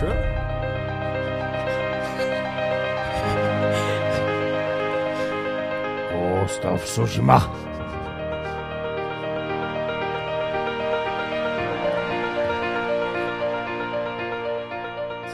kører. 0.00 0.16
Ghost 6.12 6.64
of 6.64 6.84
Tsushima. 6.84 7.38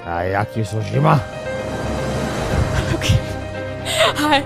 Sayaki 0.04 0.64
Tsushima. 0.64 1.18
Okay. 2.94 3.18
Hej, 4.18 4.42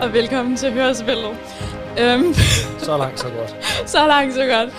og 0.00 0.12
velkommen 0.12 0.56
til 0.56 0.72
Hørespillet. 0.72 1.36
Øhm, 1.98 2.34
Så 2.78 2.96
langt, 2.96 3.20
så 3.20 3.26
godt. 3.28 3.56
så 3.86 4.06
langt, 4.06 4.34
så 4.34 4.46
godt. 4.46 4.70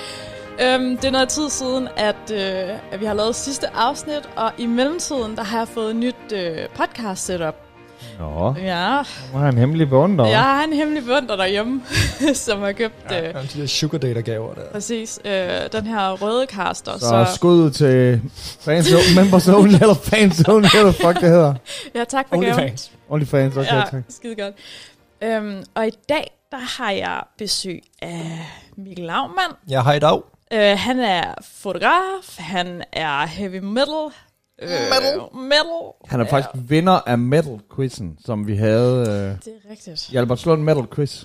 Øhm, 0.61 0.97
det 0.97 1.05
er 1.05 1.11
noget 1.11 1.29
tid 1.29 1.49
siden, 1.49 1.87
at, 1.97 2.31
øh, 2.33 2.69
at 2.91 2.99
vi 2.99 3.05
har 3.05 3.13
lavet 3.13 3.35
sidste 3.35 3.67
afsnit, 3.75 4.29
og 4.35 4.51
i 4.57 4.65
mellemtiden, 4.65 5.35
der 5.35 5.43
har 5.43 5.57
jeg 5.57 5.67
fået 5.67 5.89
et 5.89 5.95
nyt 5.95 6.15
øh, 6.33 6.57
podcast 6.75 7.25
setup. 7.25 7.55
Nå, 8.19 8.53
Ja, 8.57 8.97
nu 9.33 9.39
har 9.39 9.49
en 9.49 9.57
hemmelig 9.57 9.89
beundrer. 9.89 10.27
jeg 10.27 10.39
har 10.41 10.63
en 10.63 10.73
hemmelig 10.73 11.05
beundrer 11.05 11.35
derhjemme, 11.35 11.81
som 12.33 12.59
har 12.61 12.71
købt 12.71 12.93
Ja, 13.11 13.27
øh, 13.29 13.53
de 13.53 13.61
der 13.61 13.67
sugar 13.67 13.97
data 13.97 14.19
gaver 14.21 14.53
der. 14.53 14.61
præcis 14.71 15.19
øh, 15.25 15.49
den 15.71 15.87
her 15.87 16.11
røde 16.11 16.45
caster. 16.45 16.91
Så, 16.97 16.99
så 16.99 17.27
skud 17.35 17.71
til 17.71 18.21
fans, 18.59 18.87
members 19.15 19.47
only, 19.47 19.73
eller 19.81 19.93
fans 19.93 20.43
only, 20.47 20.67
eller 20.75 20.91
fuck 20.91 21.13
det 21.21 21.29
hedder. 21.29 21.53
ja, 21.95 22.03
tak 22.03 22.25
for 22.29 22.41
gaven. 22.41 22.53
Onlyfans. 22.59 22.91
Only 23.09 23.25
fans, 23.25 23.57
okay, 23.57 23.73
ja, 23.75 23.83
tak. 23.91 24.03
skide 24.09 24.35
godt. 24.35 24.53
Øhm, 25.23 25.63
og 25.75 25.87
i 25.87 25.91
dag, 26.09 26.31
der 26.51 26.81
har 26.81 26.91
jeg 26.91 27.21
besøg 27.37 27.81
af 28.01 28.47
Mikkel 28.77 29.05
Laumann. 29.05 29.53
Jeg 29.69 29.83
har 29.83 29.93
i 29.93 29.99
dag. 29.99 30.21
Øh, 30.53 30.77
han 30.77 30.99
er 30.99 31.33
fotograf, 31.41 32.37
han 32.37 32.83
er 32.93 33.25
heavy 33.25 33.59
metal. 33.59 34.11
Øh, 34.61 34.69
Metal. 34.69 35.19
Metal. 35.33 35.63
Han 36.05 36.19
er 36.19 36.25
faktisk 36.25 36.49
vinder 36.53 36.99
af 37.05 37.17
Metal-quizzen, 37.17 38.17
som 38.25 38.47
vi 38.47 38.55
havde 38.55 38.99
øh, 38.99 39.05
Det 39.05 39.53
er 39.65 39.71
rigtigt. 39.71 40.09
i 40.09 40.15
Albertslund 40.15 40.61
Metal-quiz. 40.63 41.23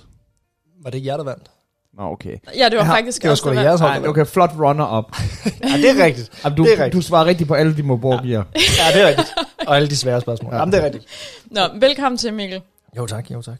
Var 0.83 0.89
det 0.89 1.05
jer, 1.05 1.17
der 1.17 1.23
vandt? 1.23 1.51
Nå, 1.97 2.03
okay. 2.03 2.37
Ja, 2.57 2.69
det 2.69 2.77
var 2.77 2.85
Ja, 2.85 2.91
faktisk 2.91 3.21
Det 3.21 3.27
var 3.27 3.31
også 3.31 3.41
sgu 3.41 3.53
da 3.55 3.61
jeres 3.61 3.79
hold, 3.81 4.07
okay, 4.07 4.25
flot 4.25 4.49
runner-up. 4.59 5.05
Ja, 5.63 5.77
det 5.77 5.89
er 5.99 6.05
rigtigt. 6.05 6.31
Jamen, 6.43 6.57
du, 6.57 6.63
Det 6.63 6.73
er 6.73 6.77
rigtigt. 6.83 6.93
du 6.93 7.01
svarer 7.01 7.25
rigtigt 7.25 7.47
på 7.47 7.53
alle 7.53 7.77
de 7.77 7.83
mobiler. 7.83 8.23
Ja. 8.23 8.43
Ja, 8.55 8.93
det 8.93 9.01
er 9.03 9.07
rigtigt. 9.07 9.33
Og 9.67 9.75
alle 9.75 9.89
de 9.89 9.95
svære 9.97 10.21
spørgsmål. 10.21 10.49
Ja. 10.51 10.55
Ja. 10.55 10.61
Jamen, 10.61 10.73
det 10.73 10.79
er 10.81 10.85
rigtigt. 10.85 11.05
Nå, 11.45 11.61
velkommen 11.79 12.17
til, 12.17 12.33
Mikkel. 12.33 12.61
Jo 12.97 13.05
tak, 13.05 13.31
jo 13.31 13.41
tak. 13.41 13.57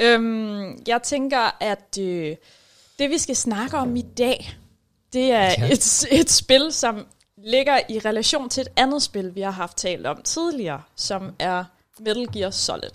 Øhm, 0.00 0.78
jeg 0.88 1.02
tænker, 1.02 1.56
at 1.60 1.98
øh, 2.00 2.36
det 2.98 3.10
vi 3.10 3.18
skal 3.18 3.36
snakke 3.36 3.76
om 3.76 3.96
i 3.96 4.02
dag, 4.02 4.52
det 5.12 5.32
er 5.32 5.42
Ja. 5.58 5.72
et, 5.72 6.04
et 6.10 6.30
spil, 6.30 6.72
som 6.72 7.06
ligger 7.36 7.80
i 7.88 7.98
relation 7.98 8.48
til 8.48 8.60
et 8.60 8.68
andet 8.76 9.02
spil, 9.02 9.34
vi 9.34 9.40
har 9.40 9.50
haft 9.50 9.76
talt 9.76 10.06
om 10.06 10.22
tidligere, 10.22 10.82
som 10.96 11.34
er 11.38 11.64
Metal 11.98 12.32
Gear 12.32 12.50
Solid. 12.50 12.90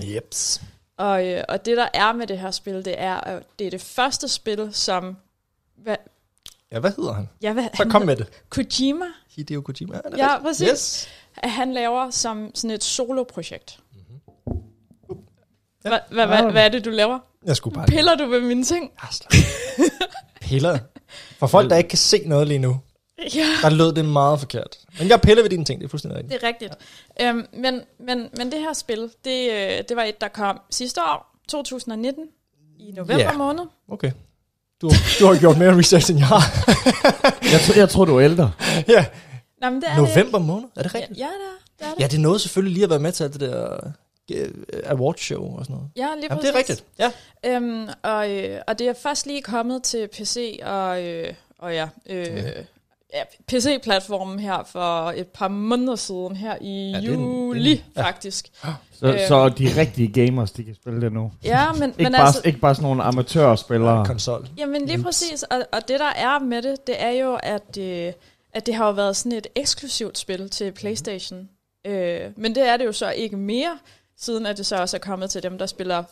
Jeps. 0.00 0.60
Og, 0.96 1.26
øh, 1.26 1.44
og 1.48 1.64
det, 1.64 1.76
der 1.76 1.88
er 1.94 2.12
med 2.12 2.26
det 2.26 2.38
her 2.38 2.50
spil, 2.50 2.84
det 2.84 2.94
er, 3.00 3.14
at 3.14 3.42
det 3.58 3.66
er 3.66 3.70
det 3.70 3.80
første 3.80 4.28
spil, 4.28 4.68
som... 4.72 5.16
Hvad, 5.76 5.96
Ja, 6.72 6.78
hvad 6.78 6.92
hedder 6.96 7.12
han? 7.12 7.28
ja, 7.42 7.52
hvad, 7.52 7.64
Så 7.76 7.84
kom 7.90 8.02
med 8.02 8.16
det. 8.16 8.26
Kojima, 8.48 9.04
Hideo 9.30 9.60
Kojima. 9.60 9.94
Er 10.04 10.10
det 10.10 10.18
Ja, 10.18 10.26
rigtigt? 10.26 10.42
præcis. 10.46 10.68
Yes. 10.68 11.08
at 11.36 11.50
han 11.50 11.72
laver 11.74 12.10
som 12.10 12.50
sådan 12.54 12.70
et 12.70 12.84
soloprojekt. 12.84 13.78
Ja. 15.84 15.88
Hvad, 15.88 15.98
hvad, 16.10 16.26
hvad, 16.26 16.52
hvad 16.52 16.64
er 16.64 16.68
det, 16.68 16.84
du 16.84 16.90
laver? 16.90 17.18
Jeg 17.44 17.56
skulle 17.56 17.74
bare... 17.74 17.86
Piller 17.86 18.14
du 18.14 18.26
ved 18.26 18.40
mine 18.40 18.64
ting? 18.64 18.90
Ah. 19.02 19.08
Piller. 20.40 20.78
For 21.38 21.46
folk, 21.46 21.70
der 21.70 21.76
ikke 21.76 21.88
kan 21.88 21.98
se 21.98 22.22
noget 22.26 22.48
lige 22.48 22.58
nu, 22.58 22.80
Ja, 23.34 23.46
der 23.62 23.70
lød 23.70 23.92
det 23.92 24.04
meget 24.04 24.38
forkert. 24.40 24.76
Men 24.98 25.08
jeg 25.08 25.20
piller 25.20 25.42
ved 25.42 25.50
dine 25.50 25.64
ting, 25.64 25.80
det 25.80 25.86
er 25.86 25.90
fuldstændig 25.90 26.18
rigtigt. 26.18 26.40
det 26.40 26.42
er 26.46 26.48
rigtigt. 26.48 26.72
Øhm, 27.20 27.46
men, 27.52 27.80
men, 28.06 28.28
men 28.36 28.52
det 28.52 28.60
her 28.60 28.72
spil, 28.72 29.10
det, 29.24 29.50
øh, 29.50 29.84
det 29.88 29.96
var 29.96 30.02
et, 30.02 30.20
der 30.20 30.28
kom 30.28 30.60
sidste 30.70 31.00
år, 31.02 31.36
2019, 31.48 32.24
i 32.78 32.92
november 32.92 33.16
Ja. 33.18 33.32
måned. 33.32 33.62
Okay. 33.88 34.10
Du, 34.82 34.90
du 35.20 35.26
har 35.26 35.38
gjort 35.40 35.58
mere 35.58 35.78
research, 35.78 36.10
end 36.10 36.18
jeg 36.18 36.26
har. 36.28 36.42
Jeg, 37.52 37.60
tr- 37.60 37.78
jeg 37.78 37.88
tror, 37.88 38.04
du 38.04 38.16
er 38.16 38.24
ældre. 38.24 38.52
ja. 38.88 39.04
Nå, 39.62 39.70
men 39.70 39.80
det 39.80 39.88
er 39.90 39.96
November 39.96 40.38
måned, 40.38 40.68
er 40.76 40.82
det 40.82 40.92
Det. 40.92 41.00
rigtigt? 41.00 41.18
Ja, 41.18 41.24
ja, 41.24 41.30
det 41.30 41.36
er 41.80 41.84
det. 41.84 41.90
Er 41.90 41.94
det. 41.94 42.00
Ja, 42.02 42.06
det 42.06 42.20
nåede 42.20 42.38
selvfølgelig 42.38 42.72
lige 42.74 42.84
at 42.84 42.90
være 42.90 42.98
med 42.98 43.12
til 43.12 43.32
det 43.32 43.40
der 43.40 43.78
awardshow 44.84 45.56
og 45.58 45.64
sådan 45.64 45.76
noget. 45.76 45.90
Ja, 45.96 46.08
lige 46.14 46.26
Jamen, 46.30 46.42
det 46.42 46.48
er 46.48 46.52
præcis. 46.52 46.70
rigtigt. 46.70 46.84
Ja. 47.44 47.56
Øhm, 47.56 47.88
og, 48.02 48.30
øh, 48.30 48.60
og 48.66 48.78
det 48.78 48.88
er 48.88 48.92
først 48.92 49.26
lige 49.26 49.42
kommet 49.42 49.82
til 49.82 50.08
PC 50.08 50.60
og, 50.62 51.02
øh, 51.04 51.34
og 51.58 51.74
ja, 51.74 51.88
øh, 52.06 52.26
Ja. 52.26 52.42
ja, 53.14 53.22
PC-platformen 53.48 54.38
her 54.38 54.62
for 54.72 55.10
et 55.16 55.26
par 55.26 55.48
måneder 55.48 55.96
siden, 55.96 56.36
her 56.36 56.56
i 56.60 56.90
Ja, 56.90 56.98
juli 57.00 57.60
det 57.70 57.70
er 57.70 57.74
en- 57.76 57.82
ja. 57.96 58.02
faktisk. 58.02 58.48
Så, 58.92 59.06
Øh. 59.06 59.20
så 59.28 59.48
de 59.48 59.68
rigtige 59.80 60.24
gamers, 60.26 60.50
de 60.52 60.64
kan 60.64 60.74
spille 60.74 61.00
det 61.00 61.12
nu. 61.12 61.32
Ja, 61.44 61.72
men, 61.72 61.82
Ikke, 61.90 62.02
men 62.02 62.12
bare, 62.12 62.26
altså, 62.26 62.40
ikke 62.44 62.58
bare 62.58 62.74
sådan 62.74 62.88
nogle 62.88 63.02
amatørspillere. 63.02 64.06
Konsol. 64.06 64.48
jamen 64.58 64.86
lige 64.86 65.02
præcis, 65.02 65.42
og, 65.42 65.58
og 65.72 65.88
det 65.88 66.00
der 66.00 66.12
er 66.16 66.38
med 66.38 66.62
det, 66.62 66.86
det 66.86 67.02
er 67.02 67.10
jo, 67.10 67.38
at, 67.42 67.78
øh, 67.78 68.12
at 68.52 68.66
det 68.66 68.74
har 68.74 68.86
jo 68.86 68.92
været 68.92 69.16
sådan 69.16 69.38
et 69.38 69.46
eksklusivt 69.54 70.18
spil 70.18 70.50
til 70.50 70.72
Playstation. 70.72 71.48
Øh, 71.86 72.20
men 72.36 72.54
det 72.54 72.68
er 72.68 72.76
det 72.76 72.84
jo 72.84 72.92
så 72.92 73.10
ikke 73.10 73.36
mere, 73.36 73.78
siden 74.18 74.46
at 74.46 74.56
det 74.58 74.66
så 74.66 74.76
også 74.80 74.96
er 74.96 74.98
kommet 75.00 75.30
til 75.30 75.42
dem, 75.42 75.58
der 75.58 75.66
spiller 75.66 76.04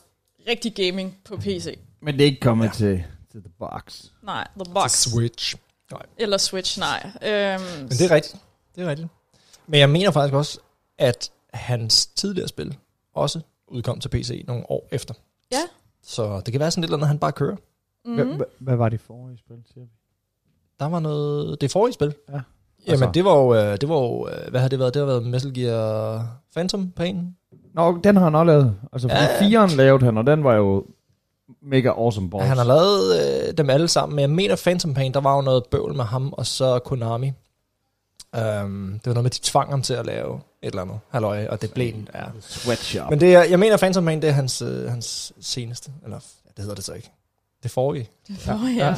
rigtig 0.48 0.74
gaming 0.74 1.18
på 1.24 1.36
PC. 1.36 1.78
Men 2.00 2.14
det 2.14 2.20
er 2.20 2.24
ikke 2.26 2.40
kommet 2.40 2.66
Ja. 2.66 2.72
til, 2.72 3.04
til 3.32 3.40
The 3.42 3.52
Box. 3.58 4.04
Nej, 4.22 4.48
The 4.64 4.74
Box. 4.74 4.92
Til 4.92 5.10
Switch. 5.10 5.56
Eller 6.18 6.38
Switch, 6.38 6.78
nej. 6.78 7.10
Øhm, 7.22 7.62
Men 7.82 7.88
det 7.88 8.00
er 8.00 8.14
rigtigt. 8.14 8.36
Det 8.76 8.84
er 8.84 8.88
rigtigt. 8.90 9.08
Men 9.66 9.80
jeg 9.80 9.90
mener 9.90 10.10
faktisk 10.10 10.34
også, 10.34 10.58
at 10.98 11.30
hans 11.54 12.06
tidligere 12.06 12.48
spil 12.48 12.76
også 13.14 13.40
udkom 13.68 14.00
til 14.00 14.08
PC 14.08 14.44
nogle 14.46 14.70
år 14.70 14.88
efter. 14.92 15.14
Ja. 15.52 15.62
Så 16.02 16.40
det 16.40 16.52
kan 16.52 16.60
være 16.60 16.70
sådan 16.70 16.88
lidt, 16.88 17.00
når 17.00 17.06
han 17.06 17.18
bare 17.18 17.32
kører. 17.32 17.56
Hvad, 18.14 18.24
Mhm. 18.24 18.36
hvad, 18.36 18.46
hvad 18.58 18.76
var 18.76 18.88
det 18.88 19.00
forrige 19.00 19.38
spil, 19.38 19.56
siger 19.72 19.84
vi? 19.84 19.90
Der 20.80 20.86
var 20.86 21.00
noget... 21.00 21.60
Det 21.60 21.70
forrige 21.70 21.92
spil. 21.92 22.14
Ja. 22.28 22.32
Jamen, 22.32 22.42
Altså- 22.86 23.10
det 23.14 23.24
var 23.24 23.36
jo... 23.36 23.54
øh, 23.54 23.80
Det 23.80 23.88
var 23.88 23.96
jo 23.96 24.28
øh, 24.28 24.50
hvad 24.50 24.60
har 24.60 24.68
det 24.68 24.78
været? 24.78 24.94
Det 24.94 25.00
har 25.00 25.06
været 25.06 25.26
Metal 25.26 25.54
Gear 25.54 26.36
Phantom 26.54 26.90
Pain. 26.90 27.36
Nå, 27.76 27.98
den 28.04 28.16
har 28.16 28.24
han 28.24 28.34
også 28.34 28.44
lavet. 28.52 28.76
Altså, 28.92 29.08
Ja, 29.08 29.22
ja, 29.22 29.22
ja. 29.22 29.40
firen 29.40 29.70
lavede 29.70 30.04
han, 30.04 30.18
og 30.18 30.26
den 30.26 30.44
var 30.44 30.54
jo 30.54 30.84
mega 31.62 31.88
awesome. 31.88 32.30
Ja, 32.34 32.42
han 32.44 32.56
har 32.56 32.64
lavet 32.64 33.20
øh, 33.48 33.54
dem 33.58 33.70
alle 33.70 33.88
sammen, 33.88 34.16
men 34.16 34.20
jeg 34.22 34.30
mener 34.30 34.56
Phantom 34.56 34.94
Pain, 34.94 35.14
der 35.14 35.20
var 35.20 35.36
jo 35.36 35.42
noget 35.42 35.64
bøvl 35.70 35.94
med 35.94 36.04
ham, 36.04 36.32
og 36.32 36.46
så 36.46 36.78
Konami. 36.78 37.32
Um, 38.36 39.00
det 39.04 39.06
var 39.06 39.14
noget 39.14 39.22
med, 39.22 39.30
de 39.30 39.38
tvang 39.42 39.70
ham 39.70 39.82
til 39.82 39.94
at 39.94 40.06
lave 40.06 40.34
et 40.62 40.66
eller 40.68 40.82
andet 40.82 40.98
halløj, 41.10 41.46
og 41.46 41.62
det 41.62 41.72
blev 41.72 41.88
en, 41.88 42.08
ja. 42.14 42.24
Sweatshop. 42.40 43.10
Men 43.10 43.20
det 43.20 43.34
er, 43.34 43.42
jeg 43.44 43.58
mener 43.58 43.76
Phantom 43.76 44.04
Pain, 44.04 44.22
det 44.22 44.28
er 44.28 44.32
hans, 44.34 44.62
øh, 44.62 44.90
hans 44.90 45.32
seneste, 45.40 45.90
eller 46.04 46.16
ja, 46.44 46.50
det 46.56 46.58
hedder 46.58 46.74
det 46.74 46.84
så 46.84 46.92
ikke. 46.92 47.10
Det 47.62 47.70
forrige. 47.70 48.08
Oh, 48.48 48.76
ja. 48.76 48.94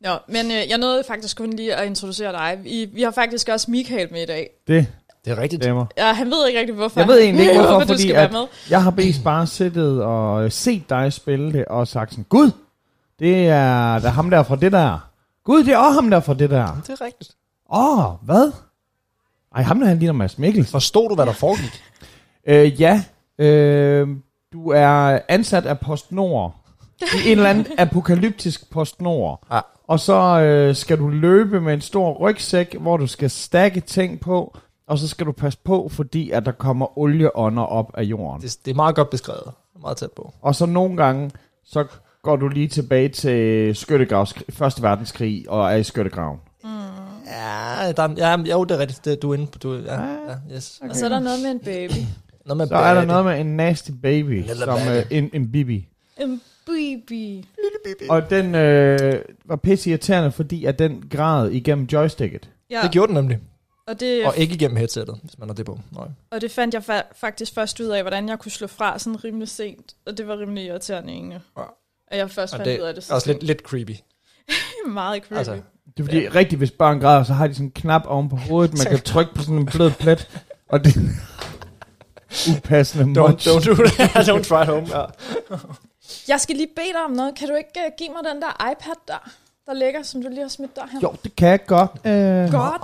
Nå, 0.00 0.18
men 0.28 0.50
øh, 0.50 0.68
jeg 0.68 0.78
nåede 0.78 1.04
faktisk 1.04 1.36
kun 1.36 1.50
lige 1.52 1.74
at 1.74 1.86
introducere 1.86 2.32
dig. 2.32 2.58
Vi, 2.62 2.84
vi 2.92 3.02
har 3.02 3.10
faktisk 3.10 3.48
også 3.48 3.70
Michael 3.70 4.12
med 4.12 4.22
i 4.22 4.26
dag. 4.26 4.50
det 4.66 4.86
Det 5.24 5.30
er 5.32 5.38
rigtigt. 5.38 5.62
stemmer. 5.64 5.86
Ja, 5.98 6.12
han 6.12 6.26
ved 6.30 6.46
ikke 6.48 6.60
rigtig, 6.60 6.74
hvorfor. 6.74 7.00
Jeg 7.00 7.08
ved 7.08 7.20
egentlig 7.20 7.46
ikke, 7.48 7.60
hvorfor, 7.60 7.80
du 7.80 7.86
fordi 7.86 8.02
skal 8.02 8.12
at- 8.14 8.16
være 8.32 8.40
med. 8.40 8.46
Jeg 8.70 8.82
har 8.82 8.90
bedst 8.90 9.24
bare 9.24 9.46
siddet 9.46 10.02
og 10.02 10.44
øh, 10.44 10.50
set 10.50 10.90
dig 10.90 11.12
spille 11.12 11.52
det, 11.52 11.64
og 11.64 11.88
sagt 11.88 12.10
sådan, 12.10 12.26
Gud, 12.28 12.50
det 13.18 13.48
er, 13.48 13.94
det 13.98 14.04
er 14.06 14.10
ham 14.10 14.30
der 14.30 14.42
fra 14.42 14.56
det 14.56 14.72
der. 14.72 15.08
Gud, 15.44 15.64
det 15.64 15.72
er 15.72 15.78
også 15.78 16.00
ham 16.00 16.10
der 16.10 16.20
fra 16.20 16.34
det 16.34 16.50
der. 16.50 16.80
Det 16.86 16.90
er 17.00 17.04
rigtigt. 17.04 17.30
Åh, 17.72 17.98
oh, 17.98 18.12
hvad? 18.22 18.52
Ej, 19.54 19.62
ham 19.62 19.80
der, 19.80 19.86
han 19.86 19.98
ligner 19.98 20.12
Mads 20.12 20.38
Mikkelsen. 20.38 20.72
Forstod 20.72 21.08
du, 21.08 21.14
hvad 21.14 21.26
der 21.26 21.32
foregik? 21.32 21.82
Øh, 22.46 22.80
ja, 22.80 23.02
øh, 23.38 24.08
du 24.52 24.70
er 24.70 25.18
ansat 25.28 25.66
af 25.66 25.80
PostNord. 25.80 26.54
I 27.02 27.30
en 27.30 27.38
eller 27.38 27.50
anden 27.50 27.66
apokalyptisk 27.78 28.70
PostNord. 28.70 29.46
Ja. 29.52 29.60
Og 29.88 30.00
så 30.00 30.14
øh, 30.40 30.74
skal 30.76 30.98
du 30.98 31.08
løbe 31.08 31.60
med 31.60 31.74
en 31.74 31.80
stor 31.80 32.12
rygsæk, 32.12 32.76
hvor 32.80 32.96
du 32.96 33.06
skal 33.06 33.30
stakke 33.30 33.80
ting 33.80 34.20
på, 34.20 34.56
og 34.86 34.98
så 34.98 35.08
skal 35.08 35.26
du 35.26 35.32
passe 35.32 35.58
på, 35.64 35.88
fordi 35.88 36.30
at 36.30 36.46
der 36.46 36.52
kommer 36.52 36.98
olieånder 36.98 37.62
op 37.62 37.90
af 37.94 38.02
jorden. 38.02 38.42
Det, 38.42 38.56
det 38.64 38.70
er 38.70 38.74
meget 38.74 38.94
godt 38.96 39.10
beskrevet. 39.10 39.52
Meget 39.80 39.96
tæt 39.96 40.12
på. 40.16 40.32
Og 40.42 40.54
så 40.54 40.66
nogle 40.66 40.96
gange, 40.96 41.30
så 41.64 41.84
går 42.22 42.36
du 42.36 42.48
lige 42.48 42.68
tilbage 42.68 43.08
til 43.08 43.76
skyttegravskrig, 43.76 44.44
Første 44.50 44.82
Verdenskrig 44.82 45.44
og 45.48 45.72
er 45.72 45.76
i 45.76 45.82
skyttegraven. 45.82 46.38
Ja, 47.26 47.92
der, 47.92 48.02
er- 48.02 48.14
ja 48.16 48.36
jo, 48.52 48.64
det 48.64 48.74
er 48.74 48.78
rigtigt. 48.78 49.04
Det, 49.04 49.22
du 49.22 49.30
er 49.30 49.34
inde 49.34 49.46
på. 49.46 49.58
Du, 49.58 49.74
ja, 49.74 50.00
ja, 50.02 50.54
yes. 50.56 50.80
Og 50.90 50.96
så 50.96 51.04
er 51.04 51.08
der 51.08 51.20
noget 51.20 51.42
med 51.42 51.50
en 51.50 51.58
baby. 51.58 51.92
Noget 52.46 52.56
med 52.56 52.66
Så 52.66 52.74
er 52.76 52.94
der 52.94 53.00
baby. 53.00 53.06
noget 53.10 53.24
med 53.24 53.40
en 53.40 53.56
nasty 53.56 53.90
baby, 54.02 54.28
Lille 54.46 54.54
som 54.56 54.78
baby. 54.78 54.96
øh, 55.12 55.18
en, 55.18 55.30
en 55.32 55.52
bibi. 55.52 55.88
En 56.20 56.40
baby. 56.66 57.44
Og 58.08 58.30
den 58.30 58.54
øh, 58.54 59.14
var 59.44 59.56
pisse 59.56 59.90
irriterende, 59.90 60.32
fordi 60.32 60.64
at 60.64 60.78
den 60.78 61.04
græd 61.10 61.48
igennem 61.50 61.84
joysticket. 61.84 62.50
Ja, 62.70 62.80
Det 62.82 62.90
gjorde 62.90 63.06
den 63.08 63.14
nemlig. 63.14 63.38
Og, 63.86 64.00
det, 64.00 64.26
Og 64.26 64.36
ikke 64.36 64.54
igennem 64.54 64.76
headsettet, 64.76 65.18
hvis 65.22 65.38
man 65.38 65.48
har 65.48 65.54
det 65.54 65.66
på. 65.66 65.78
Nej. 65.92 66.06
og 66.30 66.40
det 66.40 66.50
fandt 66.50 66.74
jeg 66.74 66.82
fa- 66.90 67.12
faktisk 67.20 67.54
først 67.54 67.80
ud 67.80 67.86
af, 67.86 68.02
hvordan 68.02 68.28
jeg 68.28 68.38
kunne 68.38 68.50
slå 68.52 68.66
fra 68.66 68.98
sådan 68.98 69.24
rimelig 69.24 69.48
sent. 69.48 69.94
Og 70.06 70.18
det 70.18 70.28
var 70.28 70.38
rimelig 70.38 70.64
irriterende 70.64 71.12
egentlig. 71.12 71.40
Ja. 71.58 71.62
At 72.08 72.18
jeg 72.18 72.30
først 72.30 72.52
Og 72.54 72.58
fandt 72.58 72.70
det 72.72 72.80
ud 72.80 72.84
af 72.86 72.94
det. 72.94 73.10
er 73.10 73.14
også 73.14 73.32
lidt, 73.32 73.42
lidt 73.42 73.58
creepy. 73.60 73.96
meget 74.86 75.22
creepy. 75.22 75.38
Altså, 75.38 75.52
Det 75.52 76.00
er 76.00 76.04
fordi, 76.04 76.22
ja. 76.22 76.30
rigtigt, 76.34 76.58
hvis 76.58 76.70
børn 76.70 77.00
græder, 77.00 77.22
så 77.24 77.32
har 77.32 77.46
de 77.46 77.54
sådan 77.54 77.66
en 77.66 77.70
knap 77.70 78.02
oven 78.06 78.28
på 78.28 78.36
hovedet, 78.36 78.78
man 78.78 78.86
kan 78.96 79.00
trykke 79.00 79.34
på 79.34 79.42
sådan 79.42 79.58
en 79.58 79.66
blød 79.66 79.90
plet, 79.90 80.42
og 80.68 80.84
det 80.84 80.94
upassende 82.56 83.20
Don't, 83.20 83.28
munch. 83.28 83.48
don't 83.48 83.64
do 83.68 83.74
that. 83.74 84.28
don't 84.28 84.42
try 84.44 84.62
it 84.62 84.68
home. 84.68 84.98
Ja. 84.98 85.04
Jeg 86.28 86.40
skal 86.40 86.56
lige 86.56 86.68
bede 86.76 86.92
dig 86.92 87.04
om 87.04 87.10
noget. 87.10 87.34
Kan 87.34 87.48
du 87.48 87.54
ikke 87.54 87.70
uh, 87.76 87.92
give 87.98 88.08
mig 88.08 88.32
den 88.34 88.42
der 88.42 88.70
iPad 88.72 88.94
der, 89.08 89.30
der 89.66 89.72
ligger, 89.74 90.02
som 90.02 90.22
du 90.22 90.28
lige 90.28 90.40
har 90.40 90.48
smidt 90.48 90.76
derhen? 90.76 91.00
Jo, 91.02 91.14
det 91.24 91.36
kan 91.36 91.48
jeg 91.48 91.66
godt. 91.66 91.90
Øh, 92.04 92.50
Godt. 92.52 92.82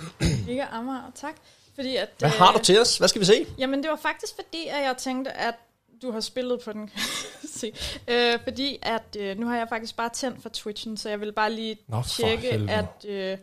Ikke 0.50 0.64
Amager, 0.64 1.12
tak. 1.14 1.34
Fordi 1.74 1.96
at, 1.96 2.08
Hvad 2.18 2.28
øh, 2.28 2.34
har 2.38 2.52
du 2.52 2.58
til 2.58 2.80
os? 2.80 2.98
Hvad 2.98 3.08
skal 3.08 3.20
vi 3.20 3.26
se? 3.26 3.46
Jamen, 3.58 3.82
det 3.82 3.90
var 3.90 3.96
faktisk 3.96 4.32
fordi, 4.34 4.66
at 4.66 4.82
jeg 4.84 4.94
tænkte, 4.98 5.32
at 5.32 5.54
du 6.02 6.10
har 6.12 6.20
spillet 6.20 6.60
på 6.64 6.72
den. 6.72 6.90
Se. 7.58 7.72
øh, 8.08 8.38
fordi 8.44 8.78
at 8.82 9.16
øh, 9.20 9.38
nu 9.38 9.46
har 9.46 9.56
jeg 9.56 9.66
faktisk 9.68 9.96
bare 9.96 10.08
tændt 10.08 10.42
for 10.42 10.48
Twitchen, 10.48 10.96
så 10.96 11.08
jeg 11.08 11.20
vil 11.20 11.32
bare 11.32 11.52
lige 11.52 11.76
Nå, 11.88 12.02
tjekke, 12.02 12.52
at, 12.52 13.06
øh, 13.08 13.38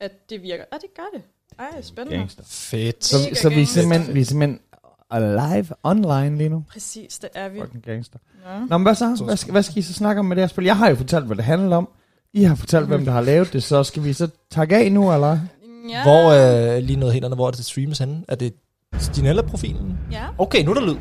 at 0.00 0.30
det 0.30 0.42
virker. 0.42 0.64
Ja, 0.72 0.76
det 0.78 0.94
gør 0.96 1.18
det. 1.18 1.22
Ej, 1.58 1.82
spændende. 1.82 2.18
Gangster. 2.18 2.42
Fedt. 2.46 3.04
Så, 3.04 3.16
så 3.34 3.48
vi, 3.48 3.62
er 3.62 3.66
simpelthen, 3.66 4.14
vi 4.14 4.20
er 4.20 4.24
simpelthen 4.24 4.60
live 5.12 5.66
online 5.82 6.38
lige 6.38 6.48
nu. 6.48 6.64
Præcis, 6.68 7.18
det 7.18 7.30
er 7.34 7.48
vi. 7.48 7.60
Fucking 7.60 7.84
gangster. 7.84 8.18
Ja. 8.46 8.58
Nå, 8.58 8.78
men 8.78 8.82
hvad 8.82 8.94
så? 8.94 9.22
Hvad 9.24 9.36
skal, 9.36 9.52
hvad 9.52 9.62
skal 9.62 9.78
I 9.78 9.82
så 9.82 9.92
snakke 9.92 10.20
om 10.20 10.24
med 10.24 10.36
det 10.36 10.42
her 10.42 10.48
spil? 10.48 10.64
Jeg 10.64 10.76
har 10.76 10.88
jo 10.88 10.96
fortalt, 10.96 11.26
hvad 11.26 11.36
det 11.36 11.44
handler 11.44 11.76
om. 11.76 11.88
I 12.32 12.42
har 12.42 12.54
fortalt, 12.54 12.86
hvem 12.86 13.04
der 13.04 13.12
har 13.12 13.20
lavet 13.20 13.52
det, 13.52 13.62
så 13.62 13.84
skal 13.84 14.04
vi 14.04 14.12
så 14.12 14.28
takke 14.50 14.76
af 14.76 14.92
nu, 14.92 15.12
eller? 15.12 15.38
Ja. 15.90 16.02
Hvor, 16.02 16.30
øh, 16.76 16.82
lige 16.82 16.96
noget 16.98 17.12
helt 17.12 17.24
andet, 17.24 17.38
hvor 17.38 17.46
er 17.46 17.50
det 17.50 17.64
streames 17.64 17.98
henne? 17.98 18.24
Er 18.28 18.34
det 18.34 18.54
Stinella-profilen? 18.98 19.98
Ja. 20.12 20.24
Okay, 20.38 20.64
nu 20.64 20.70
er 20.70 20.74
der 20.74 20.86
lyd. 20.86 20.96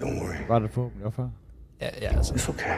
Don't 0.00 0.04
worry. 0.22 0.34
Var 0.48 0.58
det 0.58 0.70
forhåbentlig 0.70 1.12
for? 1.12 1.30
Ja, 1.80 1.88
ja 2.02 2.16
altså. 2.16 2.34
It's 2.34 2.48
okay. 2.48 2.76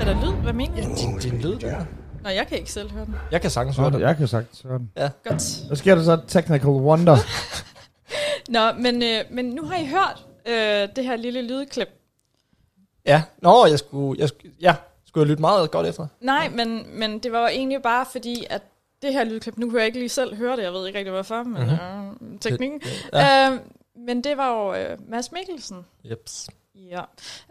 Er 0.00 0.04
der 0.04 0.14
lyd? 0.26 0.32
Hvad 0.42 0.52
mener 0.52 0.76
Ja, 0.76 0.82
du? 0.84 0.94
din, 1.00 1.18
din 1.18 1.40
lyd 1.40 1.58
der. 1.58 1.84
Nå, 2.22 2.28
jeg 2.28 2.46
kan 2.46 2.58
ikke 2.58 2.72
selv 2.72 2.90
høre 2.92 3.04
den. 3.04 3.14
Jeg 3.30 3.40
kan 3.40 3.50
sagtens 3.50 3.76
høre 3.76 3.90
det. 3.90 4.00
jeg 4.00 4.16
kan 4.16 4.28
sagt 4.28 4.56
sådan. 4.56 4.90
Godt. 5.24 5.66
Hvad 5.66 5.76
sker 5.76 5.94
der 5.94 6.02
så? 6.02 6.20
Technical 6.28 6.68
wonder. 6.68 7.16
Nå, 8.56 8.72
men, 8.82 9.02
øh, 9.02 9.18
men 9.30 9.44
nu 9.44 9.62
har 9.62 9.76
I 9.76 9.86
hørt 9.86 10.26
øh, 10.46 10.88
det 10.96 11.04
her 11.04 11.16
lille 11.16 11.42
lydklip. 11.42 11.88
Ja. 13.06 13.22
Nå, 13.42 13.66
jeg 13.66 13.78
skulle, 13.78 14.20
jeg 14.20 14.28
skulle, 14.28 14.52
ja, 14.60 14.74
skulle 15.06 15.22
jeg 15.22 15.28
lytte 15.30 15.40
meget 15.40 15.70
godt 15.70 15.86
efter. 15.86 16.06
Nej, 16.20 16.48
men, 16.48 16.82
men 16.98 17.18
det 17.18 17.32
var 17.32 17.40
jo 17.40 17.46
egentlig 17.46 17.82
bare 17.82 18.06
fordi, 18.12 18.44
at 18.50 18.62
det 19.02 19.12
her 19.12 19.24
lydklip, 19.24 19.56
nu 19.58 19.70
kunne 19.70 19.78
jeg 19.78 19.86
ikke 19.86 19.98
lige 19.98 20.08
selv 20.08 20.36
høre 20.36 20.56
det, 20.56 20.62
jeg 20.62 20.72
ved 20.72 20.86
ikke 20.86 20.98
rigtig 20.98 21.12
hvorfor, 21.12 21.42
men 21.42 21.62
Mhm. 21.62 22.32
øh, 22.34 22.38
teknikken. 22.40 22.80
Ja. 23.12 23.50
Øh, 23.50 23.58
men 24.06 24.24
det 24.24 24.36
var 24.36 24.48
jo 24.58 24.74
øh, 24.74 24.98
Mads 25.08 25.32
Mikkelsen. 25.32 25.84
Jeps. 26.10 26.48
Ja. 26.74 27.02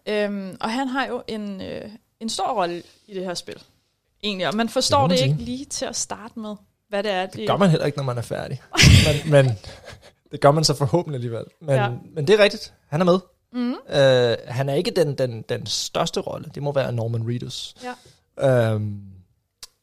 Øhm, 0.07 0.57
og 0.61 0.71
han 0.71 0.87
har 0.87 1.05
jo 1.07 1.23
en, 1.27 1.61
øh, 1.61 1.89
en 2.19 2.29
stor 2.29 2.47
rolle 2.53 2.83
i 3.07 3.13
det 3.13 3.25
her 3.25 3.33
spil. 3.33 3.55
Egentlig, 4.23 4.47
og 4.47 4.55
man 4.55 4.69
forstår 4.69 5.01
Det 5.01 5.09
det, 5.09 5.17
det 5.19 5.31
ikke 5.31 5.43
lige 5.43 5.65
til 5.65 5.85
at 5.85 5.95
starte 5.95 6.39
med, 6.39 6.55
hvad 6.89 7.03
det 7.03 7.11
er. 7.11 7.25
Det 7.25 7.47
gør 7.47 7.57
man 7.57 7.69
heller 7.69 7.85
ikke, 7.85 7.97
når 7.97 8.03
man 8.05 8.17
er 8.17 8.21
færdig. 8.21 8.61
men, 9.25 9.31
men 9.31 9.57
det 10.31 10.41
gør 10.41 10.51
man 10.51 10.63
så 10.63 10.73
forhåbentlig 10.75 11.15
alligevel. 11.17 11.43
Men, 11.61 11.75
Ja. 11.75 11.89
men 12.15 12.27
det 12.27 12.39
er 12.39 12.43
rigtigt. 12.43 12.73
Han 12.87 13.01
er 13.01 13.05
med. 13.05 13.19
Mm. 13.53 13.71
Uh, 13.71 14.53
han 14.53 14.69
er 14.69 14.73
ikke 14.73 14.91
den, 14.91 15.15
den, 15.15 15.41
den 15.41 15.65
største 15.65 16.19
rolle. 16.19 16.51
Det 16.55 16.63
må 16.63 16.71
være 16.71 16.91
Norman 16.93 17.27
Reedus. 17.29 17.75
Ja. 18.37 18.73
Um, 18.75 19.01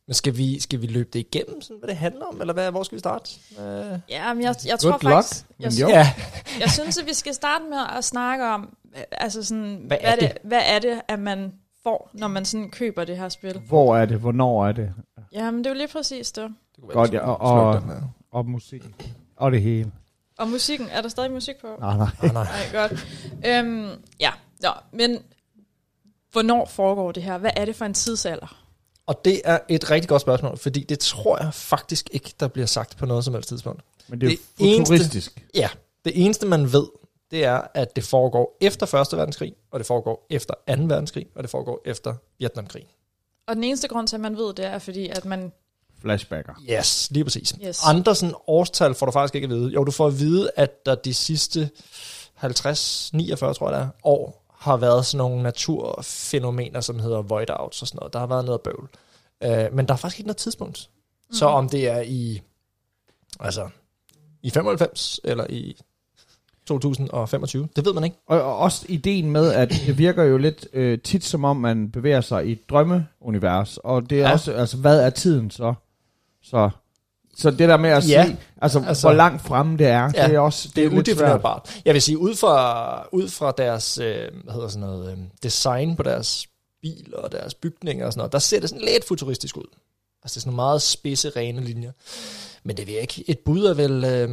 men 0.09 0.15
skal 0.15 0.37
vi, 0.37 0.61
skal 0.61 0.83
vi 0.83 0.87
løbe 0.87 1.09
det 1.13 1.19
igennem, 1.19 1.61
sådan, 1.63 1.79
hvad 1.79 1.89
det 1.89 1.97
handler 1.97 2.25
om? 2.25 2.41
Eller 2.41 2.55
hvad, 2.55 2.71
hvor 2.71 2.83
skal 2.83 2.97
vi 2.97 3.01
starte? 3.01 3.31
Uh, 3.59 3.99
Ja, 4.09 4.35
men 4.35 4.43
jeg, 4.43 4.55
jeg 4.65 4.71
Good 4.71 4.79
tror 4.79 4.91
luck, 4.91 5.03
faktisk, 5.03 5.45
men 5.59 5.65
jeg, 5.65 5.81
jo. 5.81 5.89
ja, 5.89 6.13
jeg 6.61 6.71
synes, 6.71 6.99
at 6.99 7.07
vi 7.07 7.15
skal 7.15 7.35
starte 7.35 7.65
med 7.71 7.79
at 7.99 8.05
snakke 8.05 8.45
om, 8.45 8.77
øh, 8.97 9.03
altså 9.13 9.43
sådan, 9.45 9.83
Hvad 9.87 9.97
hvad, 10.03 10.11
er 10.13 10.17
det, 10.17 10.33
hvad 10.45 10.61
er 10.67 10.79
det, 10.79 11.01
at 11.09 11.19
man 11.19 11.53
får, 11.83 12.11
når 12.13 12.29
man 12.29 12.45
sådan 12.45 12.71
køber 12.71 13.05
det 13.05 13.17
her 13.17 13.29
spil. 13.29 13.59
Hvor 13.59 13.97
er 13.97 14.07
det? 14.07 14.19
Hvornår 14.19 14.67
er 14.67 14.73
det? 14.73 14.93
Jamen, 15.33 15.59
det 15.59 15.67
er 15.67 15.71
jo 15.71 15.77
lige 15.79 15.89
præcis 15.89 16.33
det. 16.33 16.45
det 16.45 16.81
kunne 16.85 16.93
Godt, 16.93 17.13
være, 17.13 17.23
ja, 17.23 17.31
og- 17.35 17.67
og-. 17.67 17.83
Og 18.33 18.47
musikken. 18.47 18.95
Og 19.37 19.53
det 19.53 19.63
hele. 19.63 19.93
Og 20.39 20.49
musikken, 20.49 20.89
er 20.93 21.01
der 21.03 21.09
stadig 21.09 21.31
musik 21.31 21.57
på? 21.61 21.67
Nej, 21.81 21.97
nej. 21.97 22.09
Ah, 22.23 22.33
nej. 22.35 22.45
Nej, 22.73 22.81
godt. 22.89 23.07
Øhm, 23.47 23.91
ja, 24.21 24.31
Nå, 24.63 24.69
men 24.93 25.19
hvornår 26.33 26.67
foregår 26.67 27.13
det 27.13 27.23
her? 27.23 27.39
Hvad 27.39 27.51
er 27.57 27.65
det 27.65 27.77
for 27.77 27.85
en 27.85 27.95
tidsalder? 27.95 28.65
Og 29.09 29.25
det 29.25 29.41
er 29.45 29.59
et 29.69 29.91
rigtig 29.91 30.09
godt 30.09 30.23
spørgsmål, 30.23 30.59
fordi 30.59 30.81
det 30.83 30.99
tror 30.99 31.39
jeg 31.43 31.55
faktisk 31.55 32.09
ikke, 32.13 32.35
der 32.41 32.49
bliver 32.49 32.67
sagt 32.67 32.97
på 32.97 33.07
noget 33.07 33.25
som 33.25 33.35
helst 33.35 33.49
tidspunkt. 33.49 33.83
Men 34.09 34.21
det 34.21 34.27
er 34.27 34.31
Det 34.31 34.39
jo 34.61 34.65
eneste- 34.67 34.93
futuristisk. 34.95 35.45
Ja, 35.55 35.69
det 36.05 36.25
eneste 36.25 36.47
man 36.47 36.73
ved, 36.73 36.87
det 37.31 37.45
er, 37.45 37.61
at 37.75 37.97
det 37.97 38.05
foregår 38.05 38.57
efter 38.61 38.95
1. 39.13 39.17
verdenskrig, 39.19 39.55
og 39.71 39.79
det 39.81 39.87
foregår 39.87 40.27
efter 40.31 40.55
2. 40.55 40.83
verdenskrig, 40.83 41.27
og 41.37 41.43
det 41.43 41.51
foregår 41.51 41.81
efter 41.85 42.15
Vietnamkrig. 42.39 42.87
Og 43.49 43.55
den 43.57 43.65
eneste 43.65 43.89
grund 43.89 44.09
til, 44.09 44.17
at 44.17 44.21
man 44.21 44.37
ved 44.37 44.55
det, 44.55 44.65
er 44.65 44.79
fordi, 44.79 45.09
at 45.09 45.25
man... 45.25 45.53
Flashbacker. 46.01 46.53
Yes, 46.71 47.09
lige 47.11 47.25
præcis. 47.25 47.55
Yes. 47.67 47.81
Andre 47.85 48.15
sådan 48.15 48.35
årstal 48.47 48.95
får 48.95 49.07
du 49.07 49.13
faktisk 49.13 49.35
ikke 49.35 49.45
at 49.45 49.51
vide. 49.51 49.69
Jo, 49.71 49.85
du 49.85 49.91
får 49.91 50.07
at 50.07 50.19
vide, 50.21 50.51
at 50.57 50.87
der 50.87 50.95
de 50.95 51.15
sidste 51.15 51.71
50, 52.35 53.11
49, 53.15 53.55
tror 53.55 53.71
jeg 53.71 53.79
det 53.81 53.85
er, 53.87 53.89
år, 54.05 54.45
har 54.59 54.77
været 54.77 55.07
sådan 55.07 55.19
nogle 55.19 55.43
naturfænomener, 55.43 56.81
som 56.81 56.99
hedder 56.99 57.23
voidouts 57.23 57.83
og 57.83 57.89
sådan 57.89 57.99
noget. 57.99 58.13
Der 58.13 58.19
har 58.19 58.27
været 58.27 58.45
noget 58.45 58.61
bøvl. 58.61 58.89
Uh, 59.45 59.77
men 59.77 59.87
der 59.87 59.93
er 59.93 59.99
faktisk 59.99 60.19
ikke 60.19 60.27
noget 60.27 60.37
tidspunkt. 60.37 60.91
Mm. 61.29 61.35
Så 61.35 61.47
om 61.47 61.69
det 61.69 61.89
er 61.89 62.01
i, 62.01 62.41
altså, 63.41 63.69
i 64.43 64.51
95 64.51 65.21
eller 65.25 65.47
i 65.51 65.77
2025, 66.67 67.69
det 67.77 67.85
ved 67.85 67.95
man 67.95 68.05
ikke. 68.05 68.17
Og, 68.27 68.43
og 68.43 68.59
også 68.59 68.87
ideen 68.89 69.31
med, 69.31 69.53
at 69.53 69.71
det 69.87 69.99
virker 69.99 70.23
jo 70.23 70.37
lidt 70.37 70.69
øh, 70.73 70.99
tit 70.99 71.25
som 71.25 71.45
om, 71.45 71.57
man 71.57 71.91
bevæger 71.91 72.21
sig 72.21 72.47
i 72.47 72.53
et 72.53 72.71
drømmeunivers. 72.71 73.79
Og 73.79 74.11
det 74.11 74.21
er. 74.21 74.27
Ja. 74.27 74.33
også, 74.33 74.53
altså, 74.53 74.77
hvad 74.77 75.01
er 75.01 75.11
tiden 75.11 75.51
så? 75.51 75.75
Så, 76.43 76.71
så 77.39 77.51
det 77.51 77.59
der 77.69 77.77
med 77.77 77.91
at 77.91 78.09
Ja. 78.09 78.25
sige, 78.25 78.37
altså, 78.63 78.85
Altså- 78.89 79.07
hvor 79.09 79.15
langt 79.17 79.43
fremme 79.43 79.77
det 79.79 79.87
er, 79.87 80.11
Ja, 80.15 80.27
det 80.27 80.35
er 80.35 80.39
også 80.39 80.69
Det 80.77 80.85
er 80.85 80.91
lidt 80.91 81.07
svært. 81.07 81.17
udefinerbart. 81.19 81.81
Jeg 81.85 81.95
vil 81.95 82.03
sige, 82.03 82.19
ud 82.19 82.35
fra, 82.35 83.09
ud 83.13 83.29
fra 83.29 83.53
deres 83.59 83.99
øh, 83.99 84.15
hvad 84.45 84.55
hedder 84.55 84.69
sådan 84.69 84.89
noget, 84.89 85.13
øh, 85.13 85.19
design 85.43 85.97
på 85.97 86.03
deres 86.03 86.47
biler 86.83 87.17
og 87.19 87.33
deres 87.33 87.55
bygninger 87.55 88.07
og 88.07 88.13
sådan 88.13 88.19
noget, 88.21 88.33
der 88.33 88.39
ser 88.39 88.61
det 88.61 88.69
sådan 88.69 88.85
lidt 88.85 89.09
futuristisk 89.09 89.57
ud. 89.57 89.65
Altså 90.23 90.35
det 90.35 90.37
er 90.37 90.41
sådan 90.41 90.51
nogle 90.51 90.57
meget 90.57 90.83
spidse, 90.83 91.31
rene 91.37 91.61
linjer. 91.61 91.91
Men 92.65 92.77
det 92.77 92.89
jeg 92.89 93.01
ikke. 93.01 93.25
Et 93.29 93.39
bud 93.39 93.65
er 93.65 93.75
vel, 93.75 94.05
øh, 94.05 94.29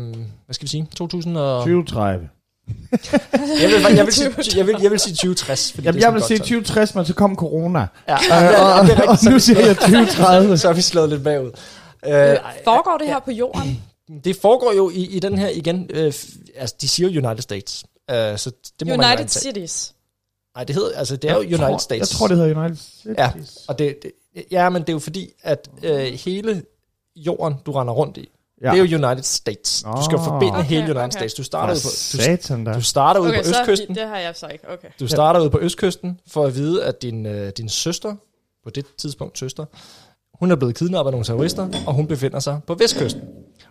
hvad 0.46 0.54
skal 0.54 0.64
vi 0.64 0.70
sige, 0.70 0.88
2000 0.96 1.38
og... 1.38 1.60
2030. 1.62 2.30
Jeg 3.62 3.70
vil, 3.70 3.96
jeg 3.96 4.06
vil, 4.06 4.14
sige, 4.14 4.32
jeg 4.58 4.68
vil, 4.68 4.76
jeg 4.82 4.92
vil 4.92 5.00
sige 5.00 5.14
2060. 5.16 5.72
Fordi 5.72 5.86
Jamen, 5.88 5.96
det 5.96 6.04
er 6.04 6.08
jeg 6.08 6.14
vil 6.14 6.24
sige 6.24 6.38
godt 6.38 6.48
2060, 6.48 6.96
men 6.96 7.06
så 7.06 7.14
kom 7.14 7.36
corona. 7.36 7.88
Ja, 8.08 8.14
Øh, 8.16 8.20
ja, 8.30 8.80
og, 8.80 8.86
det 8.86 8.92
er 8.92 8.96
rigtigt. 8.96 9.10
og 9.10 9.18
Så- 9.18 9.30
nu 9.30 9.40
siger 9.40 9.60
jeg 9.66 9.78
2030. 9.78 10.58
Så 10.58 10.70
er 10.70 10.74
vi 10.74 10.82
slået 10.82 11.10
lidt 11.10 11.24
bagud. 11.24 11.52
Øh, 12.08 12.30
Øh, 12.32 12.38
foregår 12.64 12.98
det 12.98 13.08
her 13.08 13.20
på 13.20 13.32
jorden? 13.32 13.84
det 14.24 14.36
foregår 14.36 14.74
jo 14.74 14.90
i, 14.90 15.06
i 15.06 15.20
den 15.20 15.38
her 15.38 15.48
igen, 15.50 15.90
øh, 15.94 16.14
altså 16.56 16.76
de 16.82 16.88
siger 16.88 17.08
United 17.28 17.42
States. 17.42 17.84
Øh, 18.12 18.38
så 18.38 18.52
det 18.80 18.88
må 18.88 18.96
man 18.96 19.00
jo 19.00 19.06
United 19.08 19.12
antage. 19.12 19.30
Cities. 19.54 19.94
Nej, 20.56 20.64
det 20.64 20.76
hedder, 20.76 20.98
altså 20.98 21.16
det 21.16 21.30
er 21.30 21.34
jo 21.34 21.42
Jeg 21.42 21.48
United 21.48 21.68
tror, 21.68 21.78
States. 21.78 22.00
Jeg 22.00 22.18
tror, 22.18 22.28
det 22.28 22.38
hedder 22.38 22.60
United 22.60 22.78
States. 22.78 23.18
Ja, 23.18 23.32
og 23.68 23.80
det, 23.80 23.96
det, 24.04 24.12
ja, 24.52 24.70
men 24.70 24.82
det 24.82 24.90
er 24.90 24.94
jo 24.94 25.00
fordi, 25.00 25.32
at 25.44 25.70
øh, 25.84 26.00
hele 26.00 26.64
jorden, 27.16 27.56
du 27.66 27.72
render 27.72 27.94
rundt 27.94 28.18
i, 28.18 28.30
ja. 28.62 28.72
det 28.72 28.80
er 28.80 28.86
jo 28.86 29.08
United 29.08 29.24
States. 29.24 29.84
Du 29.84 30.04
skal 30.06 30.16
jo 30.18 30.24
Nå. 30.24 30.24
forbinde 30.24 30.54
Okay, 30.54 30.64
hele 30.70 30.82
United 30.84 30.98
okay. 31.02 31.12
States. 31.12 31.34
Du 31.34 31.44
starter, 31.44 31.74
ude 31.74 31.82
på, 31.84 31.90
du, 32.18 32.24
Satan 32.24 32.64
da. 32.64 32.74
du 32.74 32.82
starter 32.82 33.20
Okay, 33.22 33.38
på 33.44 33.44
så 33.44 33.60
østkysten. 33.62 33.96
det 33.96 34.08
har 34.08 34.18
jeg 34.18 34.36
så 34.36 34.48
ikke. 34.48 34.70
Okay. 34.70 34.88
Du 35.00 35.08
starter 35.08 35.40
ude 35.40 35.50
på 35.50 35.60
østkysten 35.62 36.20
for 36.28 36.46
at 36.46 36.56
vide, 36.56 36.84
at 36.84 37.02
din, 37.02 37.26
øh, 37.26 37.50
din 37.58 37.70
søster, 37.70 38.16
på 38.64 38.70
det 38.70 38.86
tidspunkt 38.98 39.40
søster, 39.40 39.66
hun 40.40 40.52
er 40.52 40.56
blevet 40.56 40.76
kidnappet 40.76 41.10
af 41.10 41.14
nogle 41.14 41.26
terrorister, 41.26 41.70
og 41.88 41.94
hun 41.94 42.08
befinder 42.08 42.40
sig 42.40 42.60
på 42.68 42.76
vestkysten. 42.76 43.22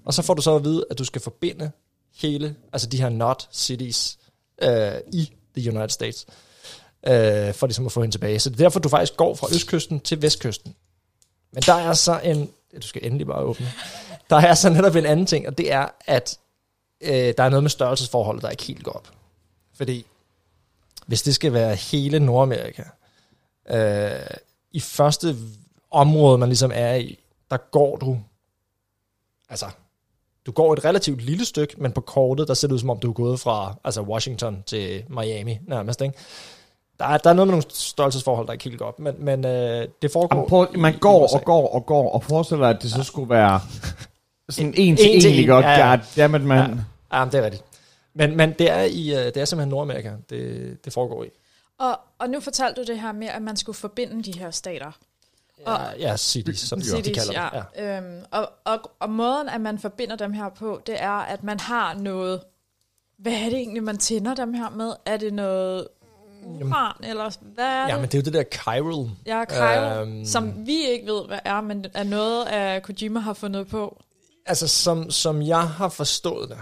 Og 0.05 0.15
så 0.15 0.23
får 0.23 0.35
du 0.35 0.43
så 0.43 0.57
at 0.57 0.65
vide, 0.65 0.85
at 0.91 0.99
du 0.99 1.05
skal 1.05 1.23
forbinde 1.23 1.71
hele, 2.15 2.57
altså 2.73 2.89
de 2.89 3.01
her 3.01 3.09
not 3.09 3.49
cities 3.53 4.19
øh, 4.63 4.93
i 5.13 5.33
the 5.57 5.71
United 5.71 5.89
States, 5.89 6.27
øh, 7.07 7.55
for 7.55 7.67
ligesom 7.67 7.87
at 7.87 7.93
få 7.93 8.01
hende 8.01 8.15
tilbage. 8.15 8.39
Så 8.39 8.51
det 8.51 8.61
er 8.61 8.65
derfor, 8.65 8.81
du 8.81 8.89
faktisk 8.89 9.17
går 9.17 9.35
fra 9.35 9.47
østkysten 9.55 10.01
til 10.01 10.23
vestkysten. 10.23 10.75
Men 11.53 11.63
der 11.63 11.75
er 11.75 11.93
så 11.93 12.21
en, 12.25 12.51
du 12.83 12.87
skal 12.87 13.07
endelig 13.07 13.27
bare 13.27 13.43
åbne, 13.43 13.67
der 14.31 14.37
er 14.37 14.55
så 14.55 14.71
netop 14.71 14.97
en 14.97 15.07
anden 15.07 15.27
ting, 15.27 15.49
og 15.49 15.59
det 15.59 15.73
er, 15.73 15.89
at 16.07 16.39
øh, 17.01 17.35
der 17.37 17.43
er 17.43 17.49
noget 17.49 17.63
med 17.63 17.71
størrelsesforholdet, 17.71 18.43
der 18.43 18.51
ikke 18.51 18.63
helt 18.63 18.85
går 18.85 18.93
op. 18.93 19.09
Fordi 19.75 20.07
hvis 21.07 21.23
det 21.23 21.35
skal 21.35 21.53
være 21.53 21.75
hele 21.75 22.21
Nordamerika, 22.21 22.83
øh, 23.71 24.27
i 24.73 24.81
første 24.81 25.37
område, 25.95 26.39
man 26.39 26.49
ligesom 26.49 26.71
er 26.75 26.95
i, 26.95 27.19
der 27.51 27.57
går 27.57 27.97
du, 27.97 28.19
altså, 29.49 29.67
du 30.47 30.53
går 30.53 30.73
et 30.73 30.85
relativt 30.85 31.23
lille 31.23 31.45
stykke, 31.45 31.75
men 31.79 31.93
på 31.93 32.01
kortet, 32.01 32.49
der 32.49 32.55
ser 32.55 32.69
det 32.69 32.75
ud 32.75 32.79
som 32.79 32.91
om, 32.91 32.99
du 32.99 33.09
er 33.11 33.13
gået 33.15 33.41
fra 33.41 33.75
altså 33.85 34.03
Washington 34.03 34.63
til 34.67 35.05
Miami 35.09 35.59
nærmest, 35.69 36.01
ikke? 36.01 36.15
Der 36.99 37.05
er, 37.05 37.19
der 37.19 37.31
er 37.31 37.35
noget 37.35 37.47
med 37.47 37.53
nogle 37.53 37.65
størrelsesforhold, 37.69 38.47
der 38.47 38.53
ikke 38.53 38.65
helt 38.65 38.79
går 38.79 38.87
op, 38.87 38.99
men, 38.99 39.15
men 39.19 39.45
øh, 39.47 39.89
det 40.03 40.11
foregår... 40.11 40.37
Jamen, 40.37 40.49
prøv, 40.49 40.67
man 40.79 40.93
i- 40.93 40.97
i 40.97 40.99
går 40.99 41.25
USA. 41.25 41.37
og 41.37 41.45
går 41.45 41.69
og 41.75 41.87
går, 41.87 42.11
og 42.11 42.25
forestiller 42.25 42.65
dig, 42.67 42.77
at 42.77 42.83
det 42.83 42.91
så 42.91 43.03
skulle 43.03 43.31
være 43.31 43.61
sådan 44.49 44.75
en 44.77 44.97
til 44.97 45.07
En 45.09 45.15
en, 45.15 45.21
til 45.21 45.31
ikke 45.31 45.43
en, 45.43 45.49
godt? 45.49 45.65
ja, 45.65 45.91
ja. 45.91 45.97
Goddammit, 45.97 46.43
mand. 46.43 46.79
Ja, 47.13 47.25
men 47.25 47.33
det 47.33 47.41
er 47.41 47.45
rigtigt. 47.45 47.65
Men, 48.15 48.37
men 48.37 48.53
det, 48.53 48.71
er 48.71 48.83
i, 48.83 49.11
øh, 49.11 49.25
det 49.25 49.37
er 49.37 49.45
simpelthen 49.45 49.69
Nordamerika, 49.69 50.13
det, 50.31 50.79
det 50.85 50.93
foregår 50.93 51.25
i. 51.25 51.29
Og, 51.79 52.01
og 52.19 52.31
nu 52.31 52.41
fortalte 52.41 52.83
du 52.83 52.87
det 52.93 53.01
her 53.01 53.13
med, 53.13 53.27
at 53.29 53.43
man 53.43 53.57
skulle 53.57 53.77
forbinde 53.77 54.23
de 54.33 54.39
her 54.39 54.51
stater. 54.51 54.91
Ja, 55.67 55.91
ja 55.99 56.17
cities, 56.17 56.59
som 56.61 56.81
de 56.81 56.85
cities, 56.87 57.19
kalder 57.19 57.43
ja. 57.43 57.49
det. 57.53 57.65
Ja. 57.77 57.97
Øhm, 57.99 58.23
og, 58.31 58.51
og, 58.65 58.91
og 59.01 59.11
måden, 59.11 59.49
at 59.49 59.61
man 59.61 59.79
forbinder 59.79 60.17
dem 60.17 60.33
her 60.33 60.49
på, 60.49 60.81
det 60.87 61.03
er, 61.03 61.11
at 61.11 61.45
man 61.45 61.61
har 61.61 61.95
noget... 61.95 62.41
Hvad 63.19 63.33
er 63.33 63.45
det 63.45 63.55
egentlig, 63.59 63.83
man 63.83 63.99
tænder 63.99 64.35
dem 64.35 64.55
her 64.55 64.71
med? 64.71 64.93
Er 65.07 65.17
det 65.17 65.33
noget 65.35 65.89
uran, 66.45 66.93
eller 67.05 67.31
hvad 67.55 67.65
er 67.65 67.87
ja, 67.87 67.93
det? 67.93 68.01
men 68.01 68.09
det 68.11 68.15
er 68.15 68.19
jo 68.19 68.23
det 68.23 68.33
der 68.33 68.45
chiral. 68.53 69.11
Ja, 69.27 69.45
Kylo, 69.45 70.01
Øhm. 70.03 70.25
som 70.25 70.67
vi 70.67 70.87
ikke 70.87 71.07
ved, 71.07 71.27
hvad 71.27 71.39
er, 71.45 71.61
men 71.61 71.85
er 71.95 72.05
noget, 72.05 72.45
af 72.45 72.83
Kojima 72.83 73.21
har 73.21 73.33
fundet 73.33 73.67
på. 73.69 74.03
Altså, 74.47 74.69
som, 74.69 75.11
som 75.11 75.43
jeg 75.43 75.69
har 75.69 75.89
forstået 75.89 76.49
det, 76.49 76.59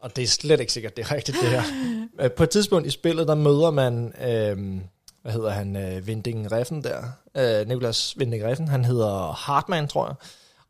og 0.00 0.16
det 0.16 0.22
er 0.24 0.28
slet 0.28 0.60
ikke 0.60 0.72
sikkert, 0.72 0.96
det 0.96 1.04
er 1.04 1.12
rigtigt 1.12 1.38
det 1.42 1.48
her. 1.50 1.62
Øh, 2.20 2.30
På 2.30 2.42
et 2.42 2.50
tidspunkt 2.50 2.86
i 2.86 2.90
spillet, 2.90 3.28
der 3.28 3.34
møder 3.34 3.70
man, 3.70 4.12
øh, 4.20 4.80
hvad 5.22 5.32
hedder 5.32 5.50
han, 5.50 5.76
øh, 5.76 6.06
Vinding 6.06 6.52
Reffen 6.52 6.84
der, 6.84 7.02
øh, 7.34 7.68
Nicholas 7.68 8.18
Vinding 8.18 8.44
Reffen, 8.44 8.68
han 8.68 8.84
hedder 8.84 9.32
Hartman, 9.32 9.88
tror 9.88 10.06
jeg, 10.06 10.14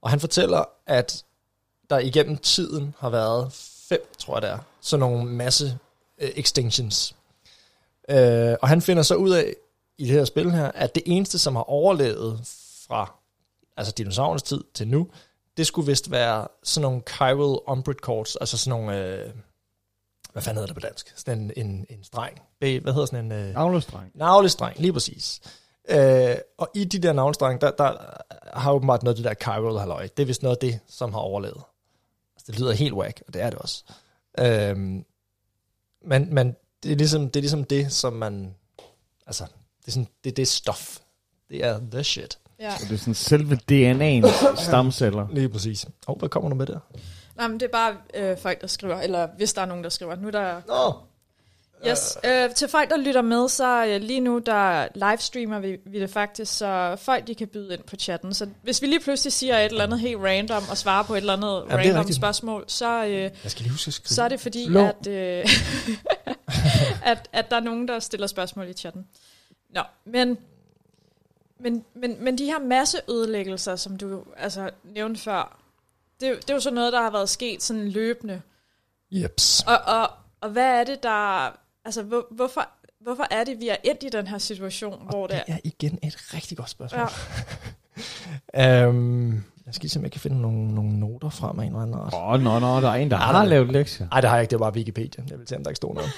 og 0.00 0.10
han 0.10 0.20
fortæller, 0.20 0.64
at 0.86 1.24
der 1.90 1.98
igennem 1.98 2.36
tiden 2.36 2.94
har 2.98 3.10
været 3.10 3.52
fem, 3.88 4.12
tror 4.18 4.34
jeg 4.36 4.42
det 4.42 4.50
er, 4.50 4.58
sådan 4.80 5.00
nogle 5.00 5.24
masse 5.24 5.78
øh, 6.20 6.28
extinctions. 6.28 7.16
Øh, 8.08 8.56
og 8.62 8.68
han 8.68 8.82
finder 8.82 9.02
så 9.02 9.14
ud 9.14 9.30
af, 9.30 9.54
i 9.98 10.04
det 10.04 10.12
her 10.12 10.24
spil 10.24 10.50
her, 10.50 10.70
at 10.74 10.94
det 10.94 11.02
eneste, 11.06 11.38
som 11.38 11.56
har 11.56 11.62
overlevet 11.62 12.40
fra 12.88 13.14
altså 13.76 13.92
dinosaurernes 13.96 14.42
tid 14.42 14.64
til 14.74 14.88
nu, 14.88 15.08
det 15.56 15.66
skulle 15.66 15.86
vist 15.86 16.10
være 16.10 16.48
sådan 16.62 16.82
nogle 16.82 17.02
chiral 17.08 17.58
umbrid 17.68 17.94
cords, 17.94 18.36
altså 18.36 18.58
sådan 18.58 18.80
nogle, 18.80 19.04
øh, 19.04 19.30
hvad 20.32 20.42
fanden 20.42 20.56
hedder 20.56 20.74
det 20.74 20.82
på 20.82 20.88
dansk? 20.88 21.12
Sådan 21.16 21.38
en, 21.40 21.52
en, 21.66 21.86
en 21.88 22.04
streng. 22.04 22.40
Hvad 22.58 22.92
hedder 22.92 23.06
sådan 23.06 23.24
en... 23.24 23.32
Øh, 23.32 23.52
Avlestreng. 23.56 24.10
navlestreng, 24.14 24.80
lige 24.80 24.92
præcis. 24.92 25.40
Øh, 25.90 26.36
og 26.58 26.68
i 26.74 26.84
de 26.84 26.98
der 26.98 27.12
navlestreng, 27.12 27.60
der, 27.60 27.70
der 27.70 27.96
har 28.54 28.72
åbenbart 28.72 29.02
noget 29.02 29.14
af 29.14 29.22
det 29.22 29.24
der 29.24 29.34
chiral 29.44 29.78
halløj. 29.78 30.08
Det 30.16 30.22
er 30.22 30.26
vist 30.26 30.42
noget 30.42 30.56
af 30.56 30.60
det, 30.60 30.80
som 30.88 31.12
har 31.12 31.20
overlevet. 31.20 31.62
Altså, 32.36 32.52
det 32.52 32.60
lyder 32.60 32.72
helt 32.72 32.94
whack, 32.94 33.22
og 33.26 33.34
det 33.34 33.42
er 33.42 33.50
det 33.50 33.58
også. 33.58 33.84
Øh, 34.38 34.76
men, 36.04 36.34
men 36.34 36.56
det 36.82 36.92
er, 36.92 36.96
ligesom, 36.96 37.30
det 37.30 37.36
er 37.36 37.42
ligesom 37.42 37.64
det, 37.64 37.92
som 37.92 38.12
man... 38.12 38.54
Altså, 39.26 39.44
det 39.80 39.86
er, 39.86 39.92
sådan, 39.92 40.08
det, 40.24 40.30
er 40.30 40.34
det 40.34 40.48
stof. 40.48 40.98
Det 41.50 41.64
er 41.64 41.80
the 41.92 42.04
shit. 42.04 42.38
Ja. 42.60 42.76
Så 42.78 42.84
det 42.84 42.94
er 42.94 42.98
sådan 42.98 43.14
selve 43.14 43.58
DNA'ens 43.72 44.64
stamceller. 44.66 45.26
Lige 45.32 45.48
præcis. 45.48 45.84
Åh, 45.84 45.90
oh, 46.06 46.18
hvad 46.18 46.28
kommer 46.28 46.48
du 46.48 46.54
med 46.54 46.66
der? 46.66 46.78
Nej, 47.36 47.48
men 47.48 47.60
det 47.60 47.66
er 47.66 47.72
bare 47.72 47.96
øh, 48.14 48.38
folk, 48.38 48.60
der 48.60 48.66
skriver, 48.66 49.00
eller 49.00 49.28
hvis 49.36 49.52
der 49.52 49.62
er 49.62 49.66
nogen, 49.66 49.84
der 49.84 49.90
skriver. 49.90 50.16
Nu 50.16 50.26
er 50.26 50.30
der 50.30 50.60
Nå, 50.66 50.94
Yes, 51.88 52.18
øh, 52.24 52.54
til 52.54 52.68
folk, 52.68 52.90
der 52.90 52.96
lytter 52.96 53.22
med, 53.22 53.48
så 53.48 53.86
øh, 53.86 54.00
lige 54.00 54.20
nu, 54.20 54.38
der 54.38 54.88
livestreamer 54.94 55.58
vi, 55.58 55.76
vi 55.86 56.00
det 56.00 56.10
faktisk, 56.10 56.58
så 56.58 56.96
folk, 57.02 57.26
de 57.26 57.34
kan 57.34 57.48
byde 57.48 57.74
ind 57.74 57.82
på 57.82 57.96
chatten. 57.96 58.34
Så 58.34 58.48
hvis 58.62 58.82
vi 58.82 58.86
lige 58.86 59.00
pludselig 59.00 59.32
siger 59.32 59.58
et 59.58 59.64
eller 59.64 59.84
andet 59.84 60.00
helt 60.00 60.18
random, 60.18 60.62
og 60.70 60.76
svarer 60.76 61.02
på 61.02 61.14
et 61.14 61.18
eller 61.18 61.32
andet 61.32 61.64
det 61.66 61.72
er 61.72 61.76
random 61.76 62.12
spørgsmål, 62.12 62.64
så, 62.66 63.04
øh, 63.04 63.12
jeg 63.12 63.32
skal 63.46 63.62
lige 63.62 63.72
huske 63.72 63.92
så 63.92 64.22
er 64.22 64.28
det 64.28 64.40
fordi, 64.40 64.76
at, 64.76 65.06
øh, 65.06 65.44
at, 67.12 67.28
at 67.32 67.50
der 67.50 67.56
er 67.56 67.60
nogen, 67.60 67.88
der 67.88 67.98
stiller 67.98 68.26
spørgsmål 68.26 68.68
i 68.68 68.72
chatten. 68.72 69.06
Nå, 69.74 69.82
men, 70.04 70.38
men, 71.60 71.84
men, 71.94 72.24
men 72.24 72.38
de 72.38 72.44
her 72.44 72.58
masseødelæggelser, 72.58 73.76
som 73.76 73.96
du 73.96 74.24
altså, 74.36 74.70
nævnte 74.84 75.20
før, 75.20 75.60
det, 76.20 76.36
det 76.42 76.50
er 76.50 76.54
jo 76.54 76.60
sådan 76.60 76.74
noget, 76.74 76.92
der 76.92 77.02
har 77.02 77.10
været 77.10 77.28
sket 77.28 77.62
sådan 77.62 77.88
løbende. 77.88 78.42
Jeps. 79.10 79.64
Og, 79.66 79.78
og, 79.86 80.10
og 80.40 80.50
hvad 80.50 80.80
er 80.80 80.84
det, 80.84 81.02
der... 81.02 81.50
Altså, 81.84 82.02
hvor, 82.02 82.26
hvorfor, 82.30 82.68
hvorfor 83.00 83.26
er 83.30 83.44
det, 83.44 83.60
vi 83.60 83.68
er 83.68 83.76
endt 83.84 84.02
i 84.02 84.08
den 84.08 84.26
her 84.26 84.38
situation, 84.38 85.06
hvor 85.10 85.26
det 85.26 85.36
Det 85.36 85.44
er... 85.46 85.54
er 85.54 85.58
igen 85.64 85.98
et 86.02 86.34
rigtig 86.34 86.58
godt 86.58 86.70
spørgsmål. 86.70 87.08
Ja. 88.54 88.84
øhm, 88.86 89.32
jeg 89.66 89.74
skal 89.74 89.82
lige 89.82 89.90
se, 89.90 89.98
om 89.98 90.02
jeg 90.02 90.12
kan 90.12 90.20
finde 90.20 90.40
nogle, 90.40 90.74
nogle 90.74 90.98
noter 90.98 91.30
frem 91.30 91.58
af 91.58 91.64
en 91.64 91.68
eller 91.68 91.82
anden 91.82 92.00
art. 92.00 92.14
Åh, 92.14 92.28
oh, 92.28 92.40
nå, 92.40 92.58
nå, 92.58 92.80
der 92.80 92.88
er 92.90 92.94
en, 92.94 93.10
der 93.10 93.16
har 93.16 93.32
nej. 93.32 93.46
lavet 93.46 93.72
lektier. 93.72 94.06
Nej, 94.10 94.20
det 94.20 94.30
har 94.30 94.36
jeg 94.36 94.42
ikke. 94.42 94.50
Det 94.50 94.60
var 94.60 94.70
bare 94.70 94.76
Wikipedia. 94.76 95.24
Jeg 95.30 95.38
vil 95.38 95.48
se, 95.48 95.56
om 95.56 95.62
der 95.62 95.70
ikke 95.70 95.76
stod 95.76 95.94
noget. 95.94 96.10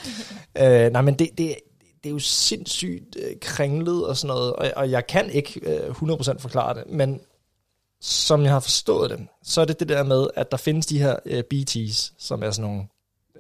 øh, 0.87 0.92
nej, 0.92 1.02
men 1.02 1.14
det, 1.14 1.28
det, 1.38 1.57
det 2.02 2.09
er 2.09 2.12
jo 2.12 2.19
sindssygt 2.19 3.16
øh, 3.16 3.37
kringlet 3.40 4.07
og 4.07 4.16
sådan 4.16 4.37
noget, 4.37 4.52
og, 4.52 4.71
og 4.76 4.90
jeg 4.90 5.07
kan 5.07 5.31
ikke 5.31 5.61
øh, 5.62 5.90
100% 5.90 6.38
forklare 6.38 6.75
det, 6.75 6.85
men 6.87 7.21
som 8.00 8.42
jeg 8.42 8.52
har 8.52 8.61
forstået 8.61 9.11
det, 9.11 9.26
så 9.42 9.61
er 9.61 9.64
det 9.64 9.81
det 9.81 9.88
der 9.88 10.02
med, 10.02 10.26
at 10.35 10.50
der 10.50 10.57
findes 10.57 10.87
de 10.87 10.99
her 10.99 11.16
øh, 11.25 11.42
BT's, 11.54 12.12
som 12.19 12.42
er 12.42 12.50
sådan 12.50 12.71
nogle, 12.71 12.87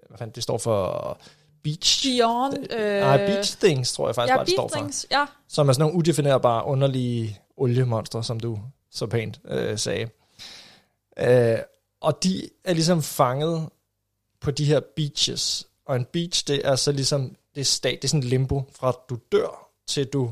hvad 0.08 0.18
fanden, 0.18 0.34
det 0.34 0.42
står 0.42 0.58
for 0.58 1.18
beach... 1.62 2.06
Beyond... 2.08 2.72
Øh, 2.72 3.00
Nej, 3.00 3.16
beach 3.16 3.58
things, 3.58 3.92
tror 3.92 4.08
jeg 4.08 4.14
faktisk 4.14 4.30
ja, 4.30 4.36
bare, 4.36 4.44
det 4.44 4.52
står 4.54 4.68
for. 4.68 4.76
things, 4.76 5.06
ja. 5.10 5.26
Som 5.48 5.68
er 5.68 5.72
sådan 5.72 5.82
nogle 5.82 5.98
udefinerbare, 5.98 6.64
underlige 6.64 7.40
oliemonstre, 7.56 8.24
som 8.24 8.40
du 8.40 8.58
så 8.90 9.06
pænt 9.06 9.40
øh, 9.44 9.78
sagde. 9.78 10.08
Øh, 11.18 11.58
og 12.00 12.22
de 12.22 12.48
er 12.64 12.74
ligesom 12.74 13.02
fanget 13.02 13.68
på 14.40 14.50
de 14.50 14.64
her 14.64 14.80
beaches. 14.96 15.66
Og 15.86 15.96
en 15.96 16.04
beach, 16.04 16.46
det 16.46 16.66
er 16.66 16.76
så 16.76 16.92
ligesom, 16.92 17.36
det 17.54 17.60
er, 17.60 17.64
stat, 17.64 17.98
det 18.02 18.04
er 18.04 18.08
sådan 18.08 18.24
limbo, 18.24 18.62
fra 18.72 18.88
at 18.88 18.94
du 19.08 19.18
dør, 19.32 19.68
til 19.86 20.06
du 20.06 20.30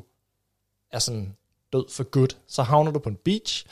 er 0.92 0.98
sådan 0.98 1.36
død 1.72 1.84
for 1.90 2.04
good. 2.04 2.36
Så 2.46 2.62
havner 2.62 2.90
du 2.90 2.98
på 2.98 3.08
en 3.08 3.18
beach, 3.24 3.66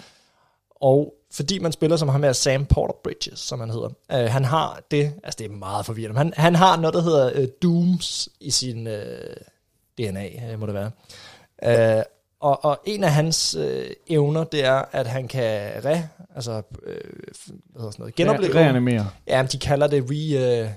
og 0.70 1.14
fordi 1.32 1.58
man 1.58 1.73
spiller 1.73 1.97
som 1.97 2.08
ham 2.08 2.23
her, 2.23 2.32
Sam 2.32 2.66
Porter 2.66 2.94
Bridges, 3.04 3.38
som 3.40 3.61
han 3.61 3.70
hedder, 3.70 3.88
øh, 4.12 4.30
han 4.30 4.44
har 4.44 4.80
det, 4.90 5.12
altså 5.25 5.37
det 5.38 5.47
er 5.50 5.50
meget 5.56 5.87
forvirrende, 5.87 6.18
han, 6.18 6.32
han 6.37 6.54
har 6.54 6.76
noget, 6.76 6.94
der 6.94 7.02
hedder 7.02 7.30
øh, 7.35 7.49
Dooms 7.62 8.28
i 8.40 8.50
sin 8.50 8.87
øh, 8.87 9.37
DNA, 9.99 10.52
øh, 10.52 10.61
må 10.61 10.66
det 10.66 10.75
være. 10.75 10.90
Øh, 11.99 12.02
og, 12.40 12.64
og 12.64 12.80
en 12.85 13.04
af 13.04 13.12
hans 13.12 13.54
øh, 13.54 13.90
evner, 14.06 14.44
det 14.44 14.64
er, 14.64 14.85
at 14.92 15.06
han 15.06 15.28
kan 15.28 15.85
re, 15.85 16.08
altså, 16.35 16.52
øh, 16.87 16.94
hvad 16.94 17.80
hedder 17.80 17.90
sådan 17.90 17.92
noget, 17.99 18.14
genopleve. 18.14 18.54
Reanimere. 18.54 19.11
Ja, 19.26 19.47
de 19.52 19.58
kalder 19.58 19.87
det 19.87 20.04
re... 20.11 20.62
Øh, 20.64 20.70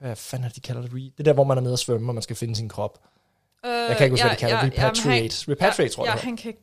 hvad 0.00 0.16
fanden 0.16 0.44
er 0.44 0.48
det, 0.48 0.56
de 0.56 0.60
kalder 0.60 0.82
det? 0.82 0.90
Re, 0.94 0.98
det 0.98 1.12
er 1.18 1.22
der, 1.24 1.32
hvor 1.32 1.44
man 1.44 1.58
er 1.58 1.62
nede 1.62 1.72
og 1.72 1.78
svømme, 1.78 2.10
og 2.10 2.14
man 2.14 2.22
skal 2.22 2.36
finde 2.36 2.56
sin 2.56 2.68
krop. 2.68 2.98
Øh, 3.66 3.70
Jeg 3.72 3.96
kan 3.96 4.04
ikke 4.04 4.12
huske, 4.12 4.24
hvad 4.26 4.36
de 4.36 4.40
kalder 4.40 4.56
det. 4.60 4.66
jamen, 4.66 4.78
han- 4.78 4.88
Repatriate. 4.90 5.52
Repatriate, 5.52 5.94
tror 5.94 6.04
jeg, 6.04 6.14
Ja, 6.14 6.20
han 6.20 6.36
kan... 6.36 6.54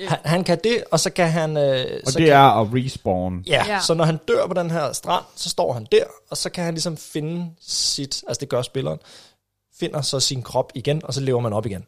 Han, 0.00 0.18
han 0.24 0.44
kan 0.44 0.58
det, 0.64 0.84
og 0.90 1.00
så 1.00 1.10
kan 1.10 1.30
han... 1.30 1.56
Øh, 1.56 2.00
Og 2.06 2.12
så 2.12 2.18
det 2.18 2.26
kan, 2.26 2.36
er 2.36 2.60
at 2.60 2.68
respawn. 2.74 3.42
Ja, 3.46 3.64
Ja. 3.66 3.80
så 3.80 3.94
når 3.94 4.04
han 4.04 4.16
dør 4.28 4.46
på 4.46 4.54
den 4.54 4.70
her 4.70 4.92
strand, 4.92 5.24
så 5.36 5.48
står 5.48 5.72
han 5.72 5.86
der, 5.92 6.04
og 6.30 6.36
så 6.36 6.50
kan 6.50 6.64
han 6.64 6.74
ligesom 6.74 6.96
finde 6.96 7.50
sit... 7.60 8.24
Altså 8.28 8.40
det 8.40 8.48
gør 8.48 8.62
spilleren. 8.62 8.98
Finder 9.78 10.00
så 10.00 10.20
sin 10.20 10.42
krop 10.42 10.72
igen, 10.74 11.04
og 11.04 11.14
så 11.14 11.20
lever 11.20 11.40
man 11.40 11.52
op 11.52 11.66
igen. 11.66 11.84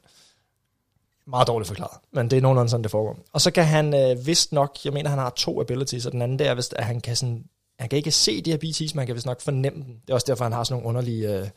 Meget 1.26 1.46
dårligt 1.48 1.68
forklaret, 1.68 1.98
men 2.12 2.30
det 2.30 2.36
er 2.36 2.40
nogenlunde 2.40 2.70
sådan, 2.70 2.82
det 2.82 2.90
foregår. 2.90 3.18
Og 3.32 3.40
så 3.40 3.50
kan 3.50 3.64
han 3.64 3.94
øh, 3.94 4.26
vist 4.26 4.52
nok, 4.52 4.78
jeg 4.84 4.92
mener, 4.92 5.10
han 5.10 5.18
har 5.18 5.30
to 5.36 5.60
abilities, 5.60 6.06
og 6.06 6.12
den 6.12 6.22
anden 6.22 6.38
det 6.38 6.46
er 6.46 6.54
vist, 6.54 6.74
at 6.74 6.84
han 6.84 7.00
kan 7.00 7.16
sådan, 7.16 7.44
han 7.78 7.88
kan 7.88 7.96
ikke 7.96 8.10
se 8.10 8.40
de 8.42 8.50
her 8.50 8.58
BT's, 8.58 8.94
men 8.94 8.98
han 8.98 9.06
kan 9.06 9.14
vist 9.14 9.26
nok 9.26 9.40
fornemme 9.40 9.78
dem. 9.84 9.94
Det 10.06 10.10
er 10.10 10.14
også 10.14 10.24
derfor, 10.28 10.44
han 10.44 10.52
har 10.52 10.64
sådan 10.64 10.74
nogle 10.82 10.88
underlige 10.88 11.38
øh, 11.38 11.48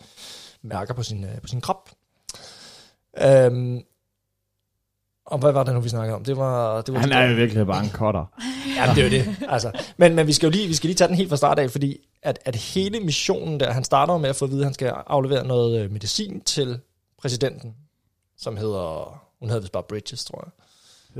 mærker 0.62 0.94
på 0.94 1.04
sin, 1.04 1.24
øh, 1.24 1.42
på 1.42 1.48
sin 1.48 1.62
krop. 1.62 1.90
Øhm, 3.22 3.82
og 5.28 5.38
hvad 5.40 5.52
var 5.52 5.64
det 5.64 5.74
nu, 5.74 5.80
vi 5.80 5.90
snakkede 5.90 6.16
om? 6.16 6.24
Det 6.24 6.38
var, 6.38 6.82
det 6.82 6.94
var 6.94 7.00
Han 7.00 7.12
er 7.12 7.30
jo 7.30 7.36
virkelig 7.36 7.68
bare 7.68 7.84
en 7.84 7.90
cutter. 7.90 8.26
Ja, 8.78 8.94
det 8.96 8.98
er 8.98 9.04
jo 9.04 9.10
det. 9.10 9.36
Altså. 9.50 9.72
Men, 9.98 10.16
men 10.16 10.28
vi 10.28 10.34
skal 10.34 10.48
jo 10.48 10.52
lige, 10.52 10.68
vi 10.68 10.74
skal 10.74 10.88
lige 10.88 10.96
tage 10.96 11.08
den 11.08 11.16
helt 11.16 11.30
fra 11.30 11.38
start 11.38 11.60
af, 11.60 11.72
fordi 11.72 11.98
at, 12.24 12.40
at 12.46 12.56
hele 12.56 13.00
missionen 13.00 13.60
der, 13.60 13.72
han 13.72 13.84
starter 13.84 14.18
med 14.18 14.30
at 14.30 14.36
få 14.36 14.46
at 14.46 14.52
vide, 14.52 14.62
at 14.62 14.66
han 14.66 14.74
skal 14.74 14.94
aflevere 15.08 15.48
noget 15.48 15.82
øh, 15.82 15.92
medicin 15.92 16.42
til 16.42 16.80
præsidenten, 17.22 17.74
som 18.38 18.58
hedder, 18.58 19.22
hun 19.40 19.50
hedder 19.50 19.62
vist 19.62 19.72
bare 19.72 19.84
Bridges, 19.90 20.26
tror 20.26 20.44
jeg. 20.46 20.52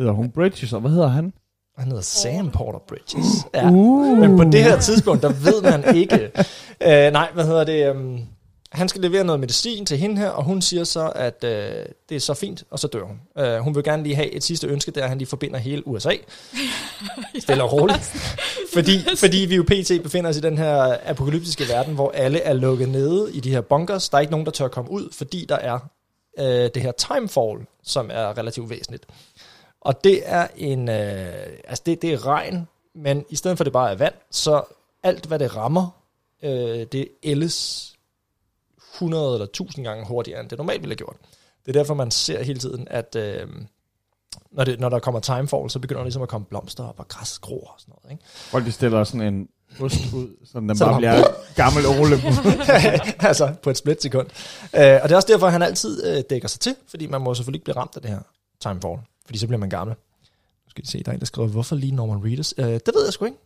Hedder 0.02 0.12
hun 0.12 0.32
Bridges, 0.32 0.74
og 0.74 0.82
hvad 0.82 0.92
hedder 0.92 1.08
han? 1.08 1.34
Han 1.78 1.88
hedder 1.88 2.02
Sam 2.02 2.52
Porter 2.52 2.80
Bridges. 2.88 3.26
Ja. 3.54 3.70
Uh. 3.70 4.18
Men 4.18 4.38
på 4.38 4.44
det 4.44 4.64
her 4.64 4.80
tidspunkt, 4.80 5.22
der 5.22 5.30
ved 5.30 5.62
man 5.62 5.96
ikke. 5.96 6.32
Øh, 6.82 7.12
nej, 7.12 7.30
hvad 7.34 7.46
hedder 7.46 7.64
det? 7.64 7.92
Um, 7.92 8.20
han 8.72 8.90
skal 8.90 9.02
levere 9.02 9.24
noget 9.24 9.40
medicin 9.40 9.86
til 9.86 9.98
hende 9.98 10.18
her, 10.18 10.30
og 10.30 10.44
hun 10.44 10.62
siger 10.62 10.84
så, 10.84 11.12
at 11.16 11.44
øh, 11.44 11.86
det 12.10 12.16
er 12.16 12.20
så 12.20 12.34
fint, 12.34 12.64
og 12.70 12.80
så 12.80 12.88
dør 12.88 13.04
hun. 13.04 13.22
Øh, 13.38 13.60
hun 13.60 13.76
vil 13.76 13.84
gerne 13.84 14.04
lige 14.04 14.16
have 14.16 14.32
et 14.32 14.44
sidste 14.44 14.68
ønske, 14.68 14.92
der 14.92 15.08
han 15.08 15.18
lige 15.18 15.28
forbinder 15.28 15.58
hele 15.58 15.88
USA. 15.88 16.14
Stille 17.40 17.64
og 17.64 17.74
roligt. 17.74 18.04
fordi, 18.74 19.00
fordi 19.18 19.38
vi 19.38 19.56
jo 19.56 19.64
pt. 19.64 20.04
befinder 20.04 20.30
os 20.30 20.38
i 20.38 20.42
den 20.42 20.58
her 20.58 20.98
apokalyptiske 21.06 21.68
verden, 21.70 21.96
hvor 21.96 22.12
alle 22.12 22.42
er 22.42 22.54
lukket 22.54 22.90
nede 22.90 23.34
i 23.34 23.40
de 23.40 23.52
her 23.52 23.62
bunkers. 23.62 24.10
Der 24.10 24.18
er 24.18 24.22
ikke 24.22 24.32
nogen, 24.32 24.46
der 24.46 24.52
tør 24.52 24.68
komme 24.68 24.92
ud, 24.92 25.10
fordi 25.14 25.46
der 25.50 25.56
er 25.56 25.80
øh, 26.40 26.70
det 26.74 26.82
her 26.82 26.92
timefall, 26.92 27.66
som 27.84 28.10
er 28.14 28.38
relativt 28.38 28.70
væsentligt. 28.70 29.06
Og 29.82 30.04
det 30.04 30.22
er 30.26 30.48
en, 30.58 30.90
øh, 30.90 31.34
altså 31.64 31.84
det, 31.86 32.02
det 32.02 32.14
er 32.14 32.26
regn, 32.26 32.68
men 32.96 33.26
i 33.30 33.36
stedet 33.36 33.58
for 33.58 33.64
det 33.64 33.74
bare 33.74 33.92
er 33.92 33.96
vand, 33.96 34.14
så 34.32 34.64
alt 35.04 35.26
hvad 35.26 35.40
det 35.40 35.56
rammer, 35.56 35.90
øh, 36.44 36.86
det 36.92 37.08
ældes 37.24 37.97
100 38.98 39.34
eller 39.34 39.46
1000 39.46 39.86
gange 39.86 40.06
hurtigere, 40.06 40.40
end 40.42 40.50
det 40.50 40.58
normalt 40.58 40.82
ville 40.82 40.92
have 40.92 40.98
gjort. 40.98 41.16
Det 41.66 41.76
er 41.76 41.80
derfor, 41.80 41.94
man 41.94 42.12
ser 42.12 42.44
hele 42.44 42.60
tiden, 42.60 42.88
at 42.92 43.16
øh, 43.16 43.48
når, 44.52 44.64
det, 44.64 44.80
når 44.80 44.90
der 44.90 45.00
kommer 45.00 45.20
timefall, 45.20 45.70
så 45.70 45.80
begynder 45.80 46.00
der 46.00 46.06
ligesom 46.06 46.22
at 46.22 46.30
komme 46.30 46.46
blomster 46.46 46.84
op, 46.84 47.00
og 47.00 47.08
græs 47.08 47.40
gror 47.40 47.72
og 47.74 47.76
sådan 47.78 47.94
noget. 48.04 48.12
Ikke? 48.12 48.24
Folk 48.28 48.66
de 48.66 48.72
stiller 48.72 49.04
sådan 49.04 49.34
en 49.34 49.48
ost 49.80 50.14
ud, 50.14 50.28
så 50.46 50.60
den 50.60 50.78
Så 50.78 50.86
bare 50.86 50.98
bliver 50.98 51.24
gammel 51.56 51.86
Ole. 51.86 52.16
altså 53.30 53.54
på 53.62 53.70
et 53.70 53.78
splitsekund. 53.78 54.28
Øh, 54.76 55.00
og 55.02 55.10
det 55.10 55.12
er 55.12 55.16
også 55.16 55.28
derfor, 55.32 55.46
at 55.46 55.52
han 55.52 55.62
altid 55.62 56.06
øh, 56.08 56.24
dækker 56.30 56.48
sig 56.48 56.60
til, 56.60 56.76
fordi 56.88 57.08
man 57.08 57.22
må 57.22 57.34
selvfølgelig 57.34 57.58
ikke 57.58 57.64
blive 57.64 57.76
ramt 57.76 57.96
af 57.96 58.02
det 58.02 58.12
her 58.12 58.20
timefall, 58.62 59.00
fordi 59.26 59.40
så 59.40 59.48
bliver 59.48 59.60
man 59.60 59.70
gammel. 59.70 59.96
skal 60.70 60.84
vi 60.84 60.88
se, 60.88 61.04
der 61.04 61.12
er 61.12 61.14
en, 61.14 61.20
der 61.20 61.26
skriver, 61.26 61.48
hvorfor 61.48 61.76
lige 61.76 61.96
Norman 61.96 62.26
Reedus? 62.26 62.54
Øh, 62.58 62.66
det 62.66 62.92
ved 62.96 63.04
jeg 63.04 63.14
sgu 63.14 63.26
ikke. 63.26 63.38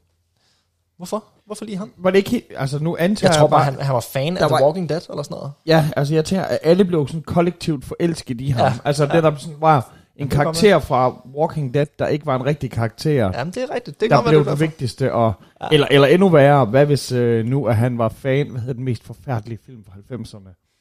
Hvorfor? 1.01 1.24
Hvorfor 1.46 1.65
lige 1.65 1.77
ham? 1.77 1.91
Var 1.98 2.10
det 2.12 2.17
ikke 2.17 2.29
helt, 2.29 2.46
altså 2.58 2.79
nu 2.79 2.98
antager 3.00 3.31
Jeg 3.34 3.39
tror 3.39 3.48
bare, 3.48 3.63
han, 3.63 3.75
han 3.81 3.93
var 3.93 4.00
fan 4.13 4.38
af 4.38 4.48
The 4.48 4.53
var- 4.55 4.63
Walking 4.65 4.89
Dead 4.89 5.01
eller 5.10 5.24
sådan 5.24 5.36
noget. 5.36 5.51
Ja, 5.65 5.86
altså 5.98 6.13
jeg 6.13 6.25
tænker, 6.25 6.46
at 6.46 6.60
alle 6.63 6.86
blev 6.86 7.08
sådan 7.08 7.22
kollektivt 7.22 7.86
forelsket 7.86 8.41
i 8.41 8.48
ham. 8.50 8.60
Ja, 8.62 8.65
Ja, 8.65 8.74
altså 8.86 9.05
det 9.05 9.13
ja. 9.13 9.22
der 9.22 9.36
sådan 9.38 9.55
var 9.60 9.91
en 10.15 10.27
det 10.27 10.34
karakter 10.36 10.79
fra 10.79 11.13
Walking 11.36 11.74
Dead, 11.74 11.86
der 12.00 12.08
ikke 12.08 12.25
var 12.25 12.36
en 12.36 12.46
rigtig 12.46 12.72
karakter, 12.72 13.12
Jamen, 13.12 13.53
det 13.53 13.63
er 13.70 13.75
rigtigt. 13.75 14.01
Det 14.01 14.10
der 14.10 14.22
blev 14.22 14.39
det 14.39 14.46
derfor. 14.46 14.58
vigtigste. 14.60 15.13
Og, 15.13 15.34
ja. 15.62 15.67
eller, 15.72 15.88
eller 15.91 16.08
endnu 16.08 16.29
værre, 16.29 16.65
hvad 16.65 16.86
hvis 16.86 17.12
øh, 17.12 17.46
nu, 17.46 17.65
at 17.65 17.75
han 17.75 17.98
var 17.98 18.10
fan, 18.10 18.50
hvad 18.50 18.60
hedder 18.62 18.74
den 18.74 18.84
mest 18.84 19.03
forfærdelige 19.03 19.60
film 19.65 19.84
fra 19.86 20.15
90'erne? 20.15 20.77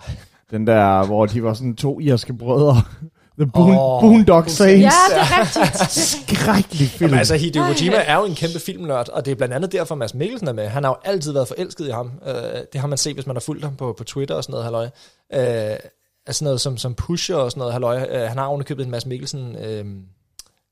Den 0.50 0.66
der, 0.66 1.06
hvor 1.06 1.26
de 1.26 1.42
var 1.42 1.54
sådan 1.54 1.76
to 1.76 2.00
irske 2.00 2.32
brødre. 2.34 2.76
The 3.40 3.46
Boon, 3.46 3.76
oh, 3.78 4.00
Boondock 4.00 4.48
Saints. 4.48 4.82
Ja, 4.82 5.14
det 5.14 5.20
er 5.20 5.40
rigtigt. 5.40 5.90
Skrækkelig 6.36 6.88
film. 6.88 7.08
Jamen, 7.08 7.18
altså, 7.18 7.36
Hideo. 7.36 7.62
Kojima 7.62 7.96
er 7.96 8.16
jo 8.16 8.24
en 8.24 8.34
kæmpe 8.34 8.60
filmnørd, 8.60 9.08
og 9.08 9.24
det 9.24 9.30
er 9.30 9.34
blandt 9.34 9.54
andet 9.54 9.72
derfor, 9.72 9.94
Mads 9.94 10.14
Mikkelsen 10.14 10.48
er 10.48 10.52
med. 10.52 10.68
Han 10.68 10.84
har 10.84 10.90
jo 10.90 10.96
altid 11.04 11.32
været 11.32 11.48
forelsket 11.48 11.86
i 11.88 11.90
ham. 11.90 12.10
Øh, 12.26 12.34
det 12.72 12.80
har 12.80 12.86
man 12.88 12.98
set, 12.98 13.14
hvis 13.14 13.26
man 13.26 13.36
har 13.36 13.40
fulgt 13.40 13.64
ham 13.64 13.76
på, 13.76 13.94
på 13.98 14.04
Twitter 14.04 14.34
og 14.34 14.44
sådan 14.44 14.52
noget, 14.52 14.64
halløj. 14.64 14.84
Øh, 15.72 15.76
altså 16.26 16.44
noget 16.44 16.60
som, 16.60 16.76
som 16.76 16.94
Pusher 16.94 17.36
og 17.36 17.50
sådan 17.50 17.58
noget, 17.60 17.72
halløj. 17.72 18.06
Øh, 18.10 18.28
han 18.28 18.38
har 18.38 18.46
ovenikøbet 18.46 18.84
en 18.84 18.90
Mads 18.90 19.06
Mikkelsen 19.06 19.56
øh, 19.56 19.84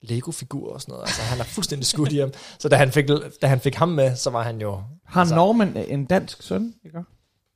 Lego-figur 0.02 0.72
og 0.72 0.80
sådan 0.80 0.92
noget. 0.92 1.06
Altså, 1.06 1.22
han 1.22 1.40
er 1.40 1.44
fuldstændig 1.44 1.86
skudt 1.86 2.12
i 2.12 2.18
ham. 2.18 2.32
Så 2.58 2.68
da 2.68 2.76
han, 2.76 2.92
fik, 2.92 3.08
da 3.42 3.46
han 3.46 3.60
fik 3.60 3.74
ham 3.74 3.88
med, 3.88 4.16
så 4.16 4.30
var 4.30 4.42
han 4.42 4.60
jo... 4.60 4.82
har 5.06 5.20
altså- 5.20 5.34
Norman 5.34 5.76
en 5.88 6.04
dansk 6.04 6.42
søn? 6.42 6.74
Ikke? 6.84 6.98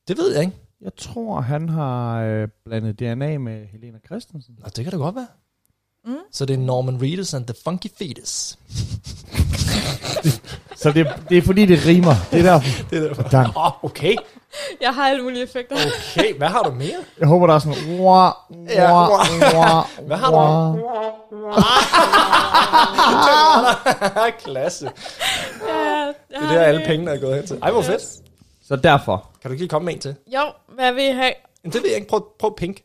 Det 0.09 0.19
ved 0.19 0.33
jeg 0.35 0.41
ikke. 0.45 0.57
Jeg 0.83 0.93
tror, 0.97 1.41
han 1.41 1.69
har 1.69 2.21
øh, 2.23 2.49
blandet 2.65 2.99
DNA 2.99 3.39
med 3.39 3.67
Helena 3.73 3.99
Christensen. 4.07 4.55
Nå, 4.59 4.67
det 4.77 4.85
kan 4.85 4.93
det 4.93 5.01
godt 5.01 5.15
være. 5.15 5.27
Mm. 6.07 6.17
Så 6.33 6.45
det 6.47 6.55
er 6.55 6.59
Norman 6.59 7.03
Reedus 7.03 7.35
and 7.35 7.47
the 7.47 7.55
Funky 7.65 7.87
Fetus. 7.99 8.59
Så 10.77 10.93
det, 10.93 11.07
det 11.29 11.39
er 11.39 11.43
fordi, 11.43 11.67
det 11.67 11.87
rimer. 11.87 12.15
Det 12.31 12.39
er 12.39 12.43
derfor. 12.43 12.83
Det 12.91 12.99
er 12.99 13.03
derfor. 13.09 13.23
Tak. 13.23 13.47
Åh, 13.57 13.67
oh, 13.67 13.85
okay. 13.85 14.17
Jeg 14.81 14.95
har 14.95 15.09
alle 15.09 15.23
mulige 15.23 15.43
effekter. 15.43 15.77
Okay, 16.17 16.35
hvad 16.39 16.49
har 16.49 16.63
du 16.63 16.71
mere? 16.71 16.97
Jeg 17.21 17.29
håber, 17.29 17.47
der 17.47 17.55
er 17.55 17.59
sådan... 17.59 18.01
Wah, 18.01 18.33
Ja, 18.69 18.93
wah, 18.93 19.11
wah, 19.57 19.85
Hvad 20.07 20.17
har 20.17 20.31
du? 20.31 20.37
wah. 20.37 20.77
Klasse. 24.45 24.91
Ja, 25.69 26.07
Det 26.31 26.31
er 26.31 26.53
der, 26.53 26.61
alle 26.63 26.83
pengene 26.87 27.11
er 27.11 27.21
gået 27.21 27.37
hen 27.37 27.47
til. 27.47 27.59
Ej, 27.63 27.71
hvor 27.71 27.83
fedt. 27.83 28.03
Så 28.73 28.77
derfor. 28.77 29.31
Kan 29.43 29.49
du 29.49 29.53
ikke 29.53 29.63
lige 29.63 29.69
komme 29.69 29.85
med 29.87 29.95
en 29.95 30.01
til? 30.01 30.17
Jo, 30.27 30.53
hvad 30.75 30.93
vil 30.93 31.05
I 31.05 31.13
have? 31.13 31.33
Men 31.63 31.73
det 31.73 31.83
ved 31.83 31.89
jeg 31.89 31.97
ikke. 31.97 32.09
Prøv, 32.09 32.27
prøv 32.39 32.57
pink. 32.57 32.83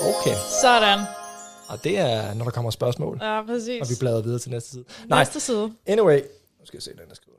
Okay. 0.00 0.36
Sådan. 0.62 0.98
Og 1.68 1.84
det 1.84 1.98
er, 1.98 2.34
når 2.34 2.44
der 2.44 2.52
kommer 2.52 2.70
spørgsmål. 2.70 3.18
Ja, 3.22 3.42
præcis. 3.46 3.82
Og 3.82 3.88
vi 3.90 3.94
bladrer 4.00 4.22
videre 4.22 4.38
til 4.38 4.50
næste 4.50 4.70
side. 4.70 4.84
Nej, 5.06 5.20
Næste 5.20 5.40
side. 5.40 5.72
anyway. 5.86 6.18
Nu 6.60 6.66
skal 6.66 6.76
jeg 6.76 6.82
se, 6.82 6.90
den 6.90 6.98
jeg 7.08 7.16
skriver. 7.16 7.38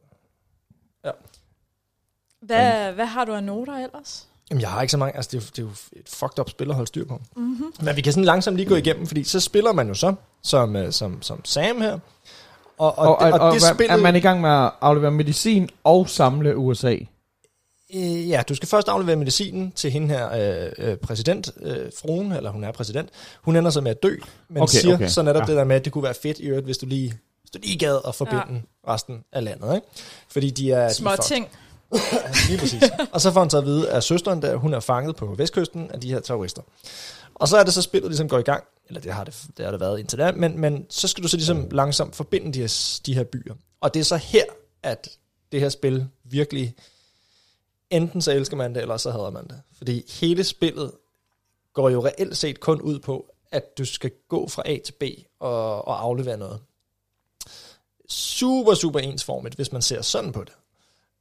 Hvad, 2.41 2.91
hvad 2.91 3.05
har 3.05 3.25
du 3.25 3.33
af 3.33 3.43
noter 3.43 3.73
ellers? 3.73 4.27
Jamen, 4.50 4.62
jeg 4.62 4.69
har 4.69 4.81
ikke 4.81 4.91
så 4.91 4.97
mange. 4.97 5.15
Altså, 5.15 5.29
det 5.31 5.38
er, 5.38 5.41
jo, 5.41 5.47
det 5.55 5.59
er 5.59 5.63
jo 5.95 6.00
et 6.01 6.09
fucked 6.09 6.39
up 6.39 6.50
spil 6.50 6.69
at 6.69 6.75
holde 6.75 6.88
styr 6.88 7.05
på. 7.05 7.21
Mm-hmm. 7.35 7.73
Men 7.81 7.95
vi 7.95 8.01
kan 8.01 8.13
sådan 8.13 8.25
langsomt 8.25 8.57
lige 8.57 8.69
gå 8.69 8.75
igennem, 8.75 9.07
fordi 9.07 9.23
så 9.23 9.39
spiller 9.39 9.71
man 9.73 9.88
jo 9.88 9.93
så, 9.93 10.15
som, 10.41 10.75
øh, 10.75 10.91
som, 10.91 11.21
som 11.21 11.45
Sam 11.45 11.81
her. 11.81 12.00
Og, 12.83 12.97
og, 12.99 13.07
Og, 13.07 13.15
og, 13.17 13.25
det, 13.25 13.33
og, 13.33 13.39
og 13.47 13.53
det 13.53 13.61
hvad- 13.61 13.73
spillet... 13.73 13.93
er 13.97 14.01
man 14.01 14.15
i 14.15 14.19
gang 14.19 14.41
med 14.41 14.49
at 14.49 14.71
aflevere 14.81 15.11
medicin 15.11 15.69
og 15.83 16.09
samle 16.09 16.57
USA? 16.57 16.95
Øh, 17.95 18.29
ja, 18.29 18.43
du 18.49 18.55
skal 18.55 18.67
først 18.69 18.87
aflevere 18.87 19.15
medicinen 19.15 19.71
til 19.71 19.91
hende 19.91 20.07
her, 20.07 20.29
øh, 20.67 20.71
øh, 20.91 20.97
præsident, 20.97 21.51
øh, 21.61 21.91
fruen, 22.01 22.31
eller 22.31 22.49
hun 22.51 22.63
er 22.63 22.71
præsident. 22.71 23.09
Hun 23.41 23.55
ender 23.55 23.71
så 23.71 23.81
med 23.81 23.91
at 23.91 24.03
dø, 24.03 24.15
men 24.49 24.63
okay, 24.63 24.71
siger 24.77 24.95
okay, 24.95 25.07
så 25.07 25.21
netop 25.21 25.41
ja. 25.41 25.45
det 25.45 25.55
der 25.57 25.63
med, 25.63 25.75
at 25.75 25.85
det 25.85 25.93
kunne 25.93 26.03
være 26.03 26.13
fedt 26.21 26.39
i 26.39 26.43
øvrigt, 26.43 26.65
hvis 26.65 26.77
du 26.77 26.85
lige, 26.85 27.09
hvis 27.41 27.51
du 27.53 27.59
lige 27.63 27.77
gad 27.77 27.99
at 28.07 28.15
forbinde 28.15 28.43
Ja. 28.87 28.93
resten 28.93 29.23
af 29.33 29.43
landet. 29.43 29.75
Ikke? 29.75 29.87
Fordi 30.29 30.49
de 30.49 30.71
er... 30.71 30.87
de 30.87 30.93
Små 30.93 31.09
er 31.09 31.15
fucked. 31.15 31.23
ting. 31.35 31.47
Lige 32.49 32.60
præcis. 32.60 32.84
og 33.12 33.21
så 33.21 33.31
får 33.31 33.39
han 33.39 33.49
så 33.49 33.58
at 33.58 33.65
vide, 33.65 33.89
at 33.89 34.03
søsteren 34.03 34.41
der, 34.41 34.55
hun 34.55 34.73
er 34.73 34.79
fanget 34.79 35.15
på 35.15 35.25
vestkysten 35.38 35.91
af 35.93 35.99
de 36.01 36.10
her 36.13 36.19
terrorister. 36.19 36.62
Og 37.36 37.48
så 37.48 37.58
er 37.58 37.63
det 37.63 37.74
så 37.74 37.82
spillet 37.82 38.10
ligesom 38.12 38.30
går 38.30 38.39
i 38.39 38.43
gang, 38.43 38.63
eller 38.88 39.02
det 39.02 39.13
har 39.13 39.24
det, 39.24 39.43
det 39.58 39.65
har 39.65 39.72
det 39.72 39.80
været 39.80 40.00
indtil 40.00 40.19
da, 40.19 40.32
men, 40.32 40.60
men 40.60 40.86
så 40.89 41.08
skal 41.08 41.24
du 41.24 41.28
så 41.28 41.38
ligesom 41.38 41.69
langsomt 41.72 42.15
forbinde 42.15 42.54
de 42.54 42.60
her, 42.60 43.00
de 43.06 43.15
her 43.15 43.24
byer. 43.24 43.56
Og 43.82 43.93
det 43.93 44.00
er 44.00 44.04
så 44.04 44.17
her, 44.17 44.43
at 44.84 45.10
det 45.52 45.60
her 45.60 45.69
spil 45.69 46.08
virkelig, 46.24 46.76
enten 47.89 48.22
så 48.22 48.32
elsker 48.32 48.58
man 48.58 48.76
det, 48.76 48.82
eller 48.82 48.98
så 48.98 49.12
hader 49.12 49.30
man 49.30 49.48
det. 49.48 49.62
Fordi 49.78 50.12
hele 50.22 50.43
spillet 50.43 50.91
går 51.74 51.89
jo 51.89 52.06
reelt 52.06 52.38
set 52.38 52.60
kun 52.60 52.82
ud 52.82 53.00
på, 53.00 53.34
at 53.52 53.78
du 53.78 53.86
skal 53.86 54.12
gå 54.30 54.48
fra 54.48 54.63
A 54.65 54.78
til 54.86 54.93
B 54.93 55.04
og, 55.39 55.88
og 55.88 56.02
aflevere 56.02 56.38
noget. 56.38 56.60
Super, 58.10 58.74
super 58.74 59.00
ensformigt, 59.00 59.56
hvis 59.56 59.72
man 59.72 59.82
ser 59.82 60.02
sådan 60.02 60.32
på 60.32 60.43
det. 60.43 60.54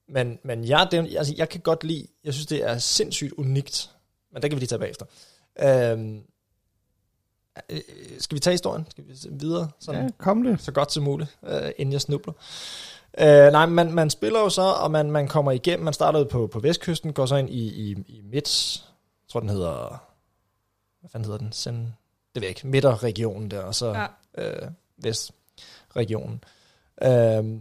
Men, 0.09 0.39
men 0.45 0.65
jeg, 0.65 0.89
det, 0.91 1.17
altså, 1.17 1.35
jeg 1.37 1.49
kan 1.49 1.61
godt 1.61 1.85
lide, 1.85 2.07
jeg 2.25 2.35
synes, 2.35 2.47
det 2.47 2.63
er 2.63 2.79
sindssygt 2.79 3.33
unikt. 3.33 3.91
Men 4.33 4.43
det 4.43 4.51
kan 4.51 4.57
vi 4.57 4.61
lige 4.61 4.69
tage 4.69 4.79
bagefter. 4.79 5.07
Øhm, 5.61 6.23
øh, 7.71 7.81
skal 8.19 8.35
vi 8.35 8.41
tage 8.41 8.55
historien? 8.55 8.87
Skal 8.91 9.05
vi 9.09 9.15
videre? 9.31 9.71
Sådan, 9.81 10.05
Ja, 10.05 10.11
kom 10.19 10.43
det. 10.43 10.61
så 10.61 10.73
godt 10.73 10.93
som 10.93 11.03
muligt, 11.03 11.39
øh, 11.47 11.71
inden 11.79 11.93
jeg 11.93 12.01
snubler. 12.01 12.33
Øh, 13.19 13.53
nej, 13.53 13.67
man, 13.67 13.93
man 13.93 14.11
spiller 14.11 14.41
jo 14.41 14.49
så, 14.49 14.63
og 14.63 14.91
man, 14.91 15.11
man 15.11 15.29
kommer 15.29 15.53
igennem. 15.53 15.85
Man 15.85 15.95
startede 15.95 16.27
på, 16.27 16.47
på 16.47 16.61
vestkysten, 16.61 17.13
går 17.13 17.27
så 17.27 17.37
ind 17.37 17.51
i, 17.51 17.69
i, 17.69 17.91
i 17.91 18.21
midt, 18.25 18.83
jeg 19.25 19.29
tror 19.33 19.41
den 19.41 19.49
hedder, 19.49 20.05
hvad 21.01 21.11
fanden 21.11 21.25
hedder 21.25 21.39
den? 21.39 21.53
Sen, 21.53 21.75
det 22.35 22.43
ved 22.43 22.43
jeg 22.43 22.49
ikke, 22.49 22.67
midterregionen 22.67 23.51
der, 23.51 23.61
og 23.61 23.75
så 23.75 24.07
ja. 24.37 24.43
øh, 24.45 24.69
vestregionen. 24.99 26.45
Øh, 27.03 27.61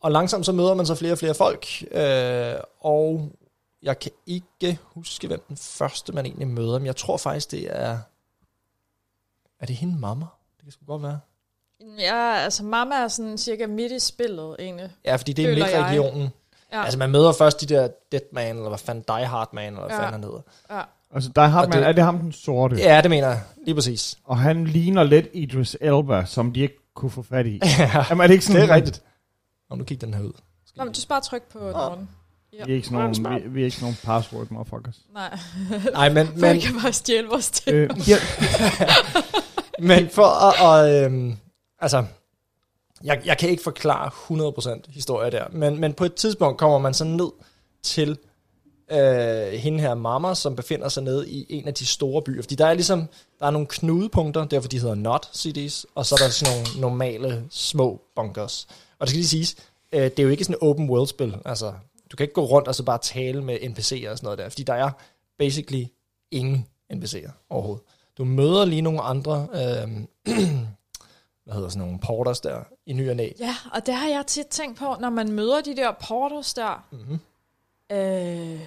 og 0.00 0.12
langsomt 0.12 0.46
så 0.46 0.52
møder 0.52 0.74
man 0.74 0.86
så 0.86 0.94
flere 0.94 1.12
og 1.12 1.18
flere 1.18 1.34
folk, 1.34 1.66
øh, 1.90 2.54
og 2.80 3.32
jeg 3.82 3.98
kan 3.98 4.10
ikke 4.26 4.78
huske, 4.82 5.26
hvem 5.26 5.42
den 5.48 5.56
første 5.56 6.12
man 6.12 6.26
egentlig 6.26 6.48
møder, 6.48 6.78
men 6.78 6.86
jeg 6.86 6.96
tror 6.96 7.16
faktisk, 7.16 7.50
det 7.50 7.66
er, 7.80 7.98
er 9.60 9.66
det 9.66 9.76
hende 9.76 9.98
mamma? 10.00 10.26
Det 10.56 10.62
kan 10.64 10.72
sgu 10.72 10.84
godt 10.86 11.02
være. 11.02 11.20
Ja, 11.98 12.34
altså 12.36 12.64
mamma 12.64 12.94
er 12.94 13.08
sådan 13.08 13.38
cirka 13.38 13.66
midt 13.66 13.92
i 13.92 13.98
spillet, 13.98 14.56
egentlig. 14.58 14.90
Ja, 15.04 15.16
fordi 15.16 15.32
det 15.32 15.44
er 15.44 15.54
midtregionen. 15.54 16.30
Ja. 16.72 16.82
Altså 16.84 16.98
man 16.98 17.10
møder 17.10 17.32
først 17.32 17.60
de 17.60 17.66
der 17.66 17.88
Deadman, 18.12 18.56
eller 18.56 18.68
hvad 18.68 18.78
fanden, 18.78 19.04
Die 19.08 19.26
Hard 19.26 19.54
Man, 19.54 19.66
eller 19.66 19.80
hvad 19.80 19.90
Ja. 19.90 19.96
fanden 19.96 20.12
han 20.12 20.24
hedder. 20.24 20.40
ja. 20.70 20.82
Altså, 21.14 21.30
der 21.36 21.42
har 21.46 21.62
Og 21.62 21.68
man, 21.68 21.78
det- 21.78 21.88
er 21.88 21.92
det 21.92 22.04
ham 22.04 22.18
den 22.18 22.32
sorte? 22.32 22.76
Ja, 22.76 23.00
det 23.00 23.10
mener 23.10 23.28
jeg. 23.28 23.42
Lige 23.64 23.74
præcis. 23.74 24.18
Og 24.24 24.38
han 24.38 24.64
ligner 24.64 25.02
lidt 25.02 25.26
Idris 25.32 25.76
Elba, 25.80 26.24
som 26.24 26.52
de 26.52 26.60
ikke 26.60 26.78
kunne 26.94 27.10
få 27.10 27.22
fat 27.22 27.46
i. 27.46 27.60
ja, 27.78 28.04
Jamen, 28.10 28.22
er 28.22 28.26
det 28.26 28.34
ikke 28.34 28.44
sådan? 28.44 28.62
det 28.62 28.70
er 28.70 28.74
rigtigt. 28.74 29.02
Om 29.70 29.78
du 29.78 29.84
kigger 29.84 30.06
den 30.06 30.14
her 30.14 30.22
ud. 30.22 30.32
Nå, 30.76 30.84
men 30.84 30.92
du 30.94 31.00
skal 31.00 31.08
bare 31.08 31.20
trykke 31.20 31.48
på 31.50 31.58
den. 31.58 32.08
Ja. 32.58 32.64
Vi 32.64 32.72
er 32.72 32.76
ikke 32.76 32.88
sådan 32.88 33.22
nogen, 33.24 33.42
vi, 33.42 33.48
vi 33.48 33.60
er 33.60 33.64
ikke 33.64 33.76
sådan 33.76 33.84
nogen 33.84 33.98
password 34.02 34.46
motherfuckers. 34.50 35.00
Nej, 35.14 35.38
Nej, 35.92 36.08
men, 36.08 36.26
men... 36.32 36.40
men, 36.40 36.60
kan 36.60 36.74
bare 36.82 36.92
stjæle 36.92 37.28
vores 37.28 37.50
til. 37.50 37.74
Øh, 37.74 37.90
ja, 38.08 38.16
men 39.94 40.10
for 40.10 40.26
at, 40.26 40.86
at 40.86 41.04
øhm, 41.04 41.36
altså, 41.78 42.04
jeg, 43.04 43.22
jeg 43.24 43.38
kan 43.38 43.48
ikke 43.50 43.62
forklare 43.62 44.10
100% 44.78 44.92
historie 44.92 45.30
der, 45.30 45.44
men, 45.52 45.80
men 45.80 45.92
på 45.92 46.04
et 46.04 46.14
tidspunkt 46.14 46.58
kommer 46.58 46.78
man 46.78 46.94
så 46.94 47.04
ned 47.04 47.30
til 47.82 48.18
øh, 48.92 49.52
hende 49.52 49.80
her 49.80 49.94
mamma, 49.94 50.34
som 50.34 50.56
befinder 50.56 50.88
sig 50.88 51.02
nede 51.02 51.30
i 51.30 51.46
en 51.48 51.68
af 51.68 51.74
de 51.74 51.86
store 51.86 52.22
byer. 52.22 52.42
Fordi 52.42 52.54
der 52.54 52.66
er 52.66 52.74
ligesom, 52.74 53.08
der 53.40 53.46
er 53.46 53.50
nogle 53.50 53.66
knudepunkter, 53.70 54.44
derfor 54.44 54.68
de 54.68 54.80
hedder 54.80 54.94
not 54.94 55.28
cities, 55.32 55.86
og 55.94 56.06
så 56.06 56.14
er 56.14 56.18
der 56.18 56.28
sådan 56.28 56.54
nogle 56.54 56.80
normale 56.80 57.44
små 57.50 58.00
bunkers. 58.16 58.66
Og 58.98 59.06
det 59.06 59.08
skal 59.08 59.18
lige 59.18 59.28
siges, 59.28 59.56
øh, 59.92 60.02
det 60.02 60.18
er 60.18 60.22
jo 60.22 60.28
ikke 60.28 60.44
sådan 60.44 60.56
et 60.62 60.68
open 60.68 60.90
world 60.90 61.06
spil. 61.06 61.36
Altså, 61.44 61.72
du 62.12 62.16
kan 62.16 62.24
ikke 62.24 62.34
gå 62.34 62.44
rundt 62.44 62.68
og 62.68 62.74
så 62.74 62.82
bare 62.82 62.98
tale 62.98 63.44
med 63.44 63.58
NPC'er 63.60 64.10
og 64.10 64.16
sådan 64.18 64.18
noget 64.22 64.38
der, 64.38 64.48
fordi 64.48 64.62
der 64.62 64.74
er 64.74 64.90
basically 65.38 65.84
ingen 66.30 66.66
NPC'er 66.92 67.30
overhovedet. 67.50 67.84
Du 68.18 68.24
møder 68.24 68.64
lige 68.64 68.82
nogle 68.82 69.00
andre, 69.00 69.48
øh, 69.54 69.90
hvad 71.44 71.54
hedder 71.54 71.68
sådan 71.68 71.86
nogle 71.86 71.98
porters 72.00 72.40
der, 72.40 72.60
i 72.86 72.92
ny 72.92 73.10
og 73.10 73.16
næ. 73.16 73.28
Ja, 73.40 73.54
og 73.72 73.86
det 73.86 73.94
har 73.94 74.08
jeg 74.08 74.26
tit 74.26 74.46
tænkt 74.46 74.78
på, 74.78 74.96
når 75.00 75.10
man 75.10 75.32
møder 75.32 75.60
de 75.60 75.76
der 75.76 75.92
porters 76.08 76.54
der. 76.54 76.84
Mm-hmm. 76.92 77.18
Øh, 77.92 78.60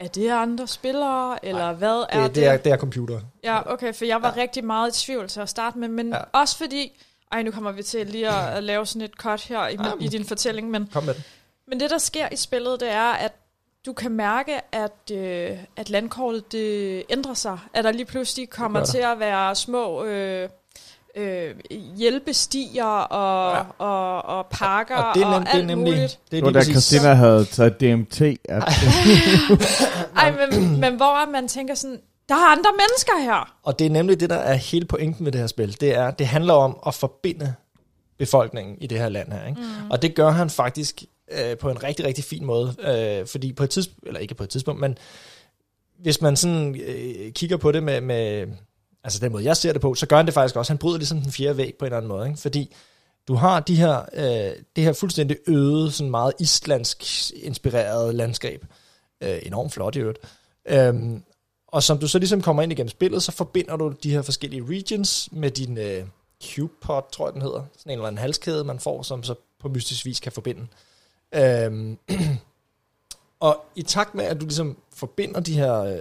er 0.00 0.08
det 0.14 0.30
andre 0.30 0.66
spillere, 0.66 1.44
eller 1.44 1.60
Nej, 1.60 1.72
hvad 1.72 2.04
er 2.08 2.22
Det, 2.26 2.34
det, 2.34 2.46
er, 2.46 2.56
det 2.56 2.72
er 2.72 2.76
computer. 2.76 3.20
Ja, 3.44 3.72
okay, 3.72 3.94
for 3.94 4.04
jeg 4.04 4.22
var 4.22 4.34
Ja. 4.36 4.42
rigtig 4.42 4.64
meget 4.64 4.96
i 4.96 5.04
tvivl 5.06 5.28
til 5.28 5.40
at 5.40 5.48
starte 5.48 5.78
med, 5.78 5.88
men 5.88 6.08
Ja. 6.08 6.20
også 6.32 6.56
fordi, 6.58 7.00
ej 7.32 7.42
nu 7.42 7.50
kommer 7.50 7.72
vi 7.72 7.82
til 7.82 8.06
lige 8.06 8.28
at, 8.28 8.56
at 8.56 8.62
lave 8.64 8.86
sådan 8.86 9.02
et 9.02 9.12
cut 9.12 9.40
her 9.40 9.68
i, 9.68 9.74
Ej, 9.74 9.92
i 10.00 10.08
din 10.08 10.24
fortælling, 10.24 10.70
men, 10.70 10.88
Kom 10.92 11.04
med 11.04 11.14
det. 11.14 11.22
Men 11.70 11.80
det 11.80 11.90
der 11.90 11.98
sker 11.98 12.28
i 12.32 12.36
spillet, 12.36 12.80
det 12.80 12.90
er, 12.90 13.10
at 13.12 13.32
du 13.86 13.92
kan 13.92 14.10
mærke, 14.12 14.52
at, 14.74 15.10
øh, 15.12 15.50
at 15.76 15.90
landkortet 15.90 16.52
det 16.52 17.02
ændrer 17.10 17.34
sig, 17.34 17.58
at 17.74 17.84
der 17.84 17.92
lige 17.92 18.04
pludselig 18.04 18.50
kommer 18.50 18.84
til 18.84 18.98
at 18.98 19.18
være 19.20 19.54
små 19.54 20.04
øh, 20.04 20.48
øh, 21.16 21.54
hjælpestier 21.96 22.84
og, 22.84 23.56
Ja. 23.56 23.84
og, 23.86 24.22
og 24.38 24.46
parker 24.50 24.96
Og 24.96 25.08
og, 25.08 25.14
det 25.14 25.22
er, 25.22 25.26
nem, 25.30 25.34
og 25.34 25.40
det 25.40 25.48
er 25.48 25.52
alt 25.58 25.66
nemlig... 25.66 25.92
muligt. 25.92 26.18
Det 26.30 26.38
er 26.38 26.44
det 26.44 26.54
var 26.54 26.60
da. 26.60 26.64
Christina 26.64 27.12
havde 27.14 27.44
taget 27.44 27.80
DMT. 27.80 28.20
At, 28.20 28.38
Ej, 30.16 30.30
men, 30.30 30.80
men 30.80 30.96
hvor 30.96 31.30
man 31.32 31.48
tænker 31.48 31.74
sådan, 31.74 32.00
Der 32.28 32.34
er 32.34 32.52
andre 32.52 32.70
mennesker 32.72 33.22
her. 33.22 33.54
Og 33.62 33.78
det 33.78 33.86
er 33.86 33.90
nemlig 33.90 34.20
det, 34.20 34.30
der 34.30 34.36
er 34.36 34.54
hele 34.54 34.84
pointen 34.84 35.24
med 35.24 35.32
det 35.32 35.40
her 35.40 35.48
spil. 35.48 35.80
Det 35.80 35.96
er, 35.96 36.10
det 36.10 36.26
handler 36.26 36.54
om 36.54 36.78
at 36.86 36.94
forbinde 36.94 37.54
befolkningen 38.18 38.76
i 38.80 38.86
det 38.86 38.98
her 38.98 39.08
land 39.08 39.32
her. 39.32 39.46
Ikke? 39.46 39.60
Mm. 39.60 39.90
Og 39.90 40.02
det 40.02 40.14
gør 40.14 40.30
han 40.30 40.50
faktisk 40.50 41.02
øh, 41.30 41.58
på 41.58 41.70
en 41.70 41.82
rigtig, 41.82 42.04
rigtig 42.04 42.24
fin 42.24 42.44
måde. 42.44 42.74
Øh, 42.80 43.26
fordi 43.26 43.52
på 43.52 43.64
et 43.64 43.70
tidspunkt, 43.70 44.06
eller 44.06 44.20
ikke 44.20 44.34
på 44.34 44.44
et 44.44 44.50
tidspunkt, 44.50 44.80
men 44.80 44.98
hvis 45.98 46.20
man 46.20 46.36
sådan 46.36 46.80
øh, 46.80 47.32
kigger 47.32 47.56
på 47.56 47.72
det 47.72 47.82
med, 47.82 48.00
med, 48.00 48.46
altså 49.04 49.18
den 49.18 49.32
måde, 49.32 49.44
jeg 49.44 49.56
ser 49.56 49.72
det 49.72 49.80
på, 49.80 49.94
så 49.94 50.06
gør 50.06 50.16
han 50.16 50.26
det 50.26 50.34
faktisk 50.34 50.56
også. 50.56 50.72
Han 50.72 50.78
bryder 50.78 50.98
ligesom 50.98 51.20
den 51.20 51.32
fjerde 51.32 51.56
væg 51.56 51.74
på 51.78 51.84
en 51.84 51.86
eller 51.86 51.96
anden 51.96 52.08
måde. 52.08 52.28
Ikke? 52.28 52.40
Fordi 52.40 52.74
du 53.28 53.34
har 53.34 53.60
de 53.60 53.76
her, 53.76 54.02
øh, 54.12 54.62
det 54.76 54.84
her 54.84 54.92
fuldstændig 54.92 55.36
øde, 55.46 55.90
sådan 55.90 56.10
meget 56.10 56.32
islandsk 56.40 57.04
inspireret 57.34 58.14
landskab. 58.14 58.66
Øh, 59.20 59.38
enormt 59.42 59.72
flot 59.72 59.96
i 59.96 59.98
øvrigt. 59.98 60.18
Øhm, 60.68 61.22
og 61.68 61.82
som 61.82 61.98
du 61.98 62.08
så 62.08 62.18
ligesom 62.18 62.42
kommer 62.42 62.62
ind 62.62 62.72
igennem 62.72 62.88
spillet, 62.88 63.22
så 63.22 63.32
forbinder 63.32 63.76
du 63.76 63.94
de 64.02 64.10
her 64.10 64.22
forskellige 64.22 64.64
regions 64.68 65.28
med 65.32 65.50
din 65.50 65.78
øh, 65.78 66.04
Cube-pod, 66.44 67.02
tror 67.12 67.26
jeg 67.26 67.32
den 67.32 67.42
hedder. 67.42 67.64
Sådan 67.76 67.92
en 67.92 67.98
eller 67.98 68.06
anden 68.06 68.18
halskæde, 68.18 68.64
man 68.64 68.80
får, 68.80 69.02
som 69.02 69.22
så 69.22 69.34
på 69.60 69.68
mystisk 69.68 70.04
vis 70.04 70.20
kan 70.20 70.32
forbinde. 70.32 70.66
Øhm, 71.34 71.98
og 73.40 73.64
i 73.74 73.82
takt 73.82 74.14
med, 74.14 74.24
at 74.24 74.40
du 74.40 74.44
ligesom 74.44 74.76
forbinder 74.92 75.40
de 75.40 75.54
her 75.54 75.74
øh, 75.74 75.98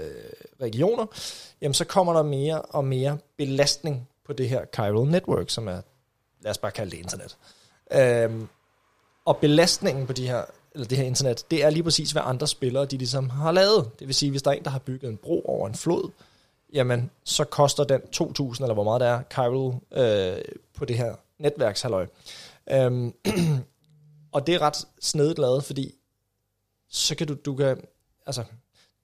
regioner, 0.62 1.06
jamen 1.62 1.74
så 1.74 1.86
kommer 1.86 2.14
der 2.14 2.24
mere 2.24 2.62
og 2.62 2.86
mere 2.86 3.18
belastning 3.38 4.08
på 4.26 4.34
det 4.34 4.50
her 4.50 4.66
chiral 4.76 5.08
network, 5.08 5.50
som 5.50 5.68
er, 5.68 5.82
lad 6.42 6.52
os 6.52 6.58
bare 6.58 6.72
kalde 6.72 6.92
det 6.92 6.98
internet. 6.98 7.38
Øhm, 7.92 8.48
og 9.26 9.38
belastningen 9.38 10.08
på 10.08 10.14
de 10.14 10.28
her, 10.28 10.44
eller 10.74 10.88
det 10.88 10.98
her 10.98 11.06
internet, 11.06 11.46
det 11.52 11.64
er 11.64 11.70
lige 11.70 11.84
præcis, 11.84 12.12
hvad 12.12 12.22
andre 12.26 12.48
spillere 12.48 12.86
de 12.86 12.98
ligesom 12.98 13.30
har 13.30 13.52
lavet. 13.52 13.90
Det 14.00 14.08
vil 14.08 14.16
sige, 14.16 14.32
hvis 14.32 14.42
der 14.42 14.52
er 14.52 14.56
en, 14.56 14.64
der 14.64 14.70
har 14.70 14.80
bygget 14.80 15.10
en 15.10 15.18
bro 15.18 15.42
over 15.46 15.68
en 15.68 15.76
flod, 15.76 16.12
jamen 16.74 17.12
så 17.24 17.44
koster 17.44 17.84
den 17.84 18.02
2.000, 18.02 18.62
eller 18.62 18.74
hvor 18.74 18.84
meget 18.84 19.02
det 19.02 19.08
er, 19.08 19.22
chiral 19.32 19.80
øh, 19.92 20.42
på 20.78 20.86
det 20.86 20.98
her 20.98 21.16
netværkshalløj. 21.40 22.08
Øhm, 22.72 23.14
og 24.32 24.48
det 24.48 24.56
er 24.56 24.62
ret 24.62 24.86
snedigt 25.02 25.40
lavet, 25.40 25.64
fordi 25.64 25.94
så 26.90 27.16
kan 27.16 27.28
du, 27.28 27.36
du 27.46 27.56
kan, 27.56 27.78
altså, 28.28 28.44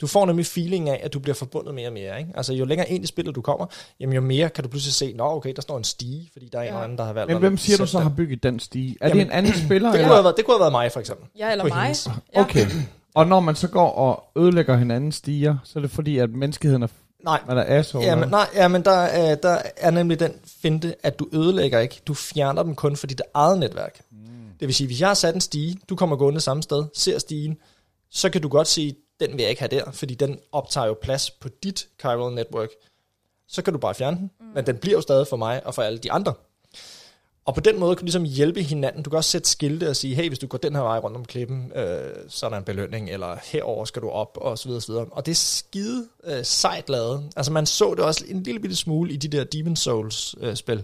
du 0.01 0.07
får 0.07 0.25
nemlig 0.25 0.45
feeling 0.45 0.89
af, 0.89 1.01
at 1.03 1.13
du 1.13 1.19
bliver 1.19 1.35
forbundet 1.35 1.75
mere 1.75 1.87
og 1.87 1.93
mere. 1.93 2.19
Ikke? 2.19 2.31
Altså, 2.35 2.53
jo 2.53 2.65
længere 2.65 2.89
ind 2.89 3.03
i 3.03 3.07
spillet 3.07 3.35
du 3.35 3.41
kommer, 3.41 3.65
jamen, 3.99 4.15
jo 4.15 4.21
mere 4.21 4.49
kan 4.49 4.63
du 4.63 4.69
pludselig 4.69 4.93
se, 4.93 5.13
nå 5.13 5.23
okay, 5.23 5.53
der 5.55 5.61
står 5.61 5.77
en 5.77 5.83
stige, 5.83 6.29
fordi 6.33 6.49
der 6.49 6.59
er 6.59 6.63
ja. 6.63 6.69
en 6.69 6.73
eller 6.73 6.83
anden, 6.83 6.97
der 6.97 7.03
har 7.03 7.13
valgt 7.13 7.31
Men 7.31 7.39
hvem 7.39 7.57
siger 7.57 7.77
du 7.77 7.85
så 7.85 7.97
den. 7.97 8.07
har 8.07 8.15
bygget 8.15 8.43
den 8.43 8.59
stige? 8.59 8.97
Er 9.01 9.07
Jamen, 9.07 9.19
det 9.19 9.25
en 9.25 9.37
anden 9.37 9.53
spiller? 9.65 9.89
Det 9.91 9.99
kunne, 9.99 10.03
eller? 10.03 10.15
have 10.15 10.23
været, 10.23 10.37
det 10.37 10.45
kunne 10.45 10.55
have 10.55 10.59
været 10.59 10.71
mig, 10.71 10.91
for 10.91 10.99
eksempel. 10.99 11.27
Ja, 11.39 11.51
eller 11.51 11.65
mig. 11.65 11.81
hendes. 11.81 12.09
Okay. 12.35 12.67
Og 13.15 13.27
når 13.27 13.39
man 13.39 13.55
så 13.55 13.67
går 13.67 13.91
og 13.91 14.23
ødelægger 14.35 14.77
hinandens 14.77 15.15
stiger, 15.15 15.57
så 15.63 15.79
er 15.79 15.81
det 15.81 15.91
fordi, 15.91 16.17
at 16.17 16.29
menneskeheden 16.29 16.83
er, 16.83 16.87
Nej, 17.23 17.39
er 17.49 17.53
der 17.53 17.63
asshole. 17.67 18.05
Ja, 18.05 18.15
men, 18.15 18.29
nej, 18.29 18.47
ja, 18.55 18.67
men 18.67 18.85
der, 18.85 18.91
er, 18.91 19.35
der 19.35 19.57
er 19.77 19.91
nemlig 19.91 20.19
den 20.19 20.33
finte, 20.61 20.95
at 21.03 21.19
du 21.19 21.27
ødelægger 21.33 21.79
ikke. 21.79 22.01
Du 22.07 22.13
fjerner 22.13 22.63
dem 22.63 22.75
kun 22.75 22.95
for 22.95 23.07
dit 23.07 23.21
eget 23.33 23.59
netværk. 23.59 24.01
Mm. 24.11 24.17
Det 24.59 24.67
vil 24.67 24.75
sige, 24.75 24.87
hvis 24.87 25.01
jeg 25.01 25.09
har 25.09 25.13
sat 25.13 25.35
en 25.35 25.41
stige, 25.41 25.77
du 25.89 25.95
kommer 25.95 26.15
gående 26.15 26.41
samme 26.41 26.63
sted, 26.63 26.85
ser 26.93 27.19
stigen, 27.19 27.57
så 28.09 28.29
kan 28.29 28.41
du 28.41 28.47
godt 28.47 28.67
sige, 28.67 28.95
den 29.19 29.31
vil 29.31 29.39
jeg 29.41 29.49
ikke 29.49 29.61
have 29.61 29.79
der, 29.79 29.91
fordi 29.91 30.13
den 30.13 30.39
optager 30.51 30.87
jo 30.87 30.97
plads 31.01 31.31
på 31.31 31.49
dit 31.63 31.87
chiral 31.99 32.33
network. 32.33 32.69
Så 33.47 33.61
kan 33.61 33.73
du 33.73 33.79
bare 33.79 33.95
fjerne 33.95 34.17
den, 34.17 34.31
mm. 34.39 34.45
men 34.45 34.65
den 34.65 34.77
bliver 34.77 34.97
jo 34.97 35.01
stadig 35.01 35.27
for 35.27 35.37
mig 35.37 35.65
og 35.67 35.75
for 35.75 35.81
alle 35.81 35.97
de 35.97 36.11
andre. 36.11 36.33
Og 37.45 37.55
på 37.55 37.61
den 37.61 37.79
måde 37.79 37.95
kan 37.95 37.99
du 37.99 38.05
ligesom 38.05 38.23
hjælpe 38.23 38.63
hinanden. 38.63 39.03
Du 39.03 39.09
kan 39.09 39.17
også 39.17 39.29
sætte 39.29 39.49
skilte 39.49 39.89
og 39.89 39.95
sige, 39.95 40.15
hey, 40.15 40.27
hvis 40.27 40.39
du 40.39 40.47
går 40.47 40.57
den 40.57 40.75
her 40.75 40.81
vej 40.81 40.99
rundt 40.99 41.17
om 41.17 41.25
klippen, 41.25 41.71
øh, 41.75 42.13
så 42.27 42.45
er 42.45 42.49
der 42.49 42.57
en 42.57 42.63
belønning, 42.63 43.09
eller 43.09 43.37
herover 43.43 43.85
skal 43.85 44.01
du 44.01 44.09
op, 44.09 44.37
og 44.41 44.57
så 44.57 44.67
videre, 44.67 44.81
så 44.81 44.91
videre. 44.91 45.05
Og 45.11 45.25
det 45.25 45.31
er 45.31 45.35
skide 45.35 46.07
øh, 46.23 46.43
sejt 46.45 46.89
lavet. 46.89 47.31
Altså 47.35 47.51
man 47.51 47.65
så 47.65 47.93
det 47.97 48.05
også 48.05 48.25
en 48.27 48.43
lille 48.43 48.59
bitte 48.59 48.75
smule 48.75 49.13
i 49.13 49.17
de 49.17 49.27
der 49.27 49.43
Demon 49.43 49.75
Souls 49.75 50.35
øh, 50.39 50.55
spil. 50.55 50.83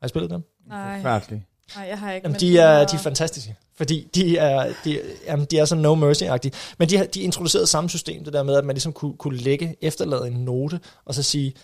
Har 0.00 0.06
I 0.06 0.08
spillet 0.08 0.30
dem? 0.30 0.42
Nej, 0.66 0.96
Forfærdeligt. 0.96 1.42
Nej, 1.76 1.86
jeg 1.88 1.98
har 1.98 2.12
ikke. 2.12 2.24
Jamen, 2.26 2.32
men 2.32 2.40
de 2.40 2.58
er, 2.58 2.86
de 2.86 2.96
er 2.96 3.00
fantastiske. 3.00 3.56
Fordi 3.76 4.08
de 4.14 4.38
er, 4.38 4.72
de, 4.84 5.00
jamen, 5.26 5.46
de 5.50 5.58
er 5.58 5.64
så 5.64 5.74
no 5.74 5.94
mercy-agtige. 5.94 6.50
Men 6.78 6.88
de, 6.88 7.06
de 7.14 7.20
introducerede 7.20 7.66
samme 7.66 7.90
system, 7.90 8.24
det 8.24 8.32
der 8.32 8.42
med, 8.42 8.56
at 8.56 8.64
man 8.64 8.74
ligesom 8.74 8.92
kunne, 8.92 9.16
kunne 9.16 9.36
lægge, 9.38 9.76
efterlade 9.80 10.26
en 10.26 10.32
note, 10.32 10.80
og 11.04 11.14
så 11.14 11.22
sige, 11.22 11.54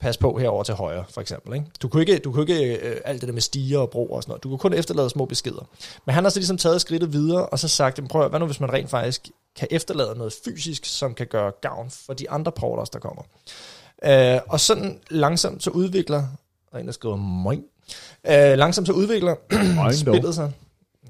pas 0.00 0.16
på 0.16 0.38
herover 0.38 0.62
til 0.62 0.74
højre, 0.74 1.04
for 1.10 1.20
eksempel. 1.20 1.54
Ikke? 1.54 1.66
Du 1.82 1.88
kunne 1.88 2.02
ikke, 2.02 2.18
du 2.18 2.32
kunne 2.32 2.42
ikke 2.42 2.76
øh, 2.76 3.00
alt 3.04 3.20
det 3.20 3.28
der 3.28 3.32
med 3.32 3.42
stiger 3.42 3.78
og 3.78 3.90
broer 3.90 4.16
og 4.16 4.22
sådan 4.22 4.30
noget. 4.30 4.42
Du 4.42 4.48
kunne 4.48 4.58
kun 4.58 4.72
efterlade 4.72 5.10
små 5.10 5.24
beskeder. 5.24 5.68
Men 6.06 6.14
han 6.14 6.24
har 6.24 6.30
så 6.30 6.38
ligesom 6.38 6.58
taget 6.58 6.80
skridtet 6.80 7.12
videre, 7.12 7.46
og 7.46 7.58
så 7.58 7.68
sagt, 7.68 7.98
"Jamen, 7.98 8.08
prøv 8.08 8.22
at, 8.24 8.30
hvad 8.30 8.40
nu 8.40 8.46
hvis 8.46 8.60
man 8.60 8.72
rent 8.72 8.90
faktisk 8.90 9.28
kan 9.56 9.68
efterlade 9.70 10.14
noget 10.16 10.32
fysisk, 10.44 10.84
som 10.84 11.14
kan 11.14 11.26
gøre 11.26 11.52
gavn 11.60 11.90
for 11.90 12.12
de 12.12 12.30
andre 12.30 12.52
porters, 12.52 12.90
der 12.90 12.98
kommer. 12.98 13.22
Øh, 14.04 14.40
og 14.48 14.60
sådan 14.60 15.00
langsomt 15.10 15.62
så 15.62 15.70
udvikler, 15.70 16.22
der 16.70 16.76
er 16.76 16.78
en, 16.78 16.86
der 16.86 16.92
skriver 16.92 17.16
moin, 17.16 17.64
øh, 18.26 18.58
langsomt 18.58 18.86
så 18.86 18.92
udvikler 18.92 19.34
dog. 19.76 19.94
spillet 19.94 20.34
sig. 20.34 20.52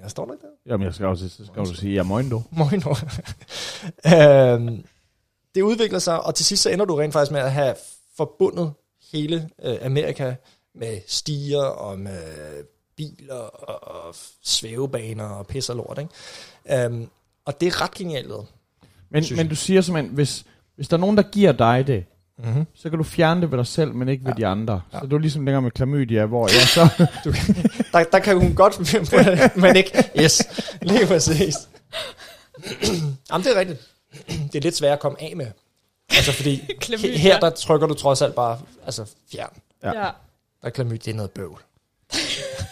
Jeg 0.03 0.11
står 0.11 0.25
der 0.25 0.33
ikke 0.33 0.43
der? 0.43 0.73
Jamen, 0.73 0.85
jeg 0.85 0.95
skal 0.95 1.07
også 1.07 1.29
så 1.29 1.47
skal 1.47 1.65
du 1.65 1.75
sige, 1.75 1.95
ja, 1.95 2.03
moin 2.03 2.31
du. 2.31 2.43
Moin. 2.51 2.83
øhm, 4.17 4.85
det 5.55 5.63
udvikler 5.63 5.99
sig, 5.99 6.23
og 6.23 6.35
til 6.35 6.47
sidst 6.47 6.63
så 6.63 6.71
ender 6.71 6.85
du 6.85 6.95
rent 6.95 7.13
faktisk 7.13 7.33
med 7.33 7.41
at 7.41 7.53
have 7.53 7.75
forbundet 8.17 8.73
hele 9.13 9.49
øh, 9.65 9.77
Amerika 9.83 10.35
med 10.75 11.01
stiger 11.07 11.63
og 11.63 11.99
med 11.99 12.23
biler 12.97 13.35
og, 13.35 14.07
og 14.07 14.15
svævebaner 14.43 15.25
og 15.25 15.47
pis 15.47 15.71
og 15.71 15.77
lort. 15.77 15.99
Ikke? 15.99 16.85
Øhm, 16.85 17.09
og 17.45 17.61
det 17.61 17.67
er 17.67 17.83
ret 17.83 17.95
genialt. 17.95 18.33
Men, 19.11 19.25
men 19.37 19.49
du 19.49 19.57
siger 19.57 19.81
simpelthen, 19.81 20.15
hvis, 20.15 20.45
hvis 20.77 20.89
der 20.89 20.97
er 20.97 21.01
nogen, 21.01 21.17
der 21.17 21.23
giver 21.23 21.53
dig 21.53 21.87
det, 21.87 22.05
Mm-hmm. 22.38 22.66
så 22.75 22.90
kan 22.90 22.99
du 22.99 23.05
fjerne 23.05 23.40
det 23.40 23.51
ved 23.51 23.59
dig 23.59 23.66
selv, 23.66 23.95
men 23.95 24.09
ikke 24.09 24.25
ved 24.25 24.33
Ja. 24.38 24.40
de 24.40 24.47
andre. 24.47 24.81
Ja. 24.92 24.99
Så 25.01 25.07
du 25.07 25.16
er 25.16 25.21
ligesom 25.21 25.45
længere 25.45 25.62
med 25.62 25.71
klamydia, 25.71 26.25
hvor 26.27 26.49
jeg 26.49 26.68
så... 26.68 26.88
Der, 27.92 28.05
der 28.12 28.18
kan 28.18 28.38
hun 28.40 28.55
godt, 28.55 29.03
men 29.62 29.77
ikke. 29.77 30.11
Yes, 30.21 30.42
lige 30.83 31.07
præcis. 31.07 31.55
Jamen, 33.33 33.45
det 33.45 33.57
er 33.57 33.59
rigtigt. 33.61 33.81
Det 34.29 34.55
er 34.55 34.61
lidt 34.61 34.77
svært 34.77 34.92
at 34.92 35.01
komme 35.01 35.23
af 35.23 35.33
med. 35.37 35.47
Altså, 36.11 36.33
fordi 36.33 36.62
her, 37.16 37.40
der 37.40 37.51
trykker 37.51 37.87
du 37.87 37.95
trods 37.95 38.23
alt 38.23 38.35
bare, 38.35 38.59
altså, 38.87 39.05
fjern. 39.33 39.51
Ja. 39.83 39.88
Ja. 39.88 40.05
Der 40.05 40.11
er 40.62 40.71
klamydia, 40.71 40.99
det 41.05 41.11
er 41.11 41.14
noget 41.16 41.31
bøvl. 41.31 41.61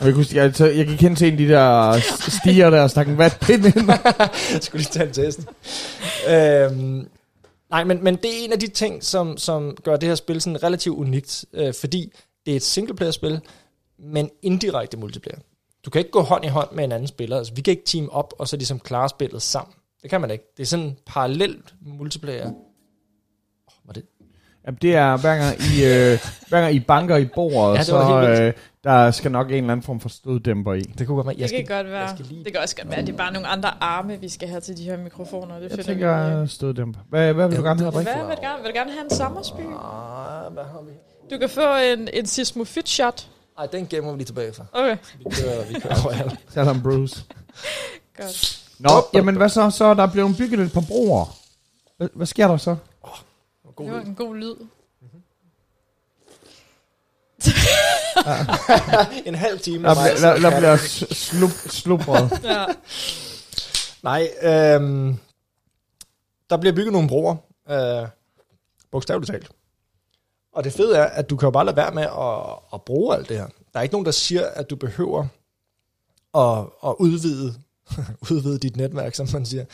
Og 0.01 0.07
jeg, 0.07 0.15
kunne, 0.15 0.27
jeg, 0.33 0.55
så, 0.55 0.67
jeg 0.67 0.87
gik 0.87 1.01
hen 1.01 1.17
til 1.17 1.27
en 1.27 1.33
af 1.33 1.39
de 1.39 1.49
der 1.49 1.99
stiger 2.29 2.71
der 2.71 2.83
og 2.83 2.91
stak 2.91 3.09
en 3.09 3.19
vatpind 3.19 3.65
ind. 3.67 3.91
Jeg 4.53 4.59
skulle 4.63 4.83
lige 4.83 4.93
tage 4.93 5.07
en 5.07 5.13
test. 5.13 5.41
øhm, 6.29 7.09
nej, 7.71 7.85
men, 7.85 8.05
men 8.05 8.17
det 8.17 8.25
er 8.25 8.45
en 8.45 8.53
af 8.53 8.59
de 8.61 8.69
ting, 8.69 9.05
som, 9.05 9.37
som 9.37 9.77
gør 9.85 9.97
det 9.97 10.09
her 10.09 10.15
spil 10.15 10.41
sådan 10.41 10.63
relativt 10.63 10.99
unikt, 10.99 11.45
øh, 11.53 11.75
fordi 11.75 12.13
det 12.47 12.53
er 12.53 12.57
et 12.57 12.63
singleplayer-spil, 12.63 13.41
men 13.99 14.31
indirekte 14.43 14.97
multiplayer. 14.97 15.39
Du 15.85 15.91
kan 15.91 15.99
ikke 15.99 16.11
gå 16.11 16.21
hånd 16.21 16.45
i 16.45 16.49
hånd 16.49 16.69
med 16.73 16.85
en 16.85 16.93
anden 16.93 17.09
spiller. 17.09 17.39
Altså, 17.39 17.55
vi 17.55 17.61
kan 17.61 17.71
ikke 17.73 17.85
team 17.85 18.09
op 18.13 18.35
og 18.39 18.49
så 18.49 18.57
ligesom 18.57 18.79
klare 18.79 19.09
spillet 19.09 19.43
sammen. 19.43 19.75
Det 20.03 20.11
kan 20.11 20.21
man 20.21 20.31
ikke. 20.31 20.45
Det 20.57 20.63
er 20.63 20.67
sådan 20.67 20.97
parallelt 21.07 21.75
multiplayer. 21.81 22.47
Oh, 22.47 22.53
var 23.85 23.93
det? 23.93 24.05
Jamen, 24.67 24.79
det 24.83 24.95
er 24.95 25.17
hver 25.17 25.37
gang 25.37 25.57
I, 25.61 25.85
øh, 25.85 26.19
hver 26.49 26.61
gang 26.61 26.75
I 26.75 26.81
banker 26.81 27.17
i 27.17 27.25
bordet, 27.35 27.79
Ja, 27.79 27.83
så 27.83 28.27
øh, 28.29 28.53
der 28.85 29.11
skal 29.11 29.31
nok 29.33 29.47
en 29.51 29.55
eller 29.55 29.73
anden 29.73 29.83
form 29.85 30.01
for 30.01 30.09
støddæmper 30.09 30.75
i. 30.75 30.81
Det 30.81 31.07
kunne 31.07 31.17
godt 31.17 31.27
være. 31.27 31.35
Det 31.35 31.41
Jeg 31.41 31.49
kan 31.51 31.67
skal, 31.67 31.77
godt 31.77 31.87
være. 31.93 32.01
jeg 32.01 32.11
skal 32.11 32.27
lige... 32.27 32.45
Det 32.45 32.53
kan 32.53 32.63
også 32.63 32.77
godt 32.77 32.91
være, 32.91 33.01
det 33.01 33.09
er 33.13 33.17
bare 33.17 33.33
nogle 33.33 33.49
andre 33.49 33.83
arme, 33.83 34.21
vi 34.21 34.29
skal 34.29 34.49
have 34.49 34.61
til 34.61 34.77
de 34.77 34.83
her 34.85 34.97
mikrofoner. 34.97 35.59
Det 35.59 35.77
Jeg 35.77 35.85
tænker 35.85 36.47
støddæmper. 36.47 37.01
Hvad, 37.09 37.33
hvad 37.35 37.49
vil 37.49 37.57
du 37.59 37.63
gerne 37.63 37.85
det 37.85 37.93
have? 37.95 38.07
er 38.09 38.13
Hvad 38.15 38.27
vil 38.27 38.37
du 38.37 38.43
gerne? 38.43 38.63
Vil 38.63 38.71
du 38.73 38.77
gerne 38.79 38.91
have 38.93 39.05
en 39.05 39.11
sommersby? 39.11 39.61
Ah, 39.61 40.53
hvad 40.53 40.65
har 40.65 40.83
vi? 40.87 40.93
Du 41.31 41.39
kan 41.39 41.49
få 41.49 41.77
en, 41.77 42.09
en 42.13 42.27
sismofit 42.27 42.89
shot. 42.89 43.29
Ej, 43.59 43.67
den 43.67 43.87
gemmer 43.87 44.11
vi 44.13 44.17
lige 44.19 44.27
tilbage 44.27 44.53
for. 44.53 44.67
Okay, 44.73 44.97
Vi 45.19 45.25
kører, 45.25 45.65
vi 45.69 45.81
kører. 45.81 46.31
Salom 46.49 46.83
Bruce. 46.85 47.25
godt. 48.17 48.61
Nå, 48.79 48.91
jamen 49.15 49.37
hvad 49.37 49.49
så? 49.49 49.71
Så 49.71 49.85
er 49.85 49.95
der 49.95 50.07
blevet 50.07 50.37
bygget 50.39 50.61
et 50.61 50.73
par 50.73 50.85
broer. 50.89 51.37
Hvad, 51.97 52.09
hvad 52.15 52.27
sker 52.27 52.49
der 52.49 52.57
så? 52.57 52.77
God 53.77 53.87
Det 53.87 53.95
var 53.95 54.01
en 54.01 54.15
god 54.15 54.37
lyd. 54.37 54.55
en 59.27 59.35
halv 59.35 59.61
time. 59.61 59.89
Der, 59.89 59.95
mig, 59.95 60.11
der, 60.21 60.51
der 60.51 60.59
bliver 60.59 60.77
slup, 61.11 61.51
slubret. 61.51 62.41
Ja. 62.45 62.65
Nej, 64.03 64.29
øhm, 64.43 65.19
der 66.51 66.57
bliver 66.57 66.75
bygget 66.75 66.93
nogle 66.93 67.09
broer. 67.09 67.37
Øh, 67.71 68.09
bogstaveligt 68.91 69.31
talt. 69.31 69.51
Og 70.53 70.65
det 70.65 70.73
fede 70.73 70.97
er, 70.97 71.05
at 71.05 71.31
du 71.31 71.37
kan 71.37 71.47
jo 71.47 71.51
bare 71.51 71.65
lade 71.65 71.77
være 71.77 71.95
med 71.95 72.03
at, 72.03 72.59
at 72.75 72.83
bruge 72.83 73.17
alt 73.17 73.29
det 73.29 73.37
her. 73.37 73.47
Der 73.73 73.79
er 73.79 73.83
ikke 73.83 73.95
nogen, 73.95 74.07
der 74.07 74.13
siger, 74.13 74.47
at 74.47 74.71
du 74.71 74.77
behøver 74.77 75.27
at, 76.35 76.65
at 76.91 76.95
udvide, 76.99 77.55
udvide 78.31 78.59
dit 78.59 78.77
netværk, 78.77 79.15
som 79.15 79.29
man 79.33 79.47
siger. 79.47 79.65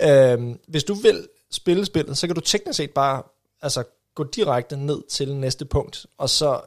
Øhm, 0.00 0.58
hvis 0.68 0.84
du 0.84 0.94
vil 0.94 1.28
spille 1.50 1.86
spillet, 1.86 2.18
så 2.18 2.26
kan 2.26 2.34
du 2.34 2.40
teknisk 2.40 2.76
set 2.76 2.90
bare 2.90 3.22
altså, 3.62 3.84
gå 4.14 4.24
direkte 4.24 4.76
ned 4.76 5.02
til 5.10 5.36
næste 5.36 5.64
punkt, 5.64 6.06
og 6.18 6.30
så 6.30 6.60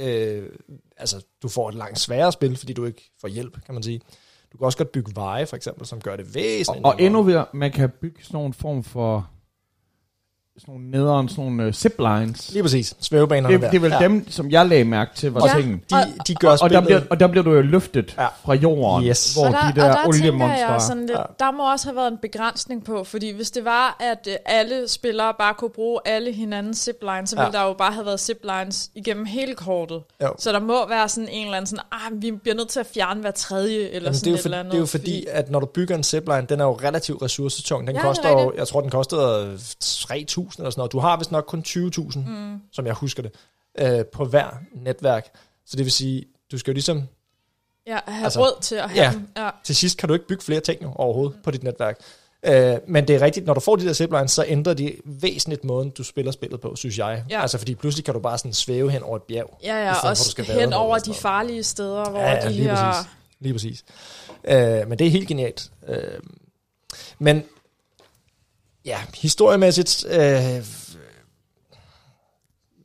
øh, 0.00 0.48
altså, 0.96 1.24
du 1.42 1.48
får 1.48 1.68
et 1.68 1.74
langt 1.74 1.98
sværere 1.98 2.32
spil, 2.32 2.56
fordi 2.56 2.72
du 2.72 2.84
ikke 2.84 3.10
får 3.20 3.28
hjælp, 3.28 3.64
kan 3.66 3.74
man 3.74 3.82
sige. 3.82 4.00
Du 4.52 4.58
kan 4.58 4.64
også 4.64 4.78
godt 4.78 4.92
bygge 4.92 5.12
veje, 5.14 5.46
for 5.46 5.56
eksempel, 5.56 5.86
som 5.86 6.00
gør 6.00 6.16
det 6.16 6.26
Og, 6.26 6.34
væsentligt 6.34 6.68
og 6.86 6.90
nemmere. 6.92 7.06
endnu 7.06 7.22
videre, 7.22 7.46
man 7.54 7.72
kan 7.72 7.90
bygge 8.00 8.24
sådan 8.24 8.36
nogle 8.36 8.52
form 8.54 8.84
for 8.84 9.30
sådan 10.58 10.74
nogle 10.74 10.90
nederen, 10.90 11.28
sådan 11.28 11.44
nogle 11.44 11.66
uh, 11.66 11.72
ziplines. 11.72 12.52
Lige 12.52 12.62
præcis. 12.62 12.94
Svævebanerne 13.00 13.54
Det, 13.54 13.62
der. 13.62 13.70
det 13.70 13.76
er 13.76 13.80
vel 13.80 13.92
ja. 13.92 13.98
dem, 13.98 14.30
som 14.30 14.50
jeg 14.50 14.66
lagde 14.66 14.84
mærke 14.84 15.10
til, 15.16 15.32
var 15.32 15.46
Ja. 15.46 15.60
tingen. 15.60 15.82
De, 15.90 15.96
de 16.26 16.34
gør 16.34 16.48
Og 16.48 16.58
der, 16.58 16.66
spillet... 16.66 16.84
bliver, 16.84 17.00
og 17.10 17.20
der 17.20 17.26
bliver 17.26 17.44
du 17.44 17.52
jo 17.52 17.60
løftet 17.60 18.14
Ja. 18.18 18.26
fra 18.44 18.54
jorden, 18.54 19.06
Yes. 19.08 19.34
hvor 19.34 19.46
og 19.46 19.52
der, 19.52 19.72
de 19.72 19.80
der, 19.80 19.88
og 19.88 19.94
der 20.02 20.08
oliemonster... 20.08 20.70
jeg 20.72 20.80
sådan 20.80 21.06
lidt, 21.06 21.18
Ja. 21.18 21.22
der 21.38 21.50
må 21.50 21.72
også 21.72 21.86
have 21.86 21.96
været 21.96 22.08
en 22.12 22.18
begrænsning 22.22 22.84
på, 22.84 23.04
fordi 23.04 23.30
hvis 23.30 23.50
det 23.50 23.64
var, 23.64 23.96
at 24.00 24.28
øh, 24.30 24.34
alle 24.46 24.88
spillere 24.88 25.34
bare 25.38 25.54
kunne 25.54 25.70
bruge 25.70 26.00
alle 26.04 26.32
hinandens 26.32 26.78
ziplines, 26.78 27.30
så 27.30 27.36
ville 27.36 27.50
Ja. 27.58 27.58
der 27.62 27.66
jo 27.68 27.72
bare 27.74 27.92
have 27.92 28.06
været 28.06 28.20
ziplines 28.20 28.90
igennem 28.94 29.24
hele 29.24 29.54
kortet. 29.54 30.02
Jo. 30.22 30.28
Så 30.38 30.52
der 30.52 30.60
må 30.60 30.88
være 30.88 31.08
sådan 31.08 31.28
en 31.28 31.44
eller 31.44 31.56
anden 31.56 31.66
sådan, 31.66 31.84
ah, 31.92 32.22
vi 32.22 32.30
bliver 32.30 32.54
nødt 32.56 32.68
til 32.68 32.80
at 32.80 32.86
fjerne 32.94 33.20
hver 33.20 33.30
tredje, 33.30 33.76
eller 33.78 33.90
Jamen, 33.94 34.12
det, 34.12 34.16
sådan 34.20 34.28
er 34.28 34.32
jo 34.32 34.36
et 34.36 34.40
for, 34.42 34.46
eller 34.46 34.58
andet. 34.58 34.72
det 34.72 34.76
er 34.78 34.80
jo 34.82 34.86
fordi, 34.86 35.26
at 35.30 35.50
når 35.50 35.60
du 35.60 35.66
bygger 35.66 35.94
en 35.96 36.02
zipline, 36.04 36.46
den 36.48 36.60
er 36.60 36.64
jo 36.64 36.72
relativt 36.72 37.22
ressourcetung. 37.22 37.86
Den 37.86 37.96
Ja, 37.96 38.00
det 38.00 38.04
er 38.04 38.08
koster 38.08 38.30
jo, 38.30 38.52
jeg 38.56 38.68
tror, 38.68 38.80
den 38.80 38.90
koster 38.90 39.48
3.000 39.84 40.49
eller 40.58 40.70
sådan 40.70 40.80
noget. 40.80 40.92
Du 40.92 40.98
har 40.98 41.16
vist 41.16 41.32
nok 41.32 41.44
kun 41.48 41.64
20.000, 41.66 42.18
mm. 42.18 42.60
som 42.72 42.86
jeg 42.86 42.94
husker 42.94 43.22
det, 43.22 43.32
øh, 43.78 44.04
på 44.06 44.24
hver 44.24 44.48
netværk. 44.72 45.26
Så 45.66 45.76
det 45.76 45.84
vil 45.84 45.92
sige, 45.92 46.24
du 46.52 46.58
skal 46.58 46.70
jo 46.70 46.74
ligesom, 46.74 47.02
Ja, 47.86 47.98
have 48.06 48.24
Altså, 48.24 48.40
råd 48.40 48.62
til 48.62 48.74
at 48.74 48.90
have 48.90 49.04
ja. 49.04 49.12
dem. 49.12 49.28
Ja. 49.36 49.50
til 49.64 49.76
sidst 49.76 49.98
kan 49.98 50.08
du 50.08 50.14
ikke 50.14 50.26
bygge 50.26 50.42
flere 50.44 50.60
ting 50.60 50.82
jo, 50.82 50.92
overhovedet 50.96 51.38
på 51.44 51.50
dit 51.50 51.62
netværk. 51.62 51.98
Øh, 52.42 52.76
men 52.88 53.08
det 53.08 53.16
er 53.16 53.20
rigtigt, 53.20 53.46
når 53.46 53.54
du 53.54 53.60
får 53.60 53.76
de 53.76 53.86
der 53.86 53.92
ziplines, 53.92 54.30
så 54.32 54.44
ændrer 54.48 54.74
de 54.74 54.96
væsentligt 55.04 55.64
måden, 55.64 55.90
du 55.90 56.02
spiller 56.04 56.32
spillet 56.32 56.60
på, 56.60 56.76
synes 56.76 56.98
jeg. 56.98 57.24
Ja. 57.30 57.40
Altså, 57.42 57.58
fordi 57.58 57.74
pludselig 57.74 58.04
kan 58.04 58.14
du 58.14 58.20
bare 58.20 58.38
sådan 58.38 58.52
svæve 58.52 58.90
hen 58.90 59.02
over 59.02 59.16
et 59.16 59.22
bjerg. 59.22 59.58
Ja, 59.62 59.86
ja, 59.86 59.92
stedet 59.94 60.10
også 60.10 60.24
du 60.24 60.30
skal 60.30 60.44
hen 60.44 60.72
over 60.72 60.98
de 60.98 61.14
farlige 61.14 61.62
steder, 61.62 62.10
hvor 62.10 62.20
Ja, 62.20 62.30
ja, 62.34 62.48
de 62.48 62.52
lige 62.52 62.62
her... 62.62 62.92
præcis. 62.92 63.10
Lige 63.40 63.52
præcis. 63.54 63.84
Øh, 64.44 64.88
men 64.88 64.98
det 64.98 65.06
er 65.06 65.10
helt 65.10 65.28
genialt. 65.28 65.70
Øh, 65.88 66.20
men 67.18 67.44
ja, 68.90 68.98
historiemæssigt, 69.14 70.06
øh, 70.06 70.64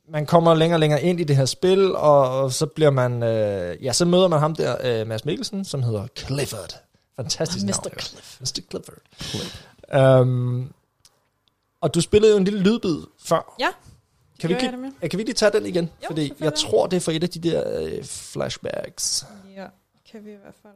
man 0.08 0.26
kommer 0.26 0.54
længere 0.54 0.76
og 0.76 0.80
længere 0.80 1.02
ind 1.02 1.20
i 1.20 1.24
det 1.24 1.36
her 1.36 1.44
spil, 1.44 1.96
og, 1.96 2.40
og 2.42 2.52
så 2.52 2.66
bliver 2.66 2.90
man, 2.90 3.22
øh, 3.22 3.84
ja, 3.84 3.92
så 3.92 4.04
møder 4.04 4.28
man 4.28 4.38
ham 4.38 4.54
der, 4.54 5.00
øh, 5.00 5.06
Mads 5.06 5.24
Mikkelsen, 5.24 5.64
som 5.64 5.82
hedder 5.82 6.06
Clifford. 6.16 6.82
Fantastisk 7.16 7.64
Mr. 7.64 7.68
navn. 7.68 7.98
Cliff. 8.00 8.40
Mr. 8.40 8.60
Clifford. 8.70 10.20
Um, 10.20 10.72
og 11.80 11.94
du 11.94 12.00
spillede 12.00 12.32
jo 12.32 12.38
en 12.38 12.44
lille 12.44 12.60
lydbid 12.60 12.96
før. 13.18 13.54
Ja, 13.60 13.68
Kan 14.40 14.48
vi, 14.48 14.54
ikke, 14.54 14.92
det 15.02 15.10
kan 15.10 15.18
vi 15.18 15.24
lige 15.24 15.34
tage 15.34 15.52
den 15.52 15.66
igen? 15.66 15.84
Jo, 15.84 16.06
Fordi 16.06 16.32
jeg 16.40 16.54
tror, 16.54 16.86
det 16.86 16.96
er 16.96 17.00
for 17.00 17.12
et 17.12 17.22
af 17.22 17.28
de 17.30 17.38
der 17.38 17.80
øh, 17.80 18.04
flashbacks. 18.04 19.26
Ja, 19.56 19.66
kan 20.10 20.24
vi 20.24 20.30
i 20.30 20.36
hvert 20.42 20.54
fald. 20.62 20.72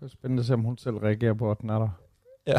Det 0.00 0.06
er 0.06 0.08
spændende 0.08 0.40
at 0.40 0.46
se, 0.46 0.54
om 0.54 0.60
hun 0.60 0.78
selv 0.78 0.96
reagerer 0.96 1.34
på, 1.34 1.50
at 1.50 1.60
den 1.60 1.70
er 1.70 1.78
der. 1.78 1.88
Ja. 2.46 2.58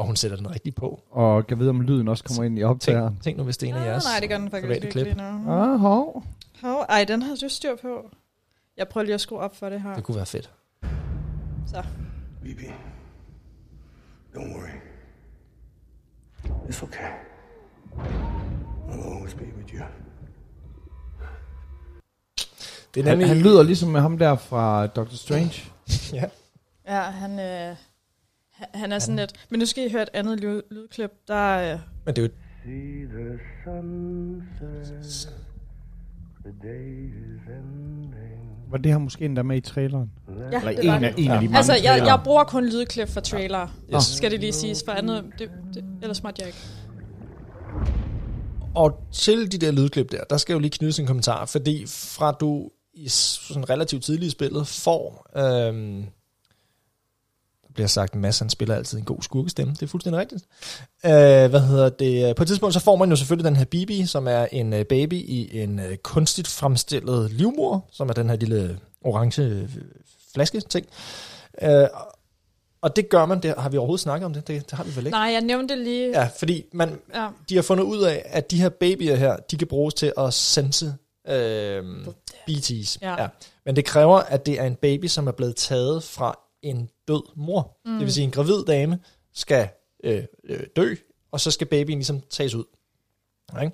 Og 0.00 0.06
hun 0.06 0.16
sætter 0.16 0.36
den 0.36 0.50
rigtig 0.50 0.74
på. 0.74 1.00
Og 1.10 1.46
kan 1.46 1.58
vide, 1.58 1.70
om 1.70 1.80
lyden 1.80 2.08
også 2.08 2.24
kommer 2.24 2.44
ind 2.44 2.58
i 2.58 2.62
optageren. 2.62 3.08
Tænk, 3.12 3.22
tænk 3.22 3.36
nu, 3.36 3.44
hvis 3.44 3.56
det 3.56 3.66
er 3.66 3.70
en 3.70 3.76
af 3.76 3.80
Ah, 3.80 3.86
jeres. 3.86 4.04
nej, 4.04 4.20
det 4.20 4.28
gør 4.28 4.38
den 4.38 4.50
faktisk 4.50 4.70
ikke 4.74 4.88
klip. 4.90 5.04
lige 5.04 5.16
nu. 5.16 5.52
Ah, 5.52 5.78
hov. 5.78 6.24
Hov, 6.62 6.80
ej, 6.88 7.04
den 7.04 7.22
har 7.22 7.34
du 7.42 7.48
styr 7.48 7.76
på. 7.82 8.10
Jeg 8.76 8.88
prøver 8.88 9.04
lige 9.04 9.14
at 9.14 9.20
skrue 9.20 9.38
op 9.38 9.56
for 9.56 9.68
det 9.68 9.80
her. 9.82 9.94
Det 9.94 10.04
kunne 10.04 10.16
være 10.16 10.26
fedt. 10.26 10.50
Så. 11.66 11.82
BB, 12.42 12.60
don't 14.36 14.54
worry. 14.56 14.68
It's 16.68 16.82
okay. 16.82 17.10
I'll 18.88 19.14
always 19.14 19.34
be 19.34 19.44
with 19.58 19.74
you. 19.74 19.84
Det 22.94 23.00
er 23.00 23.04
Han, 23.04 23.12
nemlig... 23.12 23.28
han 23.28 23.36
lyder 23.38 23.62
ligesom 23.62 23.88
med 23.88 24.00
ham 24.00 24.18
der 24.18 24.36
fra 24.36 24.86
Doctor 24.86 25.16
Strange. 25.16 25.52
Ja. 26.12 26.24
Ja, 26.88 27.00
han, 27.00 27.38
øh, 27.40 27.76
han- 28.74 28.92
er 28.92 28.98
sådan 28.98 29.16
lidt... 29.16 29.32
Men 29.50 29.58
nu 29.60 29.66
skal 29.66 29.86
I 29.86 29.92
høre 29.92 30.02
et 30.02 30.08
andet 30.14 30.40
lyd, 30.40 30.62
lydklip. 30.70 31.10
Der, 31.28 31.72
øh, 31.74 31.78
Men 32.06 32.16
det 32.16 32.22
er 32.24 32.26
jo... 32.26 32.32
See 32.64 33.06
the 33.06 33.38
sunset. 33.64 35.32
The 36.44 36.52
day 36.62 37.06
is 37.08 37.40
ending. 37.48 38.40
Var 38.70 38.78
det 38.78 38.92
her 38.92 38.98
måske 38.98 39.24
endda 39.24 39.42
med 39.42 39.56
i 39.56 39.60
traileren? 39.60 40.10
ja, 40.52 40.58
Eller 40.58 40.80
det 40.82 40.88
var 40.90 40.96
en 40.96 41.04
af, 41.04 41.14
det. 41.14 41.24
en 41.24 41.30
af 41.30 41.40
de 41.40 41.44
mange 41.46 41.56
Altså, 41.56 41.72
jeg, 41.72 41.82
trailere. 41.84 42.06
jeg 42.14 42.20
bruger 42.24 42.44
kun 42.44 42.64
lydklip 42.66 43.08
for 43.08 43.20
trailer. 43.20 43.68
Yes. 43.94 44.02
Skal 44.04 44.30
det 44.30 44.40
lige 44.40 44.52
siges, 44.52 44.82
for 44.86 44.92
andet... 44.92 45.24
Det, 45.38 45.50
det, 45.74 45.84
ellers 46.02 46.22
måtte 46.22 46.40
jeg 46.42 46.46
ikke. 46.48 46.58
Og 48.74 49.04
til 49.12 49.52
de 49.52 49.58
der 49.58 49.72
lydklip 49.72 50.10
der, 50.10 50.24
der 50.30 50.36
skal 50.36 50.52
jo 50.52 50.58
lige 50.58 50.70
knydes 50.70 50.98
en 50.98 51.06
kommentar, 51.06 51.44
fordi 51.46 51.84
fra 51.86 52.32
du 52.32 52.70
i 52.94 53.08
sådan 53.08 53.70
relativt 53.70 54.04
tidligt 54.04 54.26
i 54.26 54.30
spillet 54.30 54.66
får... 54.66 55.26
Øhm, 55.36 56.04
bliver 57.80 57.88
sagt, 57.88 58.14
Mads 58.14 58.38
han 58.38 58.50
spiller 58.50 58.74
altid 58.74 58.98
en 58.98 59.04
god 59.04 59.22
skurkestemme. 59.22 59.74
Det 59.74 59.82
er 59.82 59.86
fuldstændig 59.86 60.20
rigtigt. 60.20 60.44
Øh, 61.04 61.50
hvad 61.50 61.60
hedder 61.60 61.88
det? 61.88 62.36
På 62.36 62.42
et 62.42 62.46
tidspunkt 62.46 62.74
så 62.74 62.80
får 62.80 62.96
man 62.96 63.10
jo 63.10 63.16
selvfølgelig 63.16 63.44
den 63.44 63.56
her 63.56 63.64
Bibi, 63.64 64.06
som 64.06 64.28
er 64.28 64.46
en 64.52 64.72
øh, 64.72 64.84
baby 64.84 65.14
i 65.14 65.60
en 65.62 65.78
øh, 65.78 65.96
kunstigt 65.96 66.48
fremstillet 66.48 67.30
livmor, 67.30 67.84
som 67.92 68.08
er 68.08 68.12
den 68.12 68.28
her 68.28 68.36
lille 68.36 68.78
orange 69.04 69.42
øh, 69.42 69.68
flaske 70.34 70.60
ting. 70.60 70.86
Øh, 71.62 71.86
og 72.82 72.96
det 72.96 73.08
gør 73.08 73.26
man, 73.26 73.42
det 73.42 73.54
har 73.58 73.68
vi 73.68 73.76
overhovedet 73.76 74.02
snakket 74.02 74.26
om 74.26 74.34
det? 74.34 74.48
Det, 74.48 74.70
det 74.70 74.76
har 74.76 74.84
vi 74.84 74.96
vel 74.96 75.06
ikke? 75.06 75.10
Nej, 75.10 75.30
jeg 75.32 75.40
nævnte 75.40 75.74
det 75.74 75.84
lige. 75.84 76.20
Ja, 76.20 76.28
fordi 76.38 76.64
man, 76.72 76.98
ja. 77.14 77.28
de 77.48 77.54
har 77.54 77.62
fundet 77.62 77.84
ud 77.84 78.02
af, 78.02 78.22
at 78.24 78.50
de 78.50 78.60
her 78.60 78.68
babyer 78.68 79.16
her, 79.16 79.36
de 79.36 79.56
kan 79.56 79.68
bruges 79.68 79.94
til 79.94 80.12
at 80.18 80.34
sense 80.34 80.94
øh, 81.28 81.82
BT's. 82.50 82.98
Ja. 83.02 83.22
Ja. 83.22 83.28
Men 83.66 83.76
det 83.76 83.84
kræver, 83.84 84.18
at 84.18 84.46
det 84.46 84.60
er 84.60 84.64
en 84.64 84.74
baby, 84.74 85.06
som 85.06 85.26
er 85.26 85.32
blevet 85.32 85.56
taget 85.56 86.02
fra 86.02 86.38
en 86.62 86.88
død 87.10 87.22
mor. 87.36 87.76
Mm. 87.84 87.92
Det 87.92 88.00
vil 88.00 88.12
sige, 88.12 88.24
at 88.24 88.26
en 88.26 88.32
gravid 88.32 88.64
dame 88.64 88.98
skal 89.34 89.68
øh, 90.04 90.24
øh, 90.44 90.60
dø, 90.76 90.94
og 91.32 91.40
så 91.40 91.50
skal 91.50 91.66
babyen 91.66 91.98
ligesom 91.98 92.20
tages 92.30 92.54
ud. 92.54 92.64
Okay? 93.52 93.70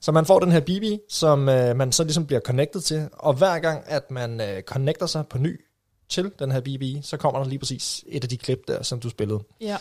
Så 0.00 0.12
man 0.12 0.26
får 0.26 0.38
den 0.38 0.52
her 0.52 0.60
baby, 0.60 0.98
som 1.08 1.48
øh, 1.48 1.76
man 1.76 1.92
så 1.92 2.04
ligesom 2.04 2.26
bliver 2.26 2.40
connected 2.40 2.80
til, 2.80 3.08
og 3.12 3.34
hver 3.34 3.58
gang, 3.58 3.82
at 3.86 4.10
man 4.10 4.40
øh, 4.40 4.62
connecter 4.62 5.06
sig 5.06 5.26
på 5.26 5.38
ny 5.38 5.60
til 6.08 6.32
den 6.38 6.52
her 6.52 6.60
baby, 6.60 6.96
så 7.02 7.16
kommer 7.16 7.42
der 7.42 7.48
lige 7.48 7.58
præcis 7.58 8.04
et 8.06 8.24
af 8.24 8.28
de 8.28 8.36
klip 8.36 8.68
der, 8.68 8.82
som 8.82 9.00
du 9.00 9.10
spillede. 9.10 9.40
ja. 9.60 9.76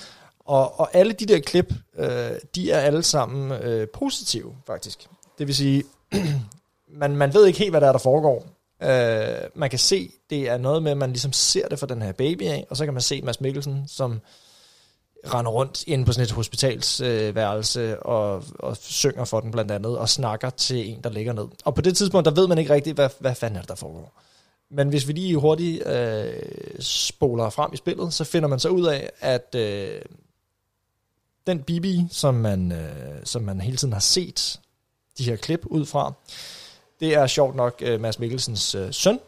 Og, 0.46 0.80
og 0.80 0.96
alle 0.96 1.14
de 1.14 1.26
der 1.26 1.40
klip, 1.40 1.74
øh, 1.98 2.32
de 2.56 2.72
er 2.72 2.80
alle 2.80 3.04
sammen 3.04 3.52
øh, 3.52 3.88
positive, 3.94 4.56
faktisk. 4.68 5.08
Det 5.38 5.48
vil 5.48 5.56
sige, 5.56 5.84
man, 7.02 7.16
man 7.16 7.34
ved 7.34 7.46
ikke 7.46 7.60
helt, 7.60 7.72
hvad 7.72 7.82
der 7.82 7.88
er, 7.88 7.92
der 7.92 8.00
foregår. 8.00 8.46
Øh, 8.84 9.50
man 9.56 9.70
kan 9.70 9.80
se, 9.80 10.12
det 10.30 10.50
er 10.50 10.58
noget 10.58 10.84
med, 10.84 10.92
at 10.92 10.98
man 10.98 11.10
ligesom 11.10 11.34
ser 11.34 11.68
det 11.68 11.80
for 11.80 11.86
den 11.86 12.02
her 12.02 12.12
baby 12.12 12.44
af, 12.44 12.66
og 12.70 12.78
så 12.78 12.86
kan 12.86 12.94
man 12.94 13.02
se 13.02 13.22
Mads 13.22 13.42
Mikkelsen, 13.42 13.84
som 13.88 14.22
render 15.28 15.52
rundt 15.52 15.84
inde 15.88 16.06
på 16.06 16.12
sådan 16.12 16.24
et 16.24 16.32
hospitalsværelse 16.32 17.80
øh, 17.80 17.98
og, 18.02 18.44
og 18.60 18.78
synger 18.78 19.26
for 19.26 19.40
den 19.40 19.52
blandt 19.52 19.72
andet, 19.72 19.98
og 19.98 20.10
snakker 20.10 20.50
til 20.50 20.90
en, 20.90 21.02
der 21.04 21.10
ligger 21.10 21.34
ned. 21.34 21.48
Og 21.66 21.76
på 21.76 21.82
det 21.82 21.98
tidspunkt, 21.98 22.26
der 22.26 22.32
ved 22.32 22.48
man 22.48 22.58
ikke 22.58 22.74
rigtigt, 22.74 22.96
hvad, 22.96 23.10
hvad 23.20 23.36
fanden 23.36 23.58
er 23.58 23.62
det, 23.62 23.70
der 23.70 23.76
foregår. 23.76 24.22
Men 24.70 24.90
hvis 24.90 25.08
vi 25.08 25.14
lige 25.14 25.38
hurtigt 25.38 25.88
øh, 25.88 26.34
spoler 26.80 27.50
frem 27.50 27.74
i 27.74 27.78
spillet, 27.78 28.14
så 28.14 28.24
finder 28.24 28.50
man 28.50 28.60
så 28.60 28.70
ud 28.70 28.86
af, 28.86 29.10
at 29.20 29.56
øh, 29.56 30.02
den 31.48 31.64
Bibi, 31.64 32.08
som 32.12 32.36
man, 32.36 32.72
øh, 32.72 33.22
som 33.24 33.42
man 33.42 33.62
hele 33.62 33.78
tiden 33.78 33.94
har 33.94 34.00
set 34.00 34.60
de 35.18 35.24
her 35.24 35.36
klip 35.36 35.66
ud 35.66 35.86
fra, 35.86 36.14
det 37.00 37.14
er 37.16 37.28
sjovt 37.28 37.56
nok 37.56 37.76
øh, 37.82 38.02
Mads 38.02 38.20
Mikkelsens 38.20 38.76
øh, 38.76 38.94
søn. 38.94 39.20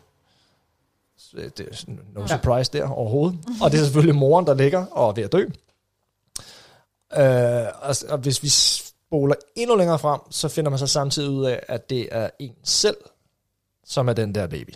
Så, 1.18 1.38
øh, 1.38 1.44
Det 1.58 1.60
er 1.60 1.92
no 2.14 2.22
Ja. 2.22 2.28
surprise 2.28 2.72
der 2.74 2.90
overhovedet. 2.90 3.40
Og 3.62 3.72
det 3.72 3.80
er 3.80 3.84
selvfølgelig 3.84 4.16
moren, 4.16 4.48
der 4.48 4.54
ligger 4.54 4.86
og 4.86 5.10
er 5.10 5.14
ved 5.14 5.24
at 5.24 5.32
dø. 5.32 5.46
Øh, 7.18 7.68
og, 7.82 7.96
og 8.10 8.18
hvis 8.18 8.44
vi 8.44 8.50
spoler 8.50 9.36
endnu 9.56 9.76
længere 9.76 10.00
frem, 10.00 10.20
så 10.30 10.48
finder 10.50 10.70
man 10.70 10.80
så 10.80 10.88
samtidig 10.88 11.30
ud 11.30 11.46
af, 11.46 11.60
at 11.68 11.90
det 11.90 12.10
er 12.12 12.30
en 12.40 12.56
selv, 12.64 12.98
som 13.86 14.10
er 14.10 14.14
den 14.14 14.36
der 14.36 14.48
baby. 14.48 14.74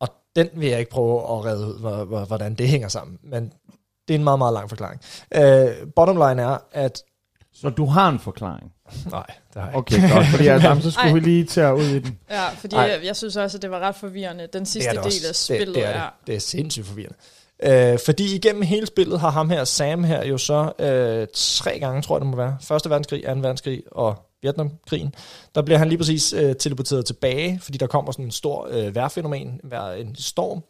Og 0.00 0.08
den 0.36 0.48
vil 0.54 0.68
jeg 0.68 0.78
ikke 0.78 0.90
prøve 0.90 1.22
at 1.22 1.44
redde 1.44 1.66
ud, 1.66 1.78
hvor- 1.78 2.04
hvor- 2.04 2.24
hvordan 2.24 2.54
det 2.54 2.68
hænger 2.68 2.88
sammen. 2.88 3.18
Men 3.22 3.52
det 4.08 4.14
er 4.14 4.18
en 4.18 4.24
meget, 4.24 4.38
meget 4.38 4.54
lang 4.54 4.68
forklaring. 4.68 5.00
Øh, 5.34 5.92
bottom 5.96 6.16
line 6.16 6.42
er, 6.42 6.58
at... 6.72 7.02
Så 7.52 7.70
du 7.70 7.86
har 7.86 8.08
en 8.08 8.18
forklaring? 8.18 8.72
Nej, 9.10 9.26
det 9.54 9.62
har 9.62 9.68
jeg 9.68 9.68
ikke. 9.68 9.78
Okay, 9.78 10.14
godt. 10.14 10.26
Fordi 10.26 10.46
altså, 10.66 10.78
så 10.82 10.90
skulle 10.90 11.08
Ej. 11.08 11.14
vi 11.14 11.20
lige 11.20 11.44
til 11.44 11.60
at 11.60 11.72
ud 11.72 11.84
i 11.84 11.98
den. 11.98 12.18
Ja, 12.30 12.48
fordi 12.48 12.76
Ej. 12.76 12.82
jeg, 12.82 13.00
jeg 13.04 13.16
synes 13.16 13.36
også, 13.36 13.58
at 13.58 13.62
det 13.62 13.70
var 13.70 13.78
ret 13.78 13.96
forvirrende. 13.96 14.48
Den 14.52 14.66
sidste 14.66 14.90
det 14.90 14.98
er 14.98 15.02
det 15.02 15.12
del 15.12 15.28
af 15.28 15.34
spillet 15.34 15.66
det, 15.66 15.74
det 15.74 15.84
er, 15.84 15.88
er... 15.88 16.02
det. 16.02 16.26
det 16.26 16.34
er 16.34 16.40
sindssygt 16.40 16.86
forvirrende. 16.86 17.16
Øh, 17.62 17.98
fordi 18.04 18.34
igennem 18.34 18.62
hele 18.62 18.86
spillet 18.86 19.20
har 19.20 19.30
ham 19.30 19.50
her, 19.50 19.64
Sam 19.64 20.04
her, 20.04 20.24
jo 20.24 20.38
så 20.38 20.72
øh, 20.78 21.26
tre 21.34 21.78
gange, 21.78 22.02
tror 22.02 22.16
jeg 22.16 22.20
det 22.20 22.30
må 22.30 22.36
være, 22.36 22.56
Første 22.60 22.90
verdenskrig, 22.90 23.28
Anden 23.28 23.42
verdenskrig 23.42 23.82
og 23.92 24.28
Vietnamkrigen, 24.42 25.14
der 25.54 25.62
bliver 25.62 25.78
han 25.78 25.88
lige 25.88 25.98
præcis 25.98 26.32
øh, 26.32 26.56
teleporteret 26.56 27.06
tilbage, 27.06 27.60
fordi 27.62 27.78
der 27.78 27.86
kommer 27.86 28.12
sådan 28.12 28.24
en 28.24 28.30
stor 28.30 28.68
øh, 28.70 28.94
vejrfænomen, 28.94 29.60
vejr, 29.64 29.92
en 29.92 30.16
storm. 30.16 30.62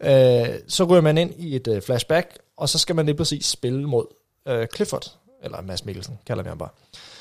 Øh, 0.00 0.58
så 0.68 0.84
ryger 0.84 1.00
man 1.00 1.18
ind 1.18 1.34
i 1.38 1.56
et 1.56 1.68
øh, 1.68 1.82
flashback, 1.82 2.38
og 2.56 2.68
så 2.68 2.78
skal 2.78 2.96
man 2.96 3.06
lige 3.06 3.16
præcis 3.16 3.46
spille 3.46 3.88
mod 3.88 4.04
øh, 4.48 4.66
Clifford, 4.74 5.12
eller 5.42 5.60
Mads 5.60 5.84
Mikkelsen, 5.84 6.18
kalder 6.26 6.42
vi 6.42 6.48
ham 6.48 6.58
bare. 6.58 6.70
Øh, 6.94 7.15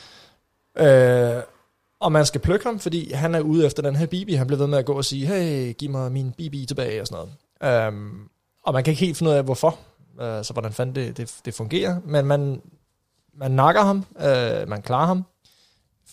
og 1.99 2.11
man 2.11 2.25
skal 2.25 2.41
plukke 2.41 2.65
ham, 2.65 2.79
fordi 2.79 3.11
han 3.11 3.35
er 3.35 3.39
ude 3.39 3.65
efter 3.65 3.83
den 3.83 3.95
her 3.95 4.05
Bibi. 4.05 4.33
Han 4.33 4.47
bliver 4.47 4.59
ved 4.59 4.67
med 4.67 4.77
at 4.77 4.85
gå 4.85 4.93
og 4.93 5.05
sige, 5.05 5.25
hey, 5.27 5.73
giv 5.73 5.89
mig 5.89 6.11
min 6.11 6.31
Bibi 6.31 6.65
tilbage 6.65 7.01
og 7.01 7.07
sådan 7.07 7.27
noget. 7.61 7.87
Um, 7.87 8.29
og 8.63 8.73
man 8.73 8.83
kan 8.83 8.91
ikke 8.91 9.05
helt 9.05 9.17
finde 9.17 9.31
ud 9.31 9.35
af, 9.37 9.43
hvorfor. 9.43 9.77
Uh, 10.13 10.21
så 10.43 10.49
hvordan 10.53 10.73
fanden 10.73 10.95
det, 10.95 11.17
det, 11.17 11.35
det 11.45 11.53
fungerer. 11.53 11.97
Men 12.05 12.25
man, 12.25 12.61
man 13.37 13.51
nakker 13.51 13.81
ham, 13.81 14.05
øh, 14.19 14.69
man 14.69 14.81
klarer 14.81 15.05
ham 15.05 15.23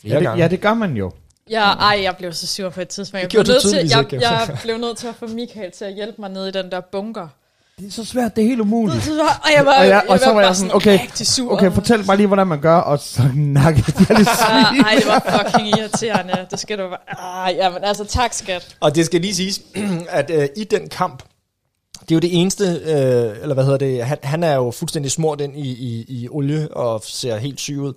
flere 0.00 0.14
Ja 0.14 0.18
det, 0.18 0.26
gange. 0.26 0.42
ja, 0.42 0.48
det 0.48 0.60
gør 0.60 0.74
man 0.74 0.96
jo. 0.96 1.12
Ja, 1.50 1.70
ej, 1.70 2.00
jeg 2.02 2.16
blev 2.16 2.32
så 2.32 2.46
sur 2.46 2.70
på 2.70 2.80
et 2.80 2.88
tidspunkt. 2.88 3.22
Jeg 3.22 3.32
Det 3.32 3.44
blev, 3.44 3.54
nødt 3.54 3.62
til, 3.62 4.12
jeg, 4.12 4.22
jeg 4.48 4.58
blev 4.62 4.78
nødt 4.78 4.96
til 4.96 5.06
at 5.06 5.14
få 5.14 5.26
Michael 5.26 5.72
til 5.72 5.84
at 5.84 5.94
hjælpe 5.94 6.20
mig 6.20 6.30
ned 6.30 6.46
i 6.46 6.50
den 6.50 6.70
der 6.70 6.80
bunker. 6.80 7.28
Det 7.78 7.86
er 7.86 7.90
så 7.90 8.04
svært, 8.04 8.36
det 8.36 8.44
er 8.44 8.48
helt 8.48 8.60
umuligt. 8.60 9.08
Og 9.44 9.50
jeg 9.56 9.66
var, 9.66 9.78
Og, 9.78 9.86
jeg 9.88 10.02
og 10.08 10.18
så 10.18 10.32
var 10.32 10.40
jeg 10.42 10.56
sådan, 10.56 10.74
okay, 10.74 10.98
sur. 11.14 11.52
okay, 11.52 11.72
fortæl 11.72 12.06
mig 12.06 12.16
lige, 12.16 12.26
hvordan 12.26 12.46
man 12.46 12.60
gør, 12.60 12.76
og 12.76 12.98
så 12.98 13.22
nakkede 13.34 13.84
jeg 13.98 14.08
det 14.18 14.26
Ja, 14.26 14.34
svin. 14.70 14.84
ej, 14.84 14.94
det 14.98 15.06
var 15.06 15.38
fucking 15.50 15.68
irriterende. 15.78 16.46
Det 16.50 16.58
skal 16.60 16.78
du 16.78 16.88
bare... 16.88 17.44
Ej, 17.44 17.54
jamen, 17.58 17.84
altså, 17.84 18.04
tak, 18.04 18.32
skat. 18.32 18.76
Og 18.80 18.94
det 18.94 19.06
skal 19.06 19.20
lige 19.20 19.34
siges, 19.34 19.60
at 20.08 20.30
øh, 20.30 20.48
i 20.56 20.64
den 20.64 20.88
kamp, 20.88 21.22
det 22.00 22.10
er 22.10 22.14
jo 22.14 22.20
det 22.20 22.40
eneste, 22.40 22.64
øh, 22.64 23.42
eller 23.42 23.54
hvad 23.54 23.64
hedder 23.64 23.78
det, 23.78 24.04
han, 24.04 24.18
han 24.22 24.44
er 24.44 24.54
jo 24.54 24.70
fuldstændig 24.70 25.10
smurt 25.10 25.40
ind 25.40 25.56
i, 25.56 25.68
i, 25.70 26.04
i 26.08 26.28
olie 26.30 26.68
og 26.76 27.02
ser 27.06 27.36
helt 27.36 27.60
syg 27.60 27.78
ud. 27.78 27.92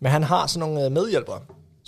Men 0.00 0.12
han 0.12 0.22
har 0.22 0.46
sådan 0.46 0.68
nogle 0.68 0.84
øh, 0.84 0.92
medhjælpere, 0.92 1.38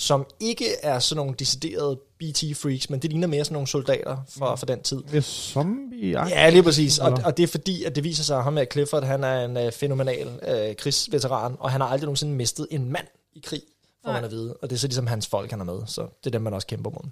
som 0.01 0.27
ikke 0.41 0.67
er 0.83 0.99
sådan 0.99 1.17
nogle 1.17 1.35
deciderede 1.39 1.97
BT-freaks, 2.19 2.91
men 2.91 3.01
det 3.01 3.11
ligner 3.11 3.27
mere 3.27 3.45
sådan 3.45 3.53
nogle 3.53 3.69
soldater 3.69 4.17
fra, 4.29 4.55
fra 4.55 4.67
den 4.67 4.83
tid. 4.83 5.03
Det 5.03 5.17
er 5.17 5.21
zombie 5.21 6.29
Ja, 6.29 6.51
lige 6.51 6.63
præcis. 6.63 6.99
Og, 6.99 7.19
og 7.25 7.37
det 7.37 7.43
er 7.43 7.47
fordi, 7.47 7.85
at 7.85 7.97
det 7.97 8.05
viser 8.05 8.23
sig, 8.23 8.39
at 8.39 8.45
ham 8.45 8.57
her 8.57 8.65
Clifford, 8.65 9.05
han 9.05 9.25
er 9.25 9.45
en 9.45 9.57
øh, 9.57 9.73
fænomenal 9.73 10.41
øh, 10.49 10.77
krigsveteran, 10.77 11.57
og 11.59 11.71
han 11.71 11.81
har 11.81 11.89
aldrig 11.89 12.07
nogensinde 12.07 12.33
mistet 12.33 12.67
en 12.71 12.93
mand 12.93 13.07
i 13.33 13.41
krig, 13.45 13.63
får 14.05 14.13
man 14.13 14.25
at 14.25 14.31
vide. 14.31 14.57
Og 14.63 14.71
det 14.71 14.77
er 14.77 14.81
så 14.81 14.87
ligesom 14.87 15.07
hans 15.07 15.27
folk, 15.27 15.51
han 15.51 15.61
er 15.61 15.65
med, 15.65 15.81
så 15.87 16.03
det 16.03 16.27
er 16.27 16.31
dem, 16.31 16.43
man 16.43 16.55
også 16.55 16.67
kæmper 16.67 16.91
mod. 16.91 17.11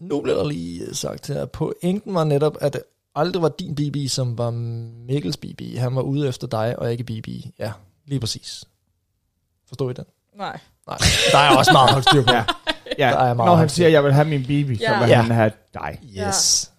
Nu 0.00 0.20
bliver 0.20 0.36
der 0.36 0.48
lige 0.48 0.94
sagt 0.94 1.26
her, 1.26 1.46
pointen 1.46 2.14
var 2.14 2.24
netop, 2.24 2.56
at 2.60 2.72
det 2.72 2.82
aldrig 3.14 3.42
var 3.42 3.48
din 3.48 3.74
BB, 3.74 3.96
som 4.08 4.38
var 4.38 4.50
Mikkels 4.50 5.36
BB. 5.36 5.60
Han 5.76 5.96
var 5.96 6.02
ude 6.02 6.28
efter 6.28 6.46
dig, 6.46 6.78
og 6.78 6.92
ikke 6.92 7.04
BB. 7.04 7.28
Ja, 7.58 7.72
lige 8.06 8.20
præcis. 8.20 8.64
Forstår 9.68 9.90
I 9.90 9.92
den? 9.92 10.04
Nej. 10.36 10.60
Nej, 10.88 10.98
der 11.32 11.38
er 11.38 11.56
også 11.56 11.72
meget 11.72 12.04
styr 12.04 12.22
på. 12.24 12.32
Ja. 12.32 12.44
Ja, 12.98 13.06
Der 13.10 13.16
er 13.18 13.34
meget 13.34 13.48
når 13.48 13.56
han 13.56 13.68
siger, 13.68 13.86
at 13.86 13.92
jeg 13.92 14.04
vil 14.04 14.12
have 14.12 14.24
min 14.28 14.42
baby, 14.46 14.76
så 14.76 14.82
Ja. 14.84 14.98
vil 15.00 15.08
Ja. 15.08 15.22
han 15.22 15.30
have 15.30 15.52
dig. 15.74 15.98
Yes. 16.28 16.70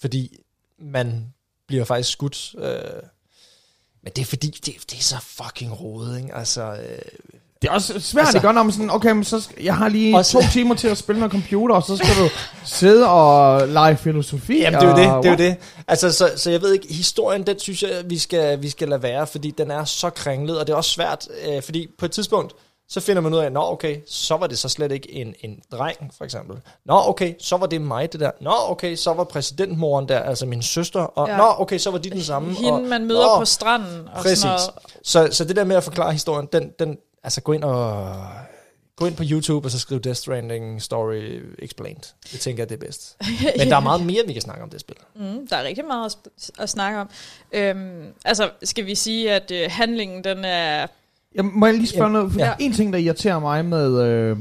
Fordi 0.00 0.38
man 0.78 1.24
bliver 1.68 1.84
faktisk 1.84 2.10
skudt. 2.12 2.54
Øh, 2.58 2.80
men 4.02 4.12
det 4.16 4.22
er 4.22 4.26
fordi, 4.26 4.46
det, 4.46 4.74
det 4.90 4.98
er 4.98 5.02
så 5.02 5.16
fucking 5.20 5.80
rodet, 5.80 6.18
ikke? 6.22 6.34
Altså, 6.34 6.62
øh, 6.72 6.98
Det 7.62 7.68
er 7.68 7.72
også 7.72 8.00
svært, 8.00 8.22
Altså- 8.22 8.32
det 8.32 8.42
gør, 8.42 8.52
når 8.52 8.62
man 8.62 8.72
sådan, 8.72 8.90
okay, 8.90 9.10
men 9.10 9.24
så 9.24 9.40
skal, 9.40 9.62
jeg 9.64 9.76
har 9.76 9.88
lige 9.88 10.16
Også- 10.16 10.32
to 10.40 10.46
timer 10.52 10.74
til 10.74 10.88
at 10.88 10.98
spille 10.98 11.18
noget 11.20 11.32
computer, 11.32 11.74
og 11.74 11.82
så 11.82 11.96
skal 11.96 12.24
du 12.24 12.28
sidde 12.64 13.08
og 13.08 13.68
lege 13.68 13.96
filosofi. 13.96 14.58
jamen, 14.60 14.80
det 14.80 14.86
er 14.86 14.90
jo 14.90 14.96
det, 14.96 15.12
og, 15.12 15.22
det 15.22 15.28
er 15.28 15.32
jo 15.32 15.50
det. 15.50 15.56
Altså, 15.88 16.12
så, 16.12 16.30
så 16.36 16.50
jeg 16.50 16.60
ved 16.62 16.72
ikke, 16.72 16.94
historien, 16.94 17.46
den 17.46 17.58
synes 17.58 17.82
jeg, 17.82 18.02
vi 18.10 18.18
skal, 18.18 18.62
vi 18.62 18.70
skal 18.70 18.88
lade 18.88 19.02
være, 19.02 19.26
fordi 19.26 19.50
den 19.50 19.70
er 19.70 19.84
så 19.84 20.10
kringlet, 20.10 20.58
og 20.60 20.66
det 20.66 20.72
er 20.72 20.76
også 20.76 20.90
svært, 20.90 21.28
øh, 21.48 21.62
fordi 21.62 21.88
på 21.98 22.04
et 22.04 22.10
tidspunkt, 22.12 22.52
så 22.88 23.00
finder 23.00 23.22
man 23.22 23.34
ud 23.34 23.38
af, 23.38 23.52
nå 23.52 23.60
okay, 23.62 24.00
så 24.06 24.36
var 24.36 24.46
det 24.46 24.58
så 24.58 24.68
slet 24.68 24.92
ikke 24.92 25.12
en, 25.12 25.34
en 25.40 25.60
dreng, 25.72 26.14
for 26.16 26.24
eksempel. 26.24 26.56
Nå 26.84 26.94
okay, 27.06 27.34
så 27.38 27.56
var 27.56 27.66
det 27.66 27.80
mig, 27.80 28.12
det 28.12 28.20
der. 28.20 28.30
Nå 28.40 28.52
okay, 28.68 28.96
så 28.96 29.12
var 29.12 29.24
præsidentmoren 29.24 30.08
der, 30.08 30.20
altså 30.20 30.46
min 30.46 30.62
søster. 30.62 31.00
Og 31.00 31.28
Ja. 31.28 31.36
nå 31.36 31.44
okay, 31.58 31.78
så 31.78 31.90
var 31.90 31.98
de 31.98 32.10
den 32.10 32.22
samme. 32.22 32.54
Hende, 32.54 32.72
og, 32.72 32.80
man 32.80 33.04
møder 33.04 33.26
nå, 33.26 33.38
på 33.38 33.44
stranden. 33.44 34.08
Og 34.08 34.22
Præcis. 34.22 34.38
Sådan 34.38 34.58
noget. 34.58 34.70
Så, 35.02 35.36
så 35.36 35.44
det 35.44 35.56
der 35.56 35.64
med 35.64 35.76
at 35.76 35.84
forklare 35.84 36.12
historien, 36.12 36.48
den, 36.52 36.70
den, 36.78 36.98
altså 37.24 37.40
gå 37.40 37.52
ind 37.52 37.64
og 37.64 38.14
gå 38.96 39.06
ind 39.06 39.16
på 39.16 39.22
YouTube 39.30 39.66
og 39.66 39.70
så 39.70 39.78
skriv 39.78 40.00
Death 40.00 40.16
Stranding 40.18 40.82
Story 40.82 41.42
Explained. 41.58 42.02
Det 42.32 42.40
tænker 42.40 42.62
jeg, 42.62 42.68
det 42.68 42.74
er 42.74 42.86
bedst. 42.86 43.16
Men 43.58 43.68
der 43.68 43.76
er 43.76 43.80
meget 43.80 44.06
mere, 44.06 44.22
vi 44.26 44.32
kan 44.32 44.42
snakke 44.42 44.62
om 44.62 44.70
det 44.70 44.80
spil. 44.80 44.96
Mm, 45.16 45.48
der 45.48 45.56
er 45.56 45.62
rigtig 45.62 45.84
meget 45.84 46.16
at, 46.26 46.50
at 46.58 46.68
snakke 46.68 46.98
om. 46.98 47.10
Øhm, 47.52 48.04
altså, 48.24 48.50
skal 48.62 48.86
vi 48.86 48.94
sige, 48.94 49.32
at 49.32 49.50
øh, 49.50 49.66
handlingen, 49.70 50.24
den 50.24 50.44
er... 50.44 50.86
Jeg 51.36 51.44
må 51.44 51.66
jeg 51.66 51.74
lige 51.74 51.86
spørge 51.86 52.04
Jamen, 52.04 52.12
noget? 52.12 52.32
For 52.32 52.38
ja. 52.40 52.46
ja. 52.46 52.54
En 52.58 52.72
ting, 52.72 52.92
der 52.92 52.98
irriterer 52.98 53.38
mig 53.38 53.64
med... 53.64 54.02
Øh, 54.02 54.36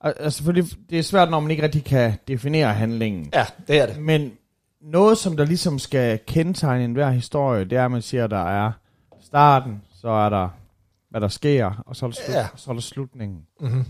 al- 0.00 0.14
altså 0.20 0.36
selvfølgelig, 0.36 0.70
det 0.90 0.98
er 0.98 1.02
svært, 1.02 1.30
når 1.30 1.40
man 1.40 1.50
ikke 1.50 1.62
rigtig 1.62 1.84
kan 1.84 2.12
definere 2.28 2.72
handlingen. 2.72 3.30
Ja, 3.34 3.46
det 3.68 3.80
er 3.80 3.86
det. 3.86 3.98
Men 3.98 4.32
noget, 4.80 5.18
som 5.18 5.36
der 5.36 5.44
ligesom 5.44 5.78
skal 5.78 6.18
kendetegne 6.26 6.84
enhver 6.84 7.10
historie, 7.10 7.64
det 7.64 7.78
er, 7.78 7.84
at 7.84 7.90
man 7.90 8.02
siger, 8.02 8.24
at 8.24 8.30
der 8.30 8.44
er 8.48 8.72
starten, 9.22 9.82
så 10.00 10.08
er 10.08 10.28
der, 10.28 10.48
hvad 11.10 11.20
der 11.20 11.28
sker, 11.28 11.82
og 11.86 11.96
så 11.96 12.06
er 12.06 12.10
der, 12.10 12.14
slut, 12.24 12.34
Ja. 12.34 12.40
ja. 12.40 12.46
så 12.56 12.70
er 12.70 12.74
der 12.74 12.80
slutningen. 12.80 13.38
Mm-hmm. 13.60 13.84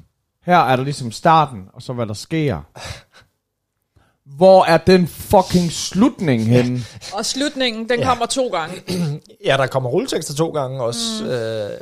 Her 0.45 0.59
er 0.59 0.77
der 0.77 0.85
ligesom 0.85 1.11
starten, 1.11 1.65
og 1.73 1.83
så 1.83 1.93
hvad 1.93 2.07
der 2.07 2.15
sker. 2.15 2.61
Hvor 4.37 4.65
er 4.65 4.77
den 4.77 5.07
fucking 5.09 5.73
slutning 5.73 6.47
henne? 6.47 6.85
Og 7.13 7.27
slutningen, 7.27 7.89
den 7.89 8.01
Ja. 8.01 8.07
kommer 8.09 8.27
to 8.27 8.47
gange. 8.49 8.75
Ja, 9.47 9.57
der 9.57 9.67
kommer 9.67 9.91
rulletekster 9.91 10.35
to 10.35 10.49
gange 10.51 10.83
også. 10.83 11.01
Mm. 11.25 11.29
Øh, 11.31 11.35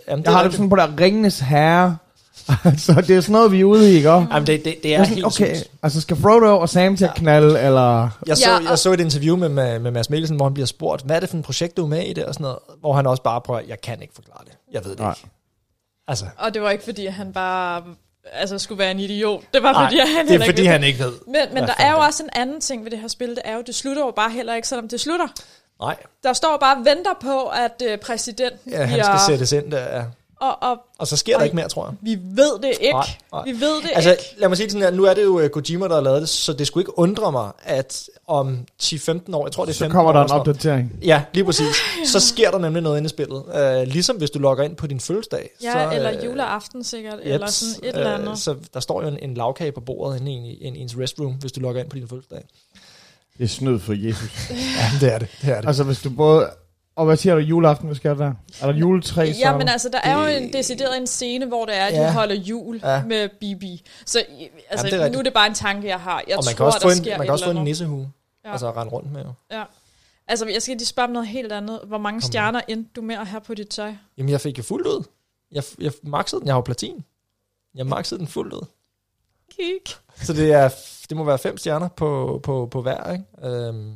jamen, 0.08 0.24
det 0.24 0.24
Jeg 0.26 0.32
er 0.32 0.36
har 0.36 0.42
det 0.44 0.52
sådan 0.52 0.68
på 0.70 0.76
der 0.76 0.88
Ringenes 1.00 1.38
Herre. 1.40 1.96
altså, 2.64 2.92
det 3.06 3.16
er 3.16 3.20
sådan 3.20 3.32
noget, 3.32 3.52
vi 3.52 3.60
er 3.60 3.64
ude 3.64 3.92
i, 3.92 3.96
ikke? 3.96 4.10
også? 4.12 4.26
Jamen, 4.32 4.46
det, 4.46 4.64
det, 4.64 4.74
det 4.82 4.90
Jeg 4.90 4.96
er 4.96 5.00
er 5.00 5.04
sådan, 5.04 5.14
helt 5.14 5.26
okay, 5.26 5.56
sygt. 5.56 5.70
altså 5.82 6.00
skal 6.00 6.16
Frodo 6.16 6.58
og 6.60 6.68
Sam 6.68 6.96
til 6.96 7.04
at 7.04 7.14
knalde, 7.14 7.60
eller... 7.60 8.08
Jeg 8.26 8.36
så, 8.36 8.50
Ja, 8.50 8.68
jeg 8.70 8.78
så 8.78 8.92
et 8.92 9.00
interview 9.00 9.36
med, 9.36 9.48
med, 9.48 9.78
med 9.78 9.90
Mads 9.90 10.10
Mikkelsen, 10.10 10.36
hvor 10.36 10.44
han 10.46 10.54
bliver 10.54 10.66
spurgt, 10.66 11.02
hvad 11.02 11.16
er 11.16 11.20
det 11.20 11.28
for 11.28 11.36
en 11.36 11.42
projekt, 11.42 11.76
du 11.76 11.84
er 11.84 11.88
med 11.88 12.02
i 12.06 12.12
det, 12.12 12.24
og 12.24 12.34
sådan 12.34 12.42
noget, 12.44 12.58
hvor 12.80 12.92
han 12.92 13.06
også 13.06 13.22
bare 13.22 13.40
prøver, 13.40 13.60
jeg 13.68 13.80
kan 13.80 14.02
ikke 14.02 14.14
forklare 14.14 14.42
det. 14.44 14.52
Jeg 14.72 14.84
ved 14.84 14.90
det 14.90 15.00
Nej. 15.00 15.10
ikke. 15.10 15.28
Altså, 16.08 16.24
Og 16.38 16.54
det 16.54 16.62
var 16.62 16.70
ikke, 16.70 16.84
fordi 16.84 17.06
han 17.06 17.32
bare 17.32 17.82
altså, 18.32 18.58
skulle 18.58 18.78
være 18.78 18.90
en 18.90 19.00
idiot. 19.00 19.42
Det 19.54 19.62
var, 19.62 19.72
nej, 19.72 19.84
fordi 19.84 19.98
han 19.98 20.28
det 20.28 20.34
er 20.34 20.44
fordi, 20.44 20.60
ikke 20.60 20.72
han 20.72 20.84
ikke 20.84 20.98
ved. 20.98 21.12
Men, 21.26 21.54
men 21.54 21.62
der 21.62 21.74
er 21.78 21.90
jo 21.90 21.96
det 21.96 22.06
også 22.06 22.22
en 22.22 22.30
anden 22.32 22.60
ting 22.60 22.84
ved 22.84 22.90
det 22.90 22.98
her 22.98 23.08
spil, 23.08 23.30
det 23.30 23.42
er 23.44 23.54
jo, 23.54 23.62
det 23.62 23.74
slutter 23.74 24.02
jo 24.04 24.10
bare 24.10 24.30
heller 24.30 24.54
ikke, 24.54 24.68
selvom 24.68 24.88
det 24.88 25.00
slutter. 25.00 25.26
Nej, 25.80 25.96
Der 26.22 26.32
står 26.32 26.56
bare 26.56 26.76
og 26.76 26.84
venter 26.84 27.14
på, 27.20 27.46
at 27.46 27.82
øh, 27.84 27.98
præsidenten 27.98 28.72
ja, 28.72 28.78
han 28.78 28.88
bliver... 28.88 29.04
skal 29.04 29.18
sættes 29.26 29.52
ind 29.52 29.72
der, 29.72 29.96
ja. 29.96 30.04
Og, 30.40 30.62
og 30.62 30.76
Og 30.98 31.06
så 31.06 31.16
sker 31.16 31.32
der 31.32 31.38
Ej. 31.38 31.44
ikke 31.44 31.56
mere, 31.56 31.68
tror 31.68 31.86
jeg. 31.86 31.94
vi 32.00 32.18
ved 32.22 32.58
det 32.62 32.70
ikke. 32.80 32.92
Nej, 32.92 33.06
nej. 33.32 33.42
Vi 33.44 33.50
ved 33.60 33.82
det 33.82 33.90
Altså, 33.94 34.10
ikke. 34.10 34.22
lad 34.38 34.48
mig 34.48 34.56
sige 34.56 34.64
det 34.64 34.72
sådan 34.72 34.82
her. 34.82 34.90
Nu 34.90 35.04
er 35.04 35.14
det 35.14 35.22
jo 35.24 35.40
uh, 35.44 35.48
Kojima, 35.48 35.88
der 35.88 35.94
har 35.94 36.00
lavet 36.00 36.20
det, 36.20 36.28
så 36.28 36.52
det 36.52 36.66
skulle 36.66 36.82
ikke 36.82 36.98
undre 36.98 37.32
mig, 37.32 37.50
at 37.62 38.08
om 38.26 38.58
10-15 38.82 39.34
år, 39.34 39.46
jeg 39.46 39.52
tror 39.52 39.64
det 39.64 39.72
er 39.72 39.76
15 39.76 39.76
Så 39.76 39.88
kommer 39.88 40.12
der 40.12 40.18
år, 40.18 40.22
en 40.22 40.28
sådan 40.28 40.38
noget. 40.38 40.48
opdatering. 40.48 40.92
Ja, 41.02 41.22
lige 41.32 41.44
præcis. 41.44 41.76
Så 42.06 42.20
sker 42.20 42.50
der 42.50 42.58
nemlig 42.58 42.82
noget 42.82 42.96
inde 42.98 43.06
i 43.06 43.08
spillet. 43.08 43.42
Uh, 43.82 43.88
ligesom 43.92 44.16
hvis 44.16 44.30
du 44.30 44.38
logger 44.38 44.64
ind 44.64 44.76
på 44.76 44.86
din 44.86 45.00
fødselsdag. 45.00 45.50
Ja, 45.62 45.72
så, 45.72 45.96
eller 45.96 46.18
øh, 46.18 46.24
juleaften 46.24 46.84
sikkert, 46.84 47.18
eller 47.22 47.46
jeps, 47.46 47.54
sådan 47.54 47.88
et 47.90 47.96
eller 47.96 48.14
andet. 48.14 48.30
Øh, 48.30 48.36
så 48.36 48.54
der 48.74 48.80
står 48.80 49.02
jo 49.02 49.08
en, 49.08 49.18
en 49.22 49.34
lavkage 49.34 49.72
på 49.72 49.80
bordet 49.80 50.20
inde 50.20 50.32
i 50.32 50.34
en, 50.34 50.74
en, 50.74 50.76
ens 50.82 50.98
restroom, 50.98 51.32
hvis 51.32 51.52
du 51.52 51.60
logger 51.60 51.82
ind 51.82 51.90
på 51.90 51.96
din 51.96 52.08
fødselsdag. 52.08 52.44
Det 53.38 53.44
er 53.44 53.48
snød 53.48 53.78
for 53.78 53.92
Jesus. 54.08 54.50
Ja, 54.50 55.06
det 55.06 55.14
er 55.14 55.18
det. 55.18 55.28
det, 55.42 55.50
er 55.50 55.60
det. 55.60 55.68
altså, 55.68 55.84
hvis 55.84 56.02
du 56.02 56.10
både... 56.10 56.50
Og 57.00 57.06
hvad 57.06 57.16
siger 57.16 57.34
du, 57.34 57.40
juleaften, 57.40 57.86
hvad 57.86 57.96
sker 57.96 58.14
der? 58.14 58.32
Er 58.60 58.66
der 58.66 58.78
juletræ? 58.78 59.32
Ja, 59.38 59.56
men 59.58 59.68
altså, 59.68 59.88
der 59.88 59.98
er 60.00 60.20
jo 60.20 60.26
en 60.42 60.52
decideret 60.52 60.96
en 60.96 61.06
scene, 61.06 61.46
hvor 61.46 61.64
det 61.64 61.76
er, 61.76 61.84
at 61.84 61.92
de 61.92 61.98
Ja. 61.98 62.12
holder 62.12 62.34
jul 62.34 62.80
Ja. 62.84 63.02
med 63.04 63.28
Bibi. 63.40 63.82
Så 64.06 64.24
altså, 64.70 64.86
det 64.86 64.94
er 65.02 65.10
nu 65.10 65.18
er 65.18 65.22
det 65.22 65.32
bare 65.34 65.46
en 65.46 65.54
tanke, 65.54 65.88
jeg 65.88 66.00
har. 66.00 66.22
Jeg 66.28 66.36
og 66.38 66.44
man 66.46 66.54
tror, 66.54 66.56
kan 66.56 66.66
også 66.66 66.78
der 66.78 66.94
få 66.94 67.10
en, 67.10 67.18
man 67.18 67.26
kan 67.26 67.32
også 67.32 67.44
få 67.44 67.50
en 67.50 67.64
nissehue. 67.64 68.10
Ja. 68.44 68.52
Altså 68.52 68.70
rende 68.70 68.92
rundt 68.92 69.12
med 69.12 69.22
jo. 69.24 69.32
Ja. 69.50 69.64
Altså, 70.28 70.46
jeg 70.46 70.62
skal 70.62 70.76
lige 70.76 70.86
spørge 70.86 71.06
om 71.06 71.12
noget 71.12 71.28
helt 71.28 71.52
andet. 71.52 71.80
Hvor 71.86 71.98
mange 71.98 72.20
stjerner 72.22 72.60
endte 72.68 72.90
du 72.96 73.02
med 73.02 73.14
at 73.14 73.26
have 73.26 73.40
på 73.40 73.54
dit 73.54 73.68
tøj? 73.68 73.92
Jamen, 74.18 74.30
jeg 74.30 74.40
fik 74.40 74.58
jo 74.58 74.62
fuldt 74.62 74.86
ud. 74.86 75.04
Jeg, 75.52 75.62
jeg 75.80 75.92
maxede 76.02 76.40
den. 76.40 76.46
Jeg 76.46 76.54
har 76.54 76.58
jo 76.58 76.62
platin. 76.64 77.04
Jeg 77.74 77.86
maxede 77.86 78.18
den 78.18 78.26
fuldt 78.26 78.52
ud. 78.52 78.66
Kig. 79.56 79.94
Så 80.22 80.32
det, 80.32 80.52
er, 80.52 80.68
det 81.08 81.16
må 81.16 81.24
være 81.24 81.38
fem 81.38 81.58
stjerner 81.58 81.88
på, 81.88 82.40
på, 82.42 82.68
på 82.70 82.82
hver, 82.82 83.12
ikke? 83.12 83.24
Øhm, 83.56 83.94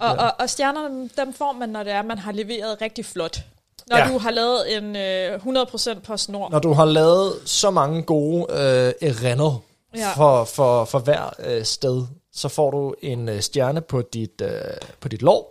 og, 0.00 0.10
Og, 0.10 0.32
og, 0.38 0.50
stjernerne, 0.50 1.10
dem 1.16 1.32
får 1.34 1.52
man, 1.52 1.68
når 1.68 1.82
det 1.82 1.92
er, 1.92 2.02
man 2.02 2.18
har 2.18 2.32
leveret 2.32 2.80
rigtig 2.82 3.04
flot. 3.06 3.38
Når 3.86 3.96
Ja. 3.96 4.08
du 4.12 4.18
har 4.18 4.30
lavet 4.30 4.76
en 4.76 4.96
øh, 4.96 5.62
100% 5.96 6.00
på 6.00 6.16
snor. 6.16 6.48
Når 6.50 6.58
du 6.58 6.72
har 6.72 6.84
lavet 6.84 7.32
så 7.44 7.70
mange 7.70 8.02
gode 8.02 8.46
øh, 8.50 9.08
erenner 9.08 9.60
Ja. 9.96 10.12
for, 10.16 10.44
for, 10.44 10.84
for 10.84 10.98
hver 10.98 11.30
øh, 11.38 11.64
sted, 11.64 12.06
så 12.32 12.48
får 12.48 12.70
du 12.70 12.94
en 13.02 13.28
øh, 13.28 13.40
stjerne 13.40 13.80
på 13.80 14.02
dit, 14.02 14.40
øh, 14.42 14.60
på 15.00 15.08
dit 15.08 15.22
lov, 15.22 15.46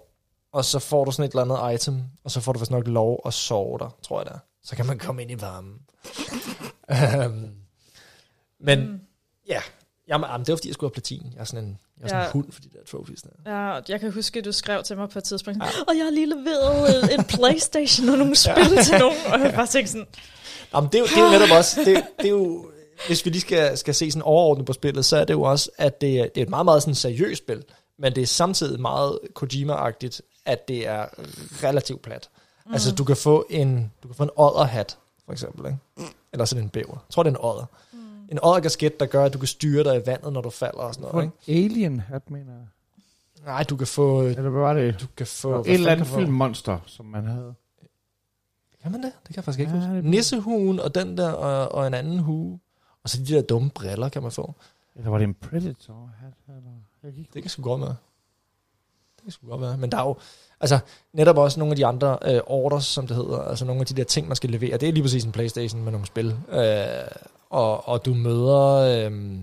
og 0.54 0.66
så 0.66 0.80
får 0.80 1.06
du 1.06 1.12
sådan 1.12 1.26
et 1.26 1.32
eller 1.40 1.56
andet 1.66 1.76
item, 1.82 2.02
og 2.24 2.32
så 2.32 2.42
får 2.42 2.52
du 2.54 2.60
vist 2.60 2.72
nok 2.72 2.88
lov 2.88 3.22
at 3.26 3.34
sove 3.34 3.78
der, 3.80 3.90
tror 4.08 4.22
jeg 4.22 4.32
er. 4.34 4.38
Så 4.64 4.76
kan 4.76 4.86
man 4.86 5.00
komme 5.00 5.22
ind 5.22 5.32
i 5.32 5.42
varmen. 5.42 5.74
Øhm, 7.24 7.52
Men 8.60 8.80
mm. 8.80 9.00
ja, 9.48 9.62
jamen, 10.10 10.30
jamen, 10.32 10.46
det 10.46 10.52
var 10.52 10.58
fordi, 10.58 10.68
jeg 10.68 10.74
skulle 10.74 10.88
have 10.90 10.94
platin. 10.94 11.32
Jeg 11.36 11.42
er 11.42 11.46
sådan 11.46 11.64
en, 11.66 11.80
jeg 12.00 12.04
er 12.04 12.08
sådan 12.08 12.22
Ja. 12.22 12.26
en 12.28 12.32
hund 12.32 12.52
for 12.52 12.62
de 12.62 12.68
der 12.74 12.80
trophies 12.92 13.22
der. 13.22 13.30
Ja, 13.74 13.80
jeg 13.90 14.00
kan 14.00 14.12
huske, 14.12 14.40
at 14.40 14.46
du 14.46 14.52
skrev 14.52 14.84
til 14.84 14.98
mig 14.98 15.10
på 15.10 15.20
et 15.20 15.24
tidspunkt, 15.24 15.64
ja. 15.64 15.70
og 15.88 15.98
jeg 15.98 16.04
har 16.06 16.12
lige 16.12 16.26
leveret 16.30 17.14
en 17.14 17.24
Playstation 17.24 18.10
og 18.10 18.18
nogle 18.18 18.36
spil 18.46 18.84
til 18.86 18.98
nogen, 19.00 19.18
og 19.34 19.40
jeg 19.40 19.54
bare 19.54 19.68
tænkte 19.68 19.92
sådan, 19.92 20.08
Jamen, 20.74 20.90
det, 20.92 20.96
er 20.96 21.00
jo, 21.00 21.06
det 21.06 21.18
er 21.18 21.24
jo 21.24 21.30
netop 21.40 21.58
også, 21.58 21.80
det, 21.86 22.04
det 22.20 22.26
er 22.26 22.30
jo, 22.30 22.72
hvis 23.08 23.26
vi 23.26 23.30
lige 23.30 23.42
skal, 23.42 23.78
skal 23.78 23.96
se 23.96 24.12
sådan 24.12 24.22
overordnet 24.24 24.66
på 24.66 24.74
spillet, 24.74 25.06
så 25.06 25.18
er 25.18 25.24
det 25.26 25.34
jo 25.34 25.42
også, 25.42 25.70
at 25.78 26.02
det, 26.02 26.20
er- 26.20 26.28
det 26.28 26.38
er 26.38 26.42
et 26.46 26.50
meget, 26.50 26.66
meget 26.66 26.82
sådan 26.82 26.96
seriøst 26.96 27.38
spil, 27.44 27.64
men 27.98 28.16
det 28.16 28.22
er 28.24 28.28
samtidig 28.28 28.82
meget 28.82 29.20
Kojima-agtigt, 29.40 30.20
at 30.46 30.68
det 30.68 30.88
er 30.88 31.06
relativt 31.64 32.02
plat. 32.02 32.30
Mm. 32.66 32.74
Altså, 32.74 32.92
du 32.96 33.04
kan 33.04 33.16
få 33.16 33.46
en, 33.50 33.92
du 34.04 34.08
kan 34.08 34.16
få 34.16 34.24
en 34.24 34.30
odderhat, 34.36 34.98
for 35.26 35.32
eksempel, 35.34 35.66
ikke? 35.66 36.12
Eller 36.34 36.46
sådan 36.46 36.64
en 36.64 36.70
bæver. 36.70 36.88
Jeg 37.08 37.14
tror, 37.14 37.24
det 37.24 37.30
er 37.34 37.36
en 37.38 37.46
odder. 37.46 37.66
En 38.30 38.40
odderkasket, 38.44 39.00
der 39.00 39.06
gør, 39.06 39.26
at 39.26 39.34
du 39.34 39.38
kan 39.38 39.48
styre 39.48 39.84
dig 39.84 39.98
i 39.98 40.02
vandet, 40.06 40.34
når 40.34 40.42
du 40.42 40.50
falder 40.50 40.80
og 40.80 40.94
sådan 40.94 41.10
noget, 41.12 41.26
en 41.26 41.32
ikke? 41.48 41.66
alien 41.66 42.00
hat, 42.00 42.32
mener 42.32 42.54
jeg. 42.54 42.66
Nej, 43.46 43.64
du 43.64 43.76
kan 43.76 43.88
få... 43.88 44.22
Eller 44.22 44.42
hvad 44.42 44.62
var 44.62 44.74
det? 44.74 45.02
Du 45.02 45.06
kan 45.18 45.28
få... 45.28 45.62
Et 45.62 45.74
eller 45.74 45.92
andet 45.92 46.08
filmmonster, 46.08 46.80
som 46.86 47.06
man 47.06 47.26
havde. 47.26 47.54
Kan 48.84 48.92
man 48.92 49.04
det? 49.04 49.12
Det 49.24 49.28
kan 49.28 49.36
jeg 49.36 49.44
faktisk 49.44 49.60
ikke 49.60 49.72
Ja, 49.72 49.88
huske. 49.88 50.10
Nissehuen 50.10 50.80
og 50.80 50.96
den 50.96 51.18
der, 51.18 51.32
og, 51.32 51.72
og 51.72 51.88
en 51.88 51.94
anden 51.94 52.20
hue. 52.20 52.60
Og 53.04 53.10
så 53.10 53.18
de 53.18 53.26
der 53.26 53.42
dumme 53.42 53.70
briller 53.70 54.10
kan 54.10 54.22
man 54.22 54.32
få. 54.32 54.56
Eller 54.96 55.10
var 55.10 55.18
det 55.18 55.26
en 55.26 55.34
Predator 55.34 56.12
hat? 56.20 56.34
Eller? 56.48 56.72
Jeg 57.04 57.14
kan 57.14 57.26
Det 57.34 57.42
kan 57.44 57.50
sgu 57.50 57.62
godt 57.64 57.82
være. 57.82 57.96
Det 59.16 59.24
kan 59.24 59.32
sgu 59.32 59.48
godt 59.48 59.62
være. 59.62 59.78
Men 59.78 59.92
der 59.92 59.98
er 59.98 60.04
jo, 60.04 60.16
altså 60.60 60.80
netop 61.14 61.38
også 61.38 61.60
nogle 61.60 61.72
af 61.72 61.76
de 61.76 61.86
andre 61.86 62.18
øh, 62.26 62.42
orders, 62.46 62.86
som 62.86 63.08
det 63.08 63.16
hedder, 63.16 63.42
altså 63.42 63.66
nogle 63.66 63.80
af 63.80 63.86
de 63.86 63.94
der 63.94 64.04
ting, 64.04 64.28
man 64.28 64.36
skal 64.36 64.50
levere. 64.50 64.78
Det 64.78 64.90
er 64.90 64.94
lige 64.94 65.04
præcis 65.04 65.24
en 65.24 65.32
Playstation 65.32 65.84
med 65.84 65.92
nogle 65.92 66.08
spil. 66.08 66.38
Øh, 66.50 66.64
og, 67.50 67.88
og 67.88 68.06
du 68.06 68.14
møder, 68.14 68.66
øh, 68.76 69.38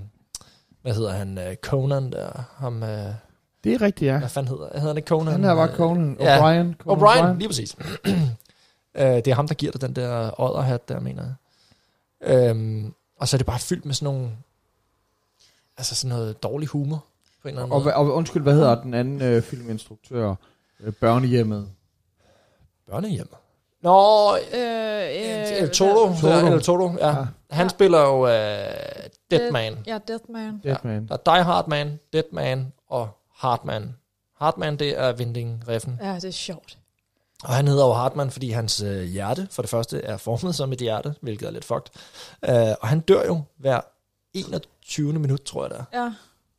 hvad 0.83 0.95
hedder 0.95 1.11
han, 1.13 1.39
øh, 1.39 1.57
Conan 1.57 2.13
der, 2.13 2.43
ham, 2.57 2.83
øh, 2.83 3.15
Det 3.65 3.75
er 3.75 3.81
rigtigt, 3.83 4.09
ja. 4.09 4.19
hvad 4.19 4.29
fanden 4.29 4.49
hedder, 4.49 4.69
hedder 4.75 4.87
han 4.87 4.97
ikke 4.97 5.09
Conan? 5.09 5.33
Han 5.33 5.45
er 5.45 5.55
bare 5.55 5.69
Øh, 5.71 5.77
Conan. 5.77 6.17
ja. 6.21 6.37
O'Brien. 6.39 6.75
Conan 6.77 7.03
O'Brien, 7.35 7.39
lige 7.39 7.49
præcis. 7.49 7.77
øh, 8.95 9.07
det 9.07 9.29
er 9.29 9.35
ham, 9.35 9.49
der 9.49 9.55
giver 9.55 9.73
dig 9.73 9.81
den 9.81 9.97
der 9.97 10.41
odderhat 10.41 10.89
der, 10.89 11.01
mener 11.01 11.23
jeg. 11.23 11.35
Øhm, 12.51 12.95
og 13.21 13.29
så 13.29 13.37
er 13.37 13.39
det 13.39 13.47
bare 13.47 13.59
fyldt 13.59 13.85
med 13.85 13.95
sådan 13.95 14.15
nogle, 14.15 14.31
altså 15.77 15.95
sådan 15.95 16.17
noget 16.17 16.43
dårlig 16.43 16.69
humor, 16.69 17.05
på 17.43 17.49
en 17.49 17.55
eller 17.55 17.63
anden 17.63 17.73
Og, 17.73 17.83
måde. 17.83 17.95
og, 17.95 18.07
undskyld, 18.15 18.43
hvad 18.43 18.55
hedder 18.55 18.83
den 18.83 18.95
anden 18.95 19.23
øh, 19.23 19.43
filminstruktør? 19.43 20.35
Øh, 20.81 20.93
børnehjemmet. 20.93 21.69
Børnehjem. 22.91 23.29
Nå, 23.83 24.37
Øh, 24.37 24.41
øh, 24.55 25.63
El 25.63 25.71
Toro. 25.71 26.15
Toro. 26.21 26.29
Ja, 26.29 26.49
El 26.53 26.63
Toro, 26.63 26.93
ja. 26.99 27.09
Ja. 27.09 27.15
Han 27.51 27.65
Ja. 27.65 27.69
spiller 27.69 28.01
jo 28.01 28.23
uh, 28.23 28.31
Deadman. 29.31 29.79
Ja, 29.87 29.99
Deathman. 30.09 30.61
Deadman. 30.65 31.09
Der 31.09 31.15
er 31.15 31.35
Die 31.35 31.45
Hard 31.45 31.69
Man, 31.69 31.99
Deadman 32.13 32.73
og 32.89 33.09
Hardman. 33.37 33.97
Hardman, 34.39 34.77
det 34.77 34.99
er 34.99 35.13
Vinding 35.13 35.65
Reffen. 35.69 35.99
Ja, 36.03 36.15
det 36.15 36.25
er 36.25 36.31
sjovt. 36.31 36.79
Og 37.45 37.55
han 37.55 37.69
hedder 37.69 37.87
jo 37.87 37.93
Hartmann, 37.93 38.31
fordi 38.31 38.51
hans 38.51 38.81
øh, 38.83 39.03
hjerte, 39.03 39.49
for 39.51 39.63
det 39.63 39.71
første, 39.71 40.03
er 40.03 40.17
formet 40.17 40.55
som 40.55 40.73
et 40.73 40.79
hjerte, 40.79 41.15
hvilket 41.21 41.47
er 41.47 41.51
lidt 41.51 41.65
fucked. 41.65 41.91
Øh, 42.49 42.75
og 42.81 42.89
han 42.89 43.01
dør 43.01 43.25
jo 43.27 43.41
hver 43.57 43.81
21. 44.35 45.13
minut, 45.13 45.43
tror 45.43 45.63
jeg 45.65 45.71
det 45.71 45.79
er. 45.93 46.03
Ja, 46.03 46.13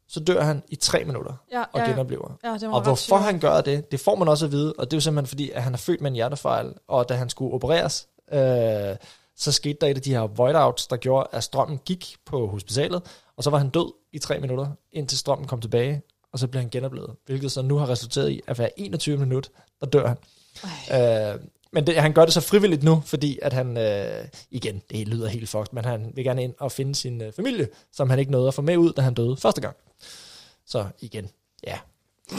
Så 0.10 0.20
dør 0.20 0.42
han 0.42 0.64
i 0.70 0.76
tre 0.76 1.04
minutter 1.04 1.34
ja, 1.52 1.64
og 1.74 1.80
ja. 1.80 1.90
genoplever. 1.90 2.38
ja 2.44 2.54
det 2.54 2.64
Og 2.64 2.82
hvorfor 2.82 3.18
han 3.18 3.40
gør 3.40 3.62
det, 3.62 3.92
det 3.92 4.00
får 4.00 4.16
man 4.16 4.28
også 4.28 4.46
at 4.46 4.52
vide, 4.52 4.74
og 4.78 4.86
det 4.86 4.94
er 4.94 4.98
jo 4.98 5.02
simpelthen 5.02 5.28
fordi, 5.28 5.52
at 5.52 5.64
han 5.64 5.74
er 5.74 5.78
født 5.78 6.02
med 6.02 6.12
en 6.12 6.16
hjertefejl, 6.16 6.74
og 6.88 7.10
da 7.10 7.14
han 7.14 7.30
skulle 7.30 7.54
opereres, 7.54 8.08
øh, 8.32 8.96
så 9.36 9.52
skete 9.52 9.78
der 9.82 9.88
et 9.88 9.96
af 9.96 10.02
de 10.02 10.12
her 10.14 10.22
voidouts, 10.22 10.88
der 10.88 10.98
gjorde, 10.98 11.28
at 11.32 11.44
strømmen 11.44 11.80
gik 11.86 12.16
på 12.26 12.48
hospitalet, 12.48 13.02
og 13.38 13.44
så 13.44 13.50
var 13.50 13.58
han 13.58 13.70
død 13.70 13.94
i 14.14 14.20
tre 14.20 14.40
minutter, 14.40 14.68
indtil 14.92 15.18
strømmen 15.18 15.48
kom 15.48 15.62
tilbage, 15.62 16.02
og 16.34 16.40
så 16.40 16.48
blev 16.48 16.62
han 16.62 16.70
genoplevet, 16.70 17.16
hvilket 17.26 17.52
så 17.52 17.62
nu 17.62 17.78
har 17.78 17.90
resulteret 17.90 18.30
i, 18.30 18.42
at 18.48 18.56
hver 18.56 18.70
21 18.78 19.18
minut, 19.18 19.50
der 19.82 19.86
dør 19.86 20.08
han. 20.08 20.18
Øh, 20.94 21.40
men 21.72 21.88
det, 21.88 21.96
han 21.96 22.14
gør 22.14 22.26
det 22.26 22.34
så 22.34 22.42
frivilligt 22.42 22.84
nu, 22.84 23.04
fordi 23.06 23.40
at 23.42 23.54
han, 23.54 23.78
øh, 23.78 24.26
igen, 24.52 24.82
det 24.90 25.08
lyder 25.08 25.28
helt 25.28 25.50
fucked, 25.50 25.68
men 25.72 25.86
han 25.86 26.12
vil 26.16 26.24
gerne 26.24 26.44
ind 26.44 26.54
og 26.60 26.72
finde 26.72 26.96
sin 26.96 27.22
øh, 27.22 27.34
familie, 27.34 27.68
som 27.92 28.10
han 28.10 28.20
ikke 28.20 28.32
nåede 28.32 28.48
at 28.48 28.54
få 28.54 28.62
med 28.62 28.78
ud, 28.78 28.94
da 28.94 29.02
han 29.02 29.14
døde 29.14 29.38
første 29.38 29.62
gang. 29.62 29.76
Så 30.66 30.86
igen, 31.00 31.30
ja. 31.68 31.78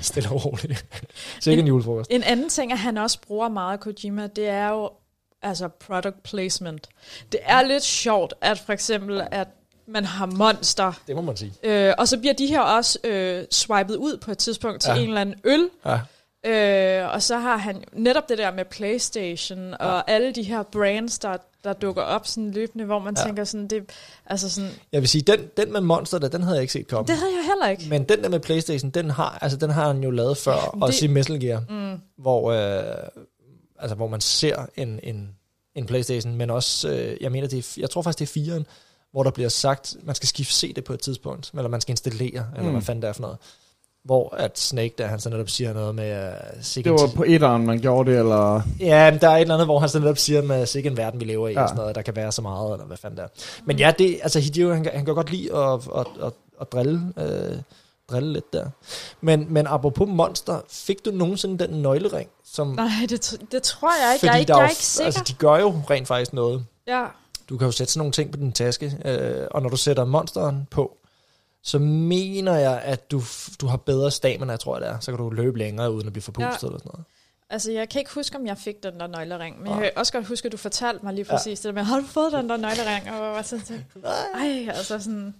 Stille 0.00 0.28
og 0.30 0.44
roligt. 0.44 0.86
Så 1.40 1.50
ikke 1.50 1.60
en 1.60 1.66
julefrokost. 1.66 2.10
En 2.10 2.22
anden 2.22 2.48
ting, 2.48 2.72
at 2.72 2.78
han 2.78 2.98
også 2.98 3.18
bruger 3.26 3.48
meget 3.48 3.80
Kojima, 3.80 4.26
det 4.26 4.48
er 4.48 4.68
jo 4.68 4.90
altså 5.42 5.68
product 5.68 6.22
placement. 6.22 6.88
Det 7.32 7.40
er 7.42 7.62
lidt 7.62 7.82
sjovt, 7.82 8.34
at 8.40 8.58
for 8.58 8.72
eksempel, 8.72 9.22
at 9.30 9.48
man 9.86 10.04
har 10.04 10.26
monster, 10.26 10.92
Det 11.06 11.16
må 11.16 11.22
man 11.22 11.36
sige. 11.36 11.52
øh, 11.62 11.94
og 11.98 12.08
så 12.08 12.18
bliver 12.18 12.34
de 12.34 12.46
her 12.46 12.60
også 12.60 12.98
øh, 13.04 13.44
swipet 13.50 13.96
ud 13.96 14.16
på 14.16 14.30
et 14.30 14.38
tidspunkt 14.38 14.80
til 14.82 14.90
ja. 14.90 14.96
en 14.96 15.08
eller 15.08 15.20
anden 15.20 15.40
øl, 15.44 15.68
Ja. 15.86 16.00
Øh, 16.46 17.12
og 17.14 17.22
så 17.22 17.38
har 17.38 17.56
han 17.56 17.84
netop 17.92 18.28
det 18.28 18.38
der 18.38 18.52
med 18.52 18.64
Playstation 18.64 19.68
ja. 19.70 19.76
og 19.76 20.10
alle 20.10 20.32
de 20.32 20.42
her 20.42 20.62
brands, 20.62 21.18
der, 21.18 21.36
der 21.64 21.72
dukker 21.72 22.02
op 22.02 22.26
sådan 22.26 22.50
løbende, 22.50 22.84
hvor 22.84 22.98
man 22.98 23.14
Ja. 23.18 23.24
tænker 23.24 23.44
sådan, 23.44 23.66
det, 23.68 23.90
altså 24.26 24.50
sådan, 24.50 24.70
Jeg 24.92 25.00
vil 25.00 25.08
sige, 25.08 25.22
den, 25.22 25.40
den 25.56 25.72
med 25.72 25.80
Monster 25.80 26.18
der, 26.18 26.28
den 26.28 26.42
havde 26.42 26.54
jeg 26.56 26.62
ikke 26.62 26.72
set 26.72 26.88
komme. 26.88 27.06
det 27.06 27.16
havde 27.16 27.32
jeg 27.36 27.44
heller 27.46 27.68
ikke. 27.68 27.86
Men 27.88 28.04
den 28.04 28.22
der 28.22 28.28
med 28.28 28.40
Playstation, 28.40 28.90
den 28.90 29.10
har, 29.10 29.38
altså, 29.42 29.58
den 29.58 29.70
har 29.70 29.86
han 29.92 30.02
jo 30.02 30.10
lavet 30.10 30.36
før, 30.36 30.52
Ja, 30.52 30.82
også 30.82 31.00
det- 31.00 31.06
i 31.10 31.12
Metal 31.12 31.40
Gear, 31.40 31.62
Mm. 31.68 32.00
hvor, 32.18 32.50
øh, 32.52 32.96
altså, 33.78 33.94
hvor 33.94 34.08
man 34.08 34.20
ser 34.20 34.66
en, 34.76 35.00
en, 35.02 35.28
en 35.74 35.86
Playstation, 35.86 36.34
men 36.34 36.50
også, 36.50 36.88
øh, 36.88 37.16
jeg 37.20 37.32
mener, 37.32 37.48
det 37.48 37.58
er, 37.58 37.80
jeg 37.80 37.90
tror 37.90 38.02
faktisk, 38.02 38.18
det 38.18 38.28
er 38.40 38.44
firen, 38.44 38.66
hvor 39.12 39.22
der 39.22 39.30
bliver 39.30 39.48
sagt, 39.48 39.96
man 40.02 40.14
skal 40.14 40.28
skifte 40.28 40.54
CD 40.54 40.82
på 40.84 40.92
et 40.92 41.00
tidspunkt, 41.00 41.50
eller 41.54 41.68
man 41.68 41.80
skal 41.80 41.92
installere, 41.92 42.46
eller 42.56 42.62
Mm. 42.62 42.70
hvad 42.70 42.82
fanden 42.82 43.02
det 43.02 43.08
er 43.08 43.12
for 43.12 43.22
noget. 43.22 43.36
Hvor 44.04 44.34
at 44.36 44.58
Snake, 44.58 44.94
der 44.98 45.06
han 45.06 45.20
så 45.20 45.30
netop 45.30 45.48
siger 45.48 45.72
noget 45.72 45.94
med... 45.94 46.28
Uh, 46.76 46.84
Det 46.84 46.92
var 46.92 47.10
på 47.16 47.24
etteren, 47.26 47.66
man 47.66 47.80
gjorde 47.80 48.10
det, 48.10 48.18
eller... 48.18 48.60
Ja, 48.80 49.10
men 49.10 49.20
der 49.20 49.28
er 49.28 49.36
et 49.36 49.40
eller 49.40 49.54
andet, 49.54 49.66
hvor 49.66 49.78
han 49.78 49.88
så 49.88 49.98
netop 49.98 50.18
siger, 50.18 50.42
med 50.42 50.66
sikke 50.66 50.88
en 50.88 50.96
verden, 50.96 51.20
vi 51.20 51.24
lever 51.24 51.48
i, 51.48 51.52
ja. 51.52 51.62
Og 51.62 51.68
sådan 51.68 51.80
noget, 51.80 51.94
der 51.94 52.02
kan 52.02 52.16
være 52.16 52.32
så 52.32 52.42
meget, 52.42 52.72
eller 52.72 52.86
hvad 52.86 52.96
fanden 52.96 53.18
der. 53.18 53.26
Men 53.64 53.78
ja, 53.78 53.92
det, 53.98 54.18
altså 54.22 54.40
Hideo, 54.40 54.72
han, 54.72 54.82
kan- 54.82 54.92
han 54.94 55.04
kan 55.04 55.14
godt 55.14 55.30
lide 55.30 55.56
at, 55.56 55.80
at, 55.96 56.06
at, 56.26 56.32
at 56.60 56.72
drille, 56.72 57.12
øh, 57.18 57.56
drille 58.10 58.32
lidt 58.32 58.52
der. 58.52 58.66
Men, 59.20 59.46
men 59.48 59.66
apropos 59.66 60.08
Monster, 60.08 60.60
fik 60.68 61.04
du 61.04 61.10
nogensinde 61.10 61.66
den 61.66 61.82
nøglering? 61.82 62.28
Som, 62.44 62.68
Nej, 62.68 62.88
det, 63.08 63.36
det 63.52 63.62
tror 63.62 63.90
jeg 64.06 64.14
ikke. 64.14 64.26
Jeg 64.26 64.34
er 64.34 64.38
ikke, 64.38 64.52
jeg 64.56 64.64
er 64.64 64.68
ikke 64.68 64.82
sikker. 64.86 65.06
Altså, 65.06 65.24
de 65.28 65.32
gør 65.32 65.56
jo 65.56 65.74
rent 65.90 66.08
faktisk 66.08 66.32
noget. 66.32 66.64
ja. 66.86 67.04
Du 67.48 67.56
kan 67.58 67.66
jo 67.66 67.72
sætte 67.72 67.92
sådan 67.92 67.98
nogle 68.00 68.12
ting 68.12 68.30
på 68.30 68.36
din 68.36 68.52
taske, 68.52 68.98
øh, 69.04 69.46
og 69.50 69.62
når 69.62 69.68
du 69.68 69.76
sætter 69.76 70.04
monsteren 70.04 70.66
på, 70.70 70.96
så 71.64 71.78
mener 71.78 72.54
jeg, 72.54 72.80
at 72.84 73.10
du, 73.10 73.22
du 73.60 73.66
har 73.66 73.76
bedre 73.76 74.10
stamina, 74.10 74.56
tror 74.56 74.76
jeg 74.76 74.82
det 74.82 74.90
er. 74.90 75.00
Så 75.00 75.10
kan 75.12 75.18
du 75.18 75.30
løbe 75.30 75.58
længere, 75.58 75.92
uden 75.92 76.06
at 76.06 76.12
blive 76.12 76.22
forpustet 76.22 76.62
Ja. 76.62 76.66
eller 76.66 76.78
sådan 76.78 76.90
noget. 76.94 77.04
Altså, 77.50 77.72
jeg 77.72 77.88
kan 77.88 77.98
ikke 77.98 78.10
huske, 78.14 78.36
om 78.36 78.46
jeg 78.46 78.58
fik 78.58 78.82
den 78.82 79.00
der 79.00 79.06
nøglering, 79.06 79.56
men 79.62 79.66
Nej. 79.66 79.74
jeg 79.74 79.82
kan 79.84 79.98
også 79.98 80.12
godt 80.12 80.26
huske, 80.26 80.46
at 80.46 80.52
du 80.52 80.56
fortalte 80.56 81.04
mig 81.04 81.14
lige 81.14 81.26
Ja. 81.30 81.36
præcis 81.36 81.60
det 81.60 81.64
der 81.68 81.72
med, 81.72 81.82
har 81.82 82.00
du 82.00 82.06
fået 82.06 82.32
den 82.32 82.48
der 82.48 82.56
nøglering? 82.56 83.10
Og 83.10 83.24
jeg 83.24 83.32
var 83.32 83.42
sådan, 83.42 83.64
sådan, 83.64 83.84
ej, 84.34 84.68
altså 84.74 84.98
sådan, 84.98 85.34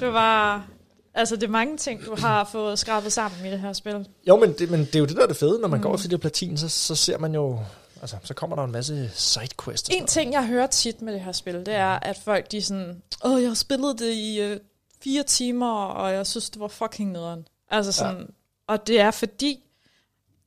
det 0.00 0.12
var, 0.12 0.66
altså 1.14 1.36
det 1.36 1.42
er 1.42 1.48
mange 1.48 1.76
ting, 1.76 2.06
du 2.06 2.16
har 2.18 2.44
fået 2.52 2.78
skrabet 2.78 3.12
sammen 3.12 3.46
i 3.46 3.50
det 3.50 3.60
her 3.60 3.72
spil. 3.72 4.08
Jo, 4.28 4.36
men 4.36 4.52
det, 4.52 4.70
men 4.70 4.80
det 4.80 4.94
er 4.94 4.98
jo 5.00 5.06
det, 5.06 5.16
der 5.16 5.22
er 5.22 5.26
det 5.26 5.36
fede. 5.36 5.60
Når 5.60 5.68
man 5.68 5.76
mm. 5.78 5.82
Mm. 5.84 5.88
går 5.88 5.94
efter 5.94 6.08
de 6.08 6.14
her 6.14 6.20
platin, 6.20 6.58
så, 6.58 6.68
så 6.68 6.94
ser 6.94 7.18
man 7.18 7.34
jo... 7.34 7.58
Altså, 8.00 8.16
så 8.24 8.34
kommer 8.34 8.56
der 8.56 8.64
en 8.64 8.72
masse 8.72 9.10
sidequests. 9.14 9.88
En 9.88 10.06
ting, 10.06 10.32
jeg 10.32 10.46
hører 10.46 10.66
tit 10.66 11.02
med 11.02 11.12
det 11.12 11.20
her 11.20 11.32
spil, 11.32 11.54
det 11.54 11.74
er, 11.74 11.98
at 12.02 12.18
folk 12.24 12.52
de 12.52 12.56
er 12.58 12.62
sådan, 12.62 13.02
åh, 13.24 13.42
jeg 13.42 13.50
har 13.50 13.54
spillet 13.54 13.98
det 13.98 14.12
i 14.12 14.40
øh, 14.40 14.60
fire 15.04 15.22
timer, 15.22 15.72
og 15.72 16.12
jeg 16.12 16.26
synes, 16.26 16.50
det 16.50 16.60
var 16.60 16.68
fucking 16.68 17.12
nederen. 17.12 17.46
Altså 17.70 17.92
sådan, 17.92 18.16
ja. 18.20 18.24
og 18.66 18.86
det 18.86 19.00
er 19.00 19.10
fordi, 19.10 19.64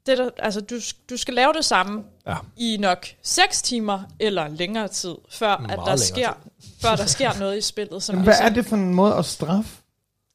det 0.06 0.18
der, 0.18 0.30
altså, 0.38 0.62
du, 0.62 0.76
du 1.10 1.18
skal 1.18 1.34
lave 1.34 1.54
det 1.54 1.66
samme 1.66 2.04
Ja. 2.28 2.36
i 2.58 2.78
nok 2.80 3.06
6 3.22 3.62
timer 3.62 4.04
eller 4.20 4.48
længere 4.48 4.88
tid, 4.88 5.16
før, 5.30 5.66
at 5.70 5.80
der 5.86 5.96
sker, 5.96 6.30
før 6.82 6.96
der 6.96 7.06
sker 7.06 7.40
noget 7.40 7.58
i 7.58 7.62
spillet. 7.62 8.04
Som 8.04 8.16
Men 8.16 8.24
hvad 8.24 8.34
ligesom- 8.34 8.46
er 8.46 8.50
det 8.54 8.66
for 8.66 8.76
en 8.76 8.94
måde 8.94 9.16
at 9.16 9.26
straffe 9.26 9.78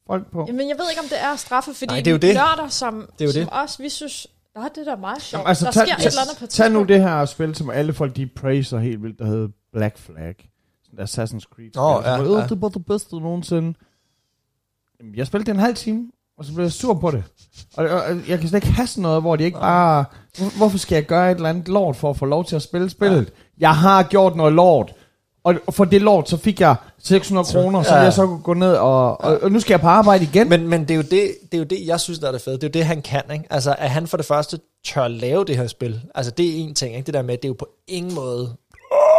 folk 0.06 0.30
på? 0.32 0.44
Jamen, 0.48 0.68
jeg 0.68 0.76
ved 0.78 0.90
ikke, 0.90 1.02
om 1.02 1.08
det 1.08 1.22
er 1.22 1.32
at 1.32 1.38
straffe, 1.38 1.74
fordi 1.74 1.86
Nej, 1.86 1.96
det 1.98 2.06
er 2.06 2.10
jo 2.12 2.16
det. 2.18 2.34
nørder, 2.34 2.68
som, 2.68 3.10
Det 3.18 3.20
er 3.20 3.24
jo 3.24 3.32
som 3.32 3.40
det. 3.42 3.48
os, 3.52 3.80
vi 3.80 3.88
synes, 3.88 4.26
der 4.54 4.60
er 4.64 4.68
det 4.68 4.86
der 4.86 4.96
meget 4.96 5.22
sjovt. 5.22 5.38
Jamen, 5.40 5.48
altså, 5.48 5.64
der 5.64 5.70
tag, 5.70 5.86
sker 5.86 5.96
et 5.96 6.06
eller 6.06 6.20
andet 6.20 6.36
på 6.38 6.46
tag 6.46 6.70
nu 6.70 6.82
det 6.84 7.00
her 7.00 7.24
spil, 7.24 7.54
som 7.54 7.70
alle 7.70 7.92
folk 7.94 8.16
de 8.16 8.26
praiser 8.26 8.78
helt 8.78 9.02
vildt, 9.02 9.18
der 9.18 9.26
hedder 9.26 9.48
Black 9.72 9.98
Flag. 9.98 10.50
Sådan 10.84 11.04
Assassin's 11.04 11.40
Creed. 11.54 11.76
Åh, 11.78 12.02
ja, 12.04 12.10
ja, 12.10 12.38
ja. 12.40 12.46
Det 12.46 12.60
var 12.62 12.68
det 12.68 12.86
bedste 12.86 13.16
nogensinde. 13.16 13.74
Jamen, 15.00 15.14
Jeg 15.16 15.26
spillede 15.26 15.46
det 15.46 15.54
en 15.54 15.60
halv 15.60 15.74
time, 15.76 16.02
og 16.38 16.44
så 16.44 16.52
blev 16.54 16.64
jeg 16.64 16.72
sur 16.72 16.94
på 16.94 17.10
det. 17.10 17.24
Og, 17.76 17.84
og, 17.88 18.02
og 18.02 18.28
jeg 18.28 18.38
kan 18.38 18.48
slet 18.48 18.64
ikke 18.64 18.74
have 18.76 18.86
sådan 18.86 19.02
noget, 19.02 19.22
hvor 19.22 19.36
de 19.36 19.44
ikke 19.44 19.58
bare... 19.58 20.04
Hvor, 20.38 20.56
hvorfor 20.56 20.78
skal 20.78 20.96
jeg 20.96 21.04
gøre 21.06 21.30
et 21.30 21.34
eller 21.36 21.48
andet 21.48 21.68
lort 21.68 21.96
for 21.96 22.10
at 22.10 22.16
få 22.16 22.24
lov 22.24 22.44
til 22.44 22.56
at 22.56 22.62
spille 22.62 22.90
spillet? 22.90 23.32
Jeg 23.58 23.76
har 23.76 24.02
gjort 24.02 24.36
noget 24.36 24.52
lort. 24.52 24.94
Og 25.44 25.54
for 25.70 25.84
det 25.84 26.02
lort, 26.02 26.28
så 26.28 26.36
fik 26.36 26.60
jeg 26.60 26.76
600 26.98 27.46
kroner, 27.52 27.82
så 27.82 27.94
Ja. 27.94 28.00
jeg 28.00 28.12
så 28.12 28.26
gå 28.44 28.54
ned 28.54 28.72
og, 28.72 29.20
og, 29.20 29.38
og 29.42 29.52
nu 29.52 29.60
skal 29.60 29.72
jeg 29.72 29.80
på 29.80 29.86
arbejde 29.88 30.24
igen. 30.24 30.48
Men, 30.48 30.68
men 30.68 30.80
det, 30.80 30.90
er 30.90 30.94
jo 30.96 31.02
det, 31.02 31.10
det 31.42 31.54
er 31.54 31.58
jo 31.58 31.64
det, 31.64 31.86
jeg 31.86 32.00
synes, 32.00 32.18
der 32.18 32.28
er 32.28 32.32
det 32.32 32.40
fede. 32.40 32.54
Det 32.56 32.62
er 32.64 32.68
jo 32.68 32.72
det, 32.72 32.84
han 32.84 33.02
kan. 33.02 33.22
Ikke? 33.32 33.44
Altså, 33.50 33.74
at 33.78 33.90
han 33.90 34.06
for 34.06 34.16
det 34.16 34.26
første 34.26 34.58
tør 34.86 35.08
lave 35.08 35.44
det 35.44 35.56
her 35.56 35.66
spil. 35.66 36.00
Altså, 36.14 36.32
det 36.32 36.46
er 36.46 36.64
en 36.64 36.74
ting. 36.74 36.94
Ikke? 36.96 37.06
Det 37.06 37.14
der 37.14 37.22
med, 37.22 37.36
det 37.36 37.44
er 37.44 37.48
jo 37.48 37.56
på 37.58 37.68
ingen 37.88 38.14
måde... 38.14 38.56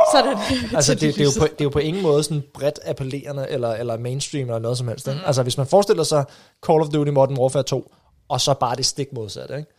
Sådan. 0.15 0.37
Altså, 0.75 0.93
det, 0.93 1.01
det, 1.01 1.19
er 1.19 1.23
jo 1.23 1.39
på, 1.39 1.45
det 1.45 1.61
er 1.61 1.65
jo 1.65 1.69
på 1.69 1.79
ingen 1.79 2.03
måde 2.03 2.23
sådan 2.23 2.43
bredt 2.53 2.79
appellerende, 2.85 3.45
eller, 3.49 3.73
eller 3.73 3.97
mainstream, 3.97 4.47
eller 4.47 4.59
noget 4.59 4.77
som 4.77 4.87
helst. 4.87 5.07
Ikke? 5.07 5.21
Altså, 5.25 5.43
hvis 5.43 5.57
man 5.57 5.67
forestiller 5.67 6.03
sig 6.03 6.25
Call 6.65 6.81
of 6.81 6.87
Duty 6.87 7.11
Modern 7.11 7.37
Warfare 7.37 7.63
2, 7.63 7.93
og 8.29 8.41
så 8.41 8.53
bare 8.53 8.75
det 8.75 8.85
stik 8.85 9.13
modsatte, 9.13 9.57
ikke? 9.57 9.71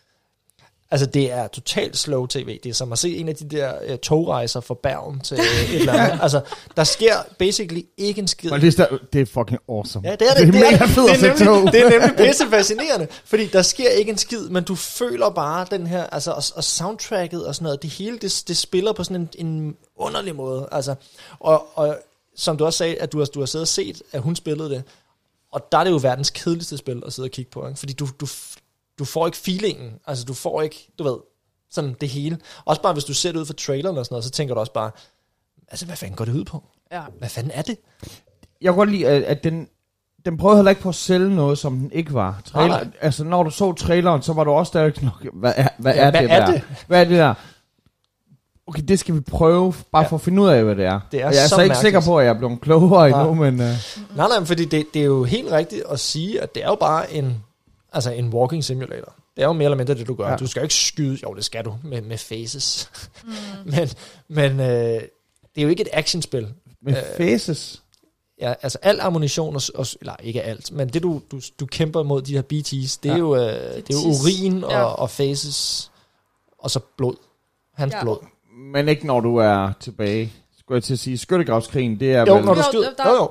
Altså, 0.90 1.06
det 1.06 1.32
er 1.32 1.48
totalt 1.48 1.96
slow 1.96 2.26
tv. 2.26 2.58
Det 2.62 2.70
er 2.70 2.74
som 2.74 2.92
at 2.92 2.98
se 2.98 3.16
en 3.16 3.28
af 3.28 3.36
de 3.36 3.48
der 3.48 3.72
uh, 3.92 3.98
togrejser 3.98 4.60
fra 4.60 4.74
Bergen 4.82 5.20
til 5.20 5.38
et 5.38 5.74
eller 5.74 5.92
andet. 5.92 6.18
Altså, 6.28 6.40
der 6.76 6.84
sker 6.84 7.14
basically 7.38 7.82
ikke 7.96 8.20
en 8.20 8.28
skid. 8.28 8.50
Og 8.50 8.60
det, 8.60 8.78
er, 8.78 8.98
det 9.12 9.20
er 9.20 9.26
fucking 9.26 9.60
awesome. 9.68 10.08
Ja, 10.08 10.16
det 10.16 10.30
er 10.30 10.34
det. 10.34 10.54
Det 10.54 10.60
er 10.60 10.70
det, 10.70 10.72
mega 10.72 10.84
det, 10.84 10.90
fedt 10.90 11.10
at 11.10 11.22
er 11.22 11.36
se 11.36 11.44
tog. 11.44 11.72
det 11.72 11.80
er 11.80 11.90
nemlig 11.90 12.16
pisse 12.16 12.44
fascinerende, 12.50 13.08
fordi 13.24 13.46
der 13.46 13.62
sker 13.62 13.90
ikke 13.90 14.10
en 14.10 14.18
skid, 14.18 14.48
men 14.48 14.64
du 14.64 14.74
føler 14.74 15.30
bare 15.30 15.66
den 15.70 15.86
her, 15.86 16.06
altså, 16.06 16.30
og, 16.30 16.42
og 16.54 16.64
soundtracket 16.64 17.46
og 17.46 17.54
sådan 17.54 17.64
noget, 17.64 17.82
det 17.82 17.90
hele, 17.90 18.18
det, 18.18 18.44
det 18.48 18.56
spiller 18.56 18.92
på 18.92 19.04
sådan 19.04 19.28
en, 19.38 19.46
en 19.46 19.76
underlig 19.96 20.34
måde, 20.36 20.68
altså, 20.72 20.94
og, 21.40 21.66
og 21.74 21.98
som 22.36 22.56
du 22.56 22.64
også 22.64 22.76
sagde, 22.76 22.96
at 22.96 23.12
du 23.12 23.18
har, 23.18 23.26
du 23.26 23.38
har 23.38 23.46
siddet 23.46 23.64
og 23.64 23.68
set, 23.68 24.02
at 24.12 24.20
hun 24.20 24.36
spillede 24.36 24.70
det, 24.70 24.82
og 25.52 25.72
der 25.72 25.78
er 25.78 25.84
det 25.84 25.90
jo 25.90 26.00
verdens 26.02 26.30
kedeligste 26.30 26.76
spil 26.76 27.02
at 27.06 27.12
sidde 27.12 27.26
og 27.26 27.30
kigge 27.30 27.50
på, 27.50 27.66
ikke? 27.66 27.78
fordi 27.78 27.92
du, 27.92 28.08
du, 28.20 28.26
du 28.98 29.04
får 29.04 29.26
ikke 29.26 29.38
feelingen, 29.38 29.92
altså 30.06 30.24
du 30.24 30.34
får 30.34 30.62
ikke, 30.62 30.88
du 30.98 31.04
ved, 31.04 31.16
Sådan 31.70 31.96
det 32.00 32.08
hele. 32.08 32.38
Også 32.64 32.82
bare, 32.82 32.92
hvis 32.92 33.04
du 33.04 33.14
ser 33.14 33.32
det 33.32 33.38
ud 33.40 33.46
fra 33.46 33.54
traileren 33.54 33.98
og 33.98 34.04
sådan 34.04 34.14
noget, 34.14 34.24
så 34.24 34.30
tænker 34.30 34.54
du 34.54 34.60
også 34.60 34.72
bare, 34.72 34.90
altså, 35.68 35.86
hvad 35.86 35.96
fanden 35.96 36.16
går 36.16 36.24
det 36.24 36.32
ud 36.34 36.44
på? 36.44 36.64
Ja. 36.92 37.02
Hvad 37.18 37.28
fanden 37.28 37.52
er 37.54 37.62
det? 37.62 37.76
Jeg 38.60 38.72
kan 38.72 38.74
godt 38.76 38.90
lide, 38.90 39.06
at, 39.08 39.22
at 39.22 39.44
den, 39.44 39.68
den 40.24 40.36
prøvede 40.36 40.58
heller 40.58 40.70
ikke 40.70 40.82
på 40.82 40.88
at 40.88 40.94
sælge 40.94 41.34
noget, 41.36 41.58
som 41.58 41.78
den 41.78 41.92
ikke 41.92 42.14
var. 42.14 42.40
Trailer, 42.44 42.68
Nej, 42.74 42.84
nej. 42.84 42.92
Altså, 43.00 43.24
når 43.24 43.42
du 43.42 43.50
så 43.50 43.72
traileren, 43.72 44.22
så 44.22 44.32
var 44.32 44.44
du 44.44 44.50
også 44.50 44.70
stadig 44.70 45.02
nok, 45.02 45.26
hvad 45.32 45.52
er, 45.56 45.68
hvad 45.78 45.94
Ja, 45.94 46.00
er 46.00 46.10
hvad 46.10 46.22
det 46.22 46.30
er 46.32 46.46
der? 46.46 46.52
det? 46.52 46.62
Hvad 46.86 47.00
er 47.00 47.04
det 47.04 47.18
der? 47.18 47.34
Okay, 48.66 48.82
det 48.88 48.98
skal 48.98 49.14
vi 49.14 49.20
prøve, 49.20 49.74
bare 49.92 50.02
Ja. 50.02 50.08
for 50.08 50.16
at 50.16 50.20
finde 50.22 50.42
ud 50.42 50.48
af, 50.48 50.64
hvad 50.64 50.76
det 50.76 50.84
er. 50.84 51.00
Det 51.12 51.20
er 51.22 51.30
jeg 51.30 51.42
er 51.44 51.46
så 51.48 51.54
så, 51.54 51.60
ikke 51.60 51.68
mærkeligt. 51.68 51.80
sikker 51.80 52.00
på, 52.00 52.18
at 52.18 52.26
jeg 52.26 52.34
er 52.34 52.38
blevet 52.38 52.60
klogere 52.60 53.10
Nej. 53.10 53.20
endnu, 53.20 53.34
men... 53.34 53.54
Uh, 53.54 53.66
Nej, 54.16 54.28
nej, 54.28 54.44
fordi 54.44 54.64
det, 54.64 54.86
det 54.94 55.00
er 55.02 55.06
jo 55.06 55.24
helt 55.24 55.52
rigtigt 55.52 55.82
at 55.90 56.00
sige, 56.00 56.40
at 56.40 56.54
det 56.54 56.62
er 56.64 56.68
jo 56.68 56.74
bare 56.74 57.12
en, 57.12 57.44
altså 57.92 58.10
en 58.10 58.28
walking 58.34 58.64
simulator. 58.64 59.14
Det 59.36 59.42
er 59.42 59.46
jo 59.46 59.52
mere 59.52 59.64
eller 59.64 59.76
mindre 59.76 59.94
det, 59.94 60.06
du 60.08 60.14
gør. 60.14 60.30
Ja. 60.30 60.36
Du 60.36 60.46
skal 60.46 60.60
jo 60.60 60.64
ikke 60.64 60.74
skyde, 60.74 61.18
jo 61.22 61.34
det 61.34 61.44
skal 61.44 61.64
du, 61.64 61.74
med, 61.84 62.02
med 62.02 62.18
faces. 62.18 62.90
Mm. 63.24 63.30
men 63.72 63.88
men 64.28 64.60
øh, 64.60 64.66
det 65.54 65.56
er 65.56 65.62
jo 65.62 65.68
ikke 65.68 65.82
et 65.82 65.88
actionspil. 65.92 66.48
med 66.82 66.96
Øh, 66.96 67.02
faces. 67.16 67.82
Ja, 68.40 68.54
altså 68.62 68.78
al 68.82 69.00
ammunition, 69.00 69.56
og, 69.56 69.62
og, 69.74 69.86
eller 70.00 70.16
ikke 70.22 70.42
alt, 70.42 70.72
men 70.72 70.88
det 70.88 71.02
du, 71.02 71.20
du, 71.30 71.40
du 71.60 71.66
kæmper 71.66 72.02
mod 72.02 72.22
de 72.22 72.32
her 72.34 72.42
BT's, 72.42 72.98
det 73.02 73.08
er 73.10 73.12
Ja. 73.12 73.18
jo, 73.18 73.36
øh, 73.36 73.42
det 73.42 73.50
er 73.76 73.82
jo 74.04 74.08
urin 74.08 74.64
og, 74.64 74.70
Ja. 74.70 74.82
og 74.84 75.10
faces, 75.10 75.90
og 76.58 76.70
så 76.70 76.80
blod. 76.96 77.14
Hans 77.74 77.94
Ja. 77.94 78.02
blod. 78.02 78.16
Men 78.72 78.88
ikke 78.88 79.06
når 79.06 79.20
du 79.20 79.36
er 79.36 79.72
tilbage. 79.80 80.32
Skulle 80.58 80.76
jeg 80.76 80.82
til 80.84 80.92
at 80.92 80.98
sige, 80.98 81.18
skyttegravskrigen, 81.18 82.00
det 82.00 82.12
er 82.12 82.24
Jo, 82.28 82.34
vel... 82.34 82.44
når 82.44 82.54
du 82.54 82.60
Jo, 82.60 82.64
skyder. 82.72 82.90
der- 82.98 83.08
Jo, 83.10 83.14
jo. 83.16 83.30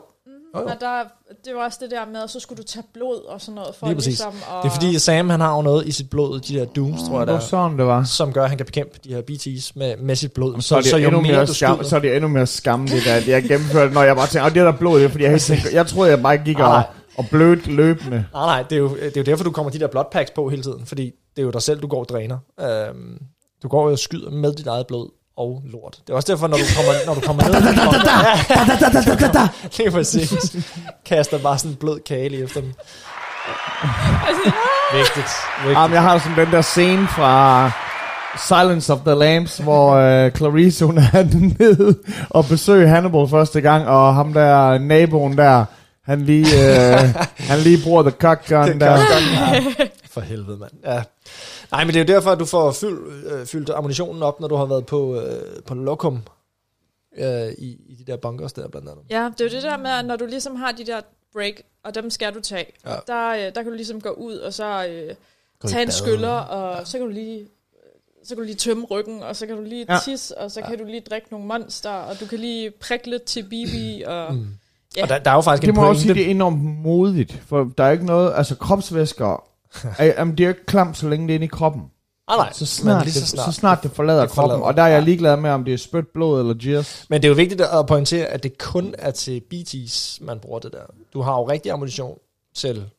Jo, 0.57 0.63
jo. 0.63 0.67
Men 0.69 0.77
der, 0.79 1.03
det 1.45 1.55
var 1.55 1.65
også 1.65 1.77
det 1.81 1.91
der 1.91 2.05
med, 2.05 2.23
at 2.23 2.29
så 2.29 2.39
skulle 2.39 2.57
du 2.57 2.63
tage 2.63 2.83
blod 2.93 3.25
og 3.27 3.41
sådan 3.41 3.55
noget. 3.55 3.75
For 3.75 3.85
Lige 3.87 3.95
præcis. 3.95 4.07
Ligesom 4.07 4.33
at, 4.57 4.63
Det 4.63 4.69
er 4.69 4.73
fordi, 4.73 4.99
Sam 4.99 5.29
han 5.29 5.39
har 5.39 5.55
jo 5.55 5.61
noget 5.61 5.87
i 5.87 5.91
sit 5.91 6.09
blod, 6.09 6.39
de 6.39 6.55
der 6.55 6.65
dooms, 6.65 7.01
tror 7.07 7.17
jeg, 7.19 7.27
det 7.27 7.33
der, 7.33 7.39
sådan, 7.39 7.77
det 7.77 7.85
var. 7.85 8.03
som 8.03 8.33
gør, 8.33 8.43
at 8.43 8.49
han 8.49 8.57
kan 8.57 8.65
bekæmpe 8.65 8.99
de 9.03 9.09
her 9.09 9.21
BT's 9.31 9.71
med, 9.75 9.97
med 9.97 10.15
sit 10.15 10.31
blod. 10.31 10.61
Så, 10.61 10.75
er 10.75 10.81
det 10.81 11.05
endnu 11.05 11.21
mere 11.21 11.47
skam, 11.47 11.83
så 11.83 11.95
er 11.95 11.99
det 11.99 12.15
endnu 12.15 12.27
mere 12.27 12.47
skam, 12.47 12.87
det 12.87 13.05
der, 13.05 13.15
at 13.15 13.27
jeg 13.27 13.43
gennemførte, 13.43 13.93
når 13.93 14.03
jeg 14.03 14.15
bare 14.15 14.27
tænker, 14.27 14.45
og 14.45 14.55
det 14.55 14.61
der 14.63 14.71
blod, 14.71 14.99
det 14.99 15.05
er, 15.05 15.09
fordi 15.09 15.23
jeg, 15.23 15.31
helt 15.31 15.43
tænker, 15.43 15.69
jeg 15.73 15.87
troede, 15.87 16.11
jeg 16.11 16.21
bare 16.21 16.37
gik 16.37 16.59
og, 16.59 16.83
og 17.17 17.25
blødt 17.31 17.67
løbende. 17.67 18.25
Nej, 18.33 18.45
nej, 18.45 18.63
det 18.63 18.75
er, 18.75 18.79
jo, 18.79 18.89
det 18.95 19.17
er 19.17 19.21
jo 19.21 19.23
derfor, 19.23 19.43
du 19.43 19.51
kommer 19.51 19.71
de 19.71 19.79
der 19.79 19.87
blood 19.87 20.05
packs 20.11 20.31
på 20.31 20.49
hele 20.49 20.63
tiden, 20.63 20.85
fordi 20.85 21.11
det 21.35 21.41
er 21.41 21.45
jo 21.45 21.51
dig 21.51 21.61
selv, 21.61 21.81
du 21.81 21.87
går 21.87 21.99
og 21.99 22.09
dræner. 22.09 22.37
Øhm, 22.61 23.17
du 23.63 23.67
går 23.67 23.85
jo 23.85 23.91
og 23.91 23.99
skyder 23.99 24.29
med 24.29 24.53
dit 24.53 24.67
eget 24.67 24.87
blod 24.87 25.09
og 25.37 25.61
lort. 25.71 25.97
Det 26.07 26.13
er 26.13 26.15
også 26.15 26.31
derfor, 26.31 26.47
når 26.47 26.57
du 26.57 26.63
kommer, 26.75 26.93
når 27.05 27.13
du 27.13 27.21
kommer 27.21 27.43
ned... 27.43 27.53
Lige 29.77 29.91
præcis. 29.91 30.55
Kaster 31.05 31.37
bare 31.39 31.57
sådan 31.57 31.71
en 31.71 31.77
blød 31.77 31.99
kage 32.07 32.29
lige 32.29 32.43
efter 32.43 32.61
dem. 32.61 32.69
Vigtigt. 34.93 35.25
Vigtigt. 35.63 35.77
Jamen, 35.77 35.93
jeg 35.93 36.01
har 36.01 36.19
sådan 36.19 36.45
den 36.45 36.53
der 36.53 36.61
scene 36.61 37.07
fra 37.07 37.71
Silence 38.47 38.93
of 38.93 38.99
the 39.05 39.15
Lambs, 39.15 39.57
hvor 39.57 39.93
øh, 39.95 40.31
Clarice 40.31 40.85
hun 40.85 40.97
er 40.97 41.23
nede 41.59 41.97
og 42.29 42.45
besøger 42.45 42.87
Hannibal 42.87 43.27
første 43.29 43.61
gang, 43.61 43.87
og 43.87 44.15
ham 44.15 44.33
der 44.33 44.77
naboen 44.77 45.37
der, 45.37 45.65
han 46.05 46.21
lige, 46.21 46.47
øh, 46.93 46.99
han 47.49 47.59
lige 47.59 47.83
bruger 47.83 48.01
the 48.03 48.11
cock 48.11 48.47
gun 48.49 48.67
Det 48.67 48.81
der. 48.81 48.97
kan 48.97 49.05
ja. 49.79 49.85
For 50.11 50.21
helvede, 50.21 50.57
mand. 50.57 50.71
Ja. 50.85 51.01
Nej, 51.71 51.83
men 51.85 51.93
det 51.93 51.99
er 52.01 52.13
jo 52.13 52.15
derfor, 52.15 52.31
at 52.31 52.39
du 52.39 52.45
får 52.45 52.71
fyld, 52.71 53.25
øh, 53.31 53.45
fyldt 53.45 53.69
ammunitionen 53.69 54.23
op, 54.23 54.39
når 54.39 54.47
du 54.47 54.55
har 54.55 54.65
været 54.65 54.85
på, 54.85 55.21
øh, 55.21 55.63
på 55.63 55.73
lokum 55.73 56.19
øh, 57.17 57.47
i, 57.57 57.77
i 57.89 57.95
de 57.99 58.11
der 58.11 58.17
bunkers 58.17 58.53
der 58.53 58.67
blandt 58.67 58.89
andet. 58.89 59.03
Ja, 59.09 59.29
det 59.37 59.41
er 59.41 59.45
jo 59.45 59.51
det 59.55 59.63
der 59.63 59.77
med, 59.77 59.89
at 59.91 60.05
når 60.05 60.15
du 60.15 60.25
ligesom 60.25 60.55
har 60.55 60.71
de 60.71 60.85
der 60.85 61.01
break, 61.33 61.53
og 61.83 61.95
dem 61.95 62.09
skal 62.09 62.33
du 62.33 62.39
tage, 62.41 62.65
Ja. 62.85 62.93
ja. 62.93 62.99
der, 63.07 63.29
øh, 63.47 63.55
der 63.55 63.63
kan 63.63 63.65
du 63.71 63.75
ligesom 63.75 64.01
gå 64.01 64.09
ud 64.09 64.35
og 64.35 64.53
så 64.53 64.87
øh, 64.89 65.15
Gå 65.59 65.67
tage 65.67 65.81
en 65.83 65.91
skyller, 65.91 66.29
og 66.29 66.87
så 66.87 66.97
kan 66.97 67.07
du 67.07 67.13
lige 67.13 67.47
så 68.23 68.29
kan 68.35 68.37
du 68.37 68.43
lige 68.45 68.55
tømme 68.55 68.85
ryggen, 68.85 69.23
og 69.23 69.35
så 69.35 69.45
kan 69.47 69.55
du 69.57 69.63
lige 69.63 69.85
Ja. 69.89 69.93
ja. 69.93 69.99
tisse, 70.03 70.37
og 70.37 70.51
så 70.51 70.59
Ja. 70.59 70.69
kan 70.69 70.77
du 70.77 70.85
lige 70.85 70.99
drikke 71.09 71.27
nogle 71.31 71.45
monster, 71.47 71.89
og 71.91 72.19
du 72.19 72.25
kan 72.25 72.39
lige 72.39 72.71
prikke 72.71 73.09
lidt 73.09 73.23
til 73.23 73.43
Bibi, 73.43 74.03
og 74.07 74.33
Mm. 74.35 74.47
Ja. 74.97 75.03
Og 75.03 75.09
der, 75.09 75.17
der 75.19 75.31
er 75.31 75.35
jo 75.35 75.41
faktisk 75.41 75.61
Det 75.61 75.69
en 75.69 75.75
må 75.75 75.81
jeg 75.81 75.89
også 75.89 76.01
sige, 76.01 76.09
pointe. 76.09 76.21
det 76.23 76.27
er 76.27 76.31
enormt 76.35 76.61
modigt, 76.63 77.33
for 77.47 77.71
der 77.77 77.83
er 77.83 77.91
ikke 77.91 78.05
noget, 78.05 78.33
altså 78.35 78.55
kropsvæsker, 78.55 79.25
er, 79.27 79.47
jamen, 79.99 80.37
det 80.37 80.43
er 80.43 80.47
jo 80.47 80.49
ikke 80.49 80.65
klamt, 80.65 80.97
så 80.97 81.09
længe 81.09 81.27
det 81.27 81.33
er 81.33 81.35
inde 81.35 81.45
i 81.45 81.47
kroppen. 81.47 81.81
Ah, 82.27 82.37
nej, 82.37 82.53
Så 82.53 82.65
snart, 82.65 83.05
det, 83.05 83.13
så 83.13 83.25
snart, 83.27 83.45
så 83.45 83.51
snart 83.59 83.83
det 83.83 83.91
forlader 83.91 84.21
det 84.21 84.29
kroppen, 84.29 84.51
forlader- 84.51 84.67
og 84.67 84.77
der 84.77 84.83
er 84.83 84.87
jeg 84.87 85.03
ligeglad 85.03 85.37
med, 85.37 85.49
om 85.49 85.65
det 85.65 85.73
er 85.73 85.77
spyt, 85.77 86.07
blod 86.07 86.39
eller 86.39 86.53
gears. 86.53 87.05
Men 87.09 87.21
det 87.21 87.27
er 87.27 87.29
jo 87.29 87.35
vigtigt 87.35 87.61
at 87.61 87.87
pointere, 87.87 88.25
at 88.25 88.43
det 88.43 88.57
kun 88.57 88.95
er 88.97 89.11
til 89.11 89.41
BT's, 89.53 90.17
man 90.25 90.39
bruger 90.39 90.59
det 90.59 90.71
der. 90.73 90.83
Du 91.13 91.21
har 91.21 91.33
jo 91.33 91.49
rigtig 91.49 91.71
ammunition 91.71 92.17
til 92.55 92.89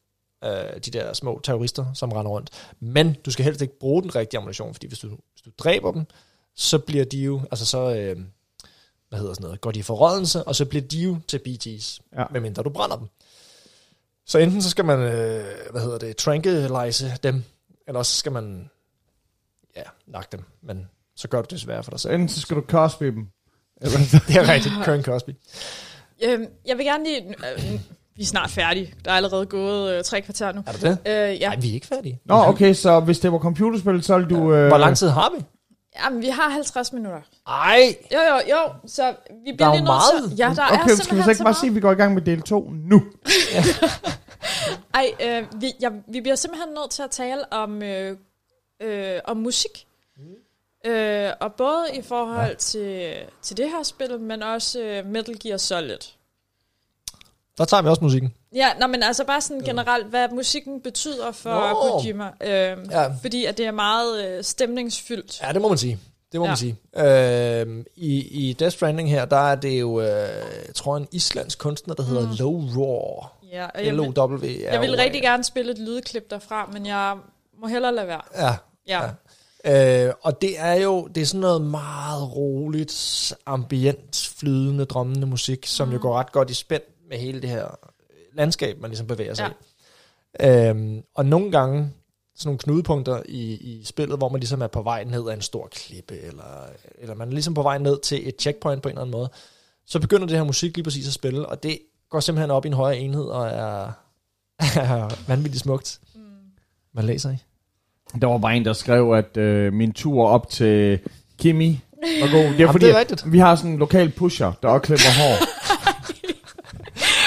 øh, 0.45 0.51
de 0.85 0.91
der 0.91 1.13
små 1.13 1.41
terrorister, 1.45 1.87
som 1.95 2.13
render 2.13 2.31
rundt. 2.31 2.51
Men 2.81 3.17
du 3.27 3.31
skal 3.31 3.45
helst 3.45 3.63
ikke 3.63 3.79
bruge 3.79 4.03
den 4.03 4.15
rigtige 4.17 4.39
ammunition, 4.39 4.75
fordi 4.75 4.87
hvis 4.87 4.99
du, 4.99 5.09
hvis 5.09 5.43
du 5.45 5.51
dræber 5.59 5.93
dem, 5.93 6.05
så 6.57 6.79
bliver 6.79 7.05
de 7.05 7.19
jo, 7.19 7.41
altså 7.51 7.67
så, 7.67 7.79
øh, 7.95 8.17
hvad 9.09 9.19
hedder 9.19 9.35
sådan 9.35 9.45
noget, 9.45 9.61
går 9.61 9.71
de 9.71 9.79
i 9.79 9.83
forrådelse, 9.83 10.45
og 10.45 10.55
så 10.57 10.65
bliver 10.65 10.83
de 10.83 10.99
jo 10.99 11.17
til 11.29 11.41
BT's, 11.49 11.99
ja. 12.19 12.25
medmindre 12.31 12.63
du 12.63 12.71
brænder 12.71 12.97
dem. 12.97 13.09
Så 14.29 14.39
enten 14.39 14.63
så 14.63 14.71
skal 14.71 14.85
man, 14.85 14.99
øh, 14.99 15.45
hvad 15.71 15.81
hedder 15.83 15.99
det, 15.99 16.17
tranquilize 16.17 17.13
dem, 17.23 17.43
eller 17.87 17.99
også 17.99 18.17
skal 18.19 18.33
man, 18.33 18.71
ja, 19.77 19.83
nakke 20.07 20.29
dem, 20.33 20.45
men 20.63 20.89
så 21.17 21.29
gør 21.29 21.43
du 21.43 21.47
det 21.51 21.61
svært 21.61 21.85
for 21.85 21.91
dig 21.91 22.01
Så 22.01 22.03
selv. 22.03 22.15
enten 22.15 22.29
så 22.29 22.41
skal 22.41 22.57
du 22.57 22.63
Cosby 22.69 23.05
dem. 23.07 23.27
Eller, 23.81 23.99
Det 24.29 24.37
er 24.37 24.49
rigtigt, 24.53 24.75
Karen 24.85 25.03
Cosby. 25.03 25.31
øhm, 26.25 26.47
jeg 26.67 26.77
vil 26.79 26.87
gerne 26.87 27.05
lige... 27.05 27.29
Øh, 27.29 27.81
vi 28.17 28.23
er 28.23 28.27
snart 28.27 28.51
færdige. 28.51 28.95
Der 29.05 29.11
er 29.11 29.17
allerede 29.17 29.47
gået 29.47 29.93
øh, 29.99 30.05
tre 30.05 30.21
kvarter 30.23 30.53
nu. 30.53 30.63
Er 30.67 30.73
det 30.73 30.83
det? 30.83 30.99
Øh, 31.07 31.41
ja. 31.41 31.49
Nej, 31.49 31.57
vi 31.61 31.69
er 31.71 31.73
ikke 31.75 31.87
færdige. 31.87 32.21
Nå, 32.25 32.35
okay, 32.35 32.75
så 32.75 33.01
hvis 33.01 33.19
det 33.19 33.33
var 33.33 33.39
computerspil, 33.39 34.03
så 34.03 34.19
ville 34.19 34.37
du... 34.37 34.53
Øh, 34.55 34.69
Hvor 34.69 34.79
lang 34.79 34.97
tid 34.97 35.09
har 35.09 35.33
vi? 35.39 35.45
Jamen, 36.05 36.23
vi 36.23 36.29
har 36.29 36.49
50 36.49 36.93
minutter. 36.93 37.21
Ej, 37.47 37.97
Jo, 38.13 38.19
jo, 38.19 38.41
jo. 38.51 38.73
Så 38.87 39.15
vi 39.45 39.51
Der 39.51 39.57
bliver 39.57 39.69
er 39.69 39.73
lige 39.73 39.85
nødt 39.85 40.31
til... 40.31 40.39
Ja, 40.39 40.53
der 40.57 40.63
er 40.63 40.69
Okay, 40.69 40.83
skal 40.83 40.91
vi 40.91 40.97
simpelthen 40.97 41.25
så 41.25 41.31
ikke 41.31 41.45
bare 41.45 41.55
sige, 41.55 41.71
at 41.71 41.75
vi 41.75 41.81
går 41.81 41.93
i 41.93 41.95
gang 41.95 42.15
med 42.15 42.23
del 42.23 42.43
2 42.43 42.71
nu? 42.71 43.03
Ej, 44.95 45.13
øh, 45.23 45.61
vi, 45.61 45.73
ja, 45.81 45.89
vi 46.09 46.21
bliver 46.21 46.37
simpelthen 46.37 46.75
nødt 46.75 46.91
til 46.91 47.03
at 47.03 47.11
tale 47.11 47.53
om, 47.53 47.83
øh, 47.83 48.17
øh, 48.83 49.21
om 49.25 49.37
musik. 49.37 49.87
Mm. 50.17 50.91
Øh, 50.91 51.33
og 51.41 51.53
både 51.55 51.85
i 51.95 52.03
forhold 52.03 52.49
ja. 52.51 52.55
til, 52.55 53.15
til 53.43 53.57
det 53.57 53.71
her 53.71 53.83
spil, 53.83 54.21
men 54.21 54.43
også 54.43 54.81
øh, 54.81 55.07
Metal 55.07 55.39
Gear 55.39 55.57
Solid. 55.57 55.99
der 57.59 57.65
tager 57.65 57.83
vi 57.83 57.89
også 57.89 58.05
musikken. 58.05 58.35
Ja, 58.55 58.69
nå, 58.81 58.87
men 58.87 59.03
altså 59.03 59.25
bare 59.25 59.41
sådan 59.41 59.61
generelt, 59.61 60.07
hvad 60.07 60.29
musikken 60.29 60.81
betyder 60.81 61.33
for 61.33 61.51
Nå. 61.51 61.99
Kojima. 61.99 62.25
Øh, 62.25 62.77
Ja. 62.91 63.07
Fordi 63.23 63.45
at 63.45 63.59
det 63.59 63.67
er 63.67 63.71
meget 63.71 64.25
øh, 64.27 64.45
stemningsfyldt. 64.45 65.41
Ja, 65.43 65.53
det 65.53 65.63
må 65.63 65.69
man 65.69 65.79
sige. 65.79 65.99
Det 66.33 66.41
må 66.41 66.47
ja. 66.47 66.51
Man 66.51 66.57
sige. 66.57 66.77
Øhm, 66.97 67.85
i, 67.97 68.49
I 68.49 68.53
Death 68.53 68.77
Stranding 68.77 69.11
her, 69.11 69.25
der 69.25 69.37
er 69.51 69.55
det 69.55 69.81
jo, 69.81 70.01
øh, 70.01 70.07
jeg 70.67 70.75
tror, 70.75 70.97
en 70.97 71.09
islandsk 71.13 71.59
kunstner, 71.59 71.95
der 71.95 72.03
hedder 72.03 72.23
mm. 72.29 72.35
Low 72.39 72.63
Roar. 72.77 73.33
Ja, 73.53 73.67
og 73.75 73.85
jeg, 73.85 73.93
vil, 73.97 74.03
L-O-W. 74.03 74.47
jeg 74.73 74.81
vil 74.81 74.97
rigtig 74.97 75.23
gerne 75.23 75.45
spille 75.45 75.73
et 75.73 75.79
lydklip 75.79 76.31
derfra, 76.31 76.71
men 76.73 76.87
jeg 76.87 77.17
må 77.61 77.67
hellere 77.67 77.95
lade 77.95 78.07
være. 78.07 78.21
Ja, 78.37 78.57
Ja. 78.89 79.01
Ja. 79.65 80.09
Øh, 80.09 80.15
og 80.23 80.43
det 80.43 80.55
er 80.59 80.75
jo 80.75 81.07
det 81.07 81.21
er 81.21 81.27
sådan 81.27 81.41
noget 81.41 81.63
meget 81.63 82.37
roligt, 82.37 83.35
ambient, 83.47 84.33
flydende, 84.39 84.85
drømmende 84.85 85.27
musik, 85.27 85.67
som 85.67 85.89
mm. 85.89 85.95
jo 85.95 86.01
går 86.03 86.19
ret 86.19 86.33
godt 86.33 86.51
i 86.51 86.55
spænd 86.55 86.83
med 87.11 87.19
hele 87.19 87.43
det 87.43 87.51
her 87.51 87.79
landskab, 88.39 88.81
man 88.81 88.91
ligesom 88.91 89.07
bevæger 89.07 89.35
sig 89.35 89.53
ja. 90.41 90.67
i. 90.67 90.69
Øhm, 90.69 91.03
og 91.15 91.27
nogle 91.27 91.51
gange, 91.51 91.91
sådan 92.37 92.49
nogle 92.49 92.59
knudepunkter 92.59 93.23
i, 93.29 93.55
i 93.55 93.85
spillet, 93.85 94.19
hvor 94.19 94.29
man 94.29 94.41
ligesom 94.41 94.63
er 94.63 94.67
på 94.67 94.83
vej 94.83 95.05
ned 95.05 95.29
ad 95.29 95.35
en 95.35 95.41
stor 95.41 95.69
klippe, 95.73 96.21
eller, 96.21 96.67
eller 96.99 97.15
man 97.15 97.29
er 97.29 97.33
ligesom 97.33 97.55
på 97.55 97.63
vej 97.63 97.79
ned 97.79 98.01
til 98.01 98.29
et 98.29 98.35
checkpoint 98.41 98.83
på 98.83 98.89
en 98.89 98.93
eller 98.93 99.03
anden 99.03 99.13
måde, 99.13 99.31
så 99.87 100.01
begynder 100.01 100.27
det 100.27 100.37
her 100.37 100.45
musik 100.45 100.77
lige 100.77 100.85
præcis 100.85 101.07
at 101.07 101.13
spille, 101.13 101.47
og 101.47 101.63
det 101.63 101.79
går 102.11 102.21
simpelthen 102.21 102.51
op 102.51 102.65
i 102.65 102.69
en 102.69 102.75
højere 102.75 102.99
enhed, 102.99 103.25
og 103.25 103.47
er, 103.47 103.93
er 104.83 105.25
vanvittigt 105.29 105.63
smukt. 105.63 106.01
Mm. 106.15 106.21
Man 106.95 107.05
læser 107.05 107.31
i. 107.31 107.37
Der 108.21 108.27
var 108.27 108.39
bare 108.39 108.57
en, 108.57 108.65
der 108.65 108.73
skrev, 108.73 109.13
at 109.13 109.37
øh, 109.37 109.73
min 109.73 109.93
tur 109.93 110.27
op 110.27 110.49
til 110.49 110.99
Kimi 111.39 111.81
var 112.21 112.33
god. 112.33 112.39
Det 112.39 112.51
er 112.51 112.55
Jamen, 112.59 112.73
fordi, 112.73 112.87
det 112.87 112.95
er 112.95 112.99
rigtigt. 112.99 113.33
vi 113.33 113.39
har 113.39 113.57
sådan 113.57 113.71
en 113.71 113.79
lokal 113.79 114.11
pusher, 114.11 114.53
der 114.63 114.69
også 114.69 114.83
klipper 114.83 115.11
hår. 115.19 115.45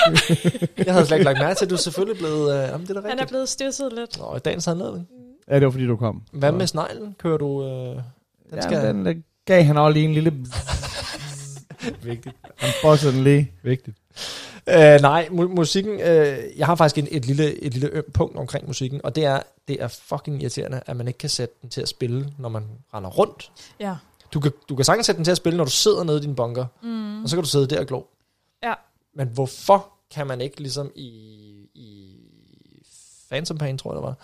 Jeg 0.86 0.94
havde 0.94 1.06
slet 1.06 1.18
ikke 1.18 1.26
lagt 1.26 1.40
mærke 1.40 1.58
til, 1.58 1.66
at 1.66 1.70
du 1.70 1.76
er 1.76 1.80
selvfølgelig 1.80 2.18
blevet... 2.18 2.54
Øh, 2.64 2.70
jamen, 2.70 2.88
det 2.88 2.98
er 2.98 3.02
da 3.02 3.10
Han 3.10 3.20
er 3.20 3.26
blevet 3.26 3.50
stivset 3.50 3.94
lidt. 3.94 4.18
Nå, 4.20 4.38
dagens 4.38 4.68
anledning. 4.68 5.08
ja, 5.50 5.56
det 5.56 5.64
var 5.66 5.72
fordi, 5.72 5.86
du 5.88 5.96
kom. 5.96 6.22
Hvad 6.32 6.52
med 6.52 6.68
sneglen? 6.68 7.16
Kører 7.20 7.38
du... 7.38 7.64
Øh, 7.64 7.70
den 7.70 8.02
Ja, 8.54 8.62
skal... 8.62 8.84
den 8.88 9.24
gav 9.46 9.64
han 9.64 9.78
også 9.78 9.94
lige 9.94 10.06
en 10.06 10.14
lille... 10.14 10.34
Vigtigt. 12.04 12.36
Han 12.58 12.70
bossede 12.82 13.14
den 13.14 13.24
lige. 13.24 13.52
Vigtigt. 13.64 13.98
Øh, 14.70 15.02
nej, 15.02 15.28
mu- 15.32 15.56
musikken... 15.56 16.00
Øh, 16.02 16.38
jeg 16.58 16.66
har 16.66 16.76
faktisk 16.76 16.98
en, 16.98 17.08
et, 17.12 17.26
lille, 17.26 17.64
et 17.64 17.74
lille 17.74 17.90
øm 17.92 18.04
punkt 18.14 18.38
omkring 18.38 18.68
musikken, 18.68 19.02
og 19.04 19.16
det 19.16 19.26
er, 19.26 19.40
det 19.68 19.82
er 19.84 19.88
fucking 19.88 20.42
irriterende, 20.42 20.82
at 20.86 20.98
man 20.98 21.08
ikke 21.08 21.18
kan 21.18 21.30
sætte 21.30 21.56
den 21.62 21.70
til 21.70 21.82
at 21.82 21.88
spille, 21.90 22.28
når 22.38 22.50
man 22.50 22.64
render 22.94 23.10
rundt. 23.10 23.52
Ja. 23.80 23.96
Du 24.34 24.40
kan, 24.40 24.52
du 24.70 24.76
kan 24.76 24.86
sagtens 24.86 25.06
sætte 25.06 25.18
den 25.18 25.24
til 25.26 25.32
at 25.32 25.38
spille, 25.38 25.58
når 25.58 25.64
du 25.64 25.72
sidder 25.72 26.04
nede 26.04 26.18
i 26.18 26.22
din 26.22 26.36
bunker, 26.36 26.66
mm. 26.84 27.24
og 27.24 27.30
så 27.30 27.36
kan 27.36 27.44
du 27.44 27.50
sidde 27.50 27.68
der 27.68 27.80
og 27.80 27.86
glo. 27.88 28.02
Men 29.16 29.28
hvorfor 29.28 29.88
kan 30.12 30.28
man 30.28 30.42
ikke 30.42 30.60
ligesom 30.60 30.92
i, 30.96 31.10
i 31.74 32.16
Phantom 33.32 33.58
Pain, 33.58 33.78
tror 33.78 33.92
jeg 33.92 33.96
det 33.96 34.04
var, 34.04 34.16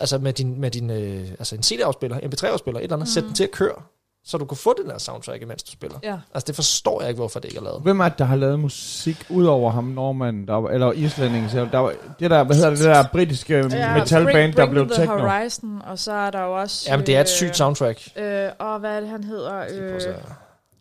altså 0.00 0.18
med 0.18 0.32
din, 0.32 0.60
med 0.60 0.70
din 0.70 0.90
øh, 0.90 1.28
altså 1.30 1.56
en 1.56 1.62
CD-afspiller, 1.62 2.18
MP3-afspiller, 2.18 2.78
et 2.78 2.82
eller 2.82 2.96
andet, 2.96 3.08
mm. 3.08 3.12
sæt 3.12 3.24
den 3.24 3.34
til 3.34 3.44
at 3.44 3.50
køre, 3.50 3.82
så 4.24 4.38
du 4.38 4.44
kan 4.44 4.56
få 4.56 4.74
den 4.82 4.90
der 4.90 4.98
soundtrack, 4.98 5.42
imens 5.42 5.62
du 5.62 5.72
spiller. 5.72 5.98
Ja. 6.02 6.18
Altså 6.34 6.46
det 6.46 6.54
forstår 6.54 7.00
jeg 7.00 7.08
ikke, 7.08 7.18
hvorfor 7.18 7.40
det 7.40 7.48
ikke 7.48 7.58
er 7.58 7.64
lavet. 7.64 7.82
Hvem 7.82 8.00
er 8.00 8.08
det, 8.08 8.18
der 8.18 8.24
har 8.24 8.36
lavet 8.36 8.60
musik 8.60 9.26
ud 9.28 9.46
over 9.46 9.70
ham, 9.70 9.84
Norman, 9.84 10.46
der 10.46 10.54
var, 10.54 10.70
eller 10.70 10.92
islænding? 10.92 11.50
Så 11.50 11.68
der 11.72 11.78
var, 11.78 11.94
det 12.20 12.30
der, 12.30 12.44
hvad 12.44 12.56
hedder 12.56 12.70
det, 12.70 12.78
det 12.78 12.86
der 12.86 13.04
britiske 13.12 13.56
ja, 13.56 13.98
metalband, 13.98 14.34
Bring, 14.34 14.56
der 14.56 14.70
blev 14.70 14.88
the 14.88 14.94
techno. 14.94 15.18
Horizon, 15.18 15.82
og 15.82 15.98
så 15.98 16.12
er 16.12 16.30
der 16.30 16.42
jo 16.42 16.60
også... 16.60 16.90
Jamen 16.90 17.06
det 17.06 17.16
er 17.16 17.20
et 17.20 17.28
sygt 17.28 17.56
soundtrack. 17.56 18.08
Øh, 18.16 18.48
og 18.58 18.78
hvad 18.78 18.96
er 18.96 19.00
det, 19.00 19.08
han 19.08 19.24
hedder? 19.24 19.64
Øh, 19.70 19.94
Øh, 19.94 20.14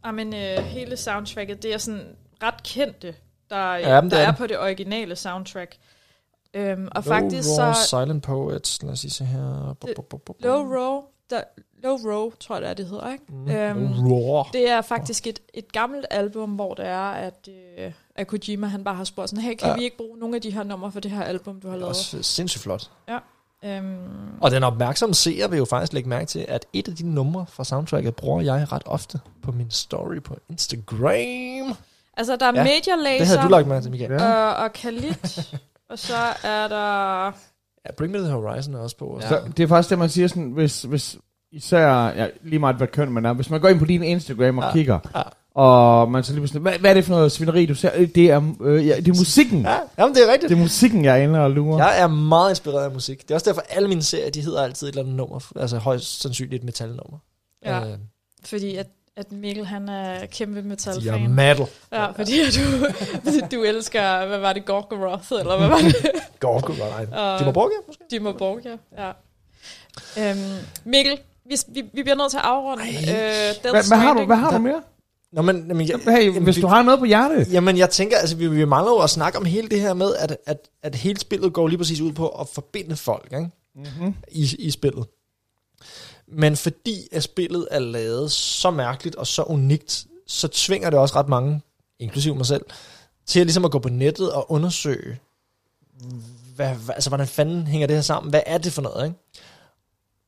ah, 0.03 0.13
men 0.13 0.33
øh, 0.33 0.57
hele 0.57 0.97
soundtracket, 0.97 1.63
det 1.63 1.73
er 1.73 1.77
sådan 1.77 2.01
ret 2.43 2.63
kendte, 2.63 3.15
der, 3.49 3.55
Ja, 3.75 3.95
ja, 3.95 4.01
der 4.01 4.17
er 4.17 4.27
er, 4.27 4.31
på 4.31 4.47
det 4.47 4.59
originale 4.59 5.15
soundtrack. 5.15 5.77
Øhm, 6.53 6.87
og 6.95 7.03
Low 7.05 7.13
faktisk 7.13 7.49
Raw, 7.59 7.73
så... 7.73 7.79
Silent 7.89 8.23
Poets, 8.23 8.83
lad 8.83 8.91
os 8.91 8.99
se 9.09 9.25
her. 9.25 9.75
Bo, 9.79 9.87
bo, 9.95 10.01
bo, 10.01 10.17
bo, 10.17 10.33
bo. 10.33 10.47
Low 10.47 10.61
Row, 10.75 11.03
der, 11.29 11.41
Low 11.83 11.97
Row, 12.11 12.31
tror 12.39 12.55
jeg 12.55 12.61
det 12.61 12.69
er, 12.69 12.73
det 12.73 12.85
hedder, 12.87 13.11
ikke? 13.11 13.23
Mm. 13.29 13.49
Øhm, 13.49 14.11
Raw. 14.11 14.43
Det 14.53 14.69
er 14.69 14.81
faktisk 14.81 15.27
et, 15.27 15.39
et 15.53 15.71
gammelt 15.71 16.05
album, 16.11 16.49
hvor 16.51 16.73
det 16.73 16.85
er, 16.87 17.09
at, 17.11 17.49
øh, 17.77 17.91
at 18.15 18.27
Kojima 18.27 18.67
han 18.67 18.83
bare 18.83 18.95
har 18.95 19.03
spurgt 19.03 19.29
sådan, 19.29 19.43
hey, 19.43 19.55
kan 19.55 19.67
Ja. 19.67 19.71
ja. 19.71 19.77
vi 19.77 19.83
ikke 19.83 19.97
bruge 19.97 20.17
nogle 20.17 20.35
af 20.35 20.41
de 20.41 20.51
her 20.51 20.63
numre 20.63 20.91
for 20.91 20.99
det 20.99 21.11
her 21.11 21.23
album, 21.23 21.61
du 21.61 21.67
har 21.67 21.75
Det 21.75 21.81
er 21.81 21.85
lavet? 21.85 21.89
også 21.97 22.23
sindssygt 22.23 22.61
flot. 22.63 22.89
Øhm, 23.63 23.97
Og 24.41 24.51
den 24.51 24.63
opmærksomme 24.63 25.15
seer 25.15 25.47
vil 25.47 25.57
jo 25.57 25.65
faktisk 25.65 25.93
lægge 25.93 26.09
mærke 26.09 26.25
til, 26.25 26.45
at 26.47 26.65
et 26.73 26.87
af 26.87 26.95
de 26.95 27.09
numre 27.09 27.45
fra 27.49 27.63
soundtracket 27.63 28.15
bruger 28.15 28.41
jeg 28.41 28.71
ret 28.71 28.81
ofte 28.85 29.19
på 29.41 29.51
min 29.51 29.71
story 29.71 30.19
på 30.23 30.35
Instagram. 30.49 31.75
Altså, 32.17 32.35
der 32.35 32.45
er 32.45 32.51
Ja, 32.55 32.63
Major 32.63 33.03
Lazer 33.03 33.17
Det 33.19 33.27
havde 33.27 33.41
du 33.41 33.47
lagt 33.47 33.67
mærke 33.67 33.83
til, 33.83 33.91
Michael. 33.91 34.11
Ja. 34.11 34.33
og, 34.49 34.55
og 34.63 34.73
Khalid, 34.73 35.13
og 35.91 35.99
så 35.99 36.15
er 36.43 36.67
der... 36.67 37.25
Ja, 37.85 37.91
Bring 37.97 38.11
Me 38.11 38.17
The 38.19 38.27
Horizon 38.31 38.73
er 38.75 38.79
også 38.79 38.97
på. 38.97 39.19
Ja. 39.21 39.27
Så 39.29 39.41
det 39.57 39.63
er 39.63 39.67
faktisk 39.67 39.89
det, 39.89 39.99
man 39.99 40.09
siger 40.09 40.27
sådan, 40.27 40.51
hvis, 40.51 40.81
hvis 40.81 41.17
især, 41.51 41.87
ja, 42.07 42.27
lige 42.43 42.59
meget 42.59 42.75
hvad 42.75 42.87
køn 42.87 43.11
man 43.11 43.25
er, 43.25 43.33
hvis 43.33 43.49
man 43.49 43.61
går 43.61 43.67
ind 43.69 43.79
på 43.79 43.85
din 43.85 44.03
Instagram 44.03 44.57
og 44.57 44.63
Ja. 44.63 44.71
kigger, 44.73 44.99
Ja. 45.15 45.21
og 45.61 46.11
man 46.11 46.23
så 46.23 46.33
lige 46.33 46.47
sådan, 46.47 46.61
hvad, 46.61 46.73
hvad 46.79 46.89
er 46.89 46.93
det 46.93 47.05
for 47.05 47.13
noget 47.13 47.31
svineri, 47.31 47.65
du 47.65 47.75
ser? 47.75 47.91
Øh, 47.95 48.07
Det 48.15 48.31
er, 48.31 48.53
øh, 48.61 48.87
ja, 48.87 48.95
det 48.95 49.07
er 49.07 49.13
musikken. 49.17 49.61
Ja, 49.61 49.77
jamen 49.97 50.15
det 50.15 50.23
er 50.27 50.31
rigtigt. 50.33 50.49
Det 50.49 50.55
er 50.57 50.61
musikken, 50.61 51.05
jeg 51.05 51.19
er 51.19 51.23
inde 51.23 51.39
og 51.39 51.51
lurer. 51.51 51.77
Jeg 51.77 52.01
er 52.01 52.07
meget 52.07 52.49
inspireret 52.49 52.85
af 52.85 52.91
musik. 52.91 53.21
Det 53.21 53.31
er 53.31 53.35
også 53.35 53.49
derfor, 53.49 53.61
alle 53.69 53.87
mine 53.89 54.03
serier, 54.03 54.29
de 54.29 54.41
hedder 54.41 54.63
altid 54.63 54.87
et 54.87 54.91
eller 54.91 55.01
andet 55.03 55.15
nummer. 55.15 55.51
Altså 55.55 55.77
højst 55.77 56.21
sandsynligt 56.21 56.59
et 56.61 56.63
metalnummer. 56.65 57.17
Ja, 57.65 57.79
Øh, 57.91 57.97
fordi 58.45 58.75
at, 58.75 58.87
at 59.17 59.31
Mikkel 59.31 59.65
han 59.65 59.89
er 59.89 60.25
kæmpe 60.25 60.55
de 60.55 60.59
er 60.59 60.69
metal-fan. 60.69 61.31
metal. 61.31 61.65
Ja, 61.91 62.11
fordi 62.11 62.39
du, 62.51 62.61
du 63.57 63.63
elsker, 63.63 64.25
hvad 64.27 64.37
var 64.39 64.53
det, 64.53 64.65
Gorgoroth, 64.65 65.31
eller 65.31 65.57
hvad 65.57 65.67
var 65.67 65.77
det? 65.77 65.95
Gorgoroth. 66.39 67.39
De 67.39 67.45
må 67.45 67.51
bruge 67.51 67.69
måske? 67.87 68.03
Dimmer 68.11 68.33
Borgia, 68.33 68.71
ja. 68.97 69.11
Øhm, 70.19 70.39
Mikkel, 70.85 71.17
vi, 71.45 71.55
vi, 71.67 71.81
vi 71.93 72.03
bliver 72.03 72.15
nødt 72.15 72.31
til 72.31 72.37
at 72.37 72.43
afrunde. 72.43 72.83
Øh, 72.83 73.71
Hvad, 73.71 73.87
hvad, 73.87 73.97
har 73.97 74.13
du, 74.13 74.25
hvad 74.25 74.35
har 74.35 74.51
du 74.51 74.57
mere? 74.57 74.81
Nå, 75.31 75.41
men, 75.41 75.67
men 75.67 75.87
jeg, 75.89 75.99
Hey, 76.07 76.25
jamen, 76.25 76.43
hvis 76.43 76.55
vi- 76.55 76.61
du 76.61 76.67
har 76.67 76.81
noget 76.81 76.99
på 76.99 77.05
hjertet. 77.05 77.53
Jamen, 77.53 77.77
jeg 77.77 77.89
tænker, 77.89 78.17
altså, 78.17 78.35
vi, 78.35 78.47
vi 78.47 78.65
mangler 78.65 78.91
jo 78.91 78.97
at 78.99 79.09
snakke 79.09 79.37
om 79.39 79.45
hele 79.45 79.69
det 79.69 79.81
her 79.81 79.93
med, 79.93 80.15
at, 80.15 80.37
at, 80.45 80.57
at 80.83 80.95
hele 80.95 81.19
spillet 81.19 81.53
går 81.53 81.67
lige 81.67 81.77
præcis 81.77 82.01
ud 82.01 82.11
på 82.11 82.27
at 82.27 82.47
forbinde 82.53 82.95
folk 82.95 83.25
ikke? 83.33 83.49
Mm-hmm. 83.75 84.13
I, 84.31 84.55
i 84.59 84.71
spillet. 84.71 85.05
Men 86.27 86.57
fordi 86.57 87.07
at 87.11 87.23
spillet 87.23 87.67
er 87.71 87.79
lavet 87.79 88.31
så 88.31 88.71
mærkeligt 88.71 89.15
og 89.15 89.27
så 89.27 89.43
unikt, 89.43 90.07
så 90.27 90.47
tvinger 90.47 90.89
det 90.89 90.99
også 90.99 91.15
ret 91.15 91.29
mange, 91.29 91.61
inklusive 91.99 92.35
mig 92.35 92.45
selv, 92.45 92.65
til 93.25 93.39
at, 93.39 93.45
ligesom 93.45 93.65
at 93.65 93.71
gå 93.71 93.79
på 93.79 93.89
nettet 93.89 94.31
og 94.31 94.51
undersøge, 94.51 95.19
hvad, 96.55 96.75
hvad, 96.75 96.95
altså, 96.95 97.09
hvordan 97.09 97.27
fanden 97.27 97.67
hænger 97.67 97.87
det 97.87 97.95
her 97.95 98.01
sammen? 98.01 98.29
Hvad 98.29 98.41
er 98.45 98.57
det 98.57 98.73
for 98.73 98.81
noget? 98.81 99.05
Ikke? 99.05 99.17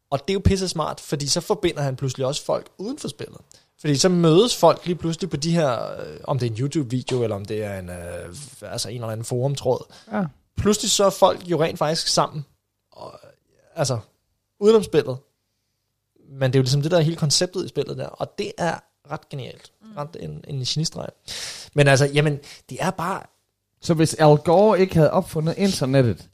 Og 0.10 0.20
det 0.20 0.30
er 0.30 0.34
jo 0.34 0.42
pisse 0.46 0.70
smart, 0.70 1.00
fordi 1.00 1.28
så 1.28 1.42
forbinder 1.42 1.82
han 1.82 1.96
pludselig 1.96 2.26
også 2.26 2.46
folk 2.46 2.70
uden 2.78 3.00
for 3.00 3.08
spillet. 3.08 3.38
Fordi 3.82 3.96
så 3.98 4.10
mødes 4.10 4.58
folk 4.58 4.86
lige 4.86 4.96
pludselig 4.96 5.30
på 5.30 5.38
de 5.38 5.52
her, 5.52 6.00
øh, 6.00 6.18
om 6.24 6.40
det 6.40 6.48
er 6.48 6.52
en 6.52 6.58
YouTube-video, 6.58 7.24
eller 7.24 7.36
om 7.36 7.46
det 7.46 7.64
er 7.64 7.80
en, 7.80 7.90
øh, 7.90 8.36
altså 8.62 8.90
en 8.90 8.96
eller 8.96 9.08
anden 9.08 9.26
forumtråd. 9.26 9.94
Ja. 10.12 10.24
Pludselig 10.58 10.92
så 10.92 11.06
er 11.06 11.10
folk 11.10 11.48
jo 11.48 11.64
rent 11.64 11.80
faktisk 11.80 12.08
sammen. 12.08 12.46
Og, 12.92 13.20
altså, 13.76 14.00
udenom 14.60 14.84
spillet. 14.84 15.18
Men 16.32 16.54
det 16.54 16.56
er 16.56 16.60
jo 16.60 16.64
ligesom 16.64 16.82
det 16.82 16.92
der 16.92 16.98
er 16.98 17.02
hele 17.02 17.16
konceptet 17.16 17.66
i 17.66 17.68
spillet 17.68 17.98
der, 17.98 18.08
og 18.08 18.34
det 18.38 18.52
er 18.58 18.74
ret 19.12 19.30
genialt. 19.30 19.72
Ret 19.98 20.18
en, 20.20 20.44
en 20.48 20.60
genistreg. 20.66 21.08
Men 21.74 21.88
altså, 21.88 22.06
jamen, 22.06 22.40
det 22.70 22.78
er 22.82 22.90
bare 22.92 23.22
Så 23.82 23.94
hvis 23.94 24.14
Al 24.14 24.38
Gore 24.38 24.80
ikke 24.80 24.96
havde 24.96 25.12
opfundet 25.12 25.58
internettet, 25.58 26.28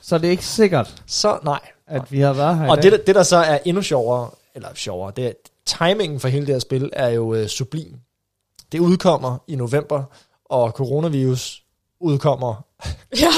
så 0.00 0.14
er 0.14 0.18
det 0.18 0.28
ikke 0.28 0.44
sikkert, 0.44 1.02
så, 1.06 1.38
nej. 1.44 1.60
at 1.86 2.12
vi 2.12 2.20
har 2.20 2.32
været 2.32 2.58
her 2.58 2.70
Og 2.70 2.82
det, 2.82 2.92
der- 2.92 2.98
det 2.98 3.14
der 3.14 3.22
så 3.22 3.36
er 3.36 3.58
endnu 3.64 3.82
sjovere, 3.82 4.30
eller 4.54 4.68
sjovere, 4.74 5.12
det 5.16 5.26
er, 5.26 5.32
timingen 5.66 6.20
for 6.20 6.28
hele 6.28 6.46
det 6.46 6.54
her 6.54 6.58
spil 6.60 6.90
er 6.92 7.08
jo 7.08 7.34
øh, 7.34 7.48
sublim. 7.48 7.94
Det 8.72 8.78
udkommer 8.80 9.38
i 9.46 9.56
november, 9.56 10.04
og 10.44 10.70
coronavirus 10.70 11.62
udkommer 12.00 12.64
Ja, 13.20 13.28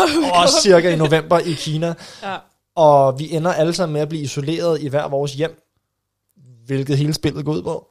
også 0.42 0.62
cirka 0.62 0.92
i 0.92 0.96
november 0.96 1.38
i 1.38 1.52
Kina. 1.52 1.94
ja. 2.22 2.36
Og 2.76 3.18
vi 3.18 3.32
ender 3.34 3.52
alle 3.52 3.72
sammen 3.74 3.92
med 3.92 4.00
at 4.00 4.08
blive 4.08 4.22
isoleret 4.22 4.80
i 4.80 4.88
hver 4.88 5.08
vores 5.08 5.32
hjem, 5.34 5.62
hvilket 6.68 6.98
hele 6.98 7.14
spillet 7.14 7.44
går 7.44 7.52
ud 7.52 7.62
på. 7.62 7.86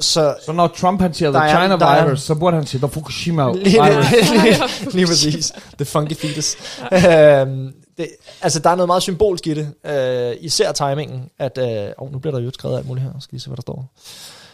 Så 0.00 0.36
Så 0.46 0.52
når 0.52 0.66
Trump 0.66 1.00
han 1.00 1.14
siger 1.14 1.30
the 1.30 1.40
er- 1.40 1.48
China 1.48 1.74
er- 1.86 2.04
virus, 2.04 2.20
så 2.22 2.34
burde 2.34 2.56
han 2.56 2.66
sige 2.66 2.78
the 2.80 2.88
Fukushima 2.88 3.52
lige, 3.52 3.64
virus. 3.64 4.06
lige, 4.42 4.90
lige 4.94 5.06
præcis. 5.06 5.52
The 5.76 5.84
funky 5.84 6.14
fetus. 6.16 6.56
øhm, 6.92 7.72
det, 7.96 8.08
altså, 8.42 8.58
der 8.60 8.70
er 8.70 8.74
noget 8.74 8.86
meget 8.86 9.02
symbolsk 9.02 9.46
i 9.46 9.54
det. 9.54 9.74
Øh, 9.86 10.36
især 10.40 10.72
timingen. 10.72 11.30
At, 11.38 11.58
øh, 11.58 11.92
oh, 11.98 12.12
nu 12.12 12.18
bliver 12.18 12.34
der 12.36 12.44
jo 12.44 12.50
skrevet 12.54 12.76
alt 12.76 12.86
muligt 12.86 13.04
her. 13.06 13.12
Skal 13.20 13.36
I 13.36 13.38
se, 13.38 13.48
hvad 13.48 13.56
der 13.56 13.62
står. 13.62 13.92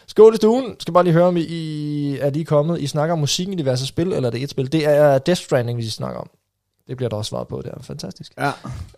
Skål 0.07 0.35
i 0.35 0.37
stuen. 0.37 0.77
Skal 0.81 0.95
bare 0.95 1.05
lige 1.05 1.13
høre, 1.15 1.25
om 1.25 1.37
I, 1.37 1.41
I 1.41 2.19
er 2.19 2.31
lige 2.31 2.45
kommet. 2.45 2.81
I 2.81 2.87
snakker 2.87 3.13
om 3.13 3.19
musikken 3.19 3.53
i 3.55 3.57
diverse 3.57 3.87
spil, 3.87 4.13
eller 4.13 4.27
er 4.27 4.31
det 4.31 4.43
et 4.43 4.51
spil? 4.51 4.73
Det 4.73 4.87
er 4.87 5.19
Death 5.19 5.41
Stranding, 5.41 5.79
vi 5.79 5.91
snakker 5.91 6.21
om. 6.21 6.31
Det 6.91 6.97
bliver 6.97 7.09
der 7.11 7.17
også 7.17 7.29
svaret 7.29 7.49
på. 7.49 7.63
Det 7.65 7.73
er 7.77 7.83
fantastisk. 7.83 8.33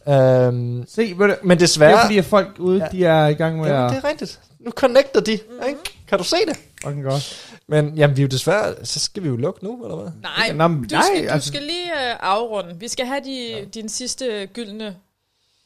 Ja. 0.06 0.46
Øhm, 0.46 0.84
Se, 0.88 1.14
men 1.14 1.50
det 1.50 1.60
desværre... 1.60 1.98
er 1.98 2.02
fordi, 2.04 2.18
at 2.18 2.24
folk 2.24 2.48
ude, 2.58 2.78
Ja. 2.78 2.86
de 2.92 3.04
er 3.04 3.26
i 3.26 3.34
gang 3.34 3.56
med 3.60 3.66
Jamen, 3.66 3.84
at... 3.84 3.90
det 3.90 4.04
er 4.04 4.08
rigtigt. 4.08 4.40
Nu 4.60 4.70
connecter 4.70 5.20
de. 5.20 5.32
Ikke? 5.32 5.78
Kan 6.08 6.18
du 6.18 6.24
se 6.24 6.36
det? 6.48 6.56
Fucking 6.84 7.04
godt. 7.04 7.52
Men 7.68 7.94
jamen, 7.96 8.16
vi 8.16 8.22
er 8.22 8.24
jo 8.24 8.28
desværre... 8.28 8.74
Så 8.84 9.00
skal 9.00 9.22
vi 9.22 9.28
jo 9.28 9.36
lukke 9.36 9.64
nu, 9.64 9.84
eller 9.84 9.96
hvad? 9.96 10.12
Nej, 10.22 10.52
Nå, 10.56 10.68
men 10.68 10.82
du 10.88 10.94
nej, 10.94 11.02
skal, 11.14 11.24
du 11.28 11.32
altså- 11.32 11.48
skal 11.48 11.62
lige 11.62 11.86
uh, 11.92 12.16
afrunde. 12.20 12.76
Vi 12.80 12.88
skal 12.88 13.06
have 13.06 13.20
de, 13.24 13.48
ja. 13.58 13.64
din 13.74 13.88
sidste 13.88 14.46
gyldne 14.46 14.96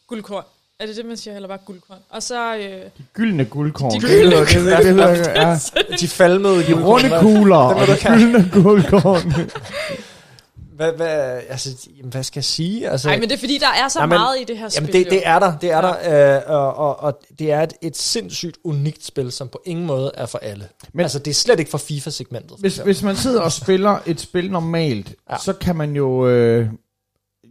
guldkorn. 0.07 0.45
Er 0.81 0.87
det 0.87 0.97
det, 0.97 1.07
man 1.07 1.17
siger, 1.17 1.35
eller 1.37 1.49
bare 1.49 1.59
guldkorn? 1.67 1.99
Og 2.11 2.23
så... 2.23 2.57
Øh, 2.57 2.81
Gyldne 3.15 3.45
guldkorn. 3.45 3.91
De 3.91 4.01
Det 4.01 4.09
gyldne 4.11 4.37
det, 4.41 4.49
det, 4.49 4.55
det, 4.55 4.85
hedder- 4.87 5.49
ja. 5.49 5.59
De 6.01 6.09
falmede 6.09 6.67
De 6.67 6.85
runde 6.85 7.11
kugler 7.21 7.69
Det 7.69 7.77
og 7.77 7.87
de 7.87 8.17
gyldne 8.17 8.51
guldkorn. 8.63 9.33
Hvad, 10.77 10.93
hvad, 10.93 11.41
altså, 11.49 11.89
jamen, 11.99 12.11
hvad 12.13 12.23
skal 12.23 12.39
jeg 12.39 12.45
sige? 12.45 12.91
Altså, 12.91 13.09
nej, 13.09 13.17
men 13.19 13.29
det 13.29 13.35
er 13.37 13.39
fordi, 13.41 13.59
der 13.59 13.67
er 13.85 13.89
så 13.89 13.99
Nej, 13.99 14.07
men- 14.07 14.15
meget 14.19 14.41
i 14.41 14.45
det 14.45 14.59
her 14.59 14.69
jamen, 14.77 14.89
spil. 14.89 15.05
det, 15.05 15.11
det 15.13 15.23
er 15.27 15.39
der, 15.39 15.59
det 15.59 15.71
er 15.71 15.81
der, 15.81 16.37
øh, 16.37 16.43
og, 16.47 16.75
og, 16.77 17.01
og 17.03 17.19
det 17.39 17.53
er 17.53 17.63
et, 17.63 17.73
et 17.83 17.97
sindssygt 17.97 18.59
unikt 18.65 19.05
spil, 19.05 19.33
som 19.33 19.49
på 19.49 19.61
ingen 19.65 19.87
måde 19.87 20.11
er 20.15 20.27
for 20.27 20.39
alle. 20.39 20.69
Men, 20.93 21.01
altså, 21.03 21.19
det 21.19 21.31
er 21.31 21.35
slet 21.35 21.59
ikke 21.59 21.71
for 21.71 21.79
FIFA-segmentet. 21.79 22.51
for 22.51 22.57
Hvis, 22.61 22.73
eksempel. 22.73 22.93
hvis 22.95 23.03
man 23.03 23.17
sidder 23.17 23.41
og 23.41 23.53
spiller 23.53 23.99
et 24.07 24.21
spil 24.21 24.51
normalt, 24.51 25.09
Ja. 25.09 25.35
ja. 25.35 25.39
så 25.39 25.53
kan 25.53 25.77
man 25.77 25.97
jo... 25.97 26.29
Øh, 26.29 26.69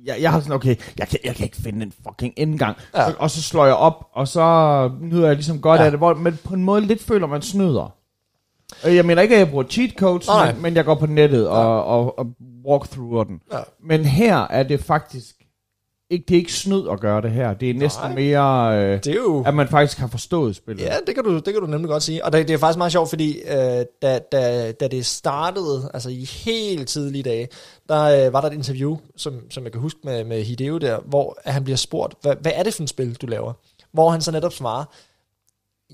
jeg, 0.06 0.16
jeg 0.22 0.32
har 0.32 0.40
sådan, 0.40 0.54
okay, 0.54 0.76
jeg 1.00 1.08
kan, 1.08 1.20
jeg 1.24 1.36
kan 1.36 1.44
ikke 1.44 1.58
finde 1.58 1.86
en 1.86 1.94
fucking 2.08 2.34
indgang. 2.38 2.78
Ja. 2.94 3.02
Ja. 3.02 3.10
Så, 3.10 3.16
og 3.20 3.32
så 3.32 3.42
slår 3.42 3.66
jeg 3.66 3.76
op, 3.76 4.08
og 4.14 4.28
så 4.28 4.90
nyder 5.02 5.26
jeg 5.28 5.36
ligesom 5.36 5.62
godt 5.62 5.78
Ja. 5.78 5.82
ja. 5.82 5.86
af 5.86 5.92
det. 5.92 6.00
Hvor, 6.00 6.14
men 6.14 6.40
på 6.44 6.54
en 6.54 6.64
måde 6.64 6.82
lidt 6.82 7.04
føler 7.04 7.28
man 7.28 7.42
snyder. 7.42 7.94
Øh, 8.86 8.96
Jeg 8.96 9.06
mener 9.06 9.22
ikke, 9.22 9.36
at 9.36 9.40
jeg 9.40 9.50
bruger 9.50 9.64
cheat 9.64 9.92
codes, 9.98 10.28
Nej. 10.28 10.52
men, 10.54 10.62
men 10.62 10.76
jeg 10.76 10.86
går 10.86 10.96
på 10.96 11.06
nettet 11.06 11.48
og, 11.48 11.86
og, 11.86 12.20
og 12.20 12.28
walkthrougher 12.68 13.24
den. 13.24 13.42
Ja. 13.54 13.60
Men 13.84 14.06
her 14.06 14.38
er 14.38 14.64
det 14.64 14.80
faktisk... 14.80 15.36
Ikke, 16.10 16.26
det 16.28 16.34
er 16.36 16.40
ikke 16.40 16.54
snyd 16.54 16.90
at 16.92 17.00
gøre 17.00 17.22
det 17.22 17.32
her. 17.32 17.54
Det 17.54 17.70
er 17.70 17.74
næsten 17.74 18.04
Nej. 18.06 18.16
mere, 18.16 18.78
øh, 18.78 19.04
det 19.04 19.08
er 19.08 19.14
jo... 19.16 19.44
at 19.48 19.54
man 19.54 19.68
faktisk 19.68 19.98
har 19.98 20.08
forstået 20.08 20.56
spillet. 20.56 20.84
Ja, 20.84 20.96
det 21.08 21.16
kan, 21.16 21.24
du, 21.24 21.36
det 21.36 21.44
kan 21.54 21.56
du 21.62 21.68
nemlig 21.68 21.90
godt 21.90 22.04
sige. 22.04 22.26
Og 22.26 22.34
det, 22.34 22.48
det 22.48 22.54
er 22.54 22.58
faktisk 22.58 22.78
meget 22.78 22.92
sjovt, 22.92 23.10
fordi 23.10 23.42
øh, 23.42 23.86
da, 24.02 24.20
da, 24.32 24.72
da 24.72 24.88
det 24.88 25.06
startede, 25.06 25.92
altså 25.94 26.10
i 26.10 26.24
helt 26.46 26.88
tidlige 26.90 27.24
dage, 27.24 27.48
der 27.90 28.26
øh, 28.28 28.34
var 28.34 28.42
der 28.42 28.48
et 28.48 28.54
interview, 28.54 28.98
som, 29.18 29.52
som 29.52 29.64
jeg 29.64 29.72
kan 29.72 29.82
huske 29.82 30.00
med, 30.04 30.24
med 30.24 30.44
Hideo 30.44 30.78
der, 30.78 31.00
hvor 31.06 31.38
han 31.46 31.64
bliver 31.64 31.78
spurgt, 31.78 32.14
hvad, 32.22 32.36
hvad 32.42 32.52
er 32.56 32.64
det 32.64 32.74
for 32.74 32.84
et 32.84 32.90
spil, 32.90 33.16
du 33.16 33.28
laver? 33.28 33.54
Hvor 33.92 34.10
han 34.10 34.22
så 34.22 34.32
netop 34.32 34.54
svarer, 34.54 34.86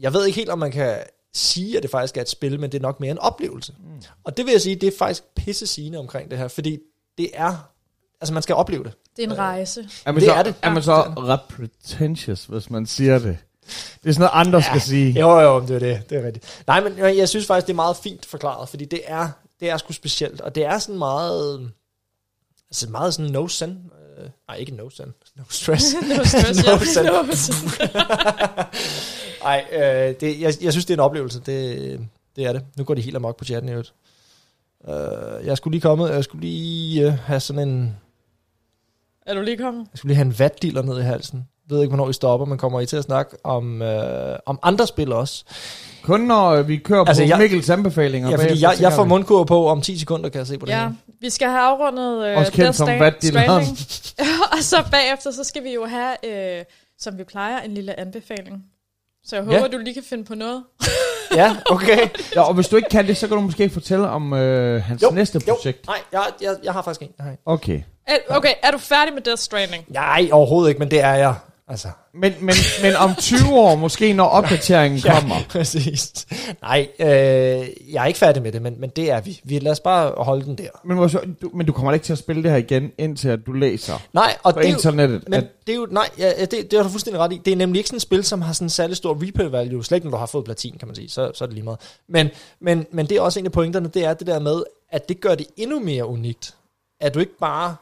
jeg 0.01 0.13
ved 0.13 0.25
ikke 0.25 0.37
helt, 0.39 0.49
om 0.49 0.59
man 0.59 0.71
kan 0.71 0.95
sige, 1.33 1.77
at 1.77 1.83
det 1.83 1.91
faktisk 1.91 2.17
er 2.17 2.21
et 2.21 2.29
spil, 2.29 2.59
men 2.59 2.71
det 2.71 2.77
er 2.77 2.81
nok 2.81 2.99
mere 2.99 3.11
en 3.11 3.17
oplevelse. 3.17 3.73
Mm. 3.79 4.01
Og 4.23 4.37
det 4.37 4.45
vil 4.45 4.51
jeg 4.51 4.61
sige, 4.61 4.75
det 4.75 4.93
er 4.93 4.97
faktisk 4.97 5.23
pisse 5.35 5.67
sigende 5.67 5.97
omkring 5.97 6.31
det 6.31 6.37
her, 6.37 6.47
fordi 6.47 6.79
det 7.17 7.29
er, 7.33 7.71
altså 8.21 8.33
man 8.33 8.43
skal 8.43 8.55
opleve 8.55 8.83
det. 8.83 8.93
Det 9.17 9.23
er 9.23 9.27
en 9.27 9.37
rejse. 9.37 9.89
Er 10.05 10.11
man 10.11 10.21
Det 10.21 10.29
så, 10.29 10.33
er 10.33 10.43
det. 10.43 10.55
Er 10.61 10.69
man 10.73 10.83
så 10.83 10.93
ret 11.01 11.41
pretentious, 11.49 12.45
hvis 12.45 12.69
man 12.69 12.85
siger 12.85 13.19
det? 13.19 13.37
Det 14.03 14.09
er 14.09 14.13
sådan 14.13 14.19
noget, 14.19 14.31
andre 14.33 14.59
ja. 14.59 14.65
skal 14.65 14.81
sige. 14.81 15.19
Jo, 15.19 15.39
jo, 15.39 15.61
det 15.61 15.75
er 15.75 15.79
det. 15.79 16.09
Det 16.09 16.17
er 16.17 16.25
rigtigt. 16.25 16.63
Nej, 16.67 16.81
men 16.89 17.17
jeg, 17.17 17.29
synes 17.29 17.45
faktisk, 17.45 17.67
det 17.67 17.73
er 17.73 17.75
meget 17.75 17.97
fint 17.97 18.25
forklaret, 18.25 18.69
fordi 18.69 18.85
det 18.85 19.01
er, 19.05 19.29
det 19.59 19.69
er 19.69 19.77
sgu 19.77 19.93
specielt, 19.93 20.41
og 20.41 20.55
det 20.55 20.65
er 20.65 20.79
sådan 20.79 20.97
meget, 20.97 21.71
altså 22.69 22.89
meget 22.89 23.13
sådan 23.13 23.31
no 23.31 23.47
send 23.47 23.77
Øh, 24.21 24.29
nej, 24.47 24.57
ikke 24.57 24.75
no 24.75 24.89
sun. 24.89 25.13
No 25.35 25.43
stress. 25.49 25.93
no 26.17 26.23
stress, 26.23 26.65
No 26.65 26.71
ja. 26.71 27.21
No 27.21 27.31
sense. 27.31 27.55
Nej, 29.43 29.65
øh, 29.71 30.15
det, 30.19 30.39
jeg, 30.41 30.53
jeg 30.61 30.71
synes, 30.73 30.85
det 30.85 30.93
er 30.93 30.97
en 30.97 30.99
oplevelse. 30.99 31.39
Det, 31.39 31.99
det 32.35 32.45
er 32.45 32.53
det. 32.53 32.65
Nu 32.77 32.83
går 32.83 32.93
de 32.93 33.01
helt 33.01 33.15
amok 33.15 33.37
på 33.37 33.45
chatten 33.45 33.69
i 33.69 33.71
øvrigt. 33.71 33.93
Øh, 34.87 35.45
jeg 35.45 35.57
skulle 35.57 35.71
lige 35.71 35.81
komme, 35.81 36.05
jeg 36.05 36.23
skulle 36.23 36.41
lige 36.47 37.07
øh, 37.07 37.13
have 37.13 37.39
sådan 37.39 37.69
en, 37.69 37.97
Er 39.25 39.33
du 39.33 39.41
lige 39.41 39.57
kommet? 39.57 39.87
jeg 39.93 39.97
skulle 39.97 40.09
lige 40.09 40.15
have 40.15 40.25
en 40.25 40.39
vatdealer 40.39 40.81
ned 40.81 40.99
i 40.99 41.03
halsen. 41.03 41.47
Jeg 41.71 41.75
ved 41.75 41.83
ikke, 41.83 41.95
hvornår 41.95 42.09
I 42.09 42.13
stopper, 42.13 42.45
men 42.45 42.57
kommer 42.57 42.79
I 42.81 42.85
til 42.85 42.97
at 42.97 43.03
snakke 43.03 43.37
om, 43.45 43.81
øh, 43.81 44.39
om 44.45 44.59
andre 44.63 44.87
spil 44.87 45.13
også? 45.13 45.43
Kun 46.03 46.19
når 46.19 46.49
øh, 46.49 46.67
vi 46.67 46.77
kører 46.77 47.05
Altså, 47.05 47.23
på 47.23 47.27
jeg- 47.27 47.37
Mikkels 47.39 47.69
anbefalinger. 47.69 48.29
Ja, 48.29 48.35
fordi 48.35 48.47
bagefter, 48.47 48.69
jeg, 48.69 48.81
jeg 48.81 48.93
får 48.93 49.03
mundkur 49.03 49.43
på 49.43 49.67
om 49.67 49.81
10 49.81 49.97
sekunder, 49.99 50.29
kan 50.29 50.39
jeg 50.39 50.47
se 50.47 50.57
på 50.57 50.65
det 50.65 50.71
Ja, 50.71 50.79
her. 50.79 50.91
vi 51.21 51.29
skal 51.29 51.47
have 51.47 51.61
afrundet 51.61 52.25
øh, 52.27 52.37
Også 52.37 52.51
kendt 52.51 52.63
Death 52.63 52.77
som 52.77 52.87
vatdealeren. 52.87 53.65
Stranding. 53.65 53.77
og 54.57 54.57
så 54.61 54.83
bagefter, 54.91 55.31
så 55.31 55.43
skal 55.43 55.63
vi 55.63 55.73
jo 55.73 55.85
have, 55.85 56.15
øh, 56.59 56.63
som 56.99 57.17
vi 57.17 57.23
plejer, 57.23 57.59
en 57.61 57.73
lille 57.73 57.99
anbefaling. 57.99 58.63
Så 59.25 59.35
jeg 59.35 59.45
håber, 59.45 59.57
Ja. 59.59 59.67
du 59.67 59.77
lige 59.77 59.93
kan 59.93 60.03
finde 60.09 60.23
på 60.25 60.35
noget. 60.35 60.63
Ja, 61.35 61.55
okay. 61.69 62.07
Ja, 62.35 62.41
og 62.41 62.53
hvis 62.53 62.67
du 62.67 62.75
ikke 62.75 62.89
kan 62.89 63.07
det, 63.07 63.17
så 63.17 63.27
kan 63.27 63.35
du 63.37 63.41
måske 63.41 63.69
fortælle 63.69 64.09
om 64.09 64.33
øh, 64.33 64.83
hans 64.83 65.01
Jo, 65.03 65.09
næste 65.11 65.41
jo. 65.47 65.53
projekt. 65.53 65.87
Nej, 65.87 65.97
jeg, 66.11 66.21
jeg, 66.41 66.55
jeg 66.63 66.73
har 66.73 66.81
faktisk 66.81 67.01
en. 67.01 67.25
En. 67.27 67.37
Okay. 67.45 67.81
Er- 68.07 68.15
Okay, 68.37 68.53
er 68.63 68.71
du 68.71 68.77
færdig 68.77 69.13
med 69.13 69.21
Death 69.21 69.39
Stranding? 69.39 69.83
Nej, 69.87 70.29
overhovedet 70.31 70.69
ikke, 70.69 70.79
men 70.79 70.91
det 70.91 70.99
er 71.01 71.13
jeg. 71.13 71.33
Altså, 71.71 71.87
Men, 72.13 72.33
men, 72.41 72.55
men 72.81 72.95
om 72.95 73.15
20 73.15 73.39
år, 73.53 73.75
måske 73.75 74.13
når 74.13 74.25
opdateringen 74.25 75.01
kommer. 75.11 75.35
præcis. 75.49 76.25
Nej, 76.61 76.87
øh, 76.99 77.07
jeg 77.93 78.01
er 78.01 78.05
ikke 78.05 78.19
færdig 78.19 78.41
med 78.43 78.51
det, 78.51 78.61
men, 78.61 78.75
men 78.81 78.89
det 78.89 79.11
er 79.11 79.21
vi. 79.21 79.41
vi. 79.43 79.59
Lad 79.59 79.71
os 79.71 79.79
bare 79.79 80.13
holde 80.17 80.45
den 80.45 80.55
der. 80.57 80.67
Men, 80.85 81.09
så- 81.09 81.19
du, 81.41 81.49
men 81.53 81.65
du 81.65 81.71
kommer 81.73 81.91
da 81.91 81.93
ikke 81.93 82.03
til 82.03 82.13
at 82.13 82.19
spille 82.19 82.43
det 82.43 82.51
her 82.51 82.57
igen, 82.57 82.91
indtil 82.97 83.29
at 83.29 83.39
du 83.45 83.51
læser 83.51 83.93
Nej, 84.13 84.37
og 84.43 84.53
på 84.53 84.59
det 84.59 84.65
er 84.67 84.71
jo, 84.71 84.75
internettet. 84.77 85.23
Men 85.27 85.33
at, 85.33 85.47
det 85.67 85.73
er 85.73 85.77
jo, 85.77 85.87
nej, 85.91 86.09
ja, 86.17 86.31
ja, 86.39 86.45
det, 86.45 86.71
det 86.71 86.73
har 86.73 86.83
du 86.83 86.89
fuldstændig 86.89 87.19
ret 87.19 87.33
i. 87.33 87.41
Det 87.45 87.51
er 87.53 87.57
nemlig 87.57 87.79
ikke 87.79 87.87
sådan 87.87 87.97
et 87.97 88.01
spil, 88.01 88.23
som 88.23 88.41
har 88.41 88.53
sådan 88.53 88.65
en 88.65 88.69
særlig 88.69 88.97
stor 88.97 89.17
replay 89.27 89.45
value, 89.45 89.83
slet 89.85 89.95
ikke 89.95 90.07
når 90.07 90.17
du 90.17 90.19
har 90.19 90.25
fået 90.25 90.45
platin, 90.45 90.75
kan 90.79 90.87
man 90.87 90.95
sige, 90.95 91.09
så, 91.09 91.31
så 91.33 91.43
er 91.43 91.45
det 91.45 91.53
lige 91.53 91.63
meget. 91.65 91.79
Men, 92.09 92.29
men, 92.61 92.85
men 92.91 93.05
det 93.09 93.17
er 93.17 93.21
også 93.21 93.39
en 93.39 93.45
af 93.45 93.51
pointerne, 93.51 93.87
det 93.87 94.05
er 94.05 94.13
det 94.13 94.27
der 94.27 94.39
med, 94.39 94.63
at 94.91 95.09
det 95.09 95.21
gør 95.21 95.35
det 95.35 95.47
endnu 95.57 95.79
mere 95.79 96.05
unikt. 96.05 96.55
At 97.01 97.13
du 97.13 97.19
ikke 97.19 97.37
bare, 97.39 97.75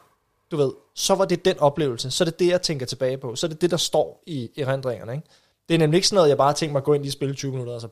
du 0.50 0.56
ved, 0.56 0.70
så 1.00 1.14
var 1.14 1.24
det 1.24 1.44
den 1.44 1.58
oplevelse, 1.58 2.10
så 2.10 2.24
er 2.24 2.26
det 2.26 2.38
det, 2.38 2.46
jeg 2.46 2.62
tænker 2.62 2.86
tilbage 2.86 3.18
på, 3.18 3.36
så 3.36 3.46
er 3.46 3.48
det 3.48 3.60
det, 3.60 3.70
der 3.70 3.76
står 3.76 4.22
i 4.26 4.50
erindringerne, 4.58 5.12
ikke? 5.12 5.28
Det 5.68 5.74
er 5.74 5.78
nemlig 5.78 5.98
ikke 5.98 6.08
sådan 6.08 6.16
noget, 6.16 6.28
jeg 6.28 6.36
bare 6.36 6.52
tænker 6.52 6.72
mig 6.72 6.80
at 6.80 6.84
gå 6.84 6.92
ind 6.92 7.06
i 7.06 7.10
spille 7.10 7.34
20 7.34 7.50
minutter, 7.52 7.74
og 7.74 7.80
så, 7.80 7.88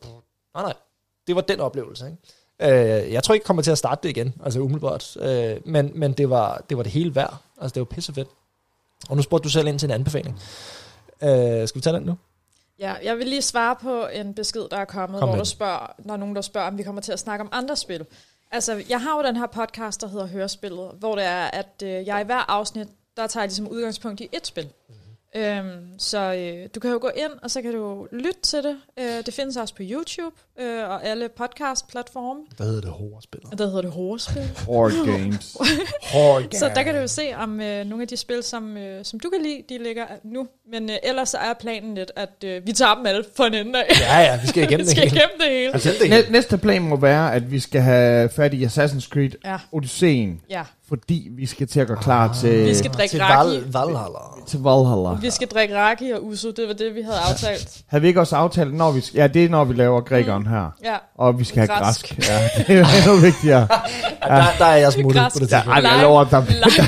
nej, 0.55 0.63
nej, 0.63 0.75
det 1.27 1.35
var 1.35 1.41
den 1.41 1.61
oplevelse, 1.61 2.07
ikke? 2.07 2.19
Øh, 2.63 3.13
jeg 3.13 3.23
tror 3.23 3.35
ikke, 3.35 3.43
jeg 3.43 3.47
kommer 3.47 3.63
til 3.63 3.71
at 3.71 3.79
starte 3.79 4.03
det 4.03 4.09
igen, 4.09 4.35
altså 4.45 4.61
umiddelbart. 4.61 5.17
Øh, 5.21 5.57
men 5.65 5.93
men 5.95 6.13
det, 6.13 6.31
var, 6.31 6.65
det 6.69 6.77
var 6.77 6.83
det 6.83 6.93
hele 6.93 7.15
værd. 7.15 7.37
Altså, 7.61 7.75
det 7.75 7.81
var 7.81 7.85
pissefedt. 7.85 8.29
Og 9.09 9.17
nu 9.17 9.23
spurgte 9.23 9.45
du 9.45 9.51
selv 9.51 9.69
ind 9.69 9.79
til 9.79 9.87
en 9.87 9.91
anbefaling. 9.91 10.41
Øh, 11.23 11.69
skal 11.69 11.75
vi 11.75 11.81
tage 11.81 11.97
den 11.97 12.03
nu? 12.03 12.17
Ja, 12.79 12.95
jeg 13.03 13.19
vil 13.19 13.27
lige 13.27 13.43
svare 13.43 13.77
på 13.77 14.07
en 14.07 14.35
besked, 14.35 14.69
der 14.71 14.77
er 14.77 14.85
kommet, 14.85 15.21
Kom 15.21 15.29
hvor 15.29 15.37
den. 15.37 15.45
spørger, 15.45 15.87
er 16.09 16.17
nogen, 16.17 16.37
der 16.37 16.43
spørger, 16.43 16.67
om 16.69 16.79
vi 16.79 16.83
kommer 16.83 17.01
til 17.03 17.13
at 17.13 17.19
snakke 17.19 17.43
om 17.43 17.49
andre 17.53 17.77
spil. 17.77 18.07
Altså, 18.51 18.83
jeg 18.89 19.01
har 19.01 19.17
jo 19.17 19.27
den 19.27 19.37
her 19.37 19.47
podcast, 19.47 20.01
der 20.01 20.09
hedder 20.09 20.27
Hørespillet, 20.27 20.91
hvor 20.99 21.15
det 21.15 21.25
er, 21.25 21.45
at 21.45 21.83
øh, 21.85 22.07
jeg 22.07 22.21
i 22.21 22.25
hver 22.25 22.51
afsnit, 22.51 22.89
der 23.19 23.27
tager 23.27 23.43
jeg 23.43 23.49
ligesom 23.49 23.69
udgangspunkt 23.69 24.21
i 24.21 24.29
et 24.33 24.47
spil. 24.47 24.64
Mhm. 24.89 24.95
Øhm, 25.37 25.99
så 25.99 26.19
øh, 26.35 26.69
du 26.75 26.81
kan 26.81 26.91
jo 26.91 26.99
gå 27.01 27.11
ind, 27.16 27.33
og 27.43 27.51
så 27.51 27.62
kan 27.62 27.73
du 27.73 28.07
lytte 28.12 28.41
til 28.43 28.59
det. 28.62 28.77
Øh, 28.99 29.27
det 29.27 29.35
findes 29.35 29.57
også 29.57 29.75
på 29.75 29.83
YouTube 29.83 30.37
øh, 30.61 30.89
og 30.91 31.05
alle 31.05 31.29
podcast-platforme. 31.29 32.41
Hvad 32.57 32.66
hedder 32.66 32.81
det 32.81 32.91
horrorspillet? 32.91 33.53
Og 33.53 33.59
der 33.59 33.66
hedder 33.66 33.83
det 33.83 33.91
Horrespil. 33.91 34.43
Horror 34.66 35.07
games. 35.19 35.57
Horror 36.12 36.43
Så 36.59 36.71
der 36.75 36.83
kan 36.83 36.95
du 36.95 37.01
jo 37.01 37.07
se, 37.07 37.23
om 37.37 37.61
øh, 37.61 37.85
nogle 37.87 38.03
af 38.03 38.09
de 38.09 38.16
spil, 38.16 38.43
som, 38.43 38.77
øh, 38.77 39.05
som 39.05 39.21
du 39.21 39.31
kan 39.31 39.43
lide, 39.43 39.62
de 39.69 39.83
ligger 39.83 40.07
nu. 40.25 40.47
Men 40.71 40.91
øh, 40.91 40.97
ellers 41.03 41.35
er 41.35 41.55
planen 41.61 41.95
lidt, 41.95 42.12
at 42.16 42.45
øh, 42.45 42.66
vi 42.66 42.73
tager 42.73 42.95
dem 42.95 43.07
alle 43.07 43.25
for 43.37 43.45
en 43.45 43.55
ende 43.55 43.79
af. 43.85 44.01
Ja, 44.01 44.19
ja, 44.21 44.41
vi 44.41 44.47
skal 44.47 44.62
igennem 44.62 44.79
Vi 44.87 44.91
det 44.91 44.91
skal 44.91 45.03
hele. 45.09 45.16
igennem 45.16 45.41
det 45.41 45.49
hele. 45.51 45.73
Altså, 45.73 45.91
det 46.01 46.11
Næ- 46.11 46.16
hele. 46.16 46.33
næste 46.33 46.59
plan 46.59 46.83
må 46.83 46.97
være, 46.97 47.35
at 47.35 47.51
vi 47.51 47.61
skal 47.61 47.81
have 47.81 48.29
fat 48.29 48.55
i 48.55 48.64
Assassin's 48.64 49.09
Creed 49.09 49.31
Ja, 49.45 49.59
Odysseen, 49.73 50.41
ja. 50.51 50.64
Fordi 50.89 51.28
vi 51.36 51.47
skal 51.47 51.66
til 51.68 51.80
at 51.80 51.86
gøre 51.86 51.97
klar 51.97 52.32
til, 52.41 52.64
Vi 52.66 52.74
skal 52.74 52.91
drikke 52.91 53.11
Til 53.12 53.22
raki. 53.22 53.49
Val, 53.49 53.62
Valhalla. 53.72 54.18
til 54.47 54.61
Valhalla. 54.62 55.09
Vi 55.20 55.30
skal 55.30 55.49
drikke 55.49 55.78
raki 55.78 56.11
og 56.11 56.24
uso, 56.26 56.49
det 56.51 56.64
var 56.68 56.74
det, 56.74 56.95
vi 56.95 57.01
havde 57.03 57.18
aftalt. 57.30 57.68
Havde 57.89 58.03
vi 58.03 58.09
ikke 58.09 58.20
også 58.20 58.36
aftalt, 58.36 58.74
når 58.74 58.91
vi... 58.91 59.05
Ja, 59.14 59.26
det 59.26 59.45
er, 59.45 59.49
når 59.49 59.64
vi 59.64 59.74
laver 59.74 60.01
grækeren 60.01 60.47
her. 60.47 60.70
Ja, 60.84 60.95
Og 61.18 61.39
vi 61.39 61.45
skal 61.45 61.59
have 61.59 61.68
Græsk. 61.84 62.09
græsk. 62.16 62.28
Ja, 62.28 62.49
det 62.66 62.78
er 62.80 62.86
endnu 63.07 63.16
vigtigere. 63.20 63.66
Ja. 64.28 64.34
Der, 64.34 64.45
der 64.59 64.64
er 64.64 64.76
jeg 64.76 64.93
smuttet 64.93 65.22
på 65.32 65.39
det 65.39 65.53
Ja, 65.53 65.57
tidspunkt. 65.57 65.84
ej, 65.86 65.93
jeg 65.93 66.03
lover, 66.03 66.24
der, 66.24 66.41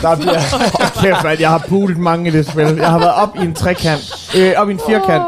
der 0.03 0.17
bliver... 0.17 0.41
Hold 0.79 1.03
kæft, 1.03 1.25
man, 1.25 1.41
jeg 1.41 1.51
har 1.51 1.65
pudet 1.69 1.99
mange 1.99 2.29
i 2.29 2.33
det 2.33 2.47
spil. 2.47 2.65
Jeg 2.77 2.91
har 2.91 2.99
været 2.99 3.15
op 3.15 3.37
i 3.37 3.39
en 3.39 3.55
trekant. 3.55 4.31
Øh, 4.37 4.53
op 4.57 4.69
i 4.69 4.73
en 4.73 4.81
firkant, 4.89 5.23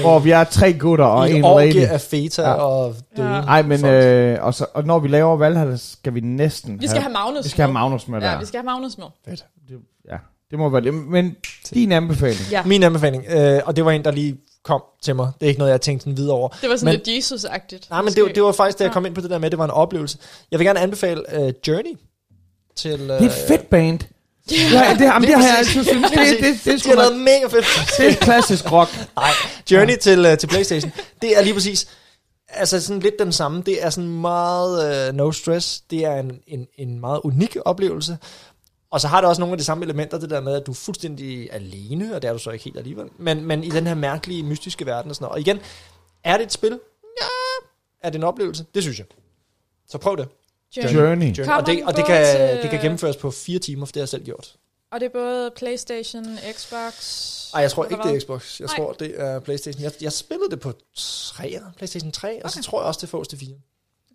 hvor 0.00 0.18
vi 0.18 0.30
er 0.30 0.44
tre 0.44 0.72
gutter 0.72 1.04
og 1.04 1.28
I 1.28 1.32
en 1.32 1.36
en 1.44 1.56
lady. 1.58 1.76
af 1.88 2.00
feta 2.00 2.42
Ja. 2.42 2.52
og 2.52 2.94
døde. 3.16 3.28
Ja. 3.28 3.40
Ej, 3.40 3.62
men 3.62 3.84
øh, 3.86 4.44
og, 4.44 4.54
så, 4.54 4.66
og 4.74 4.84
når 4.84 4.98
vi 4.98 5.08
laver 5.08 5.36
Valhalla, 5.36 5.76
skal 5.76 6.14
vi 6.14 6.20
næsten 6.20 6.80
vi 6.80 6.86
skal 6.86 7.02
have 7.02 7.12
Magnus 7.12 7.44
vi 7.44 7.48
skal 7.50 7.62
have 7.62 7.72
med. 7.72 7.80
Magnus 7.80 8.08
med 8.08 8.20
der. 8.20 8.30
Ja, 8.32 8.38
vi 8.38 8.44
skal 8.46 8.58
have 8.58 8.64
Magnus 8.64 8.98
med. 8.98 9.06
Fedt. 9.28 9.44
Det, 9.68 9.76
ja, 10.10 10.16
det 10.50 10.58
må 10.58 10.68
være 10.68 10.80
det. 10.80 10.94
Men 10.94 11.36
din 11.74 11.92
anbefaling. 11.92 12.40
Ja, 12.50 12.62
Min 12.64 12.82
anbefaling, 12.82 13.24
øh, 13.28 13.60
og 13.66 13.76
det 13.76 13.84
var 13.84 13.90
en, 13.90 14.04
der 14.04 14.10
lige 14.10 14.36
kom 14.64 14.82
til 15.02 15.16
mig. 15.16 15.32
Det 15.40 15.46
er 15.46 15.48
ikke 15.48 15.58
noget, 15.58 15.72
jeg 15.72 15.80
tænkte 15.80 16.04
sådan 16.04 16.16
videre 16.16 16.34
over. 16.36 16.48
det 16.48 16.70
var 16.70 16.76
sådan 16.76 16.92
Men- 16.94 17.00
lidt 17.06 17.18
Jesus-agtigt. 17.18 17.90
Nej, 17.90 18.02
men 18.02 18.12
det, 18.12 18.22
var- 18.22 18.28
det 18.28 18.42
var 18.42 18.52
faktisk, 18.52 18.78
da 18.78 18.84
jeg 18.84 18.88
Ja. 18.90 18.92
kom 18.92 19.06
ind 19.06 19.14
på 19.14 19.20
det 19.20 19.30
der 19.30 19.38
med, 19.38 19.50
det 19.50 19.58
var 19.58 19.64
en 19.64 19.70
oplevelse. 19.70 20.18
Jeg 20.50 20.58
vil 20.58 20.66
gerne 20.66 20.80
anbefale 20.80 21.22
uh, 21.38 21.48
Journey 21.68 21.98
til... 22.76 22.94
Uh, 23.00 23.08
Det 23.08 23.20
er 23.20 23.26
et 23.26 23.32
fedt 23.48 23.70
band. 23.70 23.98
Ja, 24.50 24.94
det, 24.98 25.04
jamen, 25.04 25.28
det 25.28 25.36
har 25.36 25.46
jeg 25.46 25.58
altid 25.58 25.84
syntes. 25.84 26.10
Det, 26.10 26.18
det, 26.18 26.38
det, 26.40 26.60
det, 26.64 26.66
er 26.66 26.72
De 26.72 26.78
sgu 26.78 26.88
har 26.88 26.96
lavet 26.96 27.18
mega 27.18 27.46
fedt. 27.46 27.66
det 27.98 28.08
er 28.08 28.14
klassisk 28.14 28.72
rock. 28.72 28.90
Nej, 29.16 29.30
Journey 29.70 29.96
til, 29.96 30.26
uh, 30.26 30.38
til 30.38 30.46
Playstation, 30.46 30.92
det 31.22 31.38
er 31.38 31.42
lige 31.42 31.54
præcis, 31.54 31.88
altså 32.48 32.80
sådan 32.80 33.02
lidt 33.02 33.14
den 33.18 33.32
samme. 33.32 33.62
Det 33.62 33.84
er 33.84 33.90
sådan 33.90 34.10
meget 34.10 35.08
uh, 35.08 35.14
no 35.16 35.32
stress. 35.32 35.80
Det 35.90 36.04
er 36.04 36.14
en, 36.14 36.40
en, 36.46 36.66
en 36.78 37.00
meget 37.00 37.20
unik 37.24 37.56
oplevelse. 37.64 38.18
Og 38.90 39.00
så 39.00 39.08
har 39.08 39.20
det 39.20 39.28
også 39.28 39.40
nogle 39.40 39.52
af 39.52 39.58
de 39.58 39.64
samme 39.64 39.84
elementer, 39.84 40.18
det 40.18 40.30
der 40.30 40.40
med, 40.40 40.54
at 40.54 40.66
du 40.66 40.70
er 40.70 40.76
fuldstændig 40.76 41.48
alene, 41.52 42.14
og 42.14 42.22
det 42.22 42.28
er 42.28 42.32
du 42.32 42.38
så 42.38 42.50
ikke 42.50 42.64
helt 42.64 42.76
alligevel. 42.76 43.06
Men, 43.18 43.44
men 43.44 43.64
i 43.64 43.70
den 43.70 43.86
her 43.86 43.94
mærkelige, 43.94 44.42
mystiske 44.42 44.86
verden 44.86 45.10
og 45.10 45.14
sådan 45.16 45.24
noget. 45.24 45.32
Og 45.34 45.40
igen, 45.40 45.58
er 46.24 46.36
det 46.36 46.46
et 46.46 46.52
spil? 46.52 46.80
Ja. 47.20 47.26
Er 48.02 48.10
det 48.10 48.18
en 48.18 48.24
oplevelse? 48.24 48.64
Det 48.74 48.82
synes 48.82 48.98
jeg. 48.98 49.06
Så 49.88 49.98
prøv 49.98 50.16
det. 50.16 50.28
Journey. 50.76 50.92
Journey. 50.94 51.38
Journey. 51.38 51.52
Og, 51.60 51.66
det, 51.66 51.84
og 51.84 51.96
det, 51.96 52.04
kan, 52.06 52.26
til- 52.36 52.62
det 52.62 52.70
kan 52.70 52.80
gennemføres 52.80 53.16
på 53.16 53.30
fire 53.30 53.58
timer, 53.58 53.86
for 53.86 53.92
det 53.92 54.00
har 54.00 54.02
jeg 54.02 54.08
selv 54.08 54.24
gjort. 54.24 54.54
Og 54.92 55.00
det 55.00 55.06
er 55.06 55.10
både 55.10 55.50
Playstation, 55.56 56.24
Xbox... 56.52 56.92
Nej, 57.52 57.62
jeg 57.62 57.70
tror 57.70 57.84
ikke, 57.84 58.02
det 58.02 58.16
er 58.16 58.20
Xbox. 58.20 58.60
Jeg 58.60 58.66
Nej. 58.66 58.76
tror, 58.76 58.92
det 58.92 59.20
er 59.20 59.40
Playstation. 59.40 59.82
Jeg, 59.82 59.92
jeg 60.00 60.12
spillede 60.12 60.50
det 60.50 60.60
på 60.60 60.72
3, 60.96 61.58
Playstation 61.76 62.12
3, 62.12 62.44
og 62.44 62.50
så 62.50 62.58
Okay. 62.58 62.64
tror 62.64 62.80
jeg 62.80 62.86
også, 62.86 63.00
det 63.00 63.08
fås 63.08 63.28
til 63.28 63.38
4. 63.38 63.48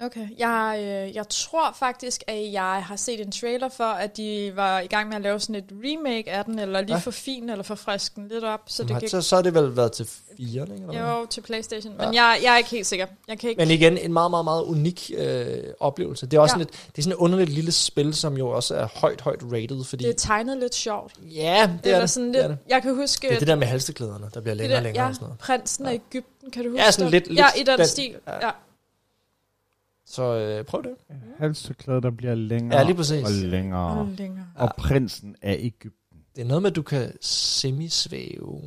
Okay. 0.06 0.28
Jeg, 0.40 0.76
øh, 1.10 1.16
jeg 1.16 1.30
tror 1.30 1.76
faktisk, 1.80 2.24
at 2.28 2.52
jeg 2.52 2.84
har 2.88 2.96
set 2.96 3.22
en 3.22 3.32
trailer 3.32 3.70
for, 3.70 3.84
at 3.84 4.18
de 4.18 4.52
var 4.56 4.80
i 4.80 4.88
gang 4.88 5.08
med 5.10 5.16
at 5.16 5.22
lave 5.22 5.40
sådan 5.40 5.56
et 5.56 5.66
remake 5.84 6.32
af 6.32 6.46
den, 6.46 6.60
eller 6.60 6.82
lige 6.82 6.94
Ja. 6.94 7.00
for 7.00 7.12
fin, 7.12 7.50
eller 7.50 7.64
for 7.64 7.76
frisk 7.76 8.16
den 8.16 8.28
lidt 8.28 8.44
op. 8.44 8.60
Så 8.68 8.84
det 8.84 9.00
gik 9.00 9.10
så, 9.10 9.22
så 9.22 9.36
har 9.36 9.44
det 9.44 9.54
vel 9.54 9.76
været 9.76 9.92
til 9.92 10.06
4, 10.38 10.62
ikke? 10.62 10.74
Eller 10.74 10.86
hvad? 10.88 11.02
jo 11.20 11.26
til 11.26 11.42
Playstation. 11.42 11.94
Men 11.98 12.14
jeg, 12.14 12.40
jeg 12.44 12.54
er 12.54 12.58
ikke 12.58 12.70
helt 12.70 12.88
sikker. 12.88 13.06
Jeg 13.28 13.40
kan 13.40 13.50
ikke... 13.50 13.60
Men 13.60 13.72
igen, 13.72 13.98
en 13.98 14.14
meget, 14.14 14.32
meget, 14.32 14.46
meget 14.46 14.64
unik 14.64 15.12
øh, 15.18 15.58
oplevelse. 15.80 16.26
Det 16.26 16.38
er 16.38 16.42
også 16.42 16.56
Ja. 16.56 16.60
ja. 16.60 16.66
sådan 16.66 16.82
et, 16.88 16.88
det 16.96 16.98
er 16.98 17.04
sådan 17.04 17.14
et 17.14 17.18
underligt 17.18 17.50
lille 17.50 17.72
spil, 17.72 18.14
som 18.14 18.38
jo 18.38 18.50
også 18.50 18.76
er 18.76 18.88
højt, 18.96 19.22
højt 19.22 19.40
rated, 19.52 19.84
fordi... 19.84 20.04
det 20.04 20.10
er 20.10 20.18
tegnet 20.18 20.58
lidt 20.58 20.76
sjovt. 20.76 21.14
ja, 21.22 21.70
det 21.74 21.80
Eller 21.86 21.96
er 21.98 22.00
det. 22.02 22.10
sådan 22.10 22.28
det, 22.28 22.34
lidt, 22.36 22.44
er 22.44 22.48
det. 22.48 22.58
Jeg 22.70 22.82
kan 22.82 22.96
huske... 22.96 23.28
det 23.28 23.36
er 23.36 23.40
det 23.40 23.48
der 23.48 23.56
med 23.56 23.68
halsteklæderne, 23.68 24.30
der 24.34 24.42
bliver 24.42 24.56
længere 24.56 24.80
og 24.80 24.84
længere 24.84 25.04
ja, 25.04 25.10
og 25.10 25.16
sådan 25.16 25.26
noget. 25.26 25.40
prinsen 25.40 25.86
af 25.86 25.92
Ja. 25.92 25.96
Ægypten, 25.96 26.52
kan 26.52 26.64
du 26.64 26.70
huske 26.70 26.84
Ja, 26.84 26.92
sådan 26.92 27.06
det? 27.06 27.12
lidt- 27.12 27.28
lidt 27.28 27.40
Ja, 27.40 27.62
i 27.62 27.64
den, 27.64 27.78
den- 27.78 27.88
stil. 27.88 28.16
ja. 28.28 28.46
Ja. 28.46 28.52
Så 30.12 30.24
øh, 30.24 30.66
prøv 30.66 30.84
det. 30.84 30.92
Halstørklæde, 31.40 32.02
der 32.02 32.12
bliver 32.12 32.36
længere 32.36 32.80
Ja, 32.80 32.86
lige 32.86 32.96
præcis. 32.96 33.24
og 33.26 33.32
længere. 33.32 34.00
Og 34.00 34.08
længere. 34.18 34.46
Og 34.56 34.70
prinsen 34.78 35.36
af 35.42 35.56
Ægypten. 35.60 36.18
Det 36.36 36.42
er 36.42 36.46
noget 36.46 36.62
med, 36.62 36.70
at 36.70 36.76
du 36.76 36.82
kan 36.82 37.12
semisvæve, 37.22 38.62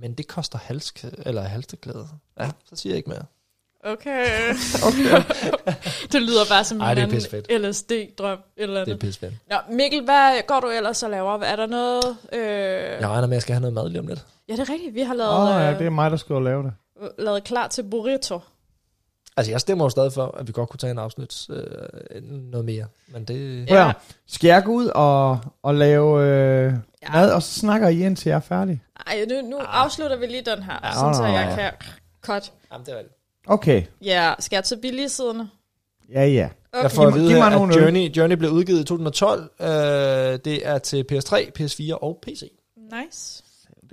men 0.00 0.14
det 0.14 0.26
koster 0.28 0.58
halsk 0.58 1.04
eller 1.26 1.42
halsteklæde. 1.42 2.06
Ja, 2.40 2.50
så 2.64 2.76
siger 2.76 2.92
jeg 2.92 2.96
ikke 2.96 3.10
mere. 3.10 3.24
Okay. 3.84 4.26
okay. 4.88 5.22
det 6.12 6.22
lyder 6.22 6.44
bare 6.50 6.64
som 6.64 6.80
Ej, 6.80 6.90
en 6.92 6.96
det 6.96 7.02
er 7.02 7.42
anden. 7.50 7.70
LSD-drøm. 7.70 8.38
Eller 8.56 8.84
Det 8.84 8.92
er 8.92 8.96
pissefedt. 8.98 9.34
Nå, 9.50 9.56
Mikkel, 9.70 10.04
hvad 10.04 10.46
går 10.46 10.60
du 10.60 10.66
ellers 10.68 11.02
og 11.02 11.10
laver? 11.10 11.38
Er 11.42 11.56
der 11.56 11.66
noget... 11.66 12.04
Øh... 12.32 12.40
Jeg 13.00 13.08
regner 13.08 13.20
med, 13.26 13.28
at 13.28 13.32
jeg 13.32 13.42
skal 13.42 13.52
have 13.54 13.60
noget 13.60 13.74
mad 13.74 13.88
lige 13.88 14.00
om 14.00 14.06
lidt. 14.06 14.26
Ja, 14.48 14.52
det 14.52 14.60
er 14.60 14.72
rigtigt. 14.72 14.94
Vi 14.94 15.00
har 15.00 15.14
lavet, 15.14 15.32
Åh, 15.32 15.40
oh, 15.44 15.48
ja, 15.62 15.72
øh, 15.72 15.78
det 15.78 15.86
er 15.86 15.90
mig, 15.90 16.10
der 16.10 16.16
skal 16.16 16.42
lave 16.42 16.62
det. 16.62 16.72
lavet 17.18 17.44
klar 17.44 17.68
til 17.68 17.82
burrito. 17.82 18.40
Altså, 19.36 19.50
jeg 19.52 19.60
stemmer 19.60 19.84
jo 19.84 19.88
stadig 19.88 20.12
for, 20.12 20.34
at 20.38 20.46
vi 20.46 20.52
godt 20.52 20.68
kunne 20.70 20.78
tage 20.78 20.90
en 20.90 20.98
afsnit 20.98 21.46
øh, 21.50 22.22
noget 22.22 22.64
mere. 22.64 22.86
Men 23.08 23.24
det... 23.24 23.70
Ja. 23.70 23.92
Skal 24.26 24.48
jeg 24.48 24.62
gå 24.64 24.72
ud 24.72 24.86
og, 24.86 25.38
og 25.62 25.74
lave 25.74 26.22
øh, 26.22 26.72
Ja. 27.02 27.12
mad, 27.12 27.32
og 27.32 27.42
så 27.42 27.60
snakker 27.60 27.88
I 27.88 28.00
indtil 28.00 28.28
jeg 28.30 28.36
er 28.36 28.40
færdig? 28.40 28.82
Ej, 29.06 29.24
nu, 29.30 29.48
nu 29.50 29.58
Ah. 29.58 29.84
afslutter 29.84 30.16
vi 30.16 30.26
lige 30.26 30.42
den 30.42 30.62
her, 30.62 30.78
Ja. 30.84 30.94
sådan 30.94 31.14
så 31.14 31.24
jeg 31.24 31.48
ja. 31.50 31.54
kan 31.56 31.70
cut. 32.22 32.52
Jamen, 32.72 32.86
det 32.86 32.92
er 32.94 32.98
rigtigt. 32.98 33.16
Okay. 33.46 33.82
Ja, 34.04 34.34
skal 34.38 34.56
jeg 34.56 34.64
tage 34.64 34.80
billige 34.80 35.08
siderne? 35.08 35.50
Ja, 36.12 36.26
ja. 36.26 36.48
Jeg 36.82 36.90
får 36.90 37.06
at 37.06 37.14
vide 37.14 37.44
at. 37.44 37.52
Journey, 37.52 38.16
Journey 38.16 38.36
blev 38.36 38.50
udgivet 38.50 38.80
i 38.80 38.84
2012. 38.84 39.50
Øh, 39.60 39.68
det 40.44 40.66
er 40.68 40.78
til 40.78 41.04
PS3, 41.12 41.50
PS4 41.58 41.92
og 41.94 42.18
PC. 42.22 42.42
Nice. 42.76 43.43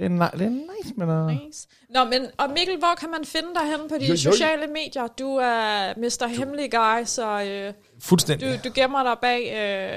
Det 0.02 0.06
er, 0.08 0.10
ni- 0.10 0.40
det 0.40 0.46
er 0.46 0.50
nice, 0.50 0.94
men... 0.98 1.10
Uh, 1.10 1.28
Nice. 1.28 1.68
Nå, 1.90 2.04
men 2.04 2.26
og 2.38 2.50
Mikkel, 2.50 2.78
hvor 2.80 2.96
kan 3.00 3.10
man 3.12 3.26
finde 3.26 3.48
dig 3.56 3.64
henne 3.72 3.90
på 3.90 3.96
de 4.00 4.06
Jo, 4.06 4.12
jo. 4.12 4.18
sociale 4.18 4.68
medier? 4.68 5.08
Du 5.20 5.36
er 5.38 5.94
Mr. 5.98 6.28
Hemmelig 6.28 6.72
Guy, 6.72 7.06
så 7.06 7.42
øh, 7.42 7.74
Fuldstændig. 8.00 8.64
du, 8.64 8.70
du 8.70 8.74
gemmer 8.76 9.04
dig 9.04 9.16
bag 9.22 9.40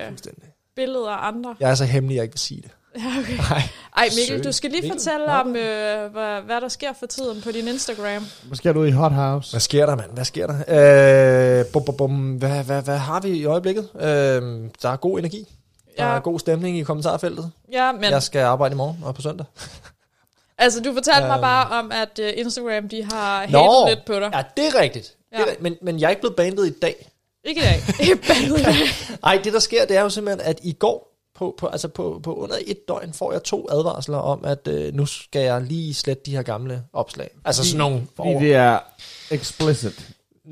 øh, 0.02 0.08
Fuldstændig. 0.08 0.44
billeder 0.76 1.10
af 1.10 1.28
andre. 1.28 1.56
Jeg 1.60 1.70
er 1.70 1.74
så 1.74 1.84
hemmelig, 1.84 2.14
jeg 2.16 2.22
ikke 2.22 2.32
vil 2.32 2.40
sige 2.40 2.62
det. 2.62 2.70
Ja, 3.04 3.18
okay. 3.20 3.36
Nej. 3.36 3.62
Ej, 3.96 4.08
Mikkel, 4.18 4.44
du 4.44 4.52
skal 4.52 4.70
lige 4.70 4.82
Mikkel, 4.82 5.00
fortælle 5.00 5.26
om, 5.26 5.48
øh, 5.56 6.12
hvad, 6.12 6.40
hvad 6.40 6.60
der 6.60 6.68
sker 6.68 6.92
for 6.92 7.06
tiden 7.06 7.42
på 7.42 7.50
din 7.52 7.68
Instagram. 7.68 8.26
måske 8.48 8.68
er 8.68 8.72
du 8.72 8.80
ude 8.80 8.88
i 8.88 8.92
Hot 8.92 9.12
House. 9.12 9.52
Hvad 9.52 9.60
sker 9.60 9.86
der, 9.86 9.96
mand? 9.96 10.10
Hvad 10.14 10.24
sker 10.24 10.46
der? 10.46 11.58
Øh, 11.60 11.64
bum, 11.72 11.84
bum, 11.84 11.96
bum. 11.96 12.32
Hvad, 12.34 12.64
hvad, 12.64 12.82
hvad 12.82 12.96
har 12.98 13.20
vi 13.20 13.28
i 13.28 13.44
øjeblikket? 13.44 13.88
Øh, 13.94 14.02
der 14.82 14.88
er 14.88 14.96
god 14.96 15.18
energi. 15.18 15.48
Der 15.98 16.06
Ja. 16.06 16.14
er 16.16 16.20
god 16.20 16.38
stemning 16.38 16.78
i 16.78 16.82
kommentarfeltet. 16.82 17.50
Ja, 17.72 17.92
men 17.92 18.04
Jeg 18.04 18.22
skal 18.22 18.40
arbejde 18.42 18.72
i 18.72 18.76
morgen 18.76 18.98
og 19.04 19.14
på 19.14 19.22
søndag. 19.22 19.46
altså, 20.58 20.80
du 20.80 20.92
fortalte 20.92 21.26
mig 21.26 21.34
Øhm. 21.36 21.40
bare 21.42 21.78
om, 21.78 21.92
at 21.92 22.18
uh, 22.22 22.28
Instagram, 22.40 22.88
de 22.88 23.04
har 23.12 23.40
hatet 23.40 23.88
lidt 23.96 24.04
på 24.06 24.12
dig. 24.14 24.30
Ja, 24.34 24.42
det 24.56 24.66
er 24.66 24.80
rigtigt. 24.80 25.16
Ja. 25.32 25.36
Det 25.36 25.42
er, 25.42 25.46
rigtigt. 25.46 25.62
men, 25.62 25.76
men 25.82 26.00
jeg 26.00 26.06
er 26.06 26.10
ikke 26.10 26.20
blevet 26.22 26.36
bandet 26.36 26.66
i 26.66 26.72
dag. 26.82 27.10
Ikke 27.44 27.60
i 27.60 27.64
dag. 27.64 27.82
Bandet 28.28 28.60
i 28.60 28.62
dag. 28.62 28.74
Nej, 29.22 29.40
det 29.44 29.52
der 29.52 29.58
sker, 29.58 29.84
det 29.86 29.96
er 29.96 30.02
jo 30.02 30.08
simpelthen, 30.08 30.46
at 30.50 30.58
i 30.62 30.72
går, 30.72 31.10
på, 31.38 31.54
på, 31.58 31.66
altså 31.66 31.88
på, 31.88 32.20
på 32.22 32.34
under 32.34 32.56
et 32.66 32.88
døgn, 32.88 33.12
får 33.12 33.32
jeg 33.32 33.42
to 33.42 33.68
advarsler 33.70 34.18
om, 34.18 34.44
at 34.44 34.68
øh, 34.68 34.94
nu 34.94 35.06
skal 35.06 35.42
jeg 35.42 35.62
lige 35.62 35.94
slette 35.94 36.22
de 36.26 36.30
her 36.30 36.42
gamle 36.42 36.82
opslag. 36.92 37.30
Altså 37.44 37.64
sådan 37.64 37.78
nogle... 37.78 38.02
Fordi 38.16 38.30
det 38.34 38.54
er 38.54 38.78
explicit. 39.30 40.10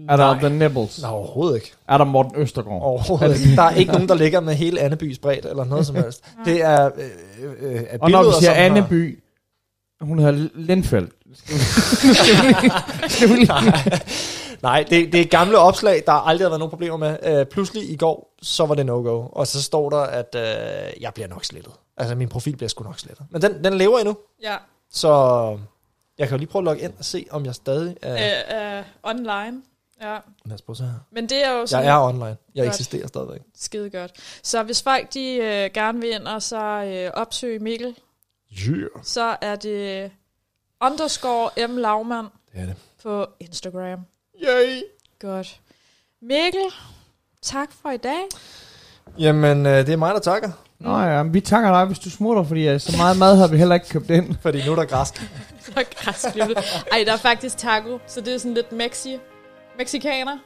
Er 0.09 0.17
der 0.17 0.35
the 0.39 0.49
nibbles? 0.51 1.01
Nej, 1.03 1.11
overhovedet 1.11 1.55
ikke. 1.57 1.73
Er 1.89 1.99
der 1.99 2.05
Morten 2.05 2.33
Østergaard? 2.37 2.83
Overhovedet 2.83 3.41
ikke. 3.41 3.57
Der 3.57 3.63
er 3.63 3.75
ikke 3.75 3.93
nogen, 3.93 4.09
der 4.09 4.15
ligger 4.15 4.41
med 4.41 4.55
hele 4.55 4.81
Annebys 4.81 5.19
bredt, 5.19 5.47
eller 5.47 5.65
noget 5.65 5.87
som 5.87 5.97
helst. 6.03 6.25
Det 6.45 6.63
er, 6.63 6.91
øh, 6.97 7.11
øh, 7.43 7.75
øh, 7.75 7.83
er 7.89 7.99
Og 8.01 8.11
når 8.11 8.19
vi 8.19 8.23
billeder, 8.25 8.41
siger 8.41 8.53
Anneby, 8.53 9.22
hun 10.03 10.19
hedder 10.19 10.49
Lindfeldt. 10.55 11.13
Skal 13.13 13.29
vi, 13.29 13.35
lige... 13.35 13.53
Nej, 14.63 14.85
det, 14.91 15.13
det 15.13 15.21
er 15.21 15.25
gamle 15.25 15.59
opslag, 15.59 16.03
der 16.07 16.13
aldrig 16.13 16.45
har 16.45 16.51
været 16.51 16.59
nogen 16.59 16.71
problemer 16.71 16.97
med. 16.97 17.17
Øh, 17.23 17.47
pludselig 17.47 17.91
i 17.91 17.97
går, 17.97 18.35
så 18.43 18.67
var 18.67 18.75
det 18.75 18.87
no-go. 18.87 19.27
Og 19.33 19.47
så 19.47 19.63
står 19.63 19.91
der, 19.91 19.99
at 20.01 20.35
øh, 20.35 21.03
jeg 21.03 21.15
bliver 21.15 21.29
nok 21.29 21.45
slettet. 21.45 21.73
Altså, 21.97 22.15
min 22.15 22.29
profil 22.29 22.57
bliver 22.57 22.69
sgu 22.69 22.85
nok 22.85 22.99
slettet. 22.99 23.27
Men 23.31 23.43
den, 23.43 23.65
den 23.65 23.75
lever 23.75 23.99
endnu, 23.99 24.17
Ja, 24.43 24.57
så 24.91 25.09
jeg 26.19 26.29
kan 26.29 26.37
jo 26.37 26.39
lige 26.39 26.49
prøve 26.49 26.61
at 26.61 26.65
logge 26.65 26.83
ind 26.83 26.93
og 26.99 27.05
se, 27.05 27.27
om 27.31 27.45
jeg 27.47 27.55
stadig 27.55 27.97
er... 28.03 28.15
øh, 28.73 28.79
øh, 28.79 28.85
online. 29.03 29.63
Ja, 30.03 30.17
Lad 30.45 30.55
os 30.55 30.63
prøve 30.63 30.77
så 30.77 30.83
her. 30.83 30.93
men 31.13 31.29
det 31.29 31.45
er 31.47 31.51
jo 31.51 31.67
sådan 31.67 31.85
Jeg 31.87 31.95
er 31.97 32.01
online. 32.09 32.25
Jeg 32.25 32.37
Godt. 32.65 32.67
eksisterer 32.69 33.07
stadigvæk. 33.07 33.41
skide 33.59 33.91
godt. 33.91 34.13
Så 34.43 34.63
hvis 34.63 34.83
folk 34.83 35.15
de 35.15 35.35
øh, 35.35 35.71
gerne 35.75 36.01
vil 36.01 36.11
ind 36.15 36.23
og 36.23 36.43
så 36.43 36.65
øh, 36.85 37.11
opsøge 37.15 37.59
Mikkel, 37.59 37.95
Yeah. 38.69 38.89
så 39.03 39.37
er 39.41 39.57
det 39.57 40.11
underscore 40.85 41.67
M. 41.69 41.77
Lavmand 41.77 42.27
Det 42.53 42.61
er 42.61 42.67
det. 42.67 42.75
på 43.03 43.27
Instagram. 43.41 43.99
Yay! 44.45 44.81
Godt. 45.21 45.61
Mikkel, 46.23 46.61
tak 47.43 47.69
for 47.83 47.91
i 47.91 47.97
dag. 47.97 48.21
Jamen, 49.19 49.67
øh, 49.67 49.87
det 49.87 49.89
er 49.89 49.97
mig, 49.97 50.15
der 50.15 50.21
takker. 50.21 50.51
Nå 50.79 50.99
ja, 51.01 51.23
vi 51.23 51.41
takker 51.41 51.71
dig, 51.73 51.85
hvis 51.85 51.99
du 51.99 52.11
smutter, 52.11 52.45
fordi 52.45 52.69
øh, 52.69 52.81
så 52.81 52.97
meget 52.97 53.17
mad 53.19 53.37
har 53.37 53.47
vi 53.47 53.57
heller 53.57 53.75
ikke 53.75 53.89
købt 53.89 54.11
ind. 54.11 54.37
Fordi 54.43 54.67
nu 54.67 54.73
er 54.73 54.77
der 54.77 54.85
græsk. 54.85 55.15
Så 55.65 55.85
græsklipet. 55.97 56.57
Ej, 56.93 57.03
der 57.07 57.13
er 57.13 57.17
faktisk 57.17 57.59
taco, 57.59 57.99
så 58.07 58.21
det 58.21 58.35
er 58.35 58.39
sådan 58.39 58.55
lidt 58.55 58.73
mexi. 58.73 59.19
Mexikaner. 59.79 60.39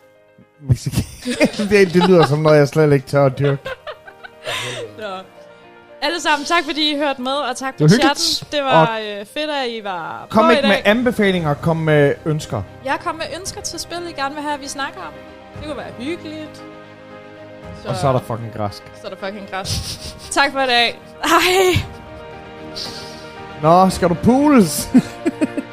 Mexican- 0.60 1.68
det, 1.70 1.94
det 1.94 2.08
lyder 2.08 2.26
som 2.26 2.38
noget, 2.38 2.58
jeg 2.58 2.68
slet 2.68 2.92
ikke 2.92 3.06
tør 3.06 3.26
at 3.26 3.38
dyrke. 3.38 3.58
Nå. 4.98 5.16
Alle 6.02 6.20
sammen, 6.20 6.46
tak 6.46 6.64
fordi 6.64 6.92
I 6.92 6.96
hørte 6.96 7.22
med, 7.22 7.32
og 7.32 7.56
tak 7.56 7.74
for 7.80 7.88
chatten. 7.88 8.48
Det 8.52 8.64
var 8.64 8.98
øh, 8.98 9.26
fedt, 9.26 9.50
at 9.50 9.68
I 9.68 9.84
var 9.84 10.26
Kom 10.30 10.50
ikke 10.50 10.62
med 10.62 10.76
anbefalinger, 10.84 11.54
kom 11.54 11.76
med 11.76 12.14
ønsker. 12.26 12.62
Jeg 12.84 12.98
kom 13.00 13.14
med 13.14 13.24
ønsker 13.40 13.60
til 13.60 13.78
spil, 13.80 13.98
I 14.10 14.12
gerne 14.12 14.34
vil 14.34 14.42
have, 14.42 14.54
at 14.54 14.60
vi 14.60 14.68
snakker 14.68 15.00
om. 15.00 15.12
Det 15.56 15.64
kunne 15.64 15.76
være 15.76 15.92
hyggeligt. 15.98 16.62
Og 17.88 17.96
så 17.96 18.08
er 18.08 18.12
der 18.12 18.20
fucking 18.20 18.52
græsk. 18.56 18.82
så 19.00 19.06
er 19.06 19.10
der 19.14 19.26
fucking 19.26 19.50
græs. 19.50 19.70
tak 20.30 20.52
for 20.52 20.60
i 20.60 20.66
dag. 20.66 21.00
Hej. 21.24 21.82
Nå, 23.62 23.90
skal 23.90 24.08
du 24.08 24.14
pools? 24.14 24.88